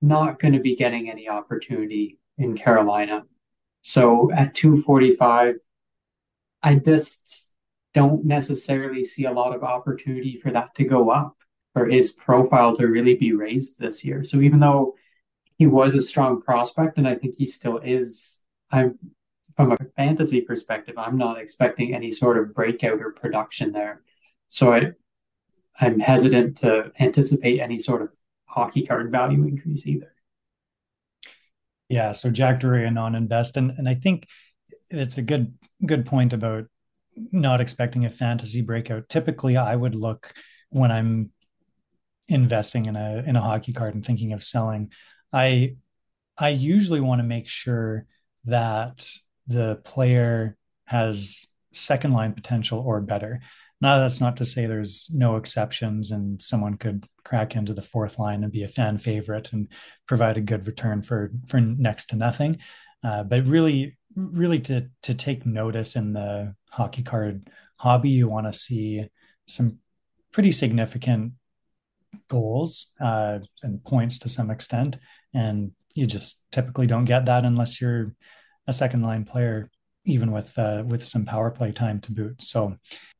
not 0.00 0.38
going 0.38 0.54
to 0.54 0.60
be 0.60 0.76
getting 0.76 1.10
any 1.10 1.28
opportunity 1.28 2.18
in 2.38 2.56
Carolina. 2.56 3.24
So 3.82 4.30
at 4.32 4.54
245, 4.54 5.56
I 6.62 6.74
just 6.76 7.54
don't 7.92 8.24
necessarily 8.24 9.04
see 9.04 9.24
a 9.24 9.32
lot 9.32 9.54
of 9.54 9.62
opportunity 9.62 10.38
for 10.42 10.50
that 10.52 10.74
to 10.76 10.84
go 10.84 11.10
up, 11.10 11.36
for 11.72 11.86
his 11.86 12.12
profile 12.12 12.76
to 12.76 12.86
really 12.86 13.14
be 13.14 13.32
raised 13.32 13.78
this 13.78 14.04
year. 14.04 14.24
So 14.24 14.38
even 14.38 14.60
though 14.60 14.94
he 15.58 15.66
was 15.66 15.94
a 15.94 16.02
strong 16.02 16.40
prospect, 16.40 16.98
and 16.98 17.06
I 17.06 17.14
think 17.14 17.36
he 17.36 17.46
still 17.46 17.78
is, 17.78 18.38
I'm 18.70 18.98
from 19.56 19.72
a 19.72 19.76
fantasy 19.96 20.40
perspective, 20.40 20.94
I'm 20.96 21.18
not 21.18 21.38
expecting 21.38 21.94
any 21.94 22.10
sort 22.10 22.38
of 22.38 22.54
breakout 22.54 23.00
or 23.00 23.12
production 23.12 23.72
there. 23.72 24.02
So 24.48 24.72
I 24.72 24.92
I'm 25.80 25.98
hesitant 25.98 26.58
to 26.58 26.92
anticipate 27.00 27.58
any 27.58 27.78
sort 27.78 28.02
of 28.02 28.10
hockey 28.50 28.84
card 28.84 29.10
value 29.10 29.44
increase 29.44 29.86
either. 29.86 30.12
Yeah, 31.88 32.12
so 32.12 32.30
Jack 32.30 32.60
Drury 32.60 32.86
a 32.86 32.90
non-invest, 32.90 33.56
and 33.56 33.72
and 33.72 33.88
I 33.88 33.94
think 33.94 34.26
it's 34.90 35.18
a 35.18 35.22
good 35.22 35.54
good 35.84 36.06
point 36.06 36.32
about 36.32 36.66
not 37.32 37.60
expecting 37.60 38.04
a 38.04 38.10
fantasy 38.10 38.60
breakout. 38.60 39.08
Typically, 39.08 39.56
I 39.56 39.74
would 39.74 39.94
look 39.94 40.32
when 40.70 40.92
I'm 40.92 41.30
investing 42.28 42.86
in 42.86 42.96
a 42.96 43.24
in 43.26 43.36
a 43.36 43.40
hockey 43.40 43.72
card 43.72 43.94
and 43.94 44.04
thinking 44.04 44.32
of 44.32 44.42
selling. 44.42 44.92
I 45.32 45.76
I 46.38 46.50
usually 46.50 47.00
want 47.00 47.20
to 47.20 47.26
make 47.26 47.48
sure 47.48 48.06
that 48.44 49.08
the 49.46 49.80
player 49.84 50.56
has 50.84 51.48
second 51.72 52.12
line 52.12 52.32
potential 52.32 52.80
or 52.80 53.00
better. 53.00 53.40
Now, 53.80 53.98
that's 53.98 54.20
not 54.20 54.36
to 54.38 54.44
say 54.44 54.66
there's 54.66 55.10
no 55.14 55.36
exceptions 55.36 56.10
and 56.10 56.40
someone 56.40 56.76
could 56.76 57.06
crack 57.24 57.56
into 57.56 57.74
the 57.74 57.82
fourth 57.82 58.18
line 58.18 58.42
and 58.42 58.52
be 58.52 58.62
a 58.62 58.68
fan 58.68 58.98
favorite 58.98 59.52
and 59.52 59.68
provide 60.06 60.36
a 60.36 60.40
good 60.42 60.66
return 60.66 61.02
for 61.02 61.30
for 61.48 61.60
next 61.60 62.06
to 62.06 62.16
nothing. 62.16 62.58
Uh, 63.02 63.22
but 63.22 63.46
really, 63.46 63.96
really 64.14 64.60
to 64.60 64.88
to 65.02 65.14
take 65.14 65.46
notice 65.46 65.96
in 65.96 66.12
the 66.12 66.54
hockey 66.70 67.02
card 67.02 67.48
hobby, 67.76 68.10
you 68.10 68.28
want 68.28 68.46
to 68.46 68.52
see 68.52 69.06
some 69.46 69.78
pretty 70.32 70.52
significant 70.52 71.32
goals 72.28 72.92
uh, 73.00 73.38
and 73.62 73.84
points 73.84 74.18
to 74.18 74.28
some 74.28 74.50
extent, 74.50 74.98
and 75.34 75.72
you 75.94 76.06
just 76.06 76.44
typically 76.52 76.86
don't 76.86 77.04
get 77.04 77.26
that 77.26 77.44
unless 77.44 77.80
you're 77.80 78.14
a 78.66 78.72
second 78.72 79.02
line 79.02 79.24
player, 79.24 79.70
even 80.04 80.30
with 80.30 80.56
uh, 80.58 80.82
with 80.86 81.04
some 81.04 81.24
power 81.24 81.50
play 81.50 81.72
time 81.72 82.00
to 82.00 82.12
boot. 82.12 82.42
So, 82.42 82.76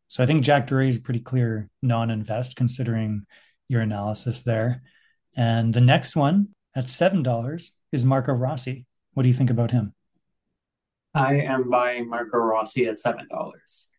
so 0.09 0.23
I 0.23 0.27
think 0.27 0.45
Jack 0.45 0.67
Drury 0.67 0.89
is 0.89 0.99
pretty 0.99 1.21
clear 1.21 1.69
non-invest 1.83 2.57
considering 2.57 3.27
your 3.71 3.83
analysis 3.83 4.43
there. 4.43 4.83
And 5.37 5.73
the 5.73 5.81
next 5.81 6.17
one 6.17 6.49
at 6.75 6.89
seven 6.89 7.23
dollars 7.23 7.77
is 7.93 8.05
Marco 8.05 8.33
Rossi. 8.33 8.87
What 9.15 9.23
do 9.23 9.29
you 9.29 9.35
think 9.35 9.51
about 9.51 9.71
him? 9.71 9.95
I 11.15 11.37
am 11.41 11.71
buying 11.71 12.09
Marco 12.09 12.39
Rossi 12.39 12.87
at 12.87 13.01
seven 13.01 13.29
dollars. 13.29 13.91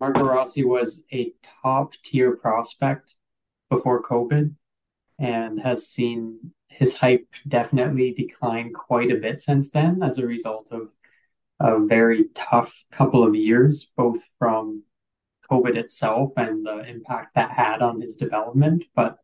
Marco 0.00 0.24
Rossi 0.24 0.64
was 0.64 1.04
a 1.12 1.32
top 1.62 1.94
tier 2.04 2.36
prospect 2.36 3.14
before 3.70 4.02
COVID 4.02 4.54
and 5.18 5.60
has 5.60 5.86
seen 5.88 6.52
his 6.68 6.96
hype 6.96 7.26
definitely 7.46 8.12
decline 8.12 8.72
quite 8.72 9.10
a 9.10 9.16
bit 9.16 9.40
since 9.40 9.70
then 9.70 10.02
as 10.02 10.18
a 10.18 10.26
result 10.26 10.70
of 10.70 10.88
a 11.60 11.84
very 11.84 12.26
tough 12.34 12.84
couple 12.92 13.24
of 13.24 13.34
years, 13.34 13.92
both 13.96 14.20
from 14.38 14.84
COVID 15.50 15.76
itself 15.76 16.32
and 16.36 16.64
the 16.64 16.80
impact 16.88 17.34
that 17.34 17.50
had 17.50 17.82
on 17.82 18.00
his 18.00 18.16
development. 18.16 18.84
But 18.94 19.18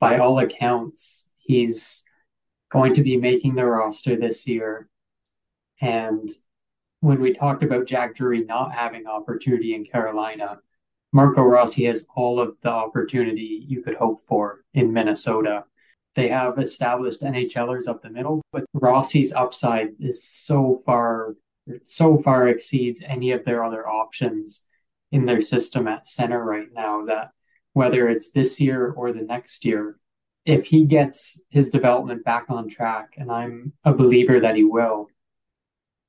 by 0.00 0.18
all 0.18 0.38
accounts, 0.38 1.30
he's 1.38 2.04
going 2.70 2.94
to 2.94 3.02
be 3.02 3.16
making 3.16 3.54
the 3.54 3.64
roster 3.64 4.16
this 4.16 4.46
year. 4.46 4.88
And 5.80 6.30
when 7.00 7.20
we 7.20 7.32
talked 7.32 7.62
about 7.62 7.86
Jack 7.86 8.16
Drury 8.16 8.44
not 8.44 8.72
having 8.72 9.06
opportunity 9.06 9.74
in 9.74 9.84
Carolina, 9.84 10.60
Marco 11.12 11.42
Rossi 11.42 11.84
has 11.84 12.06
all 12.14 12.40
of 12.40 12.56
the 12.62 12.70
opportunity 12.70 13.64
you 13.66 13.82
could 13.82 13.94
hope 13.94 14.20
for 14.26 14.64
in 14.74 14.92
Minnesota 14.92 15.64
they 16.16 16.28
have 16.28 16.58
established 16.58 17.20
NHLers 17.20 17.86
up 17.86 18.02
the 18.02 18.10
middle, 18.10 18.42
but 18.50 18.64
Rossi's 18.72 19.34
upside 19.34 19.90
is 20.00 20.24
so 20.24 20.80
far, 20.84 21.36
so 21.84 22.16
far 22.18 22.48
exceeds 22.48 23.02
any 23.06 23.32
of 23.32 23.44
their 23.44 23.62
other 23.62 23.86
options 23.86 24.65
in 25.16 25.24
their 25.24 25.40
system 25.40 25.88
at 25.88 26.06
center 26.06 26.44
right 26.44 26.68
now 26.74 27.06
that 27.06 27.30
whether 27.72 28.06
it's 28.06 28.32
this 28.32 28.60
year 28.60 28.90
or 28.90 29.12
the 29.14 29.22
next 29.22 29.64
year, 29.64 29.98
if 30.44 30.66
he 30.66 30.84
gets 30.84 31.42
his 31.48 31.70
development 31.70 32.22
back 32.22 32.44
on 32.50 32.68
track, 32.68 33.14
and 33.16 33.32
I'm 33.32 33.72
a 33.82 33.94
believer 33.94 34.40
that 34.40 34.56
he 34.56 34.64
will, 34.64 35.08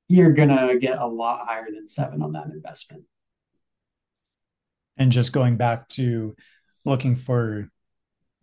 you're 0.10 0.34
going 0.34 0.50
to 0.50 0.78
get 0.78 1.00
a 1.00 1.08
lot 1.08 1.48
higher 1.48 1.68
than 1.74 1.88
seven 1.88 2.22
on 2.22 2.34
that 2.34 2.48
investment. 2.48 3.04
And 4.98 5.10
just 5.10 5.32
going 5.32 5.56
back 5.56 5.88
to 5.90 6.36
looking 6.84 7.16
for 7.16 7.70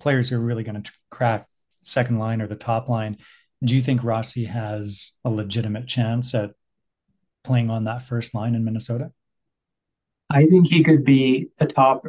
players 0.00 0.30
who 0.30 0.36
are 0.36 0.40
really 0.44 0.64
going 0.64 0.82
to 0.82 0.92
crack 1.10 1.46
second 1.82 2.18
line 2.18 2.40
or 2.40 2.46
the 2.46 2.56
top 2.56 2.88
line, 2.88 3.18
do 3.62 3.76
you 3.76 3.82
think 3.82 4.02
Rossi 4.02 4.46
has 4.46 5.12
a 5.26 5.30
legitimate 5.30 5.88
chance 5.88 6.34
at 6.34 6.52
playing 7.42 7.68
on 7.68 7.84
that 7.84 8.02
first 8.02 8.34
line 8.34 8.54
in 8.54 8.64
Minnesota? 8.64 9.12
I 10.30 10.46
think 10.46 10.68
he 10.68 10.82
could 10.82 11.04
be 11.04 11.48
a 11.58 11.66
top 11.66 12.04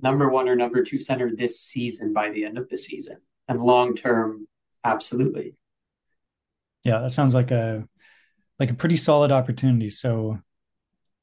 number 0.00 0.28
one 0.28 0.48
or 0.48 0.56
number 0.56 0.84
two 0.84 1.00
center 1.00 1.30
this 1.34 1.60
season 1.60 2.12
by 2.12 2.30
the 2.30 2.44
end 2.44 2.58
of 2.58 2.68
the 2.68 2.78
season. 2.78 3.18
And 3.48 3.62
long 3.62 3.96
term, 3.96 4.46
absolutely. 4.84 5.54
Yeah, 6.84 7.00
that 7.00 7.12
sounds 7.12 7.34
like 7.34 7.50
a 7.50 7.88
like 8.58 8.70
a 8.70 8.74
pretty 8.74 8.96
solid 8.96 9.32
opportunity. 9.32 9.90
So 9.90 10.38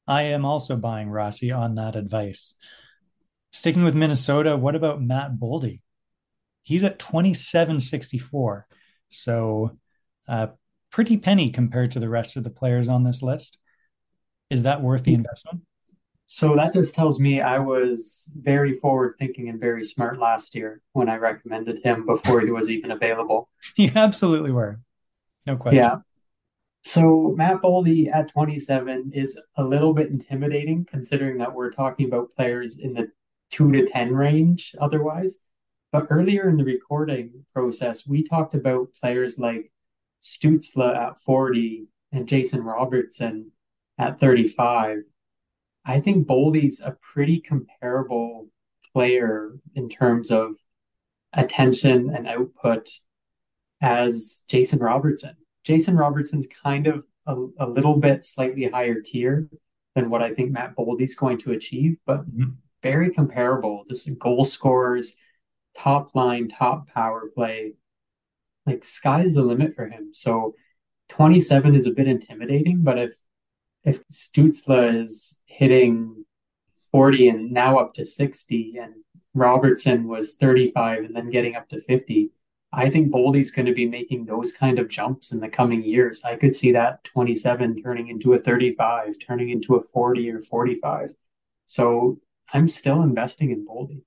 I 0.06 0.22
am 0.22 0.44
also 0.44 0.76
buying 0.76 1.08
Rossi 1.08 1.50
on 1.50 1.76
that 1.76 1.96
advice. 1.96 2.54
Sticking 3.52 3.84
with 3.84 3.94
Minnesota, 3.94 4.56
what 4.56 4.74
about 4.74 5.02
Matt 5.02 5.32
Boldy? 5.36 5.80
He's 6.62 6.84
at 6.84 6.98
2764. 6.98 8.66
So 9.08 9.78
uh, 10.28 10.48
pretty 10.90 11.16
penny 11.16 11.50
compared 11.50 11.90
to 11.92 12.00
the 12.00 12.08
rest 12.08 12.36
of 12.36 12.44
the 12.44 12.50
players 12.50 12.88
on 12.88 13.04
this 13.04 13.22
list. 13.22 13.58
Is 14.50 14.64
that 14.64 14.82
worth 14.82 15.04
the 15.04 15.14
investment? 15.14 15.62
So 16.34 16.56
that 16.56 16.72
just 16.72 16.94
tells 16.94 17.20
me 17.20 17.42
I 17.42 17.58
was 17.58 18.32
very 18.34 18.78
forward 18.78 19.16
thinking 19.18 19.50
and 19.50 19.60
very 19.60 19.84
smart 19.84 20.18
last 20.18 20.54
year 20.54 20.80
when 20.94 21.10
I 21.10 21.16
recommended 21.16 21.84
him 21.84 22.06
before 22.06 22.40
he 22.40 22.50
was 22.50 22.70
even 22.70 22.90
available. 22.90 23.50
You 23.76 23.92
absolutely 23.94 24.50
were. 24.50 24.80
No 25.44 25.56
question. 25.56 25.82
Yeah. 25.82 25.96
So 26.84 27.34
Matt 27.36 27.60
Boldy 27.60 28.10
at 28.10 28.32
27 28.32 29.12
is 29.14 29.38
a 29.56 29.62
little 29.62 29.92
bit 29.92 30.08
intimidating 30.08 30.86
considering 30.90 31.36
that 31.36 31.52
we're 31.52 31.70
talking 31.70 32.06
about 32.06 32.34
players 32.34 32.78
in 32.78 32.94
the 32.94 33.08
2 33.50 33.70
to 33.70 33.86
10 33.86 34.14
range 34.14 34.74
otherwise. 34.80 35.36
But 35.92 36.06
earlier 36.08 36.48
in 36.48 36.56
the 36.56 36.64
recording 36.64 37.44
process, 37.52 38.08
we 38.08 38.26
talked 38.26 38.54
about 38.54 38.94
players 38.98 39.38
like 39.38 39.70
Stützle 40.22 40.96
at 40.96 41.20
40 41.20 41.88
and 42.10 42.26
Jason 42.26 42.64
Robertson 42.64 43.52
at 43.98 44.18
35, 44.18 45.02
I 45.84 46.00
think 46.00 46.26
Boldy's 46.26 46.80
a 46.80 46.96
pretty 47.12 47.40
comparable 47.40 48.48
player 48.92 49.52
in 49.74 49.88
terms 49.88 50.30
of 50.30 50.54
attention 51.32 52.14
and 52.14 52.28
output 52.28 52.88
as 53.80 54.44
Jason 54.48 54.78
Robertson. 54.78 55.36
Jason 55.64 55.96
Robertson's 55.96 56.48
kind 56.62 56.86
of 56.86 57.04
a, 57.26 57.34
a 57.58 57.66
little 57.66 57.96
bit 57.96 58.24
slightly 58.24 58.68
higher 58.68 59.00
tier 59.00 59.48
than 59.94 60.10
what 60.10 60.22
I 60.22 60.34
think 60.34 60.52
Matt 60.52 60.76
Boldy's 60.76 61.16
going 61.16 61.38
to 61.38 61.52
achieve, 61.52 61.96
but 62.06 62.20
mm-hmm. 62.22 62.50
very 62.82 63.10
comparable. 63.12 63.84
Just 63.88 64.18
goal 64.18 64.44
scorers, 64.44 65.16
top 65.76 66.14
line, 66.14 66.48
top 66.48 66.88
power 66.88 67.30
play. 67.34 67.74
Like 68.66 68.84
sky's 68.84 69.34
the 69.34 69.42
limit 69.42 69.74
for 69.74 69.88
him. 69.88 70.10
So 70.12 70.54
27 71.10 71.74
is 71.74 71.86
a 71.86 71.92
bit 71.92 72.08
intimidating, 72.08 72.82
but 72.82 72.98
if 72.98 73.14
if 73.84 74.06
Stützle 74.08 75.02
is 75.02 75.40
hitting 75.52 76.24
40 76.90 77.28
and 77.28 77.52
now 77.52 77.78
up 77.78 77.94
to 77.94 78.04
60 78.04 78.78
and 78.80 78.94
Robertson 79.34 80.08
was 80.08 80.36
35 80.36 81.04
and 81.04 81.16
then 81.16 81.30
getting 81.30 81.56
up 81.56 81.68
to 81.70 81.80
50, 81.80 82.30
I 82.72 82.90
think 82.90 83.12
Boldy's 83.12 83.50
going 83.50 83.66
to 83.66 83.74
be 83.74 83.86
making 83.86 84.24
those 84.24 84.52
kind 84.52 84.78
of 84.78 84.88
jumps 84.88 85.32
in 85.32 85.40
the 85.40 85.48
coming 85.48 85.82
years. 85.82 86.22
I 86.24 86.36
could 86.36 86.54
see 86.54 86.72
that 86.72 87.04
27 87.04 87.82
turning 87.82 88.08
into 88.08 88.32
a 88.32 88.38
35, 88.38 89.16
turning 89.26 89.50
into 89.50 89.76
a 89.76 89.82
40 89.82 90.30
or 90.30 90.40
45. 90.40 91.10
So 91.66 92.18
I'm 92.52 92.68
still 92.68 93.02
investing 93.02 93.50
in 93.50 93.66
Boldy. 93.66 94.02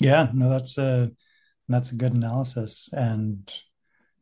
Yeah, 0.00 0.28
no, 0.32 0.48
that's 0.50 0.78
a 0.78 1.10
that's 1.68 1.92
a 1.92 1.96
good 1.96 2.14
analysis. 2.14 2.88
And 2.92 3.52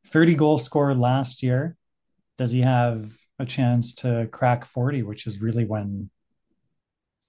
30 0.06 0.34
goal 0.34 0.58
scorer 0.58 0.94
last 0.94 1.42
year. 1.42 1.76
Does 2.38 2.50
he 2.50 2.60
have 2.60 3.12
a 3.38 3.46
chance 3.46 3.94
to 3.96 4.28
crack 4.32 4.64
40, 4.64 5.02
which 5.02 5.26
is 5.26 5.40
really 5.40 5.64
when 5.64 6.10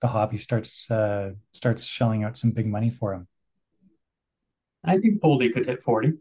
the 0.02 0.08
hobby 0.08 0.38
starts 0.38 0.90
uh, 0.92 1.32
starts 1.54 1.86
shelling 1.86 2.24
out 2.24 2.38
some 2.38 2.52
big 2.52 2.68
money 2.68 2.90
for 2.90 3.14
him? 3.14 3.28
I 4.84 5.00
think 5.00 5.22
Boldy 5.22 5.54
could 5.54 5.66
hit 5.66 5.84
40. 5.84 6.14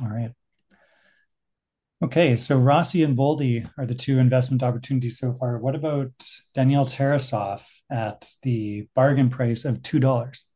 All 0.00 0.08
right. 0.08 0.32
Okay, 2.02 2.36
so 2.36 2.58
Rossi 2.58 3.02
and 3.02 3.16
Boldy 3.16 3.66
are 3.78 3.86
the 3.86 3.94
two 3.94 4.18
investment 4.18 4.62
opportunities 4.62 5.18
so 5.18 5.32
far. 5.32 5.58
What 5.58 5.74
about 5.74 6.12
Daniil 6.54 6.84
Tarasov 6.84 7.62
at 7.90 8.28
the 8.42 8.88
bargain 8.94 9.30
price 9.30 9.64
of 9.64 9.82
two 9.82 10.00
dollars? 10.00 10.46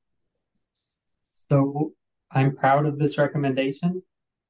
So 1.33 1.93
I'm 2.31 2.57
proud 2.57 2.85
of 2.85 2.99
this 2.99 3.17
recommendation. 3.17 4.03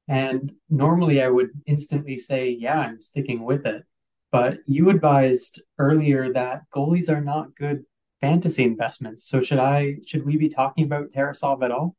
And 0.09 0.53
normally 0.71 1.23
I 1.23 1.29
would 1.29 1.51
instantly 1.67 2.17
say, 2.17 2.51
yeah, 2.51 2.79
I'm 2.79 3.03
sticking 3.03 3.45
with 3.45 3.67
it. 3.67 3.85
But 4.33 4.59
you 4.67 4.91
advised 4.91 5.63
earlier 5.79 6.33
that 6.33 6.63
goalies 6.75 7.09
are 7.09 7.21
not 7.21 7.55
good 7.55 7.85
fantasy 8.21 8.65
investments. 8.65 9.29
So 9.29 9.43
should 9.43 9.59
I 9.59 9.97
should 10.07 10.25
we 10.27 10.37
be 10.37 10.49
talking 10.49 10.85
about 10.85 11.13
Tarasov 11.13 11.63
at 11.63 11.71
all? 11.71 11.95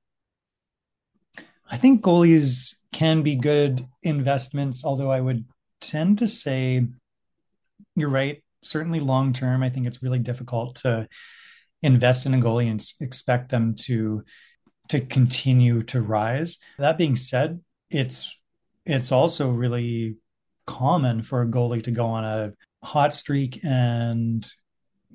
I 1.70 1.78
think 1.78 2.02
goalies 2.02 2.76
can 2.92 3.22
be 3.22 3.36
good 3.36 3.88
investments, 4.02 4.84
although 4.84 5.12
I 5.12 5.22
would 5.22 5.46
tend 5.82 6.18
to 6.20 6.28
say 6.28 6.88
you're 7.96 8.10
right. 8.10 8.44
Certainly 8.62 9.00
long 9.00 9.34
term, 9.34 9.64
I 9.64 9.70
think 9.70 9.88
it's 9.88 10.04
really 10.04 10.20
difficult 10.20 10.76
to 10.78 11.08
invest 11.82 12.26
in 12.26 12.34
a 12.34 12.38
goalie 12.38 12.70
and 12.70 12.84
expect 13.00 13.50
them 13.50 13.76
to 13.76 14.24
to 14.90 15.00
continue 15.00 15.82
to 15.84 16.02
rise. 16.02 16.58
That 16.78 16.98
being 16.98 17.16
said, 17.16 17.62
it's 17.90 18.40
it's 18.86 19.12
also 19.12 19.50
really 19.50 20.18
common 20.66 21.22
for 21.22 21.42
a 21.42 21.48
goalie 21.48 21.84
to 21.84 21.92
go 21.92 22.06
on 22.06 22.24
a 22.24 22.54
hot 22.84 23.14
streak 23.14 23.60
and 23.64 24.50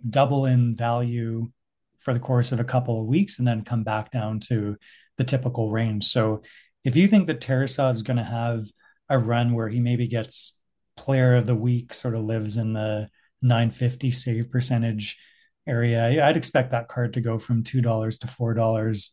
double 0.09 0.47
in 0.47 0.77
value 0.77 1.51
for 1.99 2.13
the 2.13 2.21
course 2.21 2.53
of 2.53 2.61
a 2.61 2.65
couple 2.65 3.01
of 3.01 3.07
weeks 3.07 3.39
and 3.39 3.49
then 3.49 3.65
come 3.65 3.83
back 3.83 4.11
down 4.11 4.39
to 4.39 4.77
the 5.17 5.25
typical 5.25 5.71
range. 5.71 6.05
So 6.05 6.43
if 6.85 6.97
you 6.97 7.09
think 7.09 7.27
that 7.27 7.41
Tarasov 7.41 7.95
is 7.95 8.03
going 8.03 8.19
to 8.19 8.25
have 8.25 8.67
a 9.09 9.19
run 9.19 9.55
where 9.55 9.69
he 9.69 9.81
maybe 9.81 10.07
gets 10.07 10.61
player 10.97 11.37
of 11.37 11.47
the 11.47 11.55
week, 11.55 11.95
sort 11.95 12.15
of 12.15 12.25
lives 12.25 12.57
in 12.57 12.75
the 12.75 13.09
950 13.43 14.11
save 14.11 14.51
percentage 14.51 15.19
area, 15.67 16.25
I'd 16.27 16.37
expect 16.37 16.73
that 16.73 16.89
card 16.89 17.15
to 17.15 17.21
go 17.21 17.39
from 17.39 17.63
$2 17.63 18.21
to 18.21 18.27
$4 18.27 19.11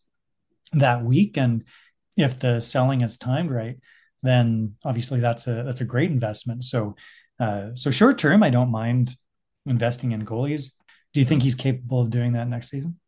that 0.74 1.04
week. 1.04 1.38
And 1.38 1.64
if 2.18 2.40
the 2.40 2.60
selling 2.60 3.02
is 3.02 3.18
timed 3.18 3.52
right, 3.52 3.78
then 4.24 4.76
obviously 4.84 5.20
that's 5.20 5.48
a 5.48 5.64
that's 5.64 5.82
a 5.82 5.86
great 5.86 6.12
investment. 6.12 6.64
So 6.64 6.96
uh, 7.40 7.72
so 7.76 7.92
short 7.92 8.20
term, 8.20 8.44
I 8.44 8.50
don't 8.50 8.72
mind 8.72 9.16
investing 9.66 10.12
in 10.12 10.26
goalies. 10.26 10.74
Do 11.14 11.20
you 11.20 11.26
think 11.26 11.44
he's 11.44 11.56
capable 11.56 12.02
of 12.02 12.10
doing 12.10 12.34
that 12.34 12.48
next 12.48 12.70
season? 12.70 13.00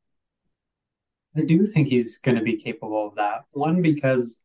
I 1.35 1.41
do 1.41 1.65
think 1.65 1.87
he's 1.87 2.17
going 2.19 2.37
to 2.37 2.43
be 2.43 2.61
capable 2.61 3.07
of 3.07 3.15
that. 3.15 3.45
One 3.51 3.81
because 3.81 4.39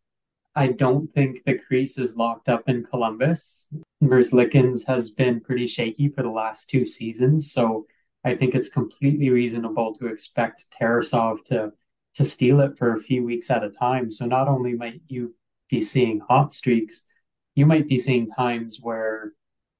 I 0.54 0.68
don't 0.68 1.12
think 1.12 1.44
the 1.44 1.58
crease 1.58 1.98
is 1.98 2.16
locked 2.16 2.48
up 2.48 2.68
in 2.68 2.84
Columbus. 2.84 3.68
Merzlikins 4.02 4.86
has 4.86 5.10
been 5.10 5.40
pretty 5.40 5.66
shaky 5.66 6.08
for 6.08 6.22
the 6.22 6.30
last 6.30 6.70
two 6.70 6.86
seasons, 6.86 7.52
so 7.52 7.86
I 8.24 8.34
think 8.34 8.54
it's 8.54 8.68
completely 8.68 9.30
reasonable 9.30 9.94
to 9.96 10.06
expect 10.06 10.66
Tarasov 10.78 11.44
to 11.46 11.72
to 12.18 12.24
steal 12.24 12.60
it 12.60 12.76
for 12.76 12.96
a 12.96 13.00
few 13.00 13.24
weeks 13.24 13.48
at 13.48 13.62
a 13.62 13.70
time. 13.70 14.10
So 14.10 14.26
not 14.26 14.48
only 14.48 14.74
might 14.74 15.00
you 15.06 15.36
be 15.70 15.80
seeing 15.80 16.18
hot 16.18 16.52
streaks, 16.52 17.06
you 17.54 17.64
might 17.64 17.86
be 17.86 17.96
seeing 17.96 18.28
times 18.28 18.78
where 18.80 19.34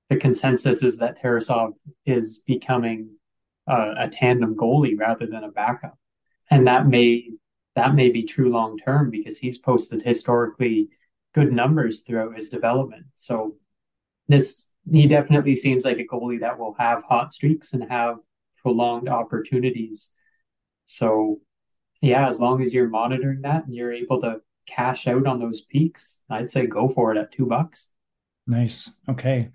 the 0.09 0.16
consensus 0.16 0.85
is 0.85 0.98
that 0.98 1.20
Tarasov 1.20 1.73
is 2.06 2.39
becoming 2.47 3.10
a, 3.66 3.94
a 4.05 4.09
tandem 4.09 4.55
goalie 4.55 4.97
rather 4.97 5.27
than 5.27 5.43
a 5.43 5.51
backup, 5.51 5.98
and 6.48 6.69
that 6.69 6.86
may 6.86 7.28
that 7.74 7.94
may 7.94 8.09
be 8.09 8.23
true 8.23 8.51
long 8.51 8.78
term 8.78 9.10
because 9.10 9.39
he's 9.39 9.59
posted 9.59 10.02
historically 10.02 10.89
good 11.35 11.52
numbers 11.52 12.02
throughout 12.02 12.36
his 12.36 12.51
development. 12.51 13.06
So 13.16 13.56
this 14.28 14.70
he 14.90 15.09
definitely 15.09 15.56
seems 15.56 15.85
like 15.85 15.98
a 15.98 16.06
goalie 16.06 16.40
that 16.40 16.59
will 16.59 16.77
have 16.78 17.02
hot 17.02 17.32
streaks 17.32 17.73
and 17.73 17.90
have 17.90 18.19
prolonged 18.62 19.09
opportunities. 19.09 20.12
So 20.86 21.40
yeah, 22.01 22.29
as 22.29 22.41
long 22.41 22.62
as 22.62 22.73
you're 22.73 22.89
monitoring 22.89 23.43
that 23.43 23.66
and 23.66 23.75
you're 23.75 23.93
able 23.93 24.20
to 24.23 24.41
cash 24.66 25.07
out 25.07 25.27
on 25.27 25.41
those 25.41 25.62
peaks, 25.62 26.23
I'd 26.31 26.51
say 26.51 26.66
go 26.66 26.89
for 26.89 27.12
it 27.12 27.19
at 27.19 27.33
two 27.33 27.47
bucks. 27.47 27.91
Nice. 28.47 28.99
Okay. 29.09 29.51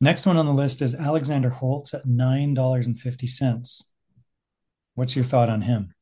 Next 0.00 0.26
one 0.26 0.36
on 0.36 0.46
the 0.46 0.52
list 0.52 0.82
is 0.82 0.94
Alexander 0.94 1.50
Holtz 1.50 1.94
at 1.94 2.06
nine 2.06 2.54
dollars 2.54 2.86
and 2.86 2.98
fifty 2.98 3.26
cents. 3.26 3.92
What's 4.94 5.14
your 5.14 5.24
thought 5.24 5.48
on 5.48 5.62
him? 5.62 5.94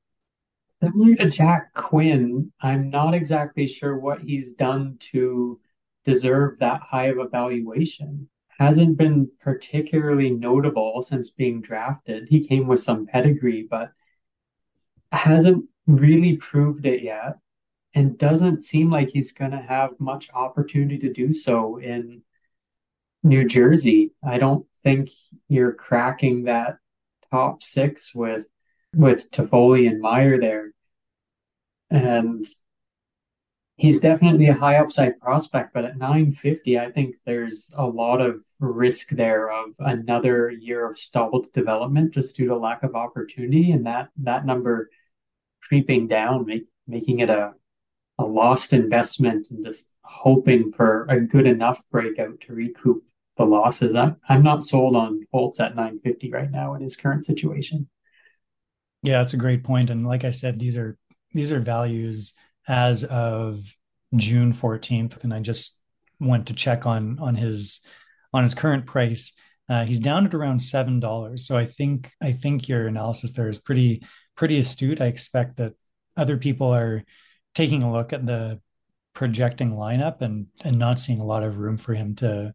Similar 0.83 1.17
to 1.17 1.31
Jack 1.31 1.75
Quinn, 1.75 2.51
I'm 2.63 2.89
not 2.89 3.13
exactly 3.13 3.67
sure 3.67 3.99
what 3.99 4.23
he's 4.23 4.55
done 4.55 4.97
to 5.13 5.61
deserve 6.07 6.59
that 6.61 6.81
high 6.81 7.09
of 7.09 7.19
a 7.19 7.29
valuation. 7.29 8.29
Hasn't 8.59 8.97
been 8.97 9.31
particularly 9.41 10.31
notable 10.31 11.03
since 11.03 11.31
being 11.31 11.61
drafted. 11.61 12.29
He 12.29 12.47
came 12.47 12.67
with 12.67 12.81
some 12.81 13.07
pedigree, 13.07 13.67
but 13.71 13.93
hasn't 15.13 15.65
really 15.87 16.37
proved 16.37 16.87
it 16.87 17.03
yet 17.03 17.39
and 17.95 18.19
doesn't 18.19 18.63
seem 18.63 18.91
like 18.91 19.11
he's 19.11 19.33
going 19.33 19.51
to 19.51 19.61
have 19.61 19.99
much 19.99 20.31
opportunity 20.33 20.99
to 20.99 21.13
do 21.13 21.35
so 21.35 21.79
in 21.79 22.23
New 23.23 23.47
Jersey. 23.47 24.13
I 24.25 24.39
don't 24.39 24.67
think 24.83 25.11
you're 25.49 25.73
cracking 25.73 26.45
that 26.45 26.79
top 27.31 27.63
six 27.63 28.15
with 28.15 28.47
with 28.95 29.31
Toffoli 29.31 29.89
and 29.89 30.01
Meier 30.01 30.41
there. 30.41 30.73
And 31.91 32.47
he's 33.77 34.01
definitely 34.01 34.49
a 34.49 34.55
high 34.55 34.77
upside 34.77 35.19
prospect, 35.21 35.73
but 35.73 35.85
at 35.85 35.97
950, 35.97 36.79
I 36.79 36.91
think 36.91 37.17
there's 37.25 37.73
a 37.77 37.87
lot 37.87 38.21
of 38.21 38.41
risk 38.59 39.11
there 39.11 39.51
of 39.51 39.71
another 39.79 40.51
year 40.51 40.91
of 40.91 40.99
stalled 40.99 41.47
development 41.55 42.13
just 42.13 42.37
due 42.37 42.49
to 42.49 42.57
lack 42.57 42.83
of 42.83 42.95
opportunity. 42.95 43.73
And 43.73 43.87
that 43.87 44.11
that 44.19 44.45
number 44.45 44.91
creeping 45.71 46.09
down, 46.09 46.45
make, 46.47 46.67
making 46.89 47.21
it 47.21 47.31
a, 47.31 47.53
a 48.19 48.25
lost 48.25 48.73
investment 48.73 49.47
and 49.51 49.65
just 49.65 49.89
hoping 50.03 50.73
for 50.73 51.07
a 51.09 51.21
good 51.21 51.47
enough 51.47 51.81
breakout 51.93 52.41
to 52.41 52.53
recoup 52.53 53.05
the 53.37 53.45
losses. 53.45 53.95
I'm, 53.95 54.17
I'm 54.29 54.43
not 54.43 54.65
sold 54.65 54.97
on 54.97 55.25
Holtz 55.33 55.61
at 55.61 55.77
950 55.77 56.33
right 56.33 56.51
now 56.51 56.75
in 56.75 56.83
his 56.83 56.97
current 56.97 57.25
situation. 57.25 57.89
Yeah, 59.05 59.19
that's 59.19 59.33
a 59.33 59.37
great 59.37 59.63
point. 59.63 59.91
And 59.91 60.05
like 60.05 60.25
I 60.25 60.31
said, 60.31 60.59
these 60.59 60.77
are 60.77 60.99
these 61.33 61.53
are 61.53 61.61
values 61.61 62.35
as 62.67 63.05
of 63.05 63.73
June 64.17 64.53
14th. 64.53 65.23
And 65.23 65.33
I 65.33 65.39
just 65.39 65.79
went 66.19 66.49
to 66.49 66.53
check 66.53 66.85
on 66.85 67.21
on 67.21 67.37
his 67.37 67.81
on 68.35 68.43
his 68.43 68.57
current 68.57 68.87
price. 68.87 69.35
Uh, 69.69 69.85
he's 69.85 70.01
down 70.01 70.27
at 70.27 70.35
around 70.35 70.61
seven 70.61 70.99
dollars. 70.99 71.47
So 71.47 71.57
I 71.57 71.67
think 71.67 72.11
I 72.21 72.33
think 72.33 72.69
your 72.69 72.89
analysis 72.89 73.35
there 73.35 73.49
is 73.49 73.61
pretty 73.61 74.03
pretty 74.41 74.59
astute. 74.59 75.03
I 75.03 75.05
expect 75.05 75.59
that 75.59 75.75
other 76.17 76.39
people 76.39 76.75
are 76.75 77.05
taking 77.55 77.83
a 77.83 77.93
look 77.93 78.15
at 78.15 78.25
the 78.25 78.59
projecting 79.13 79.73
lineup 79.73 80.23
and 80.23 80.47
and 80.65 80.79
not 80.79 80.99
seeing 80.99 81.21
a 81.21 81.27
lot 81.27 81.43
of 81.43 81.59
room 81.59 81.77
for 81.77 81.93
him 81.93 82.15
to 82.17 82.55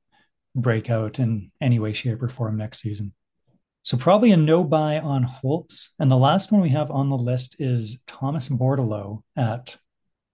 break 0.55 0.89
out 0.89 1.19
in 1.19 1.51
any 1.61 1.77
way, 1.77 1.93
shape, 1.93 2.23
or 2.23 2.27
form 2.27 2.57
next 2.57 2.79
season. 2.79 3.13
So 3.83 3.97
probably 3.97 4.31
a 4.31 4.37
no 4.37 4.63
buy 4.63 4.97
on 4.99 5.21
Holtz. 5.21 5.93
And 5.99 6.09
the 6.09 6.17
last 6.17 6.51
one 6.51 6.59
we 6.59 6.69
have 6.69 6.89
on 6.89 7.09
the 7.09 7.17
list 7.17 7.57
is 7.59 8.03
Thomas 8.07 8.49
Bordeleau 8.49 9.21
at 9.37 9.77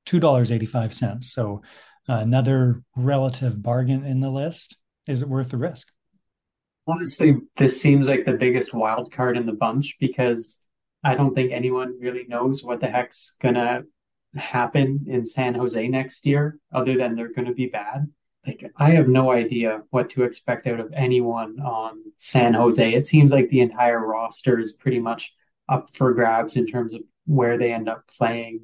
$2.85. 0.05 1.21
So 1.25 1.63
another 2.07 2.81
relative 2.95 3.61
bargain 3.61 4.05
in 4.05 4.21
the 4.21 4.29
list. 4.29 4.77
Is 5.05 5.21
it 5.21 5.27
worth 5.27 5.49
the 5.49 5.57
risk? 5.57 5.91
Honestly, 6.87 7.35
this 7.57 7.81
seems 7.81 8.07
like 8.07 8.23
the 8.23 8.33
biggest 8.33 8.73
wild 8.73 9.11
card 9.11 9.35
in 9.35 9.45
the 9.45 9.51
bunch 9.51 9.97
because 9.99 10.60
I 11.03 11.15
don't 11.15 11.33
think 11.33 11.51
anyone 11.51 11.99
really 11.99 12.25
knows 12.27 12.63
what 12.63 12.79
the 12.79 12.87
heck's 12.87 13.35
gonna 13.41 13.83
happen 14.35 15.05
in 15.07 15.25
San 15.25 15.55
Jose 15.55 15.87
next 15.87 16.25
year, 16.25 16.59
other 16.71 16.95
than 16.95 17.15
they're 17.15 17.33
gonna 17.33 17.53
be 17.53 17.67
bad. 17.67 18.07
Like 18.45 18.71
I 18.77 18.91
have 18.91 19.07
no 19.07 19.31
idea 19.31 19.83
what 19.89 20.09
to 20.11 20.23
expect 20.23 20.67
out 20.67 20.79
of 20.79 20.93
anyone 20.93 21.59
on 21.59 22.01
San 22.17 22.53
Jose. 22.53 22.93
It 22.93 23.07
seems 23.07 23.31
like 23.31 23.49
the 23.49 23.61
entire 23.61 23.99
roster 23.99 24.59
is 24.59 24.73
pretty 24.73 24.99
much 24.99 25.33
up 25.69 25.89
for 25.95 26.13
grabs 26.13 26.55
in 26.55 26.67
terms 26.67 26.93
of 26.93 27.01
where 27.25 27.57
they 27.57 27.71
end 27.71 27.87
up 27.87 28.07
playing. 28.07 28.61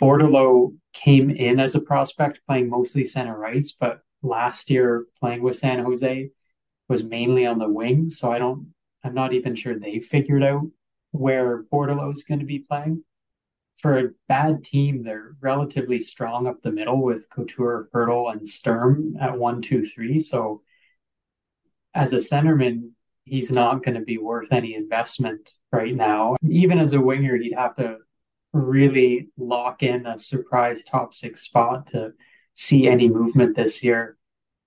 Bordeleau 0.00 0.76
came 0.92 1.30
in 1.30 1.60
as 1.60 1.74
a 1.74 1.80
prospect 1.80 2.40
playing 2.46 2.68
mostly 2.68 3.04
center 3.04 3.36
rights, 3.36 3.72
but 3.72 4.00
last 4.22 4.70
year 4.70 5.06
playing 5.20 5.42
with 5.42 5.56
San 5.56 5.84
Jose 5.84 6.30
was 6.88 7.04
mainly 7.04 7.46
on 7.46 7.58
the 7.58 7.68
wing. 7.68 8.10
So 8.10 8.32
I 8.32 8.38
don't, 8.38 8.72
I'm 9.02 9.14
not 9.14 9.32
even 9.32 9.54
sure 9.54 9.78
they 9.78 10.00
figured 10.00 10.44
out 10.44 10.66
where 11.14 11.62
Bordeleau 11.62 12.12
is 12.12 12.24
going 12.24 12.40
to 12.40 12.46
be 12.46 12.58
playing 12.58 13.04
for 13.76 13.98
a 13.98 14.10
bad 14.28 14.64
team, 14.64 15.02
they're 15.02 15.36
relatively 15.40 15.98
strong 15.98 16.46
up 16.46 16.62
the 16.62 16.72
middle 16.72 17.02
with 17.02 17.28
Couture, 17.30 17.88
Hertl, 17.92 18.32
and 18.32 18.48
Sturm 18.48 19.16
at 19.20 19.38
one, 19.38 19.62
two, 19.62 19.84
three. 19.84 20.18
So 20.18 20.62
as 21.94 22.12
a 22.12 22.16
centerman, 22.16 22.90
he's 23.24 23.50
not 23.50 23.84
going 23.84 23.96
to 23.96 24.04
be 24.04 24.18
worth 24.18 24.52
any 24.52 24.74
investment 24.74 25.50
right 25.72 25.94
now. 25.94 26.36
Even 26.48 26.78
as 26.78 26.92
a 26.92 27.00
winger, 27.00 27.36
he'd 27.36 27.54
have 27.54 27.76
to 27.76 27.98
really 28.52 29.28
lock 29.36 29.82
in 29.82 30.06
a 30.06 30.18
surprise 30.18 30.84
top 30.84 31.14
six 31.14 31.42
spot 31.42 31.88
to 31.88 32.12
see 32.54 32.88
any 32.88 33.08
movement 33.08 33.56
this 33.56 33.82
year. 33.82 34.16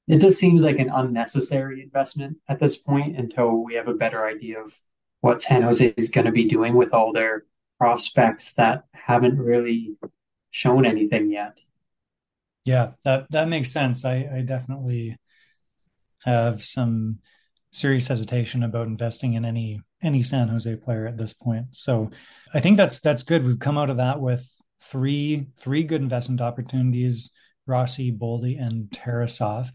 It 0.08 0.20
just 0.20 0.38
seems 0.38 0.62
like 0.62 0.80
an 0.80 0.90
unnecessary 0.90 1.82
investment 1.82 2.38
at 2.48 2.60
this 2.60 2.78
point 2.78 3.18
until 3.18 3.64
we 3.64 3.76
have 3.76 3.88
a 3.88 3.94
better 3.94 4.26
idea 4.26 4.60
of 4.60 4.74
what 5.22 5.42
San 5.42 5.62
Jose 5.64 5.94
is 5.98 6.10
going 6.10 6.26
to 6.26 6.32
be 6.32 6.46
doing 6.46 6.76
with 6.76 6.94
all 6.94 7.12
their 7.12 7.46
prospects 7.80 8.54
that 8.56 8.84
haven't 8.94 9.40
really 9.40 9.96
shown 10.52 10.86
anything 10.86 11.32
yet. 11.32 11.60
Yeah, 12.66 12.92
that 13.06 13.32
that 13.32 13.48
makes 13.48 13.72
sense. 13.72 14.04
I, 14.04 14.30
I 14.34 14.42
definitely 14.42 15.18
have 16.24 16.64
some 16.64 17.20
serious 17.72 18.08
hesitation 18.08 18.64
about 18.64 18.88
investing 18.88 19.34
in 19.34 19.46
any 19.46 19.82
any 20.02 20.22
San 20.24 20.50
Jose 20.50 20.76
player 20.78 21.08
at 21.08 21.18
this 21.18 21.34
point. 21.34 21.68
So 21.72 22.12
I 22.54 22.60
think 22.60 22.78
that's 22.78 23.00
that's 23.00 23.24
good. 23.24 23.46
We've 23.46 23.60
come 23.60 23.78
out 23.78 23.90
of 23.90 23.98
that 23.98 24.20
with 24.20 24.50
three 24.82 25.48
three 25.58 25.84
good 25.84 26.02
investment 26.02 26.42
opportunities: 26.42 27.34
Rossi, 27.66 28.12
Boldy, 28.12 28.62
and 28.62 28.90
Tarasov. 28.90 29.70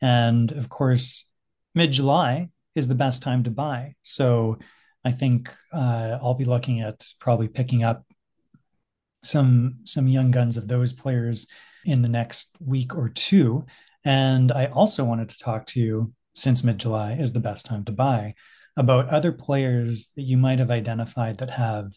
And 0.00 0.52
of 0.52 0.68
course, 0.68 1.30
mid 1.74 1.92
July 1.92 2.50
is 2.74 2.88
the 2.88 2.94
best 2.94 3.22
time 3.22 3.44
to 3.44 3.50
buy. 3.50 3.94
So 4.02 4.58
I 5.06 5.12
think 5.12 5.54
uh, 5.72 6.18
I'll 6.20 6.34
be 6.34 6.44
looking 6.44 6.80
at 6.80 7.06
probably 7.20 7.46
picking 7.46 7.84
up 7.84 8.04
some 9.22 9.78
some 9.84 10.08
young 10.08 10.32
guns 10.32 10.56
of 10.56 10.66
those 10.66 10.92
players 10.92 11.46
in 11.84 12.02
the 12.02 12.08
next 12.08 12.56
week 12.60 12.96
or 12.96 13.08
two. 13.08 13.64
And 14.04 14.50
I 14.50 14.66
also 14.66 15.04
wanted 15.04 15.28
to 15.28 15.38
talk 15.38 15.66
to 15.66 15.80
you 15.80 16.12
since 16.34 16.64
mid 16.64 16.78
July 16.78 17.12
is 17.12 17.32
the 17.32 17.38
best 17.38 17.66
time 17.66 17.84
to 17.84 17.92
buy 17.92 18.34
about 18.76 19.08
other 19.08 19.30
players 19.30 20.10
that 20.16 20.22
you 20.22 20.36
might 20.36 20.58
have 20.58 20.72
identified 20.72 21.38
that 21.38 21.50
have 21.50 21.92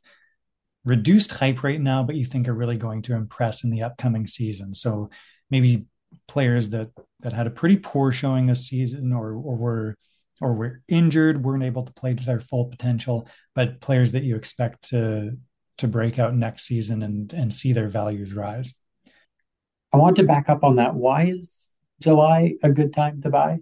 reduced 0.85 1.31
hype 1.31 1.63
right 1.63 1.81
now, 1.81 2.03
but 2.03 2.15
you 2.15 2.25
think 2.25 2.47
are 2.47 2.53
really 2.53 2.77
going 2.77 3.01
to 3.01 3.15
impress 3.15 3.63
in 3.63 3.71
the 3.71 3.81
upcoming 3.81 4.27
season. 4.27 4.75
So 4.75 5.09
maybe 5.49 5.87
players 6.27 6.69
that 6.69 6.89
that 7.21 7.33
had 7.33 7.47
a 7.47 7.57
pretty 7.59 7.77
poor 7.77 8.11
showing 8.11 8.45
this 8.45 8.67
season 8.67 9.13
or 9.13 9.33
or 9.33 9.55
were 9.55 9.95
or 10.41 10.53
were 10.53 10.81
injured, 10.87 11.43
weren't 11.43 11.63
able 11.63 11.83
to 11.85 11.93
play 11.93 12.13
to 12.13 12.25
their 12.25 12.39
full 12.39 12.65
potential, 12.65 13.27
but 13.55 13.81
players 13.81 14.11
that 14.13 14.23
you 14.23 14.35
expect 14.35 14.89
to 14.89 15.37
to 15.77 15.87
break 15.87 16.19
out 16.19 16.35
next 16.35 16.63
season 16.63 17.03
and 17.03 17.33
and 17.33 17.53
see 17.53 17.73
their 17.73 17.89
values 17.89 18.33
rise. 18.33 18.75
I 19.93 19.97
want 19.97 20.17
to 20.17 20.23
back 20.23 20.49
up 20.49 20.63
on 20.63 20.75
that. 20.75 20.95
Why 20.95 21.25
is 21.25 21.71
July 22.01 22.55
a 22.63 22.69
good 22.69 22.93
time 22.93 23.21
to 23.23 23.29
buy? 23.29 23.59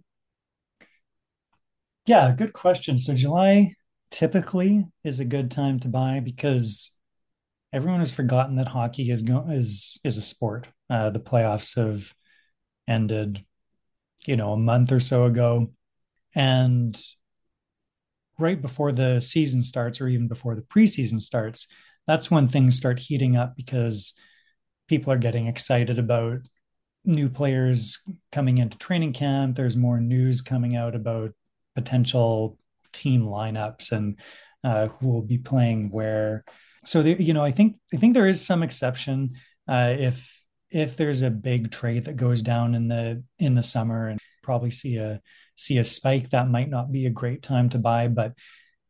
Yeah, 2.05 2.33
good 2.35 2.53
question. 2.53 2.97
So 2.97 3.13
July 3.13 3.75
typically 4.11 4.85
is 5.03 5.19
a 5.19 5.25
good 5.25 5.51
time 5.51 5.79
to 5.81 5.87
buy 5.87 6.21
because 6.21 6.97
everyone 7.73 7.99
has 7.99 8.11
forgotten 8.11 8.55
that 8.55 8.67
hockey 8.67 9.11
is 9.11 9.21
go- 9.21 9.49
is 9.49 9.99
is 10.03 10.17
a 10.17 10.21
sport. 10.21 10.67
Uh, 10.89 11.09
the 11.09 11.19
playoffs 11.19 11.75
have 11.75 12.13
ended, 12.87 13.43
you 14.25 14.35
know, 14.35 14.53
a 14.53 14.57
month 14.57 14.91
or 14.91 14.99
so 14.99 15.25
ago. 15.25 15.71
And 16.35 16.99
right 18.39 18.61
before 18.61 18.91
the 18.91 19.19
season 19.19 19.63
starts, 19.63 19.99
or 19.99 20.07
even 20.07 20.27
before 20.27 20.55
the 20.55 20.61
preseason 20.61 21.21
starts, 21.21 21.67
that's 22.05 22.31
when 22.31 22.47
things 22.47 22.77
start 22.77 22.99
heating 22.99 23.35
up 23.35 23.55
because 23.55 24.13
people 24.87 25.11
are 25.11 25.17
getting 25.17 25.47
excited 25.47 25.99
about 25.99 26.39
new 27.03 27.29
players 27.29 28.01
coming 28.31 28.57
into 28.57 28.77
training 28.77 29.13
camp. 29.13 29.55
There's 29.55 29.77
more 29.77 29.99
news 29.99 30.41
coming 30.41 30.75
out 30.75 30.95
about 30.95 31.31
potential 31.75 32.57
team 32.93 33.23
lineups 33.23 33.91
and 33.91 34.17
uh, 34.63 34.87
who 34.87 35.07
will 35.07 35.21
be 35.21 35.37
playing 35.37 35.89
where. 35.89 36.43
So 36.85 37.03
there, 37.03 37.21
you 37.21 37.33
know, 37.33 37.43
I 37.43 37.51
think 37.51 37.77
I 37.93 37.97
think 37.97 38.13
there 38.13 38.27
is 38.27 38.45
some 38.45 38.63
exception 38.63 39.35
uh, 39.67 39.95
if 39.97 40.41
if 40.69 40.97
there's 40.97 41.21
a 41.21 41.29
big 41.29 41.71
trade 41.71 42.05
that 42.05 42.17
goes 42.17 42.41
down 42.41 42.75
in 42.75 42.87
the 42.87 43.23
in 43.39 43.55
the 43.55 43.63
summer 43.63 44.07
and 44.09 44.19
probably 44.43 44.71
see 44.71 44.97
a 44.97 45.21
see 45.57 45.79
a 45.79 45.83
spike, 45.83 46.29
that 46.29 46.49
might 46.49 46.69
not 46.69 46.91
be 46.91 47.05
a 47.05 47.11
great 47.11 47.41
time 47.41 47.69
to 47.69 47.77
buy. 47.77 48.07
But 48.07 48.33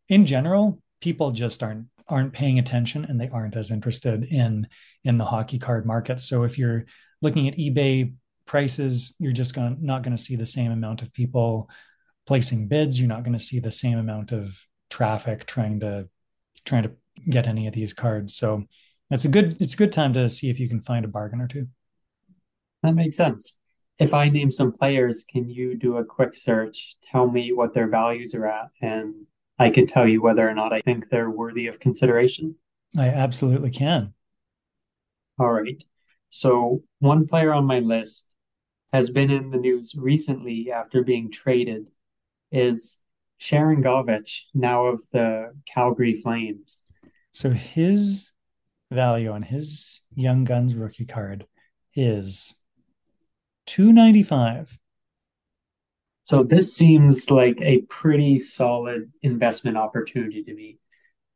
in 0.10 0.26
general, 0.26 0.82
people 1.02 1.32
just 1.32 1.64
aren't 1.64 1.88
aren't 2.10 2.32
paying 2.32 2.58
attention 2.58 3.04
and 3.04 3.20
they 3.20 3.28
aren't 3.30 3.58
as 3.58 3.72
interested 3.72 4.24
in 4.26 4.68
in 5.04 5.18
the 5.18 5.26
hockey 5.26 5.60
card 5.60 5.86
market. 5.86 6.22
So 6.22 6.44
if 6.44 6.58
you're 6.58 6.86
looking 7.22 7.48
at 7.48 7.58
eBay 7.58 8.14
prices, 8.46 9.16
you're 9.20 9.34
just 9.34 9.56
gonna 9.56 9.76
not 9.80 10.04
going 10.04 10.16
to 10.16 10.22
see 10.22 10.36
the 10.36 10.46
same 10.46 10.72
amount 10.72 11.02
of 11.02 11.14
people 11.14 11.70
placing 12.26 12.68
bids. 12.68 13.00
You're 13.00 13.10
not 13.10 13.24
going 13.24 13.38
to 13.38 13.44
see 13.44 13.60
the 13.60 13.72
same 13.72 13.98
amount 13.98 14.32
of 14.32 14.58
traffic 14.90 15.46
trying 15.46 15.80
to 15.82 16.08
trying 16.66 16.84
to 16.84 16.92
get 17.30 17.48
any 17.48 17.68
of 17.68 17.74
these 17.74 17.94
cards. 17.94 18.36
So 18.36 18.64
it's 19.12 19.26
a 19.26 19.30
good 19.30 19.58
it's 19.60 19.74
a 19.74 19.78
good 19.78 19.94
time 19.94 20.14
to 20.14 20.30
see 20.30 20.50
if 20.50 20.60
you 20.60 20.70
can 20.70 20.82
find 20.82 21.04
a 21.06 21.10
bargain 21.10 21.42
or 21.42 21.48
two. 21.48 21.68
That 22.84 22.94
makes 22.94 23.18
sense 23.18 23.58
if 24.00 24.14
I 24.14 24.30
name 24.30 24.52
some 24.52 24.72
players, 24.72 25.26
can 25.30 25.50
you 25.50 25.76
do 25.76 25.98
a 25.98 26.06
quick 26.06 26.36
search, 26.36 26.98
tell 27.12 27.30
me 27.30 27.52
what 27.52 27.74
their 27.74 27.88
values 27.88 28.36
are 28.36 28.46
at, 28.46 28.70
and 28.82 29.26
I 29.58 29.72
can 29.72 29.88
tell 29.88 30.08
you 30.08 30.22
whether 30.22 30.48
or 30.48 30.54
not 30.54 30.74
I 30.74 30.82
think 30.82 31.10
they're 31.10 31.32
worthy 31.32 31.68
of 31.68 31.80
consideration? 31.80 32.56
I 32.98 33.08
absolutely 33.08 33.72
can. 33.72 34.14
All 35.40 35.52
right. 35.52 35.84
So, 36.30 36.84
one 37.00 37.28
player 37.28 37.54
on 37.54 37.66
my 37.66 37.80
list 37.80 38.28
has 38.94 39.10
been 39.10 39.32
in 39.32 39.50
the 39.50 39.58
news 39.58 39.96
recently 39.98 40.72
after 40.72 41.04
being 41.04 41.32
traded 41.32 41.88
is 42.52 43.00
Sharangovich, 43.42 44.44
now 44.54 44.86
of 44.86 45.00
the 45.12 45.54
Calgary 45.72 46.22
Flames. 46.22 46.84
So, 47.32 47.52
his 47.52 48.32
value 48.92 49.32
on 49.32 49.42
his 49.42 50.02
Young 50.16 50.44
Guns 50.44 50.76
rookie 50.76 51.06
card 51.06 51.46
is 51.96 52.60
295 53.68 54.78
so 56.24 56.44
this 56.44 56.76
seems 56.76 57.32
like 57.32 57.58
a 57.62 57.84
pretty 57.84 58.38
solid 58.40 59.10
investment 59.22 59.78
opportunity 59.78 60.44
to 60.44 60.54
me 60.54 60.78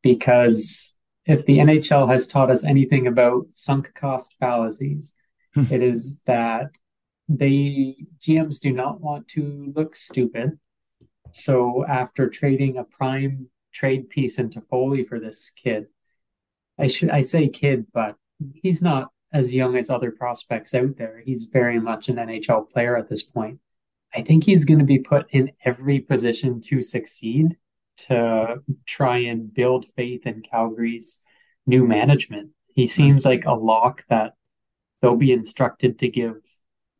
because 0.01 0.97
if 1.25 1.45
the 1.45 1.59
NHL 1.59 2.09
has 2.09 2.27
taught 2.27 2.51
us 2.51 2.65
anything 2.65 3.07
about 3.07 3.45
sunk 3.53 3.93
cost 3.93 4.35
fallacies, 4.39 5.13
hmm. 5.53 5.63
it 5.71 5.81
is 5.81 6.21
that 6.25 6.71
they 7.29 7.95
GMs 8.19 8.59
do 8.59 8.73
not 8.73 8.99
want 8.99 9.29
to 9.29 9.71
look 9.75 9.95
stupid. 9.95 10.59
So 11.31 11.85
after 11.87 12.29
trading 12.29 12.77
a 12.77 12.83
prime 12.83 13.47
trade 13.73 14.09
piece 14.09 14.39
in 14.39 14.49
Toffoli 14.49 15.07
for 15.07 15.19
this 15.19 15.51
kid, 15.51 15.87
I 16.77 16.87
should 16.87 17.11
I 17.11 17.21
say 17.21 17.47
kid, 17.47 17.85
but 17.93 18.15
he's 18.55 18.81
not 18.81 19.11
as 19.33 19.53
young 19.53 19.77
as 19.77 19.89
other 19.89 20.11
prospects 20.11 20.73
out 20.73 20.97
there. 20.97 21.21
He's 21.25 21.45
very 21.45 21.79
much 21.79 22.09
an 22.09 22.17
NHL 22.17 22.69
player 22.69 22.97
at 22.97 23.09
this 23.09 23.23
point. 23.23 23.59
I 24.13 24.21
think 24.21 24.43
he's 24.43 24.65
going 24.65 24.79
to 24.79 24.85
be 24.85 24.99
put 24.99 25.27
in 25.31 25.51
every 25.63 25.99
position 25.99 26.61
to 26.63 26.81
succeed 26.81 27.55
to 28.07 28.61
try 28.85 29.17
and 29.17 29.53
build 29.53 29.85
faith 29.95 30.25
in 30.25 30.41
Calgary's 30.41 31.21
new 31.65 31.87
management. 31.87 32.51
He 32.67 32.87
seems 32.87 33.25
like 33.25 33.45
a 33.45 33.53
lock 33.53 34.03
that 34.09 34.33
they'll 35.01 35.15
be 35.15 35.31
instructed 35.31 35.99
to 35.99 36.09
give 36.09 36.35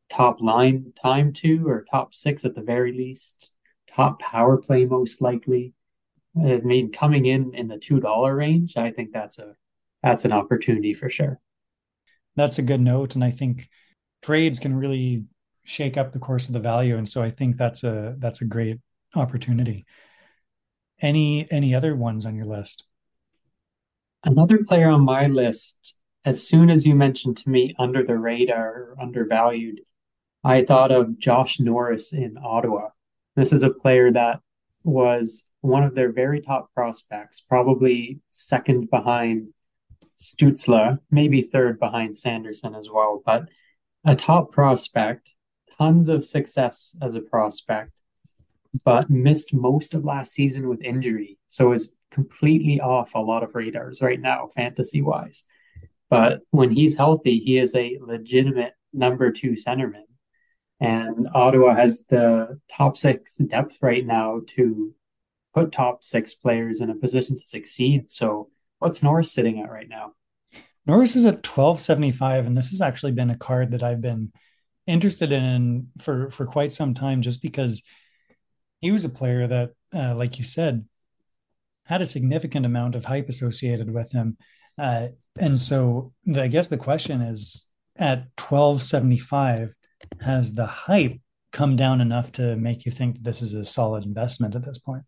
top 0.10 0.42
line 0.42 0.94
time 1.02 1.34
to, 1.34 1.68
or 1.68 1.86
top 1.90 2.14
six 2.14 2.46
at 2.46 2.56
the 2.56 2.62
very 2.62 2.92
least, 2.92 3.54
top 3.94 4.20
power 4.20 4.58
play 4.58 4.86
most 4.86 5.22
likely. 5.22 5.74
I 6.38 6.58
mean, 6.58 6.92
coming 6.92 7.26
in 7.26 7.54
in 7.56 7.68
the 7.68 7.78
two 7.78 8.00
dollar 8.00 8.36
range, 8.36 8.78
I 8.78 8.92
think 8.92 9.12
that's 9.12 9.40
a 9.40 9.56
that's 10.04 10.26
an 10.26 10.32
opportunity 10.32 10.94
for 10.94 11.10
sure. 11.10 11.40
That's 12.36 12.60
a 12.60 12.64
good 12.64 12.82
note, 12.82 13.16
and 13.16 13.24
I 13.24 13.32
think 13.32 13.70
trades 14.22 14.60
can 14.60 14.76
really 14.76 15.26
shake 15.64 15.98
up 15.98 16.12
the 16.12 16.20
course 16.20 16.48
of 16.48 16.54
the 16.54 16.60
value, 16.60 16.98
and 16.98 17.08
so 17.08 17.22
I 17.22 17.32
think 17.32 17.58
that's 17.58 17.84
a 17.84 18.16
that's 18.20 18.42
a 18.42 18.46
great 18.46 18.80
opportunity. 19.16 19.86
Any 21.02 21.48
any 21.52 21.76
other 21.76 21.96
ones 21.96 22.26
on 22.26 22.36
your 22.36 22.46
list? 22.46 22.86
Another 24.24 24.60
player 24.60 24.90
on 24.90 25.04
my 25.04 25.28
list, 25.28 25.96
as 26.26 26.48
soon 26.48 26.70
as 26.70 26.86
you 26.86 26.96
mentioned 26.96 27.38
to 27.38 27.50
me 27.50 27.74
under 27.80 28.04
the 28.04 28.18
radar, 28.18 28.96
undervalued, 29.02 29.82
I 30.44 30.64
thought 30.64 30.92
of 30.92 31.18
Josh 31.18 31.60
Norris 31.60 32.14
in 32.14 32.38
Ottawa. 32.44 32.90
This 33.36 33.52
is 33.52 33.64
a 33.64 33.74
player 33.74 34.12
that 34.12 34.40
was 34.84 35.48
one 35.62 35.84
of 35.84 35.96
their 35.96 36.12
very 36.12 36.42
top 36.42 36.74
prospects, 36.74 37.42
probably 37.42 38.20
second 38.32 38.90
behind 38.90 39.50
Stützle, 40.22 41.00
maybe 41.10 41.42
third 41.42 41.80
behind 41.80 42.18
Sanderson 42.18 42.76
as 42.76 42.88
well, 42.94 43.24
but 43.26 43.50
a 44.06 44.16
top 44.16 44.52
prospect, 44.52 45.32
tons 45.78 46.10
of 46.10 46.24
success 46.24 46.96
as 47.02 47.16
a 47.16 47.22
prospect, 47.22 47.92
but 48.86 49.10
missed 49.10 49.54
most 49.54 49.96
of 49.96 50.06
last 50.06 50.32
season 50.34 50.70
with 50.70 50.82
injury. 50.84 51.40
So 51.48 51.74
is 51.74 51.96
completely 52.12 52.80
off 52.80 53.16
a 53.16 53.20
lot 53.20 53.42
of 53.42 53.56
radars 53.56 54.02
right 54.02 54.20
now, 54.20 54.52
fantasy 54.56 55.02
wise. 55.02 55.46
But 56.10 56.42
when 56.52 56.70
he's 56.70 56.98
healthy, 56.98 57.40
he 57.40 57.58
is 57.58 57.74
a 57.74 57.98
legitimate 58.02 58.74
number 58.94 59.32
two 59.32 59.52
centerman. 59.52 60.04
And 60.80 61.30
Ottawa 61.34 61.74
has 61.76 62.06
the 62.06 62.60
top 62.72 62.98
six 62.98 63.38
depth 63.38 63.80
right 63.82 64.06
now 64.06 64.42
to 64.56 64.94
put 65.54 65.72
top 65.72 66.04
six 66.04 66.34
players 66.34 66.80
in 66.80 66.90
a 66.90 66.96
position 66.96 67.38
to 67.38 67.44
succeed. 67.44 68.12
So 68.12 68.50
what's 68.82 69.04
Norris 69.04 69.32
sitting 69.32 69.60
at 69.60 69.72
right 69.72 69.88
now? 69.88 70.14
Norris 70.88 71.16
is 71.16 71.26
at 71.26 71.48
1275, 71.48 72.48
and 72.48 72.58
this 72.58 72.70
has 72.70 72.82
actually 72.82 73.12
been 73.12 73.30
a 73.30 73.38
card 73.38 73.72
that 73.72 73.84
I've 73.84 74.02
been 74.02 74.32
interested 74.88 75.32
in 75.32 75.88
for 76.00 76.32
for 76.32 76.46
quite 76.46 76.72
some 76.72 76.96
time 76.96 77.22
just 77.22 77.42
because 77.44 77.84
he 78.82 78.92
was 78.92 79.06
a 79.06 79.10
player 79.10 79.48
that, 79.48 79.72
uh, 79.94 80.16
like 80.16 80.40
you 80.40 80.44
said, 80.44 80.86
had 81.86 82.02
a 82.02 82.06
significant 82.06 82.66
amount 82.66 82.96
of 82.96 83.06
hype 83.06 83.30
associated 83.30 83.94
with 83.94 84.12
him. 84.12 84.38
Uh, 84.78 85.10
and 85.38 85.60
so 85.60 86.14
the, 86.26 86.44
I 86.44 86.48
guess 86.48 86.68
the 86.68 86.78
question 86.78 87.22
is 87.22 87.68
at 87.96 88.30
1275, 88.40 89.74
has 90.22 90.56
the 90.56 90.66
hype 90.66 91.20
come 91.52 91.76
down 91.76 92.02
enough 92.02 92.32
to 92.32 92.56
make 92.56 92.86
you 92.86 92.92
think 92.92 93.16
that 93.16 93.24
this 93.24 93.44
is 93.44 93.54
a 93.54 93.64
solid 93.64 94.04
investment 94.04 94.56
at 94.56 94.66
this 94.66 94.80
point? 94.80 95.04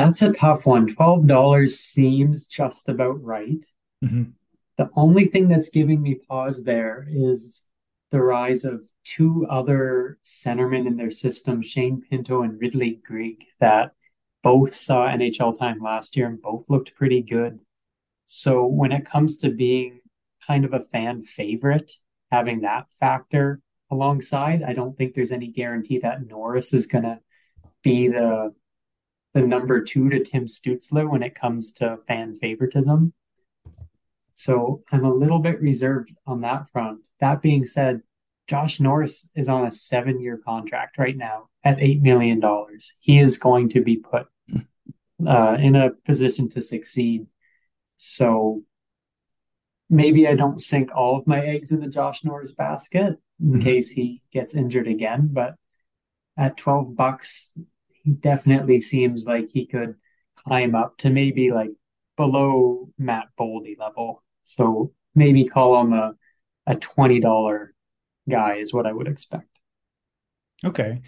That's 0.00 0.22
a 0.22 0.32
tough 0.32 0.64
one. 0.64 0.94
$12 0.94 1.68
seems 1.68 2.46
just 2.46 2.88
about 2.88 3.22
right. 3.22 3.62
Mm-hmm. 4.02 4.30
The 4.78 4.88
only 4.96 5.26
thing 5.26 5.48
that's 5.48 5.68
giving 5.68 6.00
me 6.00 6.14
pause 6.26 6.64
there 6.64 7.06
is 7.10 7.62
the 8.10 8.22
rise 8.22 8.64
of 8.64 8.80
two 9.04 9.46
other 9.50 10.18
centermen 10.24 10.86
in 10.86 10.96
their 10.96 11.10
system, 11.10 11.60
Shane 11.60 12.02
Pinto 12.08 12.40
and 12.42 12.58
Ridley 12.58 13.02
Greig, 13.06 13.44
that 13.60 13.92
both 14.42 14.74
saw 14.74 15.06
NHL 15.06 15.58
time 15.58 15.80
last 15.82 16.16
year 16.16 16.28
and 16.28 16.40
both 16.40 16.64
looked 16.70 16.94
pretty 16.94 17.20
good. 17.20 17.60
So 18.26 18.64
when 18.64 18.92
it 18.92 19.10
comes 19.10 19.36
to 19.38 19.50
being 19.50 20.00
kind 20.46 20.64
of 20.64 20.72
a 20.72 20.86
fan 20.92 21.24
favorite, 21.24 21.92
having 22.30 22.62
that 22.62 22.86
factor 23.00 23.60
alongside, 23.90 24.62
I 24.62 24.72
don't 24.72 24.96
think 24.96 25.14
there's 25.14 25.32
any 25.32 25.48
guarantee 25.48 25.98
that 25.98 26.26
Norris 26.26 26.72
is 26.72 26.86
going 26.86 27.04
to 27.04 27.20
be 27.82 28.08
the 28.08 28.54
the 29.34 29.40
number 29.40 29.82
two 29.82 30.08
to 30.10 30.24
Tim 30.24 30.46
Stützle 30.46 31.08
when 31.08 31.22
it 31.22 31.34
comes 31.34 31.72
to 31.74 31.98
fan 32.08 32.38
favoritism. 32.40 33.12
So 34.34 34.82
I'm 34.90 35.04
a 35.04 35.12
little 35.12 35.38
bit 35.38 35.60
reserved 35.60 36.12
on 36.26 36.40
that 36.40 36.70
front. 36.72 37.00
That 37.20 37.42
being 37.42 37.66
said, 37.66 38.02
Josh 38.48 38.80
Norris 38.80 39.30
is 39.36 39.48
on 39.48 39.66
a 39.66 39.72
seven 39.72 40.20
year 40.20 40.40
contract 40.44 40.98
right 40.98 41.16
now 41.16 41.48
at 41.62 41.78
$8 41.78 42.00
million. 42.00 42.42
He 43.00 43.18
is 43.18 43.38
going 43.38 43.68
to 43.70 43.82
be 43.82 43.96
put 43.96 44.26
uh, 45.26 45.56
in 45.60 45.76
a 45.76 45.90
position 45.90 46.48
to 46.50 46.62
succeed. 46.62 47.26
So 47.96 48.62
maybe 49.88 50.26
I 50.26 50.34
don't 50.34 50.58
sink 50.58 50.90
all 50.94 51.18
of 51.18 51.26
my 51.26 51.44
eggs 51.44 51.70
in 51.70 51.80
the 51.80 51.88
Josh 51.88 52.24
Norris 52.24 52.52
basket 52.52 53.18
in 53.40 53.52
mm-hmm. 53.52 53.60
case 53.60 53.90
he 53.90 54.22
gets 54.32 54.54
injured 54.54 54.88
again. 54.88 55.28
But 55.30 55.54
at 56.36 56.56
12 56.56 56.96
bucks, 56.96 57.58
he 58.04 58.12
definitely 58.12 58.80
seems 58.80 59.26
like 59.26 59.48
he 59.52 59.66
could 59.66 59.96
climb 60.34 60.74
up 60.74 60.98
to 60.98 61.10
maybe 61.10 61.52
like 61.52 61.70
below 62.16 62.88
Matt 62.98 63.28
Boldy 63.38 63.78
level. 63.78 64.22
So 64.44 64.92
maybe 65.14 65.44
call 65.44 65.80
him 65.80 65.92
a, 65.92 66.14
a 66.66 66.76
$20 66.76 67.68
guy 68.28 68.54
is 68.54 68.72
what 68.72 68.86
I 68.86 68.92
would 68.92 69.08
expect. 69.08 69.48
Okay. 70.64 71.02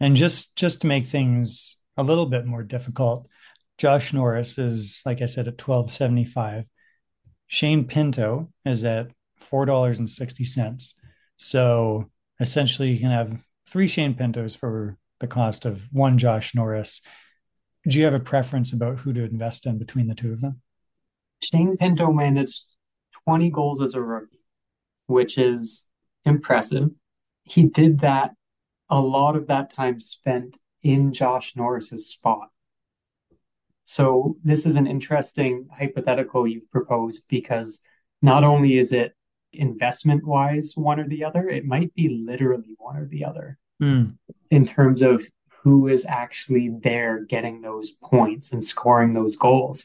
And 0.00 0.16
just 0.16 0.56
just 0.56 0.82
to 0.82 0.86
make 0.86 1.06
things 1.06 1.80
a 1.96 2.02
little 2.02 2.26
bit 2.26 2.46
more 2.46 2.62
difficult, 2.62 3.28
Josh 3.78 4.12
Norris 4.12 4.58
is 4.58 5.02
like 5.06 5.22
I 5.22 5.26
said 5.26 5.48
at 5.48 5.60
1275. 5.60 6.64
Shane 7.46 7.84
Pinto 7.86 8.52
is 8.64 8.84
at 8.84 9.08
$4.60. 9.40 10.94
So 11.36 12.10
essentially 12.40 12.90
you 12.90 12.98
can 12.98 13.10
have 13.10 13.42
three 13.68 13.86
Shane 13.86 14.14
Pintos 14.14 14.54
for 14.54 14.96
the 15.20 15.26
cost 15.26 15.64
of 15.64 15.88
one 15.92 16.18
Josh 16.18 16.54
Norris. 16.54 17.00
Do 17.88 17.98
you 17.98 18.04
have 18.04 18.14
a 18.14 18.20
preference 18.20 18.72
about 18.72 18.98
who 18.98 19.12
to 19.12 19.24
invest 19.24 19.66
in 19.66 19.78
between 19.78 20.08
the 20.08 20.14
two 20.14 20.32
of 20.32 20.40
them? 20.40 20.60
Shane 21.42 21.76
Pinto 21.76 22.12
managed 22.12 22.62
20 23.24 23.50
goals 23.50 23.80
as 23.80 23.94
a 23.94 24.02
rookie, 24.02 24.40
which 25.06 25.38
is 25.38 25.86
impressive. 26.24 26.90
He 27.44 27.64
did 27.64 28.00
that 28.00 28.32
a 28.88 29.00
lot 29.00 29.36
of 29.36 29.46
that 29.48 29.72
time 29.72 30.00
spent 30.00 30.58
in 30.82 31.12
Josh 31.12 31.54
Norris's 31.56 32.08
spot. 32.08 32.48
So 33.84 34.36
this 34.42 34.66
is 34.66 34.76
an 34.76 34.86
interesting 34.86 35.68
hypothetical 35.76 36.46
you've 36.46 36.70
proposed 36.70 37.26
because 37.28 37.82
not 38.20 38.42
only 38.42 38.78
is 38.78 38.92
it 38.92 39.14
investment 39.52 40.26
wise 40.26 40.72
one 40.74 40.98
or 40.98 41.08
the 41.08 41.24
other, 41.24 41.48
it 41.48 41.64
might 41.64 41.94
be 41.94 42.08
literally 42.08 42.74
one 42.78 42.96
or 42.96 43.06
the 43.06 43.24
other 43.24 43.58
mm. 43.82 44.16
in 44.50 44.66
terms 44.66 45.02
of 45.02 45.26
who 45.62 45.88
is 45.88 46.06
actually 46.06 46.70
there 46.80 47.24
getting 47.24 47.60
those 47.60 47.90
points 47.90 48.52
and 48.52 48.64
scoring 48.64 49.12
those 49.12 49.34
goals. 49.34 49.84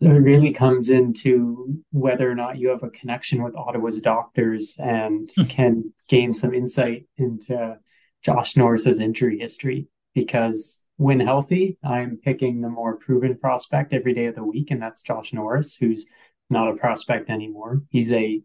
it 0.00 0.08
really 0.08 0.52
comes 0.52 0.90
into 0.90 1.82
whether 1.90 2.30
or 2.30 2.34
not 2.34 2.58
you 2.58 2.68
have 2.68 2.82
a 2.82 2.90
connection 2.90 3.42
with 3.42 3.56
Ottawa's 3.56 4.00
doctors 4.00 4.76
and 4.78 5.30
hmm. 5.36 5.44
can 5.44 5.94
gain 6.08 6.34
some 6.34 6.52
insight 6.52 7.06
into 7.16 7.78
Josh 8.22 8.56
Norris's 8.56 9.00
injury 9.00 9.38
history. 9.38 9.88
Because 10.14 10.80
when 10.96 11.20
healthy, 11.20 11.78
I'm 11.82 12.18
picking 12.22 12.60
the 12.60 12.68
more 12.68 12.96
proven 12.96 13.38
prospect 13.38 13.94
every 13.94 14.12
day 14.12 14.26
of 14.26 14.34
the 14.34 14.44
week, 14.44 14.70
and 14.70 14.82
that's 14.82 15.02
Josh 15.02 15.32
Norris, 15.32 15.76
who's 15.76 16.10
not 16.50 16.68
a 16.68 16.76
prospect 16.76 17.30
anymore. 17.30 17.82
He's 17.88 18.12
a 18.12 18.42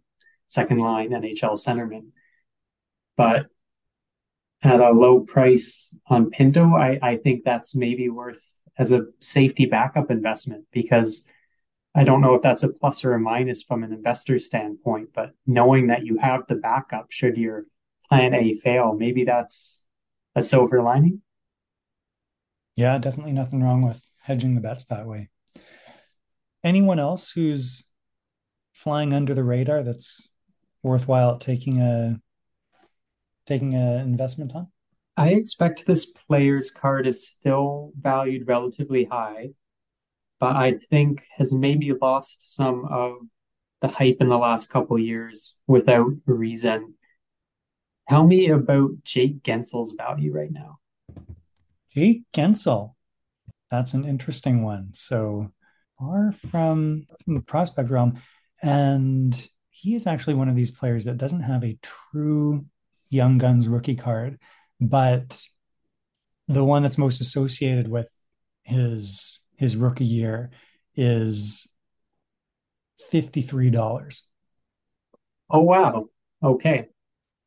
second 0.48 0.80
line 0.80 1.10
NHL 1.10 1.60
centerman. 1.60 2.12
But 3.18 3.48
at 4.64 4.80
a 4.80 4.92
low 4.92 5.22
price 5.22 5.98
on 6.08 6.30
Pinto, 6.30 6.74
I, 6.74 7.00
I 7.02 7.18
think 7.18 7.44
that's 7.44 7.76
maybe 7.76 8.10
worth 8.10 8.40
as 8.78 8.92
a 8.92 9.06
safety 9.20 9.66
backup 9.66 10.12
investment 10.12 10.66
because 10.72 11.28
I 11.96 12.04
don't 12.04 12.22
know 12.22 12.36
if 12.36 12.42
that's 12.42 12.64
a 12.64 12.74
plus 12.74 13.04
or 13.04 13.14
a 13.14 13.20
minus 13.20 13.64
from 13.64 13.84
an 13.84 13.92
investor 13.92 14.38
standpoint, 14.40 15.10
but 15.16 15.32
knowing 15.46 15.88
that 15.88 16.06
you 16.06 16.18
have 16.18 16.44
the 16.48 16.56
backup 16.56 17.12
should 17.12 17.38
your 17.38 17.66
plan 18.08 18.34
A 18.34 18.54
fail, 18.56 18.94
maybe 18.94 19.24
that's 19.24 19.86
a 20.36 20.44
silver 20.44 20.82
lining. 20.82 21.22
Yeah, 22.76 23.00
definitely 23.00 23.34
nothing 23.34 23.64
wrong 23.64 23.82
with 23.82 24.08
hedging 24.22 24.54
the 24.54 24.62
bets 24.62 24.86
that 24.86 25.08
way. 25.08 25.30
Anyone 26.64 27.00
else 27.00 27.32
who's 27.32 27.86
flying 28.74 29.14
under 29.14 29.34
the 29.34 29.44
radar 29.44 29.82
that's 29.82 30.30
worthwhile 30.84 31.40
taking 31.40 31.82
a 31.82 32.22
taking 33.48 33.74
an 33.74 34.02
investment 34.02 34.54
on? 34.54 34.68
I 35.16 35.30
expect 35.30 35.86
this 35.86 36.14
player's 36.14 36.70
card 36.70 37.08
is 37.08 37.28
still 37.28 37.92
valued 38.00 38.48
relatively 38.48 39.06
high, 39.06 39.50
but 40.40 40.56
I 40.56 40.74
think 40.92 41.24
has 41.36 41.52
maybe 41.52 41.92
lost 41.94 42.56
some 42.56 42.86
of 42.86 43.16
the 43.82 43.88
hype 43.88 44.18
in 44.20 44.30
the 44.30 44.38
last 44.38 44.70
couple 44.70 45.00
years 45.00 45.60
without 45.66 46.12
reason. 46.26 46.94
Tell 48.10 48.26
me 48.26 48.50
about 48.50 49.04
Jake 49.04 49.42
Guentzel's 49.44 49.94
value 49.98 50.32
right 50.32 50.52
now. 50.52 50.78
Jake 51.94 52.24
Guentzel. 52.34 52.94
That's 53.72 53.94
an 53.94 54.06
interesting 54.06 54.64
one. 54.64 54.90
So 54.94 55.52
far 56.00 56.32
from, 56.32 57.06
from 57.24 57.36
the 57.36 57.42
prospect 57.42 57.90
realm. 57.90 58.22
And 58.62 59.50
he 59.70 59.96
is 59.96 60.08
actually 60.08 60.36
one 60.36 60.48
of 60.48 60.56
these 60.56 60.72
players 60.72 61.06
that 61.06 61.18
doesn't 61.18 61.42
have 61.42 61.64
a 61.64 61.78
true 61.82 62.66
Young 63.10 63.38
Guns 63.38 63.68
rookie 63.68 63.96
card, 63.96 64.40
but 64.80 65.42
the 66.48 66.64
one 66.64 66.84
that's 66.84 66.98
most 66.98 67.22
associated 67.22 67.88
with 67.88 68.08
his 68.64 69.42
his 69.58 69.76
rookie 69.76 70.06
year 70.06 70.52
is 70.96 71.68
$53. 73.12 74.22
Oh, 75.50 75.62
wow. 75.62 76.10
Okay. 76.44 76.88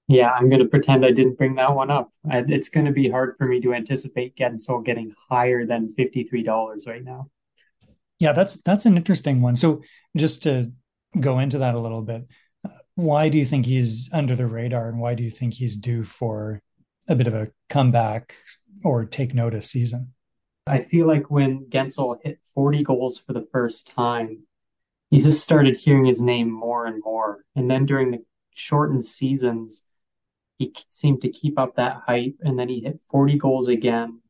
Yeah, 0.09 0.31
I'm 0.31 0.49
going 0.49 0.63
to 0.63 0.69
pretend 0.69 1.05
I 1.05 1.13
didn't 1.13 1.39
bring 1.39 1.55
that 1.57 1.75
one 1.75 1.91
up. 1.91 2.11
It's 2.25 2.69
going 2.69 2.87
to 2.87 2.93
be 2.93 3.09
hard 3.09 3.37
for 3.39 3.47
me 3.47 3.61
to 3.61 3.75
anticipate 3.75 4.37
Guentzel 4.37 4.85
getting 4.85 5.15
higher 5.29 5.65
than 5.67 5.95
$53 5.97 6.87
right 6.87 7.05
now. 7.05 7.29
Yeah, 8.19 8.33
that's 8.33 8.61
that's 8.63 8.87
an 8.87 8.97
interesting 8.97 9.41
one. 9.41 9.57
So 9.57 9.83
just 10.17 10.43
to 10.43 10.73
go 11.19 11.39
into 11.39 11.59
that 11.59 11.75
a 11.75 11.79
little 11.79 12.03
bit, 12.03 12.27
why 13.03 13.29
do 13.29 13.39
you 13.39 13.45
think 13.45 13.67
he's 13.67 14.11
under 14.13 14.37
the 14.37 14.47
radar 14.47 14.89
and 14.89 15.01
why 15.01 15.15
do 15.15 15.23
you 15.23 15.31
think 15.31 15.55
he's 15.55 15.77
due 15.77 16.05
for 16.05 16.63
a 17.09 17.15
bit 17.15 17.27
of 17.27 17.35
a 17.35 17.49
comeback 17.69 18.35
or 18.85 19.05
take 19.05 19.35
notice 19.35 19.71
season? 19.71 20.13
I 20.67 20.83
feel 20.83 21.07
like 21.07 21.31
when 21.31 21.67
Guentzel 21.67 22.19
hit 22.23 22.39
40 22.55 22.85
goals 22.85 23.19
for 23.19 23.33
the 23.33 23.47
first 23.51 23.89
time, 23.89 24.45
you 25.11 25.21
just 25.21 25.43
started 25.43 25.77
hearing 25.77 26.05
his 26.05 26.21
name 26.21 26.51
more 26.51 26.87
and 26.87 27.03
more. 27.05 27.45
And 27.57 27.69
then 27.71 27.87
during 27.87 28.13
the 28.13 28.25
shortened 28.55 29.05
seasons, 29.05 29.85
he 30.59 30.73
seemed 30.89 31.23
to 31.23 31.29
keep 31.29 31.59
up 31.59 31.75
that 31.77 32.03
hype. 32.07 32.37
And 32.41 32.59
then 32.59 32.69
he 32.69 32.81
hit 32.81 33.01
40 33.11 33.39
goals 33.39 33.67
again 33.67 34.21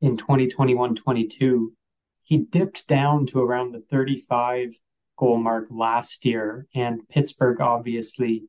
in 0.00 0.16
2021 0.16 0.94
22. 0.94 1.72
He 2.22 2.38
dipped 2.38 2.86
down 2.86 3.26
to 3.26 3.40
around 3.40 3.72
the 3.72 3.82
35 3.90 4.70
goal 5.20 5.36
mark 5.36 5.66
last 5.70 6.24
year. 6.24 6.66
And 6.74 7.06
Pittsburgh 7.10 7.60
obviously 7.60 8.48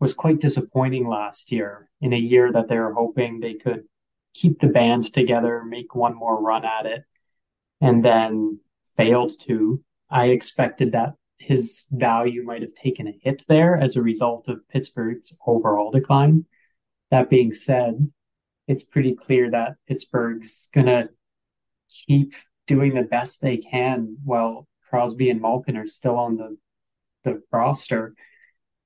was 0.00 0.12
quite 0.12 0.40
disappointing 0.40 1.08
last 1.08 1.52
year 1.52 1.88
in 2.00 2.12
a 2.12 2.18
year 2.18 2.52
that 2.52 2.68
they 2.68 2.76
were 2.76 2.92
hoping 2.92 3.38
they 3.38 3.54
could 3.54 3.84
keep 4.34 4.60
the 4.60 4.66
band 4.66 5.12
together, 5.14 5.62
make 5.64 5.94
one 5.94 6.16
more 6.16 6.42
run 6.42 6.64
at 6.64 6.84
it, 6.84 7.04
and 7.80 8.04
then 8.04 8.58
failed 8.96 9.32
to. 9.42 9.82
I 10.10 10.26
expected 10.26 10.92
that 10.92 11.14
his 11.38 11.84
value 11.92 12.42
might 12.42 12.62
have 12.62 12.74
taken 12.74 13.06
a 13.06 13.18
hit 13.22 13.44
there 13.48 13.76
as 13.76 13.94
a 13.94 14.02
result 14.02 14.48
of 14.48 14.68
Pittsburgh's 14.68 15.36
overall 15.46 15.92
decline. 15.92 16.46
That 17.12 17.30
being 17.30 17.52
said, 17.52 18.10
it's 18.66 18.82
pretty 18.82 19.14
clear 19.14 19.50
that 19.52 19.76
Pittsburgh's 19.86 20.68
going 20.74 20.86
to 20.86 21.10
keep 21.88 22.34
doing 22.66 22.94
the 22.94 23.02
best 23.02 23.40
they 23.40 23.58
can 23.58 24.16
while 24.24 24.66
Crosby 24.94 25.28
and 25.28 25.40
Malkin 25.40 25.76
are 25.76 25.88
still 25.88 26.16
on 26.16 26.36
the, 26.36 26.56
the 27.24 27.42
roster. 27.50 28.14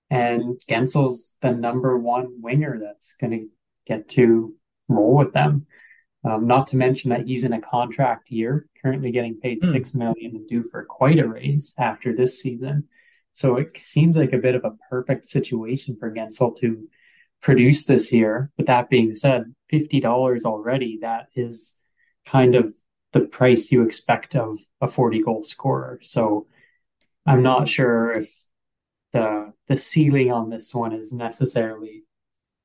And 0.08 0.58
Guentzel's 0.66 1.34
the 1.42 1.52
number 1.52 1.98
one 1.98 2.40
winger 2.40 2.80
that's 2.80 3.14
going 3.16 3.32
to 3.32 3.46
get 3.86 4.08
to 4.10 4.54
roll 4.88 5.16
with 5.16 5.34
them. 5.34 5.66
Um, 6.24 6.46
not 6.46 6.68
to 6.68 6.76
mention 6.76 7.10
that 7.10 7.26
he's 7.26 7.44
in 7.44 7.52
a 7.52 7.60
contract 7.60 8.30
year, 8.30 8.66
currently 8.82 9.10
getting 9.10 9.38
paid 9.38 9.60
mm. 9.60 9.70
six 9.70 9.92
million 9.92 10.34
and 10.34 10.48
due 10.48 10.64
for 10.70 10.86
quite 10.86 11.18
a 11.18 11.28
raise 11.28 11.74
after 11.78 12.16
this 12.16 12.40
season. 12.40 12.88
So 13.34 13.58
it 13.58 13.76
seems 13.82 14.16
like 14.16 14.32
a 14.32 14.38
bit 14.38 14.54
of 14.54 14.64
a 14.64 14.76
perfect 14.88 15.28
situation 15.28 15.98
for 16.00 16.10
Guentzel 16.10 16.56
to 16.60 16.88
produce 17.42 17.84
this 17.84 18.14
year. 18.14 18.50
But 18.56 18.64
that 18.68 18.88
being 18.88 19.14
said, 19.14 19.54
fifty 19.68 20.00
dollars 20.00 20.46
already, 20.46 21.00
that 21.02 21.26
is 21.36 21.76
kind 22.24 22.54
of 22.54 22.72
the 23.12 23.20
price 23.20 23.72
you 23.72 23.82
expect 23.82 24.36
of 24.36 24.58
a 24.80 24.88
40 24.88 25.22
goal 25.22 25.44
scorer. 25.44 25.98
So 26.02 26.46
I'm 27.26 27.42
not 27.42 27.68
sure 27.68 28.12
if 28.12 28.32
the 29.12 29.52
the 29.68 29.76
ceiling 29.76 30.32
on 30.32 30.50
this 30.50 30.74
one 30.74 30.92
is 30.92 31.12
necessarily 31.12 32.04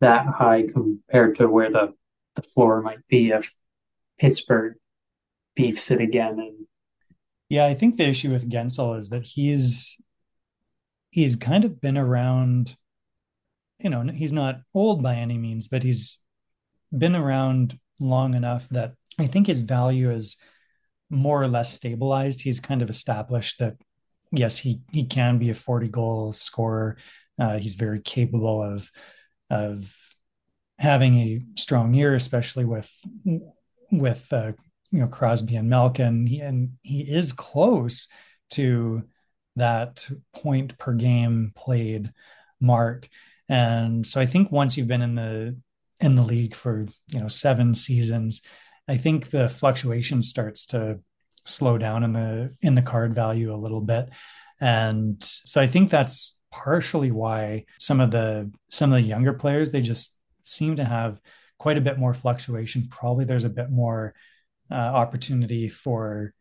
that 0.01 0.25
high 0.25 0.63
compared 0.63 1.37
to 1.37 1.47
where 1.47 1.71
the 1.71 1.93
the 2.35 2.41
floor 2.41 2.81
might 2.81 3.07
be 3.07 3.29
if 3.29 3.53
Pittsburgh 4.19 4.75
beefs 5.55 5.91
it 5.91 6.01
again. 6.01 6.39
And 6.39 6.67
yeah, 7.49 7.65
I 7.65 7.75
think 7.75 7.97
the 7.97 8.07
issue 8.07 8.31
with 8.31 8.49
Guentzel 8.49 8.97
is 8.97 9.09
that 9.09 9.23
he's 9.23 10.01
he's 11.09 11.35
kind 11.35 11.65
of 11.65 11.79
been 11.79 11.97
around. 11.97 12.75
You 13.79 13.89
know, 13.89 14.03
he's 14.03 14.31
not 14.31 14.61
old 14.73 15.03
by 15.03 15.15
any 15.15 15.37
means, 15.37 15.67
but 15.67 15.83
he's 15.83 16.19
been 16.97 17.15
around 17.15 17.77
long 17.99 18.33
enough 18.33 18.67
that 18.69 18.95
I 19.19 19.27
think 19.27 19.47
his 19.47 19.59
value 19.59 20.11
is 20.11 20.37
more 21.09 21.41
or 21.41 21.47
less 21.47 21.73
stabilized. 21.73 22.41
He's 22.41 22.59
kind 22.59 22.81
of 22.81 22.89
established 22.89 23.59
that 23.59 23.75
yes, 24.31 24.57
he 24.57 24.81
he 24.91 25.05
can 25.05 25.37
be 25.37 25.49
a 25.49 25.55
40 25.55 25.87
goal 25.89 26.31
scorer. 26.31 26.97
Uh, 27.39 27.57
he's 27.57 27.75
very 27.75 27.99
capable 27.99 28.61
of 28.61 28.91
of 29.49 29.93
having 30.79 31.19
a 31.19 31.41
strong 31.55 31.93
year, 31.93 32.15
especially 32.15 32.65
with 32.65 32.91
with 33.91 34.31
uh, 34.33 34.53
you 34.91 34.99
know 34.99 35.07
Crosby 35.07 35.55
and 35.55 35.69
Malkin, 35.69 36.27
he, 36.27 36.39
and 36.39 36.73
he 36.81 37.01
is 37.01 37.33
close 37.33 38.07
to 38.51 39.03
that 39.55 40.07
point 40.33 40.77
per 40.77 40.93
game 40.93 41.51
played 41.55 42.11
mark. 42.59 43.07
And 43.49 44.05
so 44.05 44.19
I 44.19 44.25
think 44.25 44.51
once 44.51 44.77
you've 44.77 44.87
been 44.87 45.01
in 45.01 45.15
the 45.15 45.57
in 46.01 46.15
the 46.15 46.23
league 46.23 46.55
for 46.55 46.87
you 47.07 47.19
know 47.19 47.27
seven 47.27 47.75
seasons, 47.75 48.41
I 48.87 48.97
think 48.97 49.29
the 49.29 49.49
fluctuation 49.49 50.21
starts 50.23 50.65
to 50.67 50.99
slow 51.45 51.77
down 51.77 52.03
in 52.03 52.13
the 52.13 52.55
in 52.61 52.73
the 52.73 52.81
card 52.81 53.13
value 53.13 53.53
a 53.53 53.57
little 53.57 53.81
bit. 53.81 54.09
And 54.61 55.17
so 55.45 55.61
I 55.61 55.67
think 55.67 55.89
that's 55.89 56.39
partially 56.51 57.11
why 57.11 57.65
some 57.79 57.99
of 57.99 58.11
the 58.11 58.51
some 58.69 58.93
of 58.93 59.01
the 59.01 59.07
younger 59.07 59.33
players 59.33 59.71
they 59.71 59.81
just 59.81 60.19
seem 60.43 60.75
to 60.75 60.83
have 60.83 61.19
quite 61.57 61.77
a 61.77 61.81
bit 61.81 61.97
more 61.97 62.13
fluctuation. 62.13 62.87
Probably 62.89 63.25
there's 63.25 63.43
a 63.43 63.49
bit 63.49 63.69
more 63.69 64.13
uh, 64.71 64.75
opportunity 64.75 65.69
for 65.69 66.33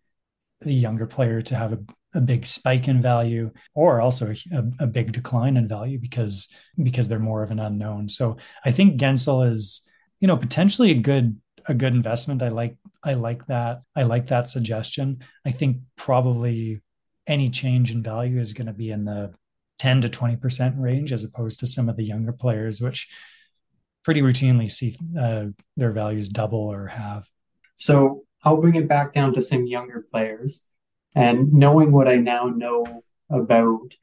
the 0.61 0.75
younger 0.75 1.07
player 1.07 1.43
to 1.43 1.57
have 1.57 1.73
a, 1.73 1.79
a 2.15 2.21
big 2.21 2.47
spike 2.47 2.89
in 2.89 3.03
value 3.03 3.51
or 3.75 4.01
also 4.01 4.33
a, 4.53 4.65
a, 4.79 4.87
big 4.87 5.13
decline 5.13 5.57
in 5.57 5.67
value 5.67 5.99
because 5.99 6.53
because 6.83 7.09
they're 7.09 7.19
more 7.19 7.43
of 7.43 7.51
an 7.51 7.59
unknown. 7.59 8.09
So 8.09 8.37
I 8.65 8.71
think 8.71 9.01
Guentzel 9.01 9.51
is 9.51 9.89
you 10.21 10.29
know 10.29 10.37
potentially 10.37 10.93
a 10.93 10.95
good 10.95 11.41
a 11.67 11.75
good 11.75 11.95
investment. 11.95 12.43
I 12.43 12.49
like 12.49 12.77
I 13.03 13.15
like 13.15 13.47
that. 13.47 13.83
I 13.97 14.03
like 14.03 14.29
that 14.29 14.49
suggestion. 14.49 15.23
I 15.45 15.51
think 15.51 15.79
probably 15.97 16.81
any 17.27 17.51
change 17.51 17.91
in 17.91 18.03
value 18.03 18.41
is 18.41 18.53
going 18.53 18.67
to 18.67 18.73
be 18.73 18.91
in 18.91 19.05
the 19.05 19.33
10 19.79 20.03
to 20.03 20.09
20% 20.09 20.75
range 20.79 21.13
as 21.13 21.25
opposed 21.25 21.61
to 21.61 21.67
some 21.67 21.89
of 21.89 21.97
the 21.97 22.05
younger 22.05 22.33
players 22.33 22.81
which 22.81 23.09
pretty 24.05 24.23
routinely 24.23 24.71
see 24.71 24.97
uh, 25.19 25.47
their 25.77 25.93
values 25.93 26.29
double 26.29 26.59
or 26.59 26.87
halve. 26.87 27.29
So 27.77 28.25
I'll 28.45 28.61
bring 28.61 28.75
it 28.75 28.89
back 28.89 29.13
down 29.13 29.35
to 29.35 29.43
some 29.43 29.67
younger 29.67 30.07
players. 30.11 30.65
And 31.15 31.53
knowing 31.53 31.93
what 31.93 32.09
I 32.09 32.17
now 32.17 32.47
know 32.47 33.03
about 33.31 33.95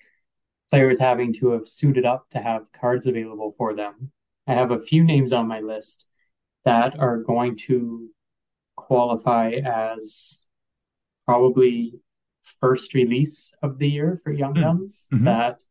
players 0.70 1.00
having 1.00 1.34
to 1.36 1.52
have 1.52 1.68
suited 1.68 2.06
up 2.06 2.30
to 2.32 2.40
have 2.40 2.72
cards 2.72 3.08
available 3.08 3.56
for 3.58 3.74
them, 3.74 4.12
I 4.48 4.54
have 4.54 4.72
a 4.72 4.80
few 4.80 5.04
names 5.04 5.34
on 5.34 5.48
my 5.48 5.60
list 5.60 6.09
that 6.66 7.00
are 7.00 7.18
going 7.18 7.58
to 7.58 8.10
qualify 8.76 9.52
as 9.52 10.46
probably 11.26 11.94
first 12.44 12.94
release 12.94 13.54
of 13.62 13.78
the 13.78 13.88
year 13.88 14.20
for 14.24 14.32
Young 14.32 14.56
hmm. 14.56 14.62
Guns 14.62 15.08
mm-hmm. 15.14 15.26
that 15.26 15.62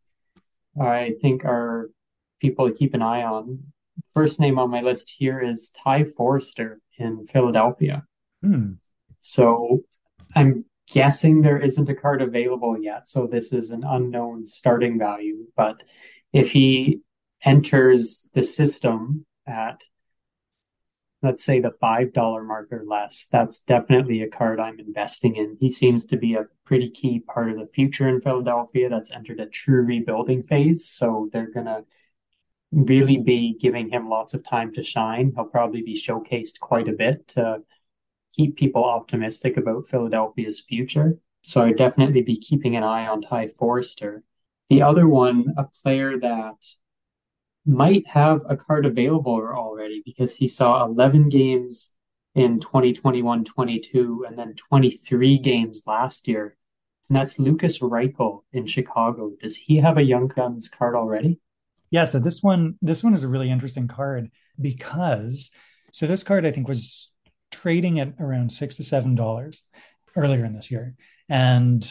I 0.80 1.14
think 1.20 1.44
are 1.44 1.90
people 2.40 2.68
to 2.68 2.74
keep 2.74 2.94
an 2.94 3.02
eye 3.02 3.24
on 3.24 3.64
first 4.14 4.40
name 4.40 4.58
on 4.58 4.70
my 4.70 4.80
list 4.80 5.14
here 5.16 5.40
is 5.40 5.70
Ty 5.82 6.04
Foerster 6.04 6.80
in 6.98 7.26
Philadelphia. 7.26 8.04
Hmm. 8.42 8.72
So 9.22 9.84
I'm 10.34 10.64
guessing 10.90 11.42
there 11.42 11.60
isn't 11.60 11.88
a 11.88 11.94
card 11.94 12.22
available 12.22 12.80
yet. 12.80 13.08
So 13.08 13.26
this 13.26 13.52
is 13.52 13.70
an 13.70 13.84
unknown 13.84 14.46
starting 14.46 14.98
value. 14.98 15.46
But 15.56 15.82
if 16.32 16.50
he 16.50 17.00
enters 17.44 18.30
the 18.34 18.42
system 18.42 19.26
at, 19.46 19.82
let's 21.22 21.44
say, 21.44 21.60
the 21.60 21.72
$5 21.82 22.46
mark 22.46 22.68
or 22.72 22.84
less, 22.86 23.26
that's 23.30 23.62
definitely 23.62 24.22
a 24.22 24.28
card 24.28 24.60
I'm 24.60 24.78
investing 24.78 25.36
in. 25.36 25.56
He 25.60 25.70
seems 25.72 26.06
to 26.06 26.16
be 26.16 26.34
a 26.34 26.46
pretty 26.64 26.90
key 26.90 27.20
part 27.20 27.50
of 27.50 27.58
the 27.58 27.68
future 27.74 28.08
in 28.08 28.20
Philadelphia 28.20 28.88
that's 28.88 29.10
entered 29.10 29.40
a 29.40 29.46
true 29.46 29.82
rebuilding 29.82 30.44
phase. 30.44 30.88
So 30.88 31.28
they're 31.32 31.50
going 31.50 31.66
to 31.66 31.84
really 32.70 33.16
be 33.16 33.56
giving 33.58 33.88
him 33.88 34.08
lots 34.08 34.34
of 34.34 34.44
time 34.44 34.72
to 34.74 34.82
shine. 34.84 35.32
He'll 35.34 35.46
probably 35.46 35.82
be 35.82 36.00
showcased 36.00 36.60
quite 36.60 36.88
a 36.88 36.92
bit 36.92 37.26
to 37.28 37.62
keep 38.36 38.56
people 38.56 38.84
optimistic 38.84 39.56
about 39.56 39.88
Philadelphia's 39.88 40.60
future. 40.60 41.18
So 41.42 41.62
I'd 41.62 41.78
definitely 41.78 42.22
be 42.22 42.36
keeping 42.36 42.76
an 42.76 42.84
eye 42.84 43.06
on 43.06 43.22
Ty 43.22 43.48
Foerster. 43.48 44.22
The 44.68 44.82
other 44.82 45.08
one, 45.08 45.54
a 45.56 45.64
player 45.82 46.18
that 46.20 46.56
might 47.68 48.06
have 48.06 48.40
a 48.48 48.56
card 48.56 48.86
available 48.86 49.34
already 49.34 50.02
because 50.04 50.34
he 50.34 50.48
saw 50.48 50.84
11 50.84 51.28
games 51.28 51.92
in 52.34 52.60
2021 52.60 53.44
22 53.44 54.24
and 54.28 54.38
then 54.38 54.54
23 54.54 55.38
games 55.38 55.82
last 55.86 56.28
year 56.28 56.56
and 57.08 57.16
that's 57.16 57.38
Lukas 57.38 57.78
Reichel 57.78 58.42
in 58.52 58.66
Chicago. 58.66 59.32
Does 59.40 59.56
he 59.56 59.78
have 59.78 59.96
a 59.96 60.02
Young 60.02 60.28
Guns 60.28 60.68
card 60.68 60.94
already? 60.94 61.40
Yeah, 61.90 62.04
so 62.04 62.18
this 62.18 62.42
one 62.42 62.76
this 62.82 63.02
one 63.02 63.14
is 63.14 63.24
a 63.24 63.28
really 63.28 63.50
interesting 63.50 63.88
card 63.88 64.30
because 64.60 65.50
so 65.92 66.06
this 66.06 66.22
card 66.22 66.44
I 66.44 66.52
think 66.52 66.68
was 66.68 67.10
trading 67.50 67.98
at 67.98 68.14
around 68.20 68.52
six 68.52 68.76
to 68.76 68.82
seven 68.82 69.14
dollars 69.14 69.62
earlier 70.16 70.44
in 70.44 70.52
this 70.52 70.70
year, 70.70 70.96
and 71.30 71.90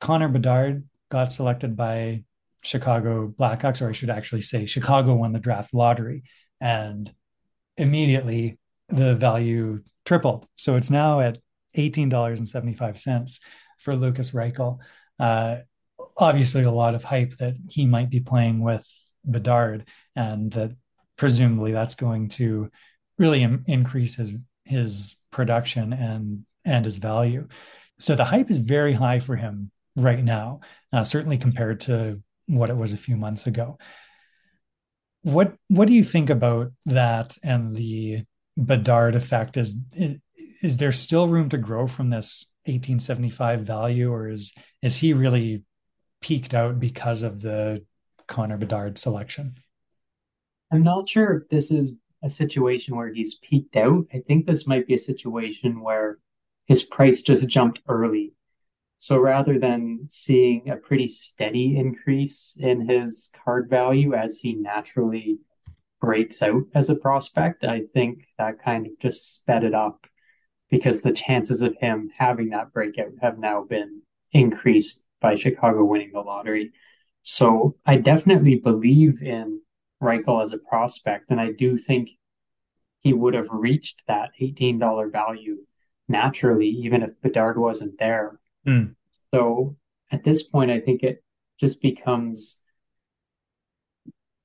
Connor 0.00 0.28
Bedard 0.28 0.84
got 1.10 1.32
selected 1.32 1.76
by 1.76 2.24
Chicago 2.62 3.32
Blackhawks, 3.38 3.80
or 3.82 3.88
I 3.88 3.92
should 3.92 4.10
actually 4.10 4.42
say 4.42 4.66
Chicago 4.66 5.14
won 5.14 5.32
the 5.32 5.38
draft 5.38 5.72
lottery, 5.72 6.24
and 6.60 7.12
immediately 7.76 8.58
the 8.88 9.14
value 9.14 9.82
tripled. 10.04 10.46
So 10.56 10.76
it's 10.76 10.90
now 10.90 11.20
at 11.20 11.38
$18.75 11.76 13.40
for 13.78 13.94
Lukas 13.94 14.32
Reichel. 14.32 14.78
Uh, 15.18 15.58
obviously, 16.16 16.64
a 16.64 16.70
lot 16.70 16.94
of 16.94 17.04
hype 17.04 17.36
that 17.38 17.54
he 17.68 17.86
might 17.86 18.10
be 18.10 18.20
playing 18.20 18.60
with 18.60 18.86
Bedard, 19.24 19.86
and 20.16 20.50
that 20.52 20.72
presumably 21.16 21.72
that's 21.72 21.94
going 21.94 22.28
to 22.28 22.70
really 23.18 23.42
Im- 23.42 23.64
increase 23.66 24.16
his 24.16 24.34
his 24.64 25.20
production 25.30 25.92
and 25.92 26.44
and 26.64 26.84
his 26.84 26.96
value. 26.96 27.48
So 27.98 28.14
the 28.14 28.24
hype 28.24 28.50
is 28.50 28.58
very 28.58 28.92
high 28.92 29.20
for 29.20 29.36
him 29.36 29.70
right 29.96 30.22
now, 30.22 30.60
uh, 30.92 31.04
certainly 31.04 31.38
compared 31.38 31.80
to 31.80 32.22
what 32.48 32.70
it 32.70 32.76
was 32.76 32.92
a 32.92 32.98
few 32.98 33.16
months 33.16 33.46
ago. 33.46 33.78
What 35.22 35.54
what 35.68 35.88
do 35.88 35.94
you 35.94 36.04
think 36.04 36.30
about 36.30 36.72
that 36.86 37.36
and 37.42 37.76
the 37.76 38.24
Bedard 38.56 39.14
effect? 39.14 39.56
Is 39.56 39.86
is 40.62 40.78
there 40.78 40.92
still 40.92 41.28
room 41.28 41.48
to 41.50 41.58
grow 41.58 41.86
from 41.86 42.10
this 42.10 42.52
1875 42.64 43.60
value, 43.60 44.12
or 44.12 44.28
is 44.28 44.54
is 44.82 44.96
he 44.96 45.12
really 45.12 45.62
peaked 46.20 46.54
out 46.54 46.80
because 46.80 47.22
of 47.22 47.40
the 47.40 47.84
Connor 48.26 48.56
Bedard 48.56 48.98
selection? 48.98 49.54
I'm 50.72 50.82
not 50.82 51.08
sure 51.08 51.38
if 51.38 51.48
this 51.48 51.70
is 51.70 51.96
a 52.22 52.30
situation 52.30 52.96
where 52.96 53.12
he's 53.12 53.36
peaked 53.36 53.76
out. 53.76 54.06
I 54.12 54.20
think 54.26 54.46
this 54.46 54.66
might 54.66 54.86
be 54.86 54.94
a 54.94 54.98
situation 54.98 55.80
where 55.80 56.18
his 56.66 56.82
price 56.82 57.22
just 57.22 57.48
jumped 57.48 57.80
early. 57.88 58.32
So 58.98 59.16
rather 59.18 59.58
than 59.58 60.06
seeing 60.10 60.68
a 60.68 60.76
pretty 60.76 61.06
steady 61.06 61.76
increase 61.76 62.56
in 62.58 62.88
his 62.88 63.30
card 63.44 63.70
value 63.70 64.14
as 64.14 64.40
he 64.40 64.54
naturally 64.54 65.38
breaks 66.00 66.42
out 66.42 66.64
as 66.74 66.90
a 66.90 66.96
prospect, 66.96 67.64
I 67.64 67.82
think 67.94 68.24
that 68.38 68.62
kind 68.62 68.86
of 68.86 68.92
just 69.00 69.40
sped 69.40 69.62
it 69.62 69.74
up 69.74 70.06
because 70.68 71.00
the 71.00 71.12
chances 71.12 71.62
of 71.62 71.76
him 71.80 72.10
having 72.16 72.50
that 72.50 72.72
breakout 72.72 73.12
have 73.22 73.38
now 73.38 73.62
been 73.64 74.02
increased 74.32 75.06
by 75.20 75.36
Chicago 75.36 75.84
winning 75.84 76.10
the 76.12 76.20
lottery. 76.20 76.72
So 77.22 77.76
I 77.86 77.96
definitely 77.96 78.56
believe 78.56 79.22
in 79.22 79.60
Reichel 80.02 80.42
as 80.42 80.52
a 80.52 80.58
prospect, 80.58 81.30
and 81.30 81.40
I 81.40 81.52
do 81.52 81.78
think 81.78 82.10
he 83.00 83.12
would 83.12 83.34
have 83.34 83.48
reached 83.50 84.02
that 84.08 84.30
$18 84.40 85.12
value 85.12 85.58
naturally, 86.08 86.68
even 86.68 87.02
if 87.02 87.20
Bedard 87.20 87.58
wasn't 87.58 87.98
there. 87.98 88.38
Mm. 88.68 88.94
So 89.34 89.76
at 90.10 90.24
this 90.24 90.42
point, 90.42 90.70
I 90.70 90.80
think 90.80 91.02
it 91.02 91.22
just 91.58 91.80
becomes 91.80 92.60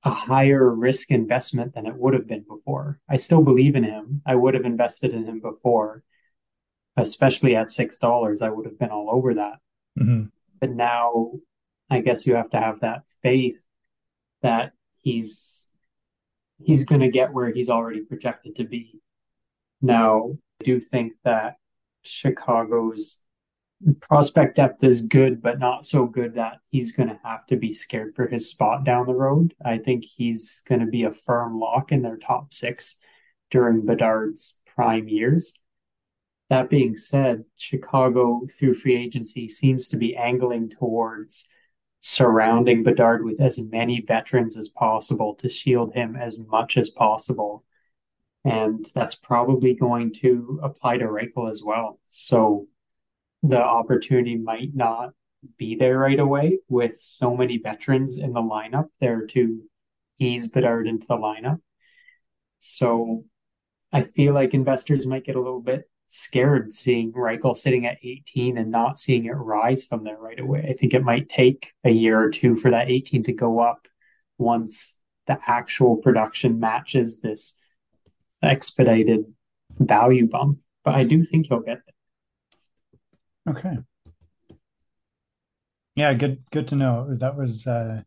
a 0.03 0.09
higher 0.09 0.69
risk 0.69 1.11
investment 1.11 1.73
than 1.75 1.85
it 1.85 1.95
would 1.95 2.13
have 2.13 2.27
been 2.27 2.45
before. 2.47 2.99
I 3.09 3.17
still 3.17 3.41
believe 3.41 3.75
in 3.75 3.83
him. 3.83 4.21
I 4.25 4.35
would 4.35 4.53
have 4.53 4.65
invested 4.65 5.13
in 5.13 5.25
him 5.25 5.39
before, 5.39 6.03
especially 6.97 7.55
at 7.55 7.71
six 7.71 7.99
dollars. 7.99 8.41
I 8.41 8.49
would 8.49 8.65
have 8.65 8.77
been 8.77 8.89
all 8.89 9.09
over 9.11 9.35
that. 9.35 9.59
Mm-hmm. 9.97 10.25
But 10.59 10.71
now, 10.71 11.31
I 11.89 12.01
guess 12.01 12.25
you 12.25 12.35
have 12.35 12.49
to 12.51 12.59
have 12.59 12.81
that 12.81 13.03
faith 13.21 13.57
that 14.41 14.73
he's 15.01 15.67
he's 16.61 16.85
going 16.85 17.01
to 17.01 17.09
get 17.09 17.33
where 17.33 17.51
he's 17.51 17.69
already 17.69 18.01
projected 18.01 18.57
to 18.57 18.63
be. 18.63 18.99
Now, 19.81 20.37
I 20.61 20.63
do 20.65 20.79
think 20.79 21.13
that 21.23 21.57
Chicago's 22.03 23.22
prospect 23.99 24.55
depth 24.55 24.83
is 24.83 25.01
good, 25.01 25.41
but 25.41 25.59
not 25.59 25.85
so 25.85 26.05
good 26.05 26.35
that 26.35 26.59
he's 26.69 26.91
going 26.91 27.09
to 27.09 27.19
have 27.23 27.45
to 27.47 27.55
be 27.55 27.73
scared 27.73 28.15
for 28.15 28.27
his 28.27 28.49
spot 28.49 28.83
down 28.83 29.05
the 29.05 29.15
road. 29.15 29.53
I 29.63 29.77
think 29.77 30.05
he's 30.05 30.61
going 30.67 30.81
to 30.81 30.87
be 30.87 31.03
a 31.03 31.13
firm 31.13 31.59
lock 31.59 31.91
in 31.91 32.01
their 32.01 32.17
top 32.17 32.53
six 32.53 32.99
during 33.51 33.85
Bedard's 33.85 34.57
prime 34.75 35.07
years. 35.07 35.53
That 36.49 36.69
being 36.69 36.97
said, 36.97 37.45
Chicago, 37.55 38.41
through 38.57 38.75
free 38.75 38.95
agency, 38.95 39.47
seems 39.47 39.89
to 39.89 39.97
be 39.97 40.15
angling 40.15 40.69
towards 40.69 41.49
surrounding 42.01 42.83
Bedard 42.83 43.23
with 43.23 43.39
as 43.39 43.57
many 43.59 44.01
veterans 44.01 44.57
as 44.57 44.67
possible 44.67 45.35
to 45.35 45.49
shield 45.49 45.93
him 45.93 46.15
as 46.15 46.37
much 46.37 46.77
as 46.77 46.89
possible. 46.89 47.63
And 48.43 48.89
that's 48.93 49.15
probably 49.15 49.73
going 49.73 50.13
to 50.15 50.59
apply 50.61 50.97
to 50.97 51.05
Reichel 51.05 51.49
as 51.49 51.63
well. 51.63 51.99
So 52.09 52.67
the 53.43 53.61
opportunity 53.61 54.37
might 54.37 54.73
not 54.73 55.11
be 55.57 55.75
there 55.75 55.99
right 55.99 56.19
away 56.19 56.59
with 56.69 56.99
so 56.99 57.35
many 57.35 57.57
veterans 57.57 58.17
in 58.17 58.33
the 58.33 58.41
lineup 58.41 58.87
there 58.99 59.27
to 59.27 59.61
ease 60.17 60.47
Bedard 60.47 60.87
into 60.87 61.05
the 61.05 61.17
lineup. 61.17 61.59
So 62.59 63.25
I 63.91 64.03
feel 64.03 64.33
like 64.33 64.53
investors 64.53 65.05
might 65.05 65.25
get 65.25 65.35
a 65.35 65.41
little 65.41 65.61
bit 65.61 65.89
scared 66.07 66.73
seeing 66.73 67.11
Reichel 67.11 67.57
sitting 67.57 67.85
at 67.85 67.97
18 68.03 68.57
and 68.57 68.71
not 68.71 68.99
seeing 68.99 69.25
it 69.25 69.31
rise 69.31 69.85
from 69.85 70.03
there 70.03 70.17
right 70.17 70.39
away. 70.39 70.65
I 70.69 70.73
think 70.73 70.93
it 70.93 71.03
might 71.03 71.27
take 71.27 71.73
a 71.83 71.89
year 71.89 72.19
or 72.19 72.29
two 72.29 72.55
for 72.55 72.71
that 72.71 72.89
18 72.89 73.23
to 73.23 73.33
go 73.33 73.59
up 73.59 73.87
once 74.37 74.99
the 75.27 75.39
actual 75.47 75.97
production 75.97 76.59
matches 76.59 77.19
this 77.19 77.57
expedited 78.41 79.25
value 79.79 80.27
bump. 80.27 80.59
But 80.85 80.95
I 80.95 81.03
do 81.03 81.23
think 81.23 81.47
he'll 81.47 81.59
get 81.59 81.79
there. 81.85 81.92
Okay. 83.47 83.77
Yeah, 85.95 86.13
good 86.13 86.43
good 86.51 86.67
to 86.69 86.75
know. 86.75 87.13
That 87.15 87.35
was 87.35 87.67
uh 87.67 88.01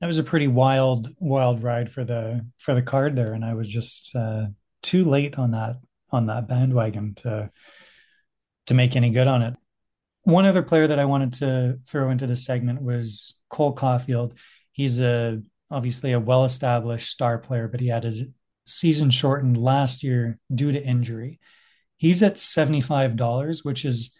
that 0.00 0.06
was 0.06 0.18
a 0.18 0.24
pretty 0.24 0.48
wild 0.48 1.14
wild 1.18 1.62
ride 1.62 1.90
for 1.90 2.04
the 2.04 2.46
for 2.58 2.74
the 2.74 2.82
card 2.82 3.16
there 3.16 3.32
and 3.32 3.44
I 3.44 3.54
was 3.54 3.68
just 3.68 4.14
uh 4.16 4.46
too 4.82 5.04
late 5.04 5.38
on 5.38 5.52
that 5.52 5.76
on 6.10 6.26
that 6.26 6.48
bandwagon 6.48 7.14
to 7.16 7.50
to 8.66 8.74
make 8.74 8.96
any 8.96 9.10
good 9.10 9.26
on 9.26 9.42
it. 9.42 9.54
One 10.22 10.46
other 10.46 10.62
player 10.62 10.86
that 10.86 10.98
I 10.98 11.04
wanted 11.04 11.34
to 11.34 11.78
throw 11.86 12.10
into 12.10 12.26
this 12.26 12.46
segment 12.46 12.82
was 12.82 13.38
Cole 13.50 13.74
Caufield. 13.74 14.32
He's 14.72 15.00
a 15.00 15.42
obviously 15.70 16.12
a 16.12 16.20
well-established 16.20 17.10
star 17.10 17.38
player, 17.38 17.68
but 17.68 17.80
he 17.80 17.88
had 17.88 18.04
his 18.04 18.24
season 18.64 19.10
shortened 19.10 19.58
last 19.58 20.02
year 20.02 20.38
due 20.54 20.72
to 20.72 20.82
injury. 20.82 21.40
He's 21.96 22.22
at 22.22 22.34
$75, 22.34 23.64
which 23.64 23.84
is 23.84 24.16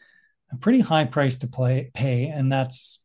a 0.53 0.57
pretty 0.57 0.81
high 0.81 1.05
price 1.05 1.39
to 1.39 1.47
play 1.47 1.91
pay, 1.95 2.27
and 2.27 2.51
that's 2.51 3.05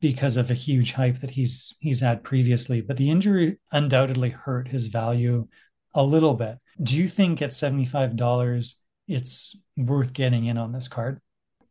because 0.00 0.36
of 0.36 0.48
the 0.48 0.54
huge 0.54 0.92
hype 0.92 1.20
that 1.20 1.30
he's 1.30 1.76
he's 1.80 2.00
had 2.00 2.24
previously. 2.24 2.80
But 2.80 2.96
the 2.96 3.10
injury 3.10 3.58
undoubtedly 3.72 4.30
hurt 4.30 4.68
his 4.68 4.86
value 4.86 5.48
a 5.94 6.02
little 6.02 6.34
bit. 6.34 6.58
Do 6.82 6.96
you 6.96 7.08
think 7.08 7.42
at 7.42 7.50
$75 7.50 8.74
it's 9.08 9.56
worth 9.76 10.12
getting 10.12 10.46
in 10.46 10.56
on 10.56 10.72
this 10.72 10.88
card? 10.88 11.20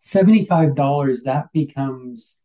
$75, 0.03 1.23
that 1.23 1.51
becomes, 1.53 2.37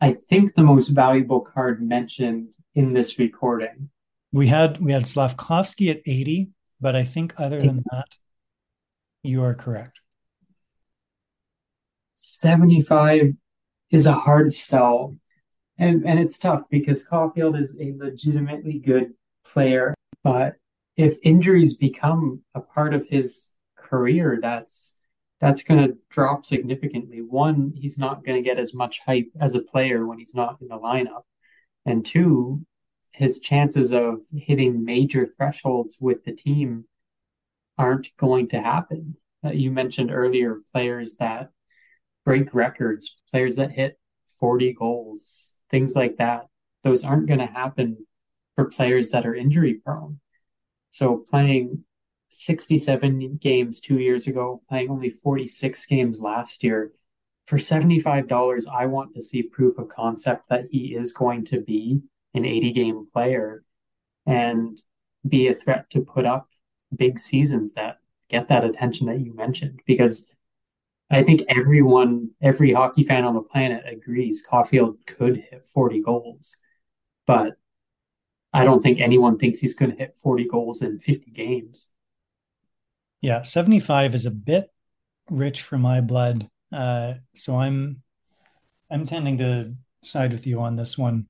I 0.00 0.16
think, 0.28 0.54
the 0.54 0.62
most 0.62 0.88
valuable 0.88 1.40
card 1.40 1.82
mentioned 1.82 2.48
in 2.74 2.92
this 2.92 3.18
recording. 3.18 3.90
We 4.32 4.48
had 4.48 4.80
we 4.80 4.92
had 4.92 5.04
Slafkovsky 5.04 5.90
at 5.90 6.02
80, 6.04 6.50
but 6.80 6.94
I 6.94 7.04
think 7.04 7.34
other 7.38 7.60
than 7.60 7.82
that, 7.90 8.06
you 9.26 9.42
are 9.42 9.54
correct. 9.54 10.00
75 12.16 13.32
is 13.90 14.06
a 14.06 14.12
hard 14.12 14.52
sell. 14.52 15.16
And 15.78 16.06
and 16.06 16.18
it's 16.18 16.38
tough 16.38 16.62
because 16.70 17.06
Caufield 17.06 17.60
is 17.60 17.76
a 17.78 17.92
legitimately 17.96 18.78
good 18.78 19.12
player, 19.44 19.94
but 20.24 20.56
if 20.96 21.18
injuries 21.22 21.76
become 21.76 22.42
a 22.54 22.60
part 22.60 22.94
of 22.94 23.06
his 23.08 23.52
career, 23.76 24.38
that's 24.40 24.96
that's 25.38 25.62
going 25.62 25.86
to 25.86 25.98
drop 26.08 26.46
significantly. 26.46 27.20
One, 27.20 27.72
he's 27.76 27.98
not 27.98 28.24
going 28.24 28.42
to 28.42 28.48
get 28.48 28.58
as 28.58 28.72
much 28.72 29.00
hype 29.04 29.28
as 29.38 29.54
a 29.54 29.60
player 29.60 30.06
when 30.06 30.18
he's 30.18 30.34
not 30.34 30.56
in 30.62 30.68
the 30.68 30.78
lineup, 30.78 31.24
and 31.84 32.04
two, 32.06 32.64
his 33.12 33.40
chances 33.40 33.92
of 33.92 34.20
hitting 34.34 34.82
major 34.82 35.28
thresholds 35.36 35.98
with 36.00 36.24
the 36.24 36.32
team 36.32 36.86
aren't 37.78 38.08
going 38.16 38.48
to 38.48 38.60
happen. 38.60 39.16
Uh, 39.44 39.50
you 39.50 39.70
mentioned 39.70 40.10
earlier 40.10 40.60
players 40.72 41.16
that 41.16 41.50
break 42.24 42.54
records, 42.54 43.20
players 43.30 43.56
that 43.56 43.70
hit 43.70 43.98
40 44.40 44.74
goals, 44.74 45.52
things 45.70 45.94
like 45.94 46.16
that. 46.18 46.46
Those 46.82 47.04
aren't 47.04 47.26
going 47.26 47.40
to 47.40 47.46
happen 47.46 48.06
for 48.54 48.66
players 48.66 49.10
that 49.10 49.26
are 49.26 49.34
injury 49.34 49.74
prone. 49.74 50.20
So 50.90 51.24
playing 51.30 51.84
67 52.30 53.38
games 53.40 53.80
two 53.80 53.98
years 53.98 54.26
ago, 54.26 54.62
playing 54.68 54.90
only 54.90 55.10
46 55.10 55.86
games 55.86 56.20
last 56.20 56.64
year, 56.64 56.92
for 57.46 57.58
$75, 57.58 58.66
I 58.66 58.86
want 58.86 59.14
to 59.14 59.22
see 59.22 59.42
proof 59.42 59.78
of 59.78 59.88
concept 59.88 60.48
that 60.48 60.66
he 60.70 60.96
is 60.96 61.12
going 61.12 61.44
to 61.46 61.60
be 61.60 62.00
an 62.34 62.44
80 62.44 62.72
game 62.72 63.06
player 63.12 63.62
and 64.26 64.76
be 65.26 65.46
a 65.46 65.54
threat 65.54 65.88
to 65.90 66.00
put 66.00 66.26
up 66.26 66.48
big 66.94 67.18
seasons 67.18 67.74
that 67.74 67.98
get 68.28 68.48
that 68.48 68.64
attention 68.64 69.06
that 69.06 69.20
you 69.20 69.34
mentioned. 69.34 69.80
Because 69.86 70.32
I 71.10 71.22
think 71.22 71.42
everyone, 71.48 72.30
every 72.42 72.72
hockey 72.72 73.04
fan 73.04 73.24
on 73.24 73.34
the 73.34 73.42
planet 73.42 73.84
agrees 73.86 74.44
Caufield 74.48 74.96
could 75.06 75.36
hit 75.36 75.66
40 75.66 76.02
goals, 76.02 76.56
but 77.26 77.54
I 78.52 78.64
don't 78.64 78.82
think 78.82 79.00
anyone 79.00 79.38
thinks 79.38 79.60
he's 79.60 79.74
going 79.74 79.92
to 79.92 79.96
hit 79.96 80.16
40 80.16 80.48
goals 80.48 80.82
in 80.82 80.98
50 80.98 81.30
games. 81.30 81.88
Yeah, 83.20 83.42
75 83.42 84.14
is 84.14 84.26
a 84.26 84.30
bit 84.30 84.72
rich 85.30 85.62
for 85.62 85.78
my 85.78 86.00
blood. 86.00 86.48
Uh, 86.72 87.14
so 87.34 87.58
I'm 87.58 88.02
I'm 88.90 89.06
tending 89.06 89.38
to 89.38 89.74
side 90.02 90.32
with 90.32 90.46
you 90.46 90.60
on 90.60 90.76
this 90.76 90.96
one. 90.96 91.28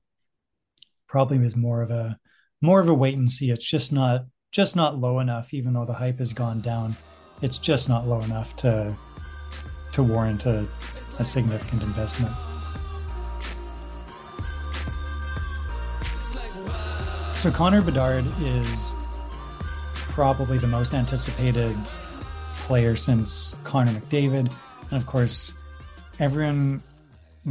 Probably 1.07 1.37
is 1.45 1.55
more 1.55 1.81
of 1.81 1.91
a 1.91 2.17
more 2.61 2.79
of 2.79 2.89
a 2.89 2.93
wait 2.93 3.17
and 3.17 3.31
see. 3.31 3.51
It's 3.51 3.69
just 3.69 3.93
not 3.93 4.25
just 4.57 4.75
not 4.75 4.97
low 4.97 5.19
enough, 5.19 5.53
even 5.53 5.71
though 5.71 5.85
the 5.85 5.93
hype 5.93 6.17
has 6.17 6.33
gone 6.33 6.59
down. 6.61 6.97
It's 7.43 7.59
just 7.59 7.89
not 7.89 8.07
low 8.07 8.21
enough 8.21 8.55
to 8.57 8.97
to 9.93 10.01
warrant 10.01 10.47
a, 10.47 10.67
a 11.19 11.23
significant 11.23 11.83
investment. 11.83 12.35
So 17.35 17.51
Connor 17.51 17.83
Bedard 17.83 18.25
is 18.41 18.95
probably 19.93 20.57
the 20.57 20.65
most 20.65 20.95
anticipated 20.95 21.77
player 22.55 22.95
since 22.95 23.55
Connor 23.63 23.91
McDavid. 23.91 24.51
And 24.89 24.93
of 24.93 25.05
course, 25.05 25.53
everyone 26.17 26.81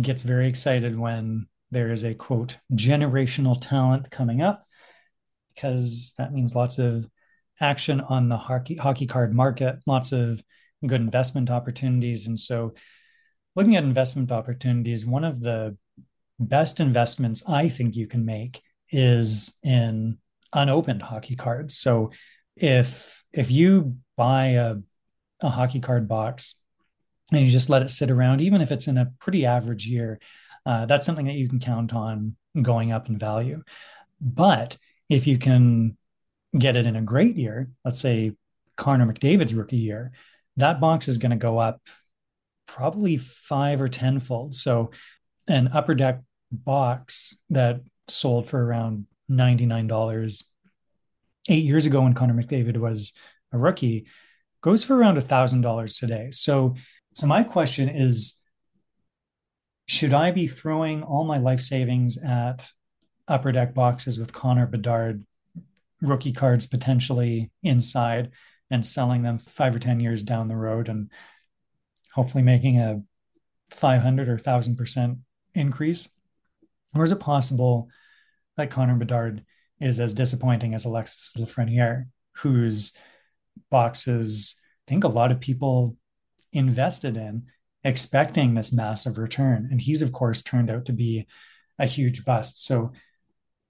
gets 0.01 0.23
very 0.23 0.49
excited 0.49 0.99
when 0.99 1.47
there 1.70 1.93
is 1.93 2.03
a 2.03 2.15
quote 2.15 2.57
generational 2.73 3.57
talent 3.61 4.11
coming 4.11 4.43
up 4.43 4.65
because 5.57 6.15
that 6.19 6.33
means 6.33 6.55
lots 6.55 6.78
of 6.78 7.09
action 7.61 8.01
on 8.03 8.28
the 8.28 8.37
hockey 8.37 8.77
hockey 8.77 9.07
card 9.07 9.35
market, 9.35 9.78
lots 9.87 10.12
of 10.12 10.43
good 10.87 11.01
investment 11.01 11.51
opportunities. 11.51 12.27
And 12.27 12.39
so 12.39 12.74
looking 13.57 13.77
at 13.77 13.85
investment 13.85 14.31
opportunities, 14.31 15.07
one 15.07 15.24
of 15.24 15.41
the 15.41 15.77
best 16.39 16.81
investments 16.81 17.43
I 17.49 17.69
think 17.69 17.97
you 17.97 18.07
can 18.07 18.24
make 18.24 18.62
is 18.91 19.57
in 19.62 20.19
unopened 20.53 21.03
hockey 21.03 21.35
cards. 21.35 21.77
So 21.77 22.12
if 22.55 23.24
if 23.33 23.51
you 23.51 23.97
buy 24.16 24.47
a, 24.49 24.77
a 25.41 25.49
hockey 25.49 25.81
card 25.81 26.09
box 26.09 26.61
and 27.33 27.45
you 27.45 27.51
just 27.51 27.70
let 27.70 27.83
it 27.83 27.91
sit 27.91 28.11
around, 28.11 28.41
even 28.41 28.61
if 28.61 28.70
it's 28.70 28.87
in 28.87 28.99
a 28.99 29.12
pretty 29.19 29.47
average 29.47 29.87
year, 29.87 30.20
uh, 30.65 30.87
that's 30.87 31.07
something 31.07 31.27
that 31.27 31.35
you 31.35 31.49
can 31.49 31.61
count 31.61 31.95
on 31.95 32.37
going 32.61 32.93
up 32.93 33.09
in 33.09 33.19
value. 33.19 33.62
But 34.20 34.78
if 35.09 35.27
you 35.27 35.39
can 35.39 35.97
get 36.57 36.77
it 36.77 36.87
in 36.87 36.97
a 36.97 37.03
great 37.03 37.37
year, 37.37 37.70
let's 37.85 38.01
say 38.01 38.33
Connor 38.77 39.12
McDavid's 39.12 39.55
rookie 39.55 39.77
year, 39.77 40.12
that 40.57 40.81
box 40.81 41.09
is 41.09 41.19
going 41.19 41.31
to 41.31 41.37
go 41.37 41.59
up 41.59 41.81
probably 42.66 43.16
five 43.16 43.81
or 43.81 43.89
tenfold. 43.89 44.55
So 44.55 44.91
an 45.47 45.69
upper 45.69 45.95
deck 45.95 46.23
box 46.51 47.39
that 47.51 47.81
sold 48.09 48.49
for 48.49 48.65
around 48.65 49.07
$99 49.31 50.45
eight 51.49 51.65
years 51.65 51.87
ago 51.87 52.03
when 52.03 52.15
Connor 52.15 52.35
McDavid 52.35 52.77
was 52.77 53.16
a 53.53 53.59
rookie 53.59 54.07
goes 54.61 54.83
for 54.83 54.97
around 54.97 55.16
$1,000 55.16 55.99
today. 55.99 56.28
So, 56.33 56.74
so 57.15 57.27
my 57.27 57.45
question 57.45 57.89
is, 57.89 58.43
should 59.87 60.12
I 60.12 60.33
be 60.33 60.49
throwing 60.49 61.05
all 61.05 61.24
my 61.24 61.39
life 61.39 61.61
savings 61.61 62.19
at 62.19 62.69
upper 63.28 63.53
deck 63.53 63.74
boxes 63.74 64.19
with 64.19 64.32
Connor 64.32 64.66
Bedard 64.66 65.24
rookie 66.01 66.32
cards 66.32 66.66
potentially 66.66 67.51
inside 67.62 68.31
and 68.70 68.85
selling 68.85 69.23
them 69.23 69.39
five 69.39 69.74
or 69.74 69.78
10 69.78 70.01
years 70.01 70.23
down 70.23 70.48
the 70.48 70.57
road 70.57 70.89
and 70.89 71.11
hopefully 72.12 72.43
making 72.43 72.78
a 72.78 73.03
500 73.70 74.28
or 74.28 74.36
1000% 74.36 75.19
increase? 75.55 76.09
Or 76.94 77.05
is 77.05 77.12
it 77.12 77.20
possible 77.20 77.89
that 78.57 78.70
Connor 78.70 78.97
Bedard 78.97 79.44
is 79.81 80.01
as 80.01 80.15
disappointing 80.15 80.74
as 80.74 80.85
Alexis 80.85 81.35
Lafreniere, 81.39 82.07
whose 82.32 82.97
boxes 83.70 84.61
I 84.86 84.90
think 84.90 85.05
a 85.05 85.09
lot 85.09 85.32
of 85.32 85.40
people 85.40 85.97
invested 86.53 87.16
in 87.16 87.47
expecting 87.82 88.55
this 88.55 88.73
massive 88.73 89.19
return. 89.19 89.69
And 89.70 89.81
he's, 89.81 90.03
of 90.03 90.12
course, 90.12 90.43
turned 90.43 90.70
out 90.70 90.86
to 90.86 90.93
be 90.93 91.27
a 91.78 91.86
huge 91.86 92.24
bust. 92.24 92.65
So 92.65 92.93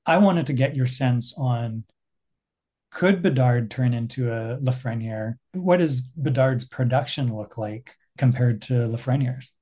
I 0.06 0.18
wanted 0.18 0.46
to 0.46 0.52
get 0.52 0.76
your 0.76 0.86
sense 0.86 1.34
on 1.36 1.84
could 2.92 3.22
Bedard 3.22 3.70
turn 3.70 3.92
into 3.92 4.32
a 4.32 4.56
Lafreniere? 4.58 5.34
What 5.52 5.78
does 5.78 6.00
Bedard's 6.00 6.64
production 6.64 7.36
look 7.36 7.58
like 7.58 7.94
compared 8.16 8.62
to 8.62 8.72
Lafreniere's? 8.72 9.52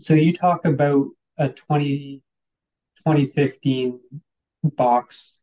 So 0.00 0.14
you 0.14 0.32
talk 0.32 0.64
about 0.64 1.06
a 1.36 1.50
20, 1.50 2.22
2015 2.96 4.00
box 4.64 5.38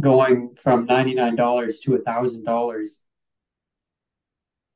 going 0.00 0.56
from 0.60 0.88
$99 0.88 1.80
to 1.82 1.90
$1,000. 1.98 2.88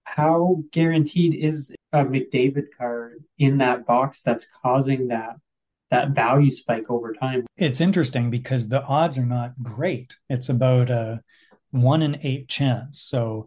How 0.05 0.62
guaranteed 0.70 1.35
is 1.35 1.74
a 1.93 2.05
McDavid 2.05 2.66
card 2.77 3.24
in 3.39 3.59
that 3.59 3.86
box 3.86 4.23
that's 4.23 4.47
causing 4.62 5.09
that 5.09 5.36
that 5.90 6.10
value 6.10 6.51
spike 6.51 6.90
over 6.90 7.12
time? 7.12 7.47
It's 7.56 7.81
interesting 7.81 8.31
because 8.31 8.69
the 8.69 8.82
odds 8.82 9.19
are 9.19 9.27
not 9.27 9.62
great. 9.62 10.16
It's 10.28 10.48
about 10.48 10.90
a 10.90 11.23
one 11.70 12.02
in 12.02 12.19
eight 12.23 12.48
chance. 12.48 13.01
So, 13.01 13.47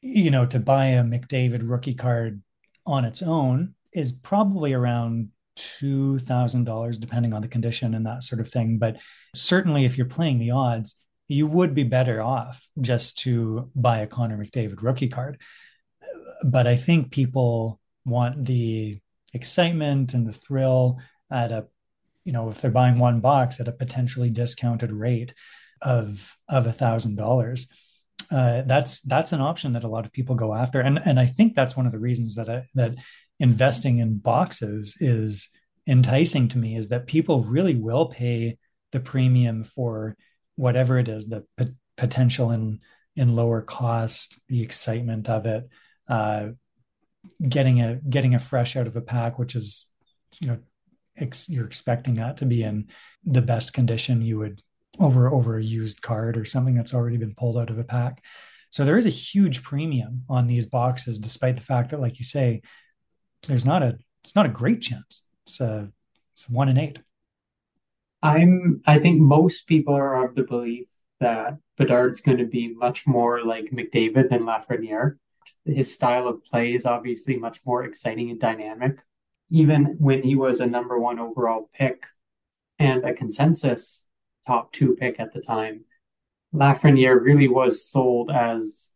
you 0.00 0.30
know, 0.30 0.46
to 0.46 0.58
buy 0.58 0.86
a 0.86 1.02
McDavid 1.02 1.68
rookie 1.68 1.94
card 1.94 2.42
on 2.86 3.04
its 3.04 3.22
own 3.22 3.74
is 3.92 4.12
probably 4.12 4.72
around 4.72 5.30
$2,000, 5.56 7.00
depending 7.00 7.32
on 7.32 7.42
the 7.42 7.48
condition 7.48 7.94
and 7.94 8.06
that 8.06 8.22
sort 8.22 8.40
of 8.40 8.48
thing. 8.48 8.78
But 8.78 8.96
certainly, 9.34 9.84
if 9.84 9.96
you're 9.96 10.06
playing 10.06 10.38
the 10.38 10.50
odds, 10.50 10.96
you 11.28 11.46
would 11.46 11.74
be 11.74 11.84
better 11.84 12.20
off 12.20 12.66
just 12.80 13.18
to 13.20 13.70
buy 13.74 14.00
a 14.00 14.06
Connor 14.06 14.36
McDavid 14.36 14.82
rookie 14.82 15.08
card. 15.08 15.40
But 16.42 16.66
I 16.66 16.76
think 16.76 17.10
people 17.10 17.80
want 18.04 18.44
the 18.44 18.98
excitement 19.32 20.12
and 20.14 20.26
the 20.26 20.32
thrill 20.32 20.98
at 21.30 21.52
a, 21.52 21.66
you 22.24 22.32
know, 22.32 22.50
if 22.50 22.60
they're 22.60 22.70
buying 22.70 22.98
one 22.98 23.20
box 23.20 23.60
at 23.60 23.68
a 23.68 23.72
potentially 23.72 24.30
discounted 24.30 24.92
rate 24.92 25.34
of 25.80 26.36
of 26.48 26.66
a 26.66 26.72
thousand 26.72 27.16
dollars. 27.16 27.68
Uh, 28.30 28.62
that's 28.62 29.02
that's 29.02 29.32
an 29.32 29.40
option 29.40 29.74
that 29.74 29.84
a 29.84 29.88
lot 29.88 30.06
of 30.06 30.12
people 30.12 30.34
go 30.34 30.54
after, 30.54 30.80
and 30.80 30.98
and 31.04 31.20
I 31.20 31.26
think 31.26 31.54
that's 31.54 31.76
one 31.76 31.86
of 31.86 31.92
the 31.92 31.98
reasons 31.98 32.36
that 32.36 32.48
I, 32.48 32.64
that 32.74 32.94
investing 33.38 33.98
in 33.98 34.18
boxes 34.18 34.96
is 35.00 35.50
enticing 35.86 36.48
to 36.48 36.58
me 36.58 36.76
is 36.76 36.88
that 36.88 37.06
people 37.06 37.42
really 37.44 37.74
will 37.74 38.06
pay 38.06 38.56
the 38.92 39.00
premium 39.00 39.64
for 39.64 40.16
whatever 40.56 40.98
it 40.98 41.08
is 41.08 41.28
the 41.28 41.44
p- 41.56 41.74
potential 41.96 42.50
in 42.52 42.80
in 43.16 43.36
lower 43.36 43.60
cost 43.60 44.40
the 44.48 44.62
excitement 44.62 45.28
of 45.28 45.46
it 45.46 45.68
uh, 46.08 46.46
getting 47.46 47.82
a 47.82 47.96
getting 47.96 48.34
a 48.34 48.40
fresh 48.40 48.76
out 48.76 48.86
of 48.86 48.96
a 48.96 49.00
pack 49.00 49.38
which 49.38 49.54
is 49.54 49.90
you 50.40 50.48
know 50.48 50.58
ex- 51.16 51.48
you're 51.48 51.66
expecting 51.66 52.14
that 52.14 52.38
to 52.38 52.46
be 52.46 52.62
in 52.62 52.88
the 53.24 53.42
best 53.42 53.72
condition 53.72 54.22
you 54.22 54.38
would 54.38 54.62
over 55.00 55.32
over 55.32 55.56
a 55.56 55.62
used 55.62 56.02
card 56.02 56.36
or 56.36 56.44
something 56.44 56.74
that's 56.74 56.94
already 56.94 57.16
been 57.16 57.34
pulled 57.34 57.56
out 57.56 57.70
of 57.70 57.78
a 57.78 57.84
pack 57.84 58.22
so 58.70 58.84
there 58.84 58.98
is 58.98 59.06
a 59.06 59.10
huge 59.10 59.62
premium 59.62 60.24
on 60.28 60.46
these 60.46 60.66
boxes 60.66 61.18
despite 61.18 61.56
the 61.56 61.62
fact 61.62 61.90
that 61.90 62.00
like 62.00 62.18
you 62.18 62.24
say 62.24 62.62
there's 63.46 63.64
not 63.64 63.82
a 63.82 63.98
it's 64.24 64.34
not 64.34 64.46
a 64.46 64.50
great 64.50 64.80
chance. 64.80 65.26
It's 65.46 65.60
a 65.60 65.90
it's 66.32 66.48
one 66.48 66.68
in 66.68 66.78
eight. 66.78 66.98
I'm 68.22 68.82
I 68.86 68.98
think 68.98 69.20
most 69.20 69.66
people 69.66 69.94
are 69.94 70.24
of 70.24 70.34
the 70.34 70.42
belief 70.42 70.86
that 71.20 71.58
Bedard's 71.76 72.20
going 72.20 72.38
to 72.38 72.46
be 72.46 72.74
much 72.74 73.06
more 73.06 73.44
like 73.44 73.70
McDavid 73.70 74.30
than 74.30 74.44
Lafreniere. 74.44 75.18
His 75.64 75.94
style 75.94 76.26
of 76.26 76.42
play 76.44 76.74
is 76.74 76.86
obviously 76.86 77.36
much 77.36 77.60
more 77.66 77.84
exciting 77.84 78.30
and 78.30 78.40
dynamic. 78.40 78.98
Even 79.50 79.96
when 79.98 80.22
he 80.22 80.34
was 80.34 80.60
a 80.60 80.66
number 80.66 80.98
one 80.98 81.18
overall 81.18 81.70
pick 81.74 82.04
and 82.78 83.04
a 83.04 83.14
consensus 83.14 84.06
top 84.46 84.72
two 84.72 84.96
pick 84.96 85.20
at 85.20 85.32
the 85.32 85.40
time, 85.40 85.84
Lafreniere 86.54 87.20
really 87.20 87.48
was 87.48 87.84
sold 87.84 88.30
as 88.30 88.92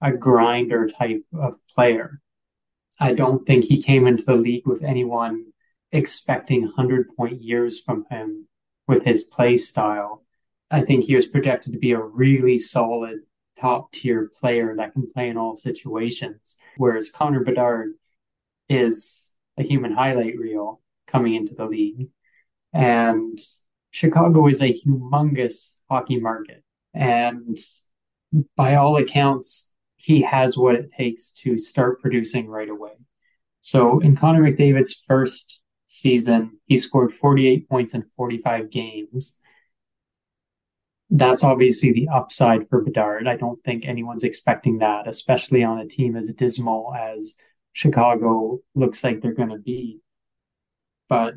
a 0.00 0.12
grinder 0.12 0.88
type 0.88 1.24
of 1.38 1.58
player. 1.74 2.20
I 2.98 3.12
don't 3.12 3.46
think 3.46 3.64
he 3.64 3.82
came 3.82 4.06
into 4.06 4.24
the 4.24 4.36
league 4.36 4.66
with 4.66 4.82
anyone 4.82 5.46
expecting 5.92 6.62
100 6.62 7.14
point 7.16 7.42
years 7.42 7.80
from 7.80 8.06
him 8.10 8.48
with 8.88 9.04
his 9.04 9.24
play 9.24 9.56
style. 9.56 10.24
I 10.70 10.82
think 10.82 11.04
he 11.04 11.14
was 11.14 11.26
projected 11.26 11.72
to 11.72 11.78
be 11.78 11.92
a 11.92 12.00
really 12.00 12.58
solid 12.58 13.20
top 13.60 13.92
tier 13.92 14.30
player 14.40 14.74
that 14.76 14.92
can 14.92 15.10
play 15.10 15.28
in 15.28 15.36
all 15.36 15.56
situations. 15.56 16.56
Whereas 16.76 17.10
Connor 17.10 17.44
Bedard 17.44 17.94
is 18.68 19.25
a 19.58 19.62
human 19.62 19.92
highlight 19.92 20.38
reel 20.38 20.80
coming 21.06 21.34
into 21.34 21.54
the 21.54 21.66
league. 21.66 22.08
And 22.72 23.38
Chicago 23.90 24.46
is 24.48 24.60
a 24.60 24.78
humongous 24.78 25.76
hockey 25.88 26.20
market. 26.20 26.62
And 26.92 27.58
by 28.56 28.74
all 28.74 28.96
accounts, 28.96 29.72
he 29.96 30.22
has 30.22 30.56
what 30.56 30.74
it 30.74 30.92
takes 30.92 31.32
to 31.32 31.58
start 31.58 32.00
producing 32.00 32.48
right 32.48 32.68
away. 32.68 32.92
So 33.62 33.98
in 34.00 34.16
Connor 34.16 34.42
McDavid's 34.42 35.02
first 35.06 35.62
season, 35.86 36.58
he 36.66 36.78
scored 36.78 37.12
48 37.12 37.68
points 37.68 37.94
in 37.94 38.04
45 38.16 38.70
games. 38.70 39.38
That's 41.08 41.44
obviously 41.44 41.92
the 41.92 42.08
upside 42.08 42.68
for 42.68 42.82
Bedard. 42.82 43.26
I 43.26 43.36
don't 43.36 43.62
think 43.64 43.86
anyone's 43.86 44.24
expecting 44.24 44.78
that, 44.78 45.08
especially 45.08 45.64
on 45.64 45.78
a 45.78 45.86
team 45.86 46.16
as 46.16 46.32
dismal 46.32 46.92
as 46.94 47.34
Chicago 47.76 48.60
looks 48.74 49.04
like 49.04 49.20
they're 49.20 49.34
going 49.34 49.50
to 49.50 49.58
be. 49.58 50.00
But 51.10 51.34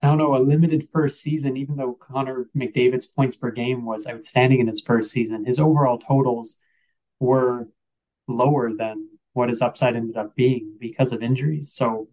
I 0.00 0.06
don't 0.06 0.16
know, 0.16 0.34
a 0.34 0.40
limited 0.40 0.88
first 0.90 1.20
season, 1.20 1.58
even 1.58 1.76
though 1.76 1.98
Connor 2.00 2.48
McDavid's 2.56 3.04
points 3.04 3.36
per 3.36 3.50
game 3.50 3.84
was 3.84 4.06
outstanding 4.06 4.60
in 4.60 4.68
his 4.68 4.80
first 4.80 5.10
season, 5.10 5.44
his 5.44 5.60
overall 5.60 5.98
totals 5.98 6.56
were 7.18 7.68
lower 8.26 8.72
than 8.74 9.10
what 9.34 9.50
his 9.50 9.60
upside 9.60 9.96
ended 9.96 10.16
up 10.16 10.34
being 10.34 10.78
because 10.80 11.12
of 11.12 11.22
injuries. 11.22 11.74
So 11.74 12.08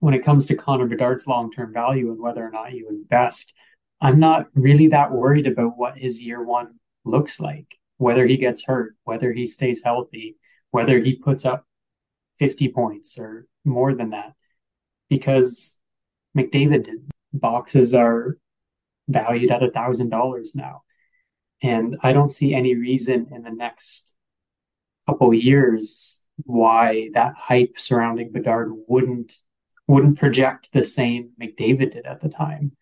when 0.00 0.12
it 0.12 0.22
comes 0.22 0.46
to 0.48 0.54
Connor 0.54 0.86
Bedard's 0.86 1.26
long 1.26 1.50
term 1.50 1.72
value 1.72 2.12
and 2.12 2.20
whether 2.20 2.46
or 2.46 2.50
not 2.50 2.74
you 2.74 2.90
invest, 2.90 3.54
I'm 4.02 4.20
not 4.20 4.48
really 4.52 4.88
that 4.88 5.10
worried 5.10 5.46
about 5.46 5.78
what 5.78 5.96
his 5.96 6.22
year 6.22 6.44
one 6.44 6.74
looks 7.06 7.40
like, 7.40 7.78
whether 7.96 8.26
he 8.26 8.36
gets 8.36 8.66
hurt, 8.66 8.94
whether 9.04 9.32
he 9.32 9.46
stays 9.46 9.82
healthy, 9.82 10.36
whether 10.70 10.98
he 10.98 11.16
puts 11.16 11.46
up 11.46 11.66
50 12.38 12.68
points 12.68 13.18
or 13.18 13.46
more 13.64 13.94
than 13.94 14.10
that, 14.10 14.34
because 15.08 15.78
McDavid 16.36 16.84
did 16.84 17.10
boxes 17.32 17.94
are 17.94 18.38
valued 19.08 19.50
at 19.50 19.62
a 19.62 19.70
thousand 19.70 20.08
dollars 20.10 20.54
now. 20.54 20.82
And 21.62 21.96
I 22.02 22.12
don't 22.12 22.32
see 22.32 22.54
any 22.54 22.74
reason 22.74 23.28
in 23.32 23.42
the 23.42 23.50
next 23.50 24.14
couple 25.06 25.32
years 25.34 26.22
why 26.44 27.10
that 27.14 27.34
hype 27.36 27.78
surrounding 27.78 28.32
Bedard 28.32 28.72
wouldn't 28.88 29.32
wouldn't 29.86 30.18
project 30.18 30.70
the 30.72 30.82
same 30.82 31.30
McDavid 31.40 31.92
did 31.92 32.06
at 32.06 32.20
the 32.22 32.28
time. 32.28 32.72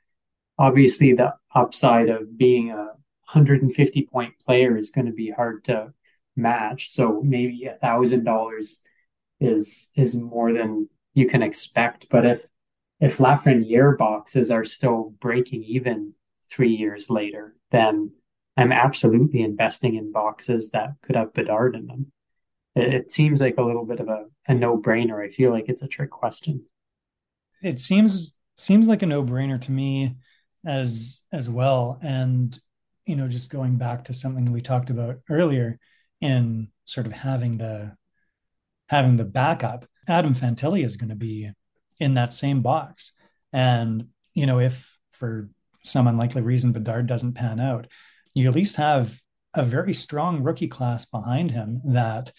Obviously, 0.59 1.13
the 1.13 1.35
upside 1.55 2.09
of 2.09 2.39
being 2.39 2.71
a 2.71 2.93
150 3.33 4.07
point 4.13 4.35
player 4.47 4.77
is 4.77 4.91
going 4.91 5.07
to 5.07 5.13
be 5.13 5.31
hard 5.31 5.65
to 5.65 5.93
match. 6.37 6.91
So 6.91 7.21
maybe 7.23 7.65
a 7.65 7.75
thousand 7.75 8.25
dollars 8.25 8.85
is 9.43 9.91
is 9.97 10.21
more 10.21 10.53
than 10.53 10.89
you 11.15 11.27
can 11.27 11.43
expect. 11.43 12.07
But 12.11 12.25
if 12.25 12.47
if 13.01 13.19
Lafreniere 13.19 13.99
boxes 13.99 14.51
are 14.51 14.65
still 14.65 15.15
breaking 15.21 15.65
even 15.65 16.15
three 16.51 16.75
years 16.75 17.11
later, 17.11 17.57
then 17.71 18.13
I'm 18.57 18.73
absolutely 18.73 19.43
investing 19.43 19.97
in 19.97 20.13
boxes 20.13 20.71
that 20.71 20.91
could 21.03 21.17
have 21.17 21.33
Bedard 21.33 21.75
in 21.75 21.87
them. 21.87 22.13
It, 22.75 22.95
it 22.95 23.13
seems 23.13 23.41
like 23.41 23.57
a 23.59 23.63
little 23.63 23.85
bit 23.85 24.01
of 24.01 24.09
a, 24.09 24.27
a 24.47 24.55
no 24.55 24.79
brainer. 24.79 25.25
I 25.25 25.33
feel 25.33 25.51
like 25.51 25.69
it's 25.69 25.83
a 25.83 25.89
trick 25.89 26.11
question. 26.11 26.65
It 27.63 27.81
seems 27.81 28.37
seems 28.57 28.87
like 28.87 29.03
a 29.03 29.07
no 29.07 29.25
brainer 29.25 29.61
to 29.63 29.73
me 29.73 30.17
as 30.65 31.23
as 31.33 31.49
well. 31.51 31.99
And 32.03 32.59
you 33.07 33.17
know, 33.17 33.27
just 33.27 33.51
going 33.51 33.77
back 33.77 34.05
to 34.05 34.15
something 34.15 34.45
we 34.47 34.61
talked 34.61 34.91
about 34.91 35.19
earlier 35.29 35.79
in 36.21 36.69
sort 36.85 37.07
of 37.07 37.13
having 37.13 37.59
the 37.59 37.97
having 38.93 39.17
the 39.17 39.25
backup, 39.25 39.87
Adam 40.07 40.35
Fantilli 40.35 40.85
is 40.85 40.99
going 40.99 41.09
to 41.09 41.17
be 41.17 41.51
in 41.99 42.13
that 42.13 42.35
same 42.35 42.61
box. 42.61 43.15
And, 43.51 44.09
you 44.35 44.45
know, 44.45 44.61
if 44.61 44.99
for 45.13 45.49
some 45.83 46.07
unlikely 46.07 46.43
reason 46.43 46.73
Bedard 46.73 47.07
doesn't 47.07 47.33
pan 47.33 47.59
out, 47.59 47.87
you 48.35 48.47
at 48.47 48.55
least 48.55 48.77
have 48.77 49.19
a 49.55 49.65
very 49.65 49.95
strong 49.95 50.43
rookie 50.43 50.69
class 50.69 51.07
behind 51.07 51.53
him 51.53 51.81
that 51.87 52.33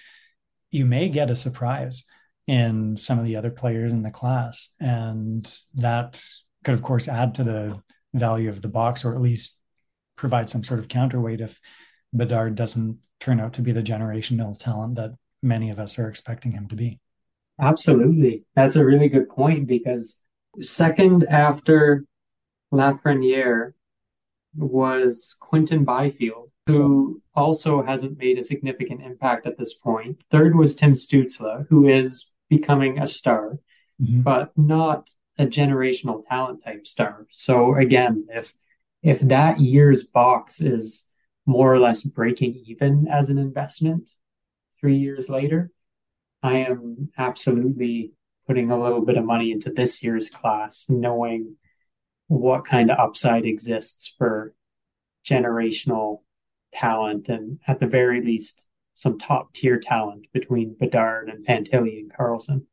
you 0.69 0.85
may 0.85 1.09
get 1.09 1.31
a 1.31 1.35
surprise 1.35 2.05
in 2.45 2.97
some 2.97 3.17
of 3.17 3.25
the 3.25 3.35
other 3.35 3.51
players 3.51 3.91
in 3.91 4.03
the 4.03 4.11
class. 4.11 4.75
And 4.79 5.51
that 5.73 6.23
could, 6.63 6.75
of 6.75 6.83
course, 6.83 7.07
add 7.07 7.33
to 7.35 7.43
the 7.43 7.81
value 8.13 8.49
of 8.49 8.61
the 8.61 8.67
box 8.67 9.03
or 9.03 9.15
at 9.15 9.21
least 9.21 9.59
provide 10.17 10.49
some 10.49 10.63
sort 10.63 10.79
of 10.79 10.87
counterweight 10.87 11.41
if 11.41 11.59
Bedard 12.13 12.53
doesn't 12.53 12.99
turn 13.19 13.39
out 13.39 13.53
to 13.53 13.63
be 13.63 13.71
the 13.71 13.81
generational 13.81 14.55
talent 14.55 14.95
that 14.95 15.15
many 15.43 15.69
of 15.69 15.79
us 15.79 15.99
are 15.99 16.09
expecting 16.09 16.53
him 16.53 16.67
to 16.69 16.75
be. 16.75 16.99
Absolutely. 17.59 18.45
That's 18.55 18.75
a 18.75 18.85
really 18.85 19.09
good 19.09 19.29
point 19.29 19.67
because 19.67 20.23
second 20.61 21.25
after 21.25 22.05
Lafreniere 22.73 23.73
was 24.55 25.35
Quinton 25.39 25.83
Byfield, 25.83 26.51
who 26.67 27.21
also 27.35 27.83
hasn't 27.83 28.17
made 28.17 28.37
a 28.37 28.43
significant 28.43 29.01
impact 29.01 29.45
at 29.45 29.57
this 29.57 29.73
point. 29.73 30.21
Third 30.31 30.55
was 30.55 30.75
Tim 30.75 30.93
Stützle, 30.93 31.67
who 31.69 31.87
is 31.87 32.31
becoming 32.49 32.99
a 32.99 33.07
star, 33.07 33.59
mm-hmm. 34.01 34.21
but 34.21 34.51
not 34.57 35.09
a 35.37 35.45
generational 35.45 36.23
talent 36.27 36.63
type 36.63 36.85
star. 36.85 37.27
So 37.31 37.75
again, 37.75 38.27
if 38.29 38.53
if 39.01 39.19
that 39.21 39.59
year's 39.59 40.03
box 40.03 40.61
is 40.61 41.09
more 41.45 41.73
or 41.73 41.79
less 41.79 42.03
breaking 42.03 42.63
even 42.65 43.07
as 43.07 43.29
an 43.29 43.37
investment 43.37 44.09
three 44.83 44.97
years 44.97 45.29
later, 45.29 45.71
I 46.43 46.57
am 46.57 47.09
absolutely 47.17 48.11
putting 48.45 48.69
a 48.69 48.77
little 48.77 48.99
bit 48.99 49.15
of 49.15 49.23
money 49.23 49.49
into 49.49 49.71
this 49.71 50.03
year's 50.03 50.29
class, 50.29 50.87
knowing 50.89 51.55
what 52.27 52.65
kind 52.65 52.91
of 52.91 52.99
upside 52.99 53.45
exists 53.45 54.13
for 54.17 54.53
generational 55.25 56.23
talent 56.73 57.29
and 57.29 57.59
at 57.65 57.79
the 57.79 57.87
very 57.87 58.21
least 58.21 58.67
some 58.93 59.17
top 59.17 59.53
tier 59.53 59.79
talent 59.79 60.25
between 60.33 60.75
Bedard 60.77 61.29
and 61.29 61.45
Fantilli 61.47 61.99
and 61.99 62.13
Carlsson. 62.13 62.65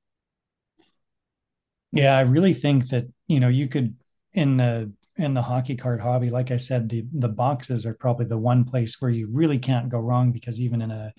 Yeah, 1.92 2.16
I 2.18 2.22
really 2.22 2.54
think 2.54 2.88
that, 2.88 3.06
you 3.28 3.38
know, 3.38 3.48
you 3.48 3.68
could 3.68 3.94
in 4.32 4.56
the 4.56 4.92
in 5.14 5.34
the 5.34 5.42
hockey 5.42 5.76
card 5.76 6.00
hobby, 6.00 6.28
like 6.28 6.50
I 6.50 6.56
said, 6.56 6.88
the 6.88 7.04
the 7.12 7.28
boxes 7.28 7.86
are 7.86 7.94
probably 7.94 8.26
the 8.26 8.36
one 8.36 8.64
place 8.64 9.00
where 9.00 9.12
you 9.12 9.28
really 9.30 9.60
can't 9.60 9.88
go 9.88 10.00
wrong 10.00 10.32
because 10.32 10.60
even 10.60 10.82
in 10.82 10.90
a 10.90 11.12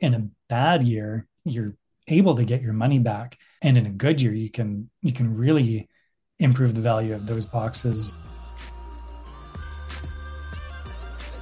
in 0.00 0.14
a 0.14 0.28
bad 0.48 0.82
year, 0.82 1.26
you're 1.44 1.74
able 2.06 2.36
to 2.36 2.44
get 2.44 2.62
your 2.62 2.72
money 2.72 2.98
back 2.98 3.38
and 3.62 3.76
in 3.76 3.86
a 3.86 3.90
good 3.90 4.20
year 4.20 4.32
you 4.32 4.50
can 4.50 4.88
you 5.02 5.12
can 5.12 5.36
really 5.36 5.88
improve 6.38 6.74
the 6.74 6.80
value 6.80 7.14
of 7.14 7.26
those 7.26 7.44
boxes 7.44 8.14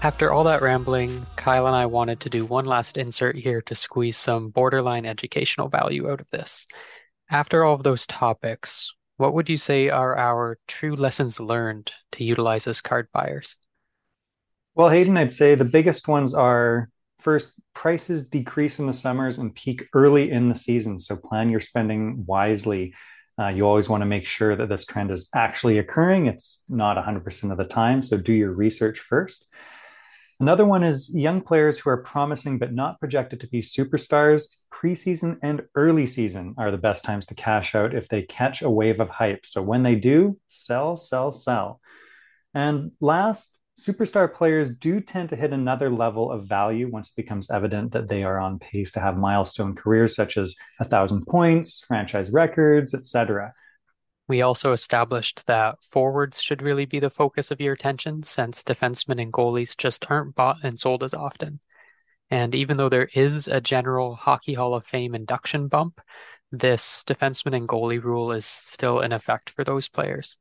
After 0.03 0.31
all 0.31 0.45
that 0.45 0.63
rambling, 0.63 1.27
Kyle 1.35 1.67
and 1.67 1.75
I 1.75 1.87
wanted 1.87 2.21
to 2.21 2.31
do 2.31 2.45
one 2.45 2.65
last 2.65 2.97
insert 2.97 3.35
here 3.35 3.61
to 3.63 3.75
squeeze 3.75 4.17
some 4.17 4.51
borderline 4.51 5.05
educational 5.05 5.69
value 5.69 6.09
out 6.09 6.21
of 6.21 6.31
this. 6.31 6.67
After 7.29 7.65
all 7.65 7.75
of 7.75 7.83
those 7.83 8.07
topics, 8.07 8.93
what 9.17 9.35
would 9.35 9.49
you 9.49 9.57
say 9.57 9.89
are 9.89 10.17
our 10.17 10.59
true 10.69 10.95
lessons 10.95 11.41
learned 11.41 11.93
to 12.13 12.23
utilize 12.25 12.69
as 12.69 12.81
card 12.81 13.09
buyers? 13.13 13.57
Well, 14.77 14.91
Hayden, 14.91 15.17
I'd 15.17 15.33
say 15.33 15.57
the 15.57 15.65
biggest 15.65 16.07
ones 16.07 16.35
are 16.35 16.89
First, 17.27 17.55
prices 17.75 18.29
decrease 18.29 18.79
in 18.79 18.87
the 18.87 18.93
summers 18.93 19.39
and 19.39 19.53
peak 19.53 19.89
early 19.95 20.31
in 20.31 20.49
the 20.49 20.55
season. 20.55 21.01
So 21.01 21.17
plan 21.17 21.51
your 21.51 21.59
spending 21.59 22.23
wisely. 22.25 22.95
Uh, 23.37 23.49
you 23.49 23.67
always 23.67 23.89
want 23.89 24.03
to 24.03 24.07
make 24.07 24.29
sure 24.29 24.55
that 24.55 24.69
this 24.69 24.87
trend 24.87 25.11
is 25.11 25.29
actually 25.35 25.79
occurring. 25.79 26.27
It's 26.27 26.63
not 26.69 27.05
100% 27.05 27.51
of 27.51 27.59
the 27.59 27.65
time. 27.65 28.01
So 28.01 28.17
do 28.17 28.33
your 28.33 28.53
research 28.53 29.01
first. 29.01 29.49
Another 30.39 30.65
one 30.65 30.85
is 30.85 31.13
young 31.13 31.41
players 31.41 31.81
who 31.81 31.91
are 31.91 31.97
promising 31.97 32.59
but 32.59 32.73
not 32.73 33.01
projected 33.01 33.41
to 33.41 33.49
be 33.49 33.61
superstars. 33.61 34.45
Preseason 34.73 35.39
and 35.43 35.63
early 35.75 36.07
season 36.07 36.55
are 36.59 36.71
the 36.71 36.79
best 36.79 37.05
times 37.05 37.27
to 37.27 37.35
cash 37.35 37.75
out 37.75 37.93
if 37.93 38.09
they 38.09 38.23
catch 38.23 38.63
a 38.63 38.71
wave 38.71 39.01
of 39.01 39.11
hype. 39.11 39.45
So 39.45 39.63
when 39.63 39.83
they 39.83 39.97
do, 39.97 40.39
sell, 40.47 40.97
sell, 40.97 41.33
sell. 41.33 41.81
And 42.55 42.93
last, 43.01 43.56
superstar 43.79 44.33
players 44.33 44.71
do 44.71 45.01
tend 45.01 45.29
to 45.29 45.37
hit 45.37 45.53
another 45.53 45.91
level 45.91 46.31
of 46.31 46.47
value 46.47 46.89
once 46.91 47.09
it 47.09 47.17
becomes 47.17 47.51
evident 47.51 47.93
that 47.93 48.09
they 48.09 48.23
are 48.25 48.39
on 48.39 48.59
pace 48.59 48.93
to 48.93 49.01
have 49.01 49.17
milestone 49.17 49.75
careers 49.75 50.17
such 50.17 50.37
as 50.37 50.57
a 50.81 50.85
thousand 50.85 51.27
points, 51.27 51.81
franchise 51.81 52.31
records, 52.31 52.95
etc. 52.95 53.53
We 54.29 54.43
also 54.43 54.73
established 54.73 55.47
that 55.47 55.77
forwards 55.83 56.41
should 56.41 56.63
really 56.63 56.87
be 56.87 56.99
the 56.99 57.11
focus 57.11 57.51
of 57.51 57.61
your 57.61 57.75
attention 57.75 58.23
since 58.23 58.65
defensemen 58.65 59.23
and 59.23 59.33
goalies 59.33 59.77
just 59.77 60.11
aren't 60.11 60.35
bought 60.35 60.59
and 60.65 60.81
sold 60.81 61.05
as 61.05 61.15
often. 61.15 61.61
And 62.31 62.55
even 62.55 62.77
though 62.77 62.89
there 62.89 63.09
is 63.15 63.47
a 63.47 63.61
general 63.61 64.17
Hockey 64.17 64.55
Hall 64.55 64.75
of 64.75 64.85
Fame 64.85 65.15
induction 65.15 65.69
bump, 65.69 66.01
this 66.51 67.05
defenseman 67.07 67.55
and 67.55 67.69
goalie 67.69 68.03
rule 68.03 68.33
is 68.33 68.47
still 68.47 69.01
in 69.01 69.13
effect 69.13 69.51
for 69.51 69.63
those 69.63 69.89
players. 69.89 70.37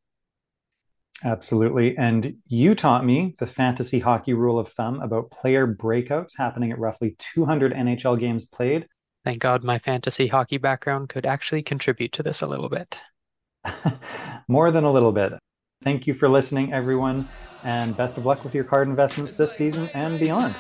Absolutely. 1.23 1.97
And 1.97 2.35
you 2.47 2.75
taught 2.75 3.05
me 3.05 3.35
the 3.39 3.47
fantasy 3.47 3.99
hockey 3.99 4.33
rule 4.33 4.59
of 4.59 4.67
thumb 4.67 5.01
about 5.01 5.31
player 5.31 5.65
breakouts 5.65 6.37
happening 6.37 6.71
at 6.71 6.79
roughly 6.79 7.15
200 7.17 7.73
NHL 7.73 8.19
games 8.19 8.45
played. 8.45 8.87
Thank 9.23 9.39
God 9.39 9.63
my 9.63 9.79
fantasy 9.79 10.27
hockey 10.27 10.57
background 10.57 11.09
could 11.09 11.25
actually 11.25 11.63
contribute 11.63 12.11
to 12.13 12.23
this 12.23 12.41
a 12.41 12.47
little 12.47 12.69
bit. 12.69 12.99
More 14.47 14.71
than 14.71 14.83
a 14.83 14.91
little 14.91 15.11
bit. 15.11 15.33
Thank 15.83 16.05
you 16.05 16.13
for 16.13 16.29
listening, 16.29 16.73
everyone, 16.73 17.27
and 17.63 17.97
best 17.97 18.17
of 18.17 18.25
luck 18.25 18.43
with 18.43 18.53
your 18.53 18.63
card 18.63 18.87
investments 18.87 19.33
this 19.33 19.55
season 19.55 19.89
and 19.93 20.19
beyond. 20.19 20.55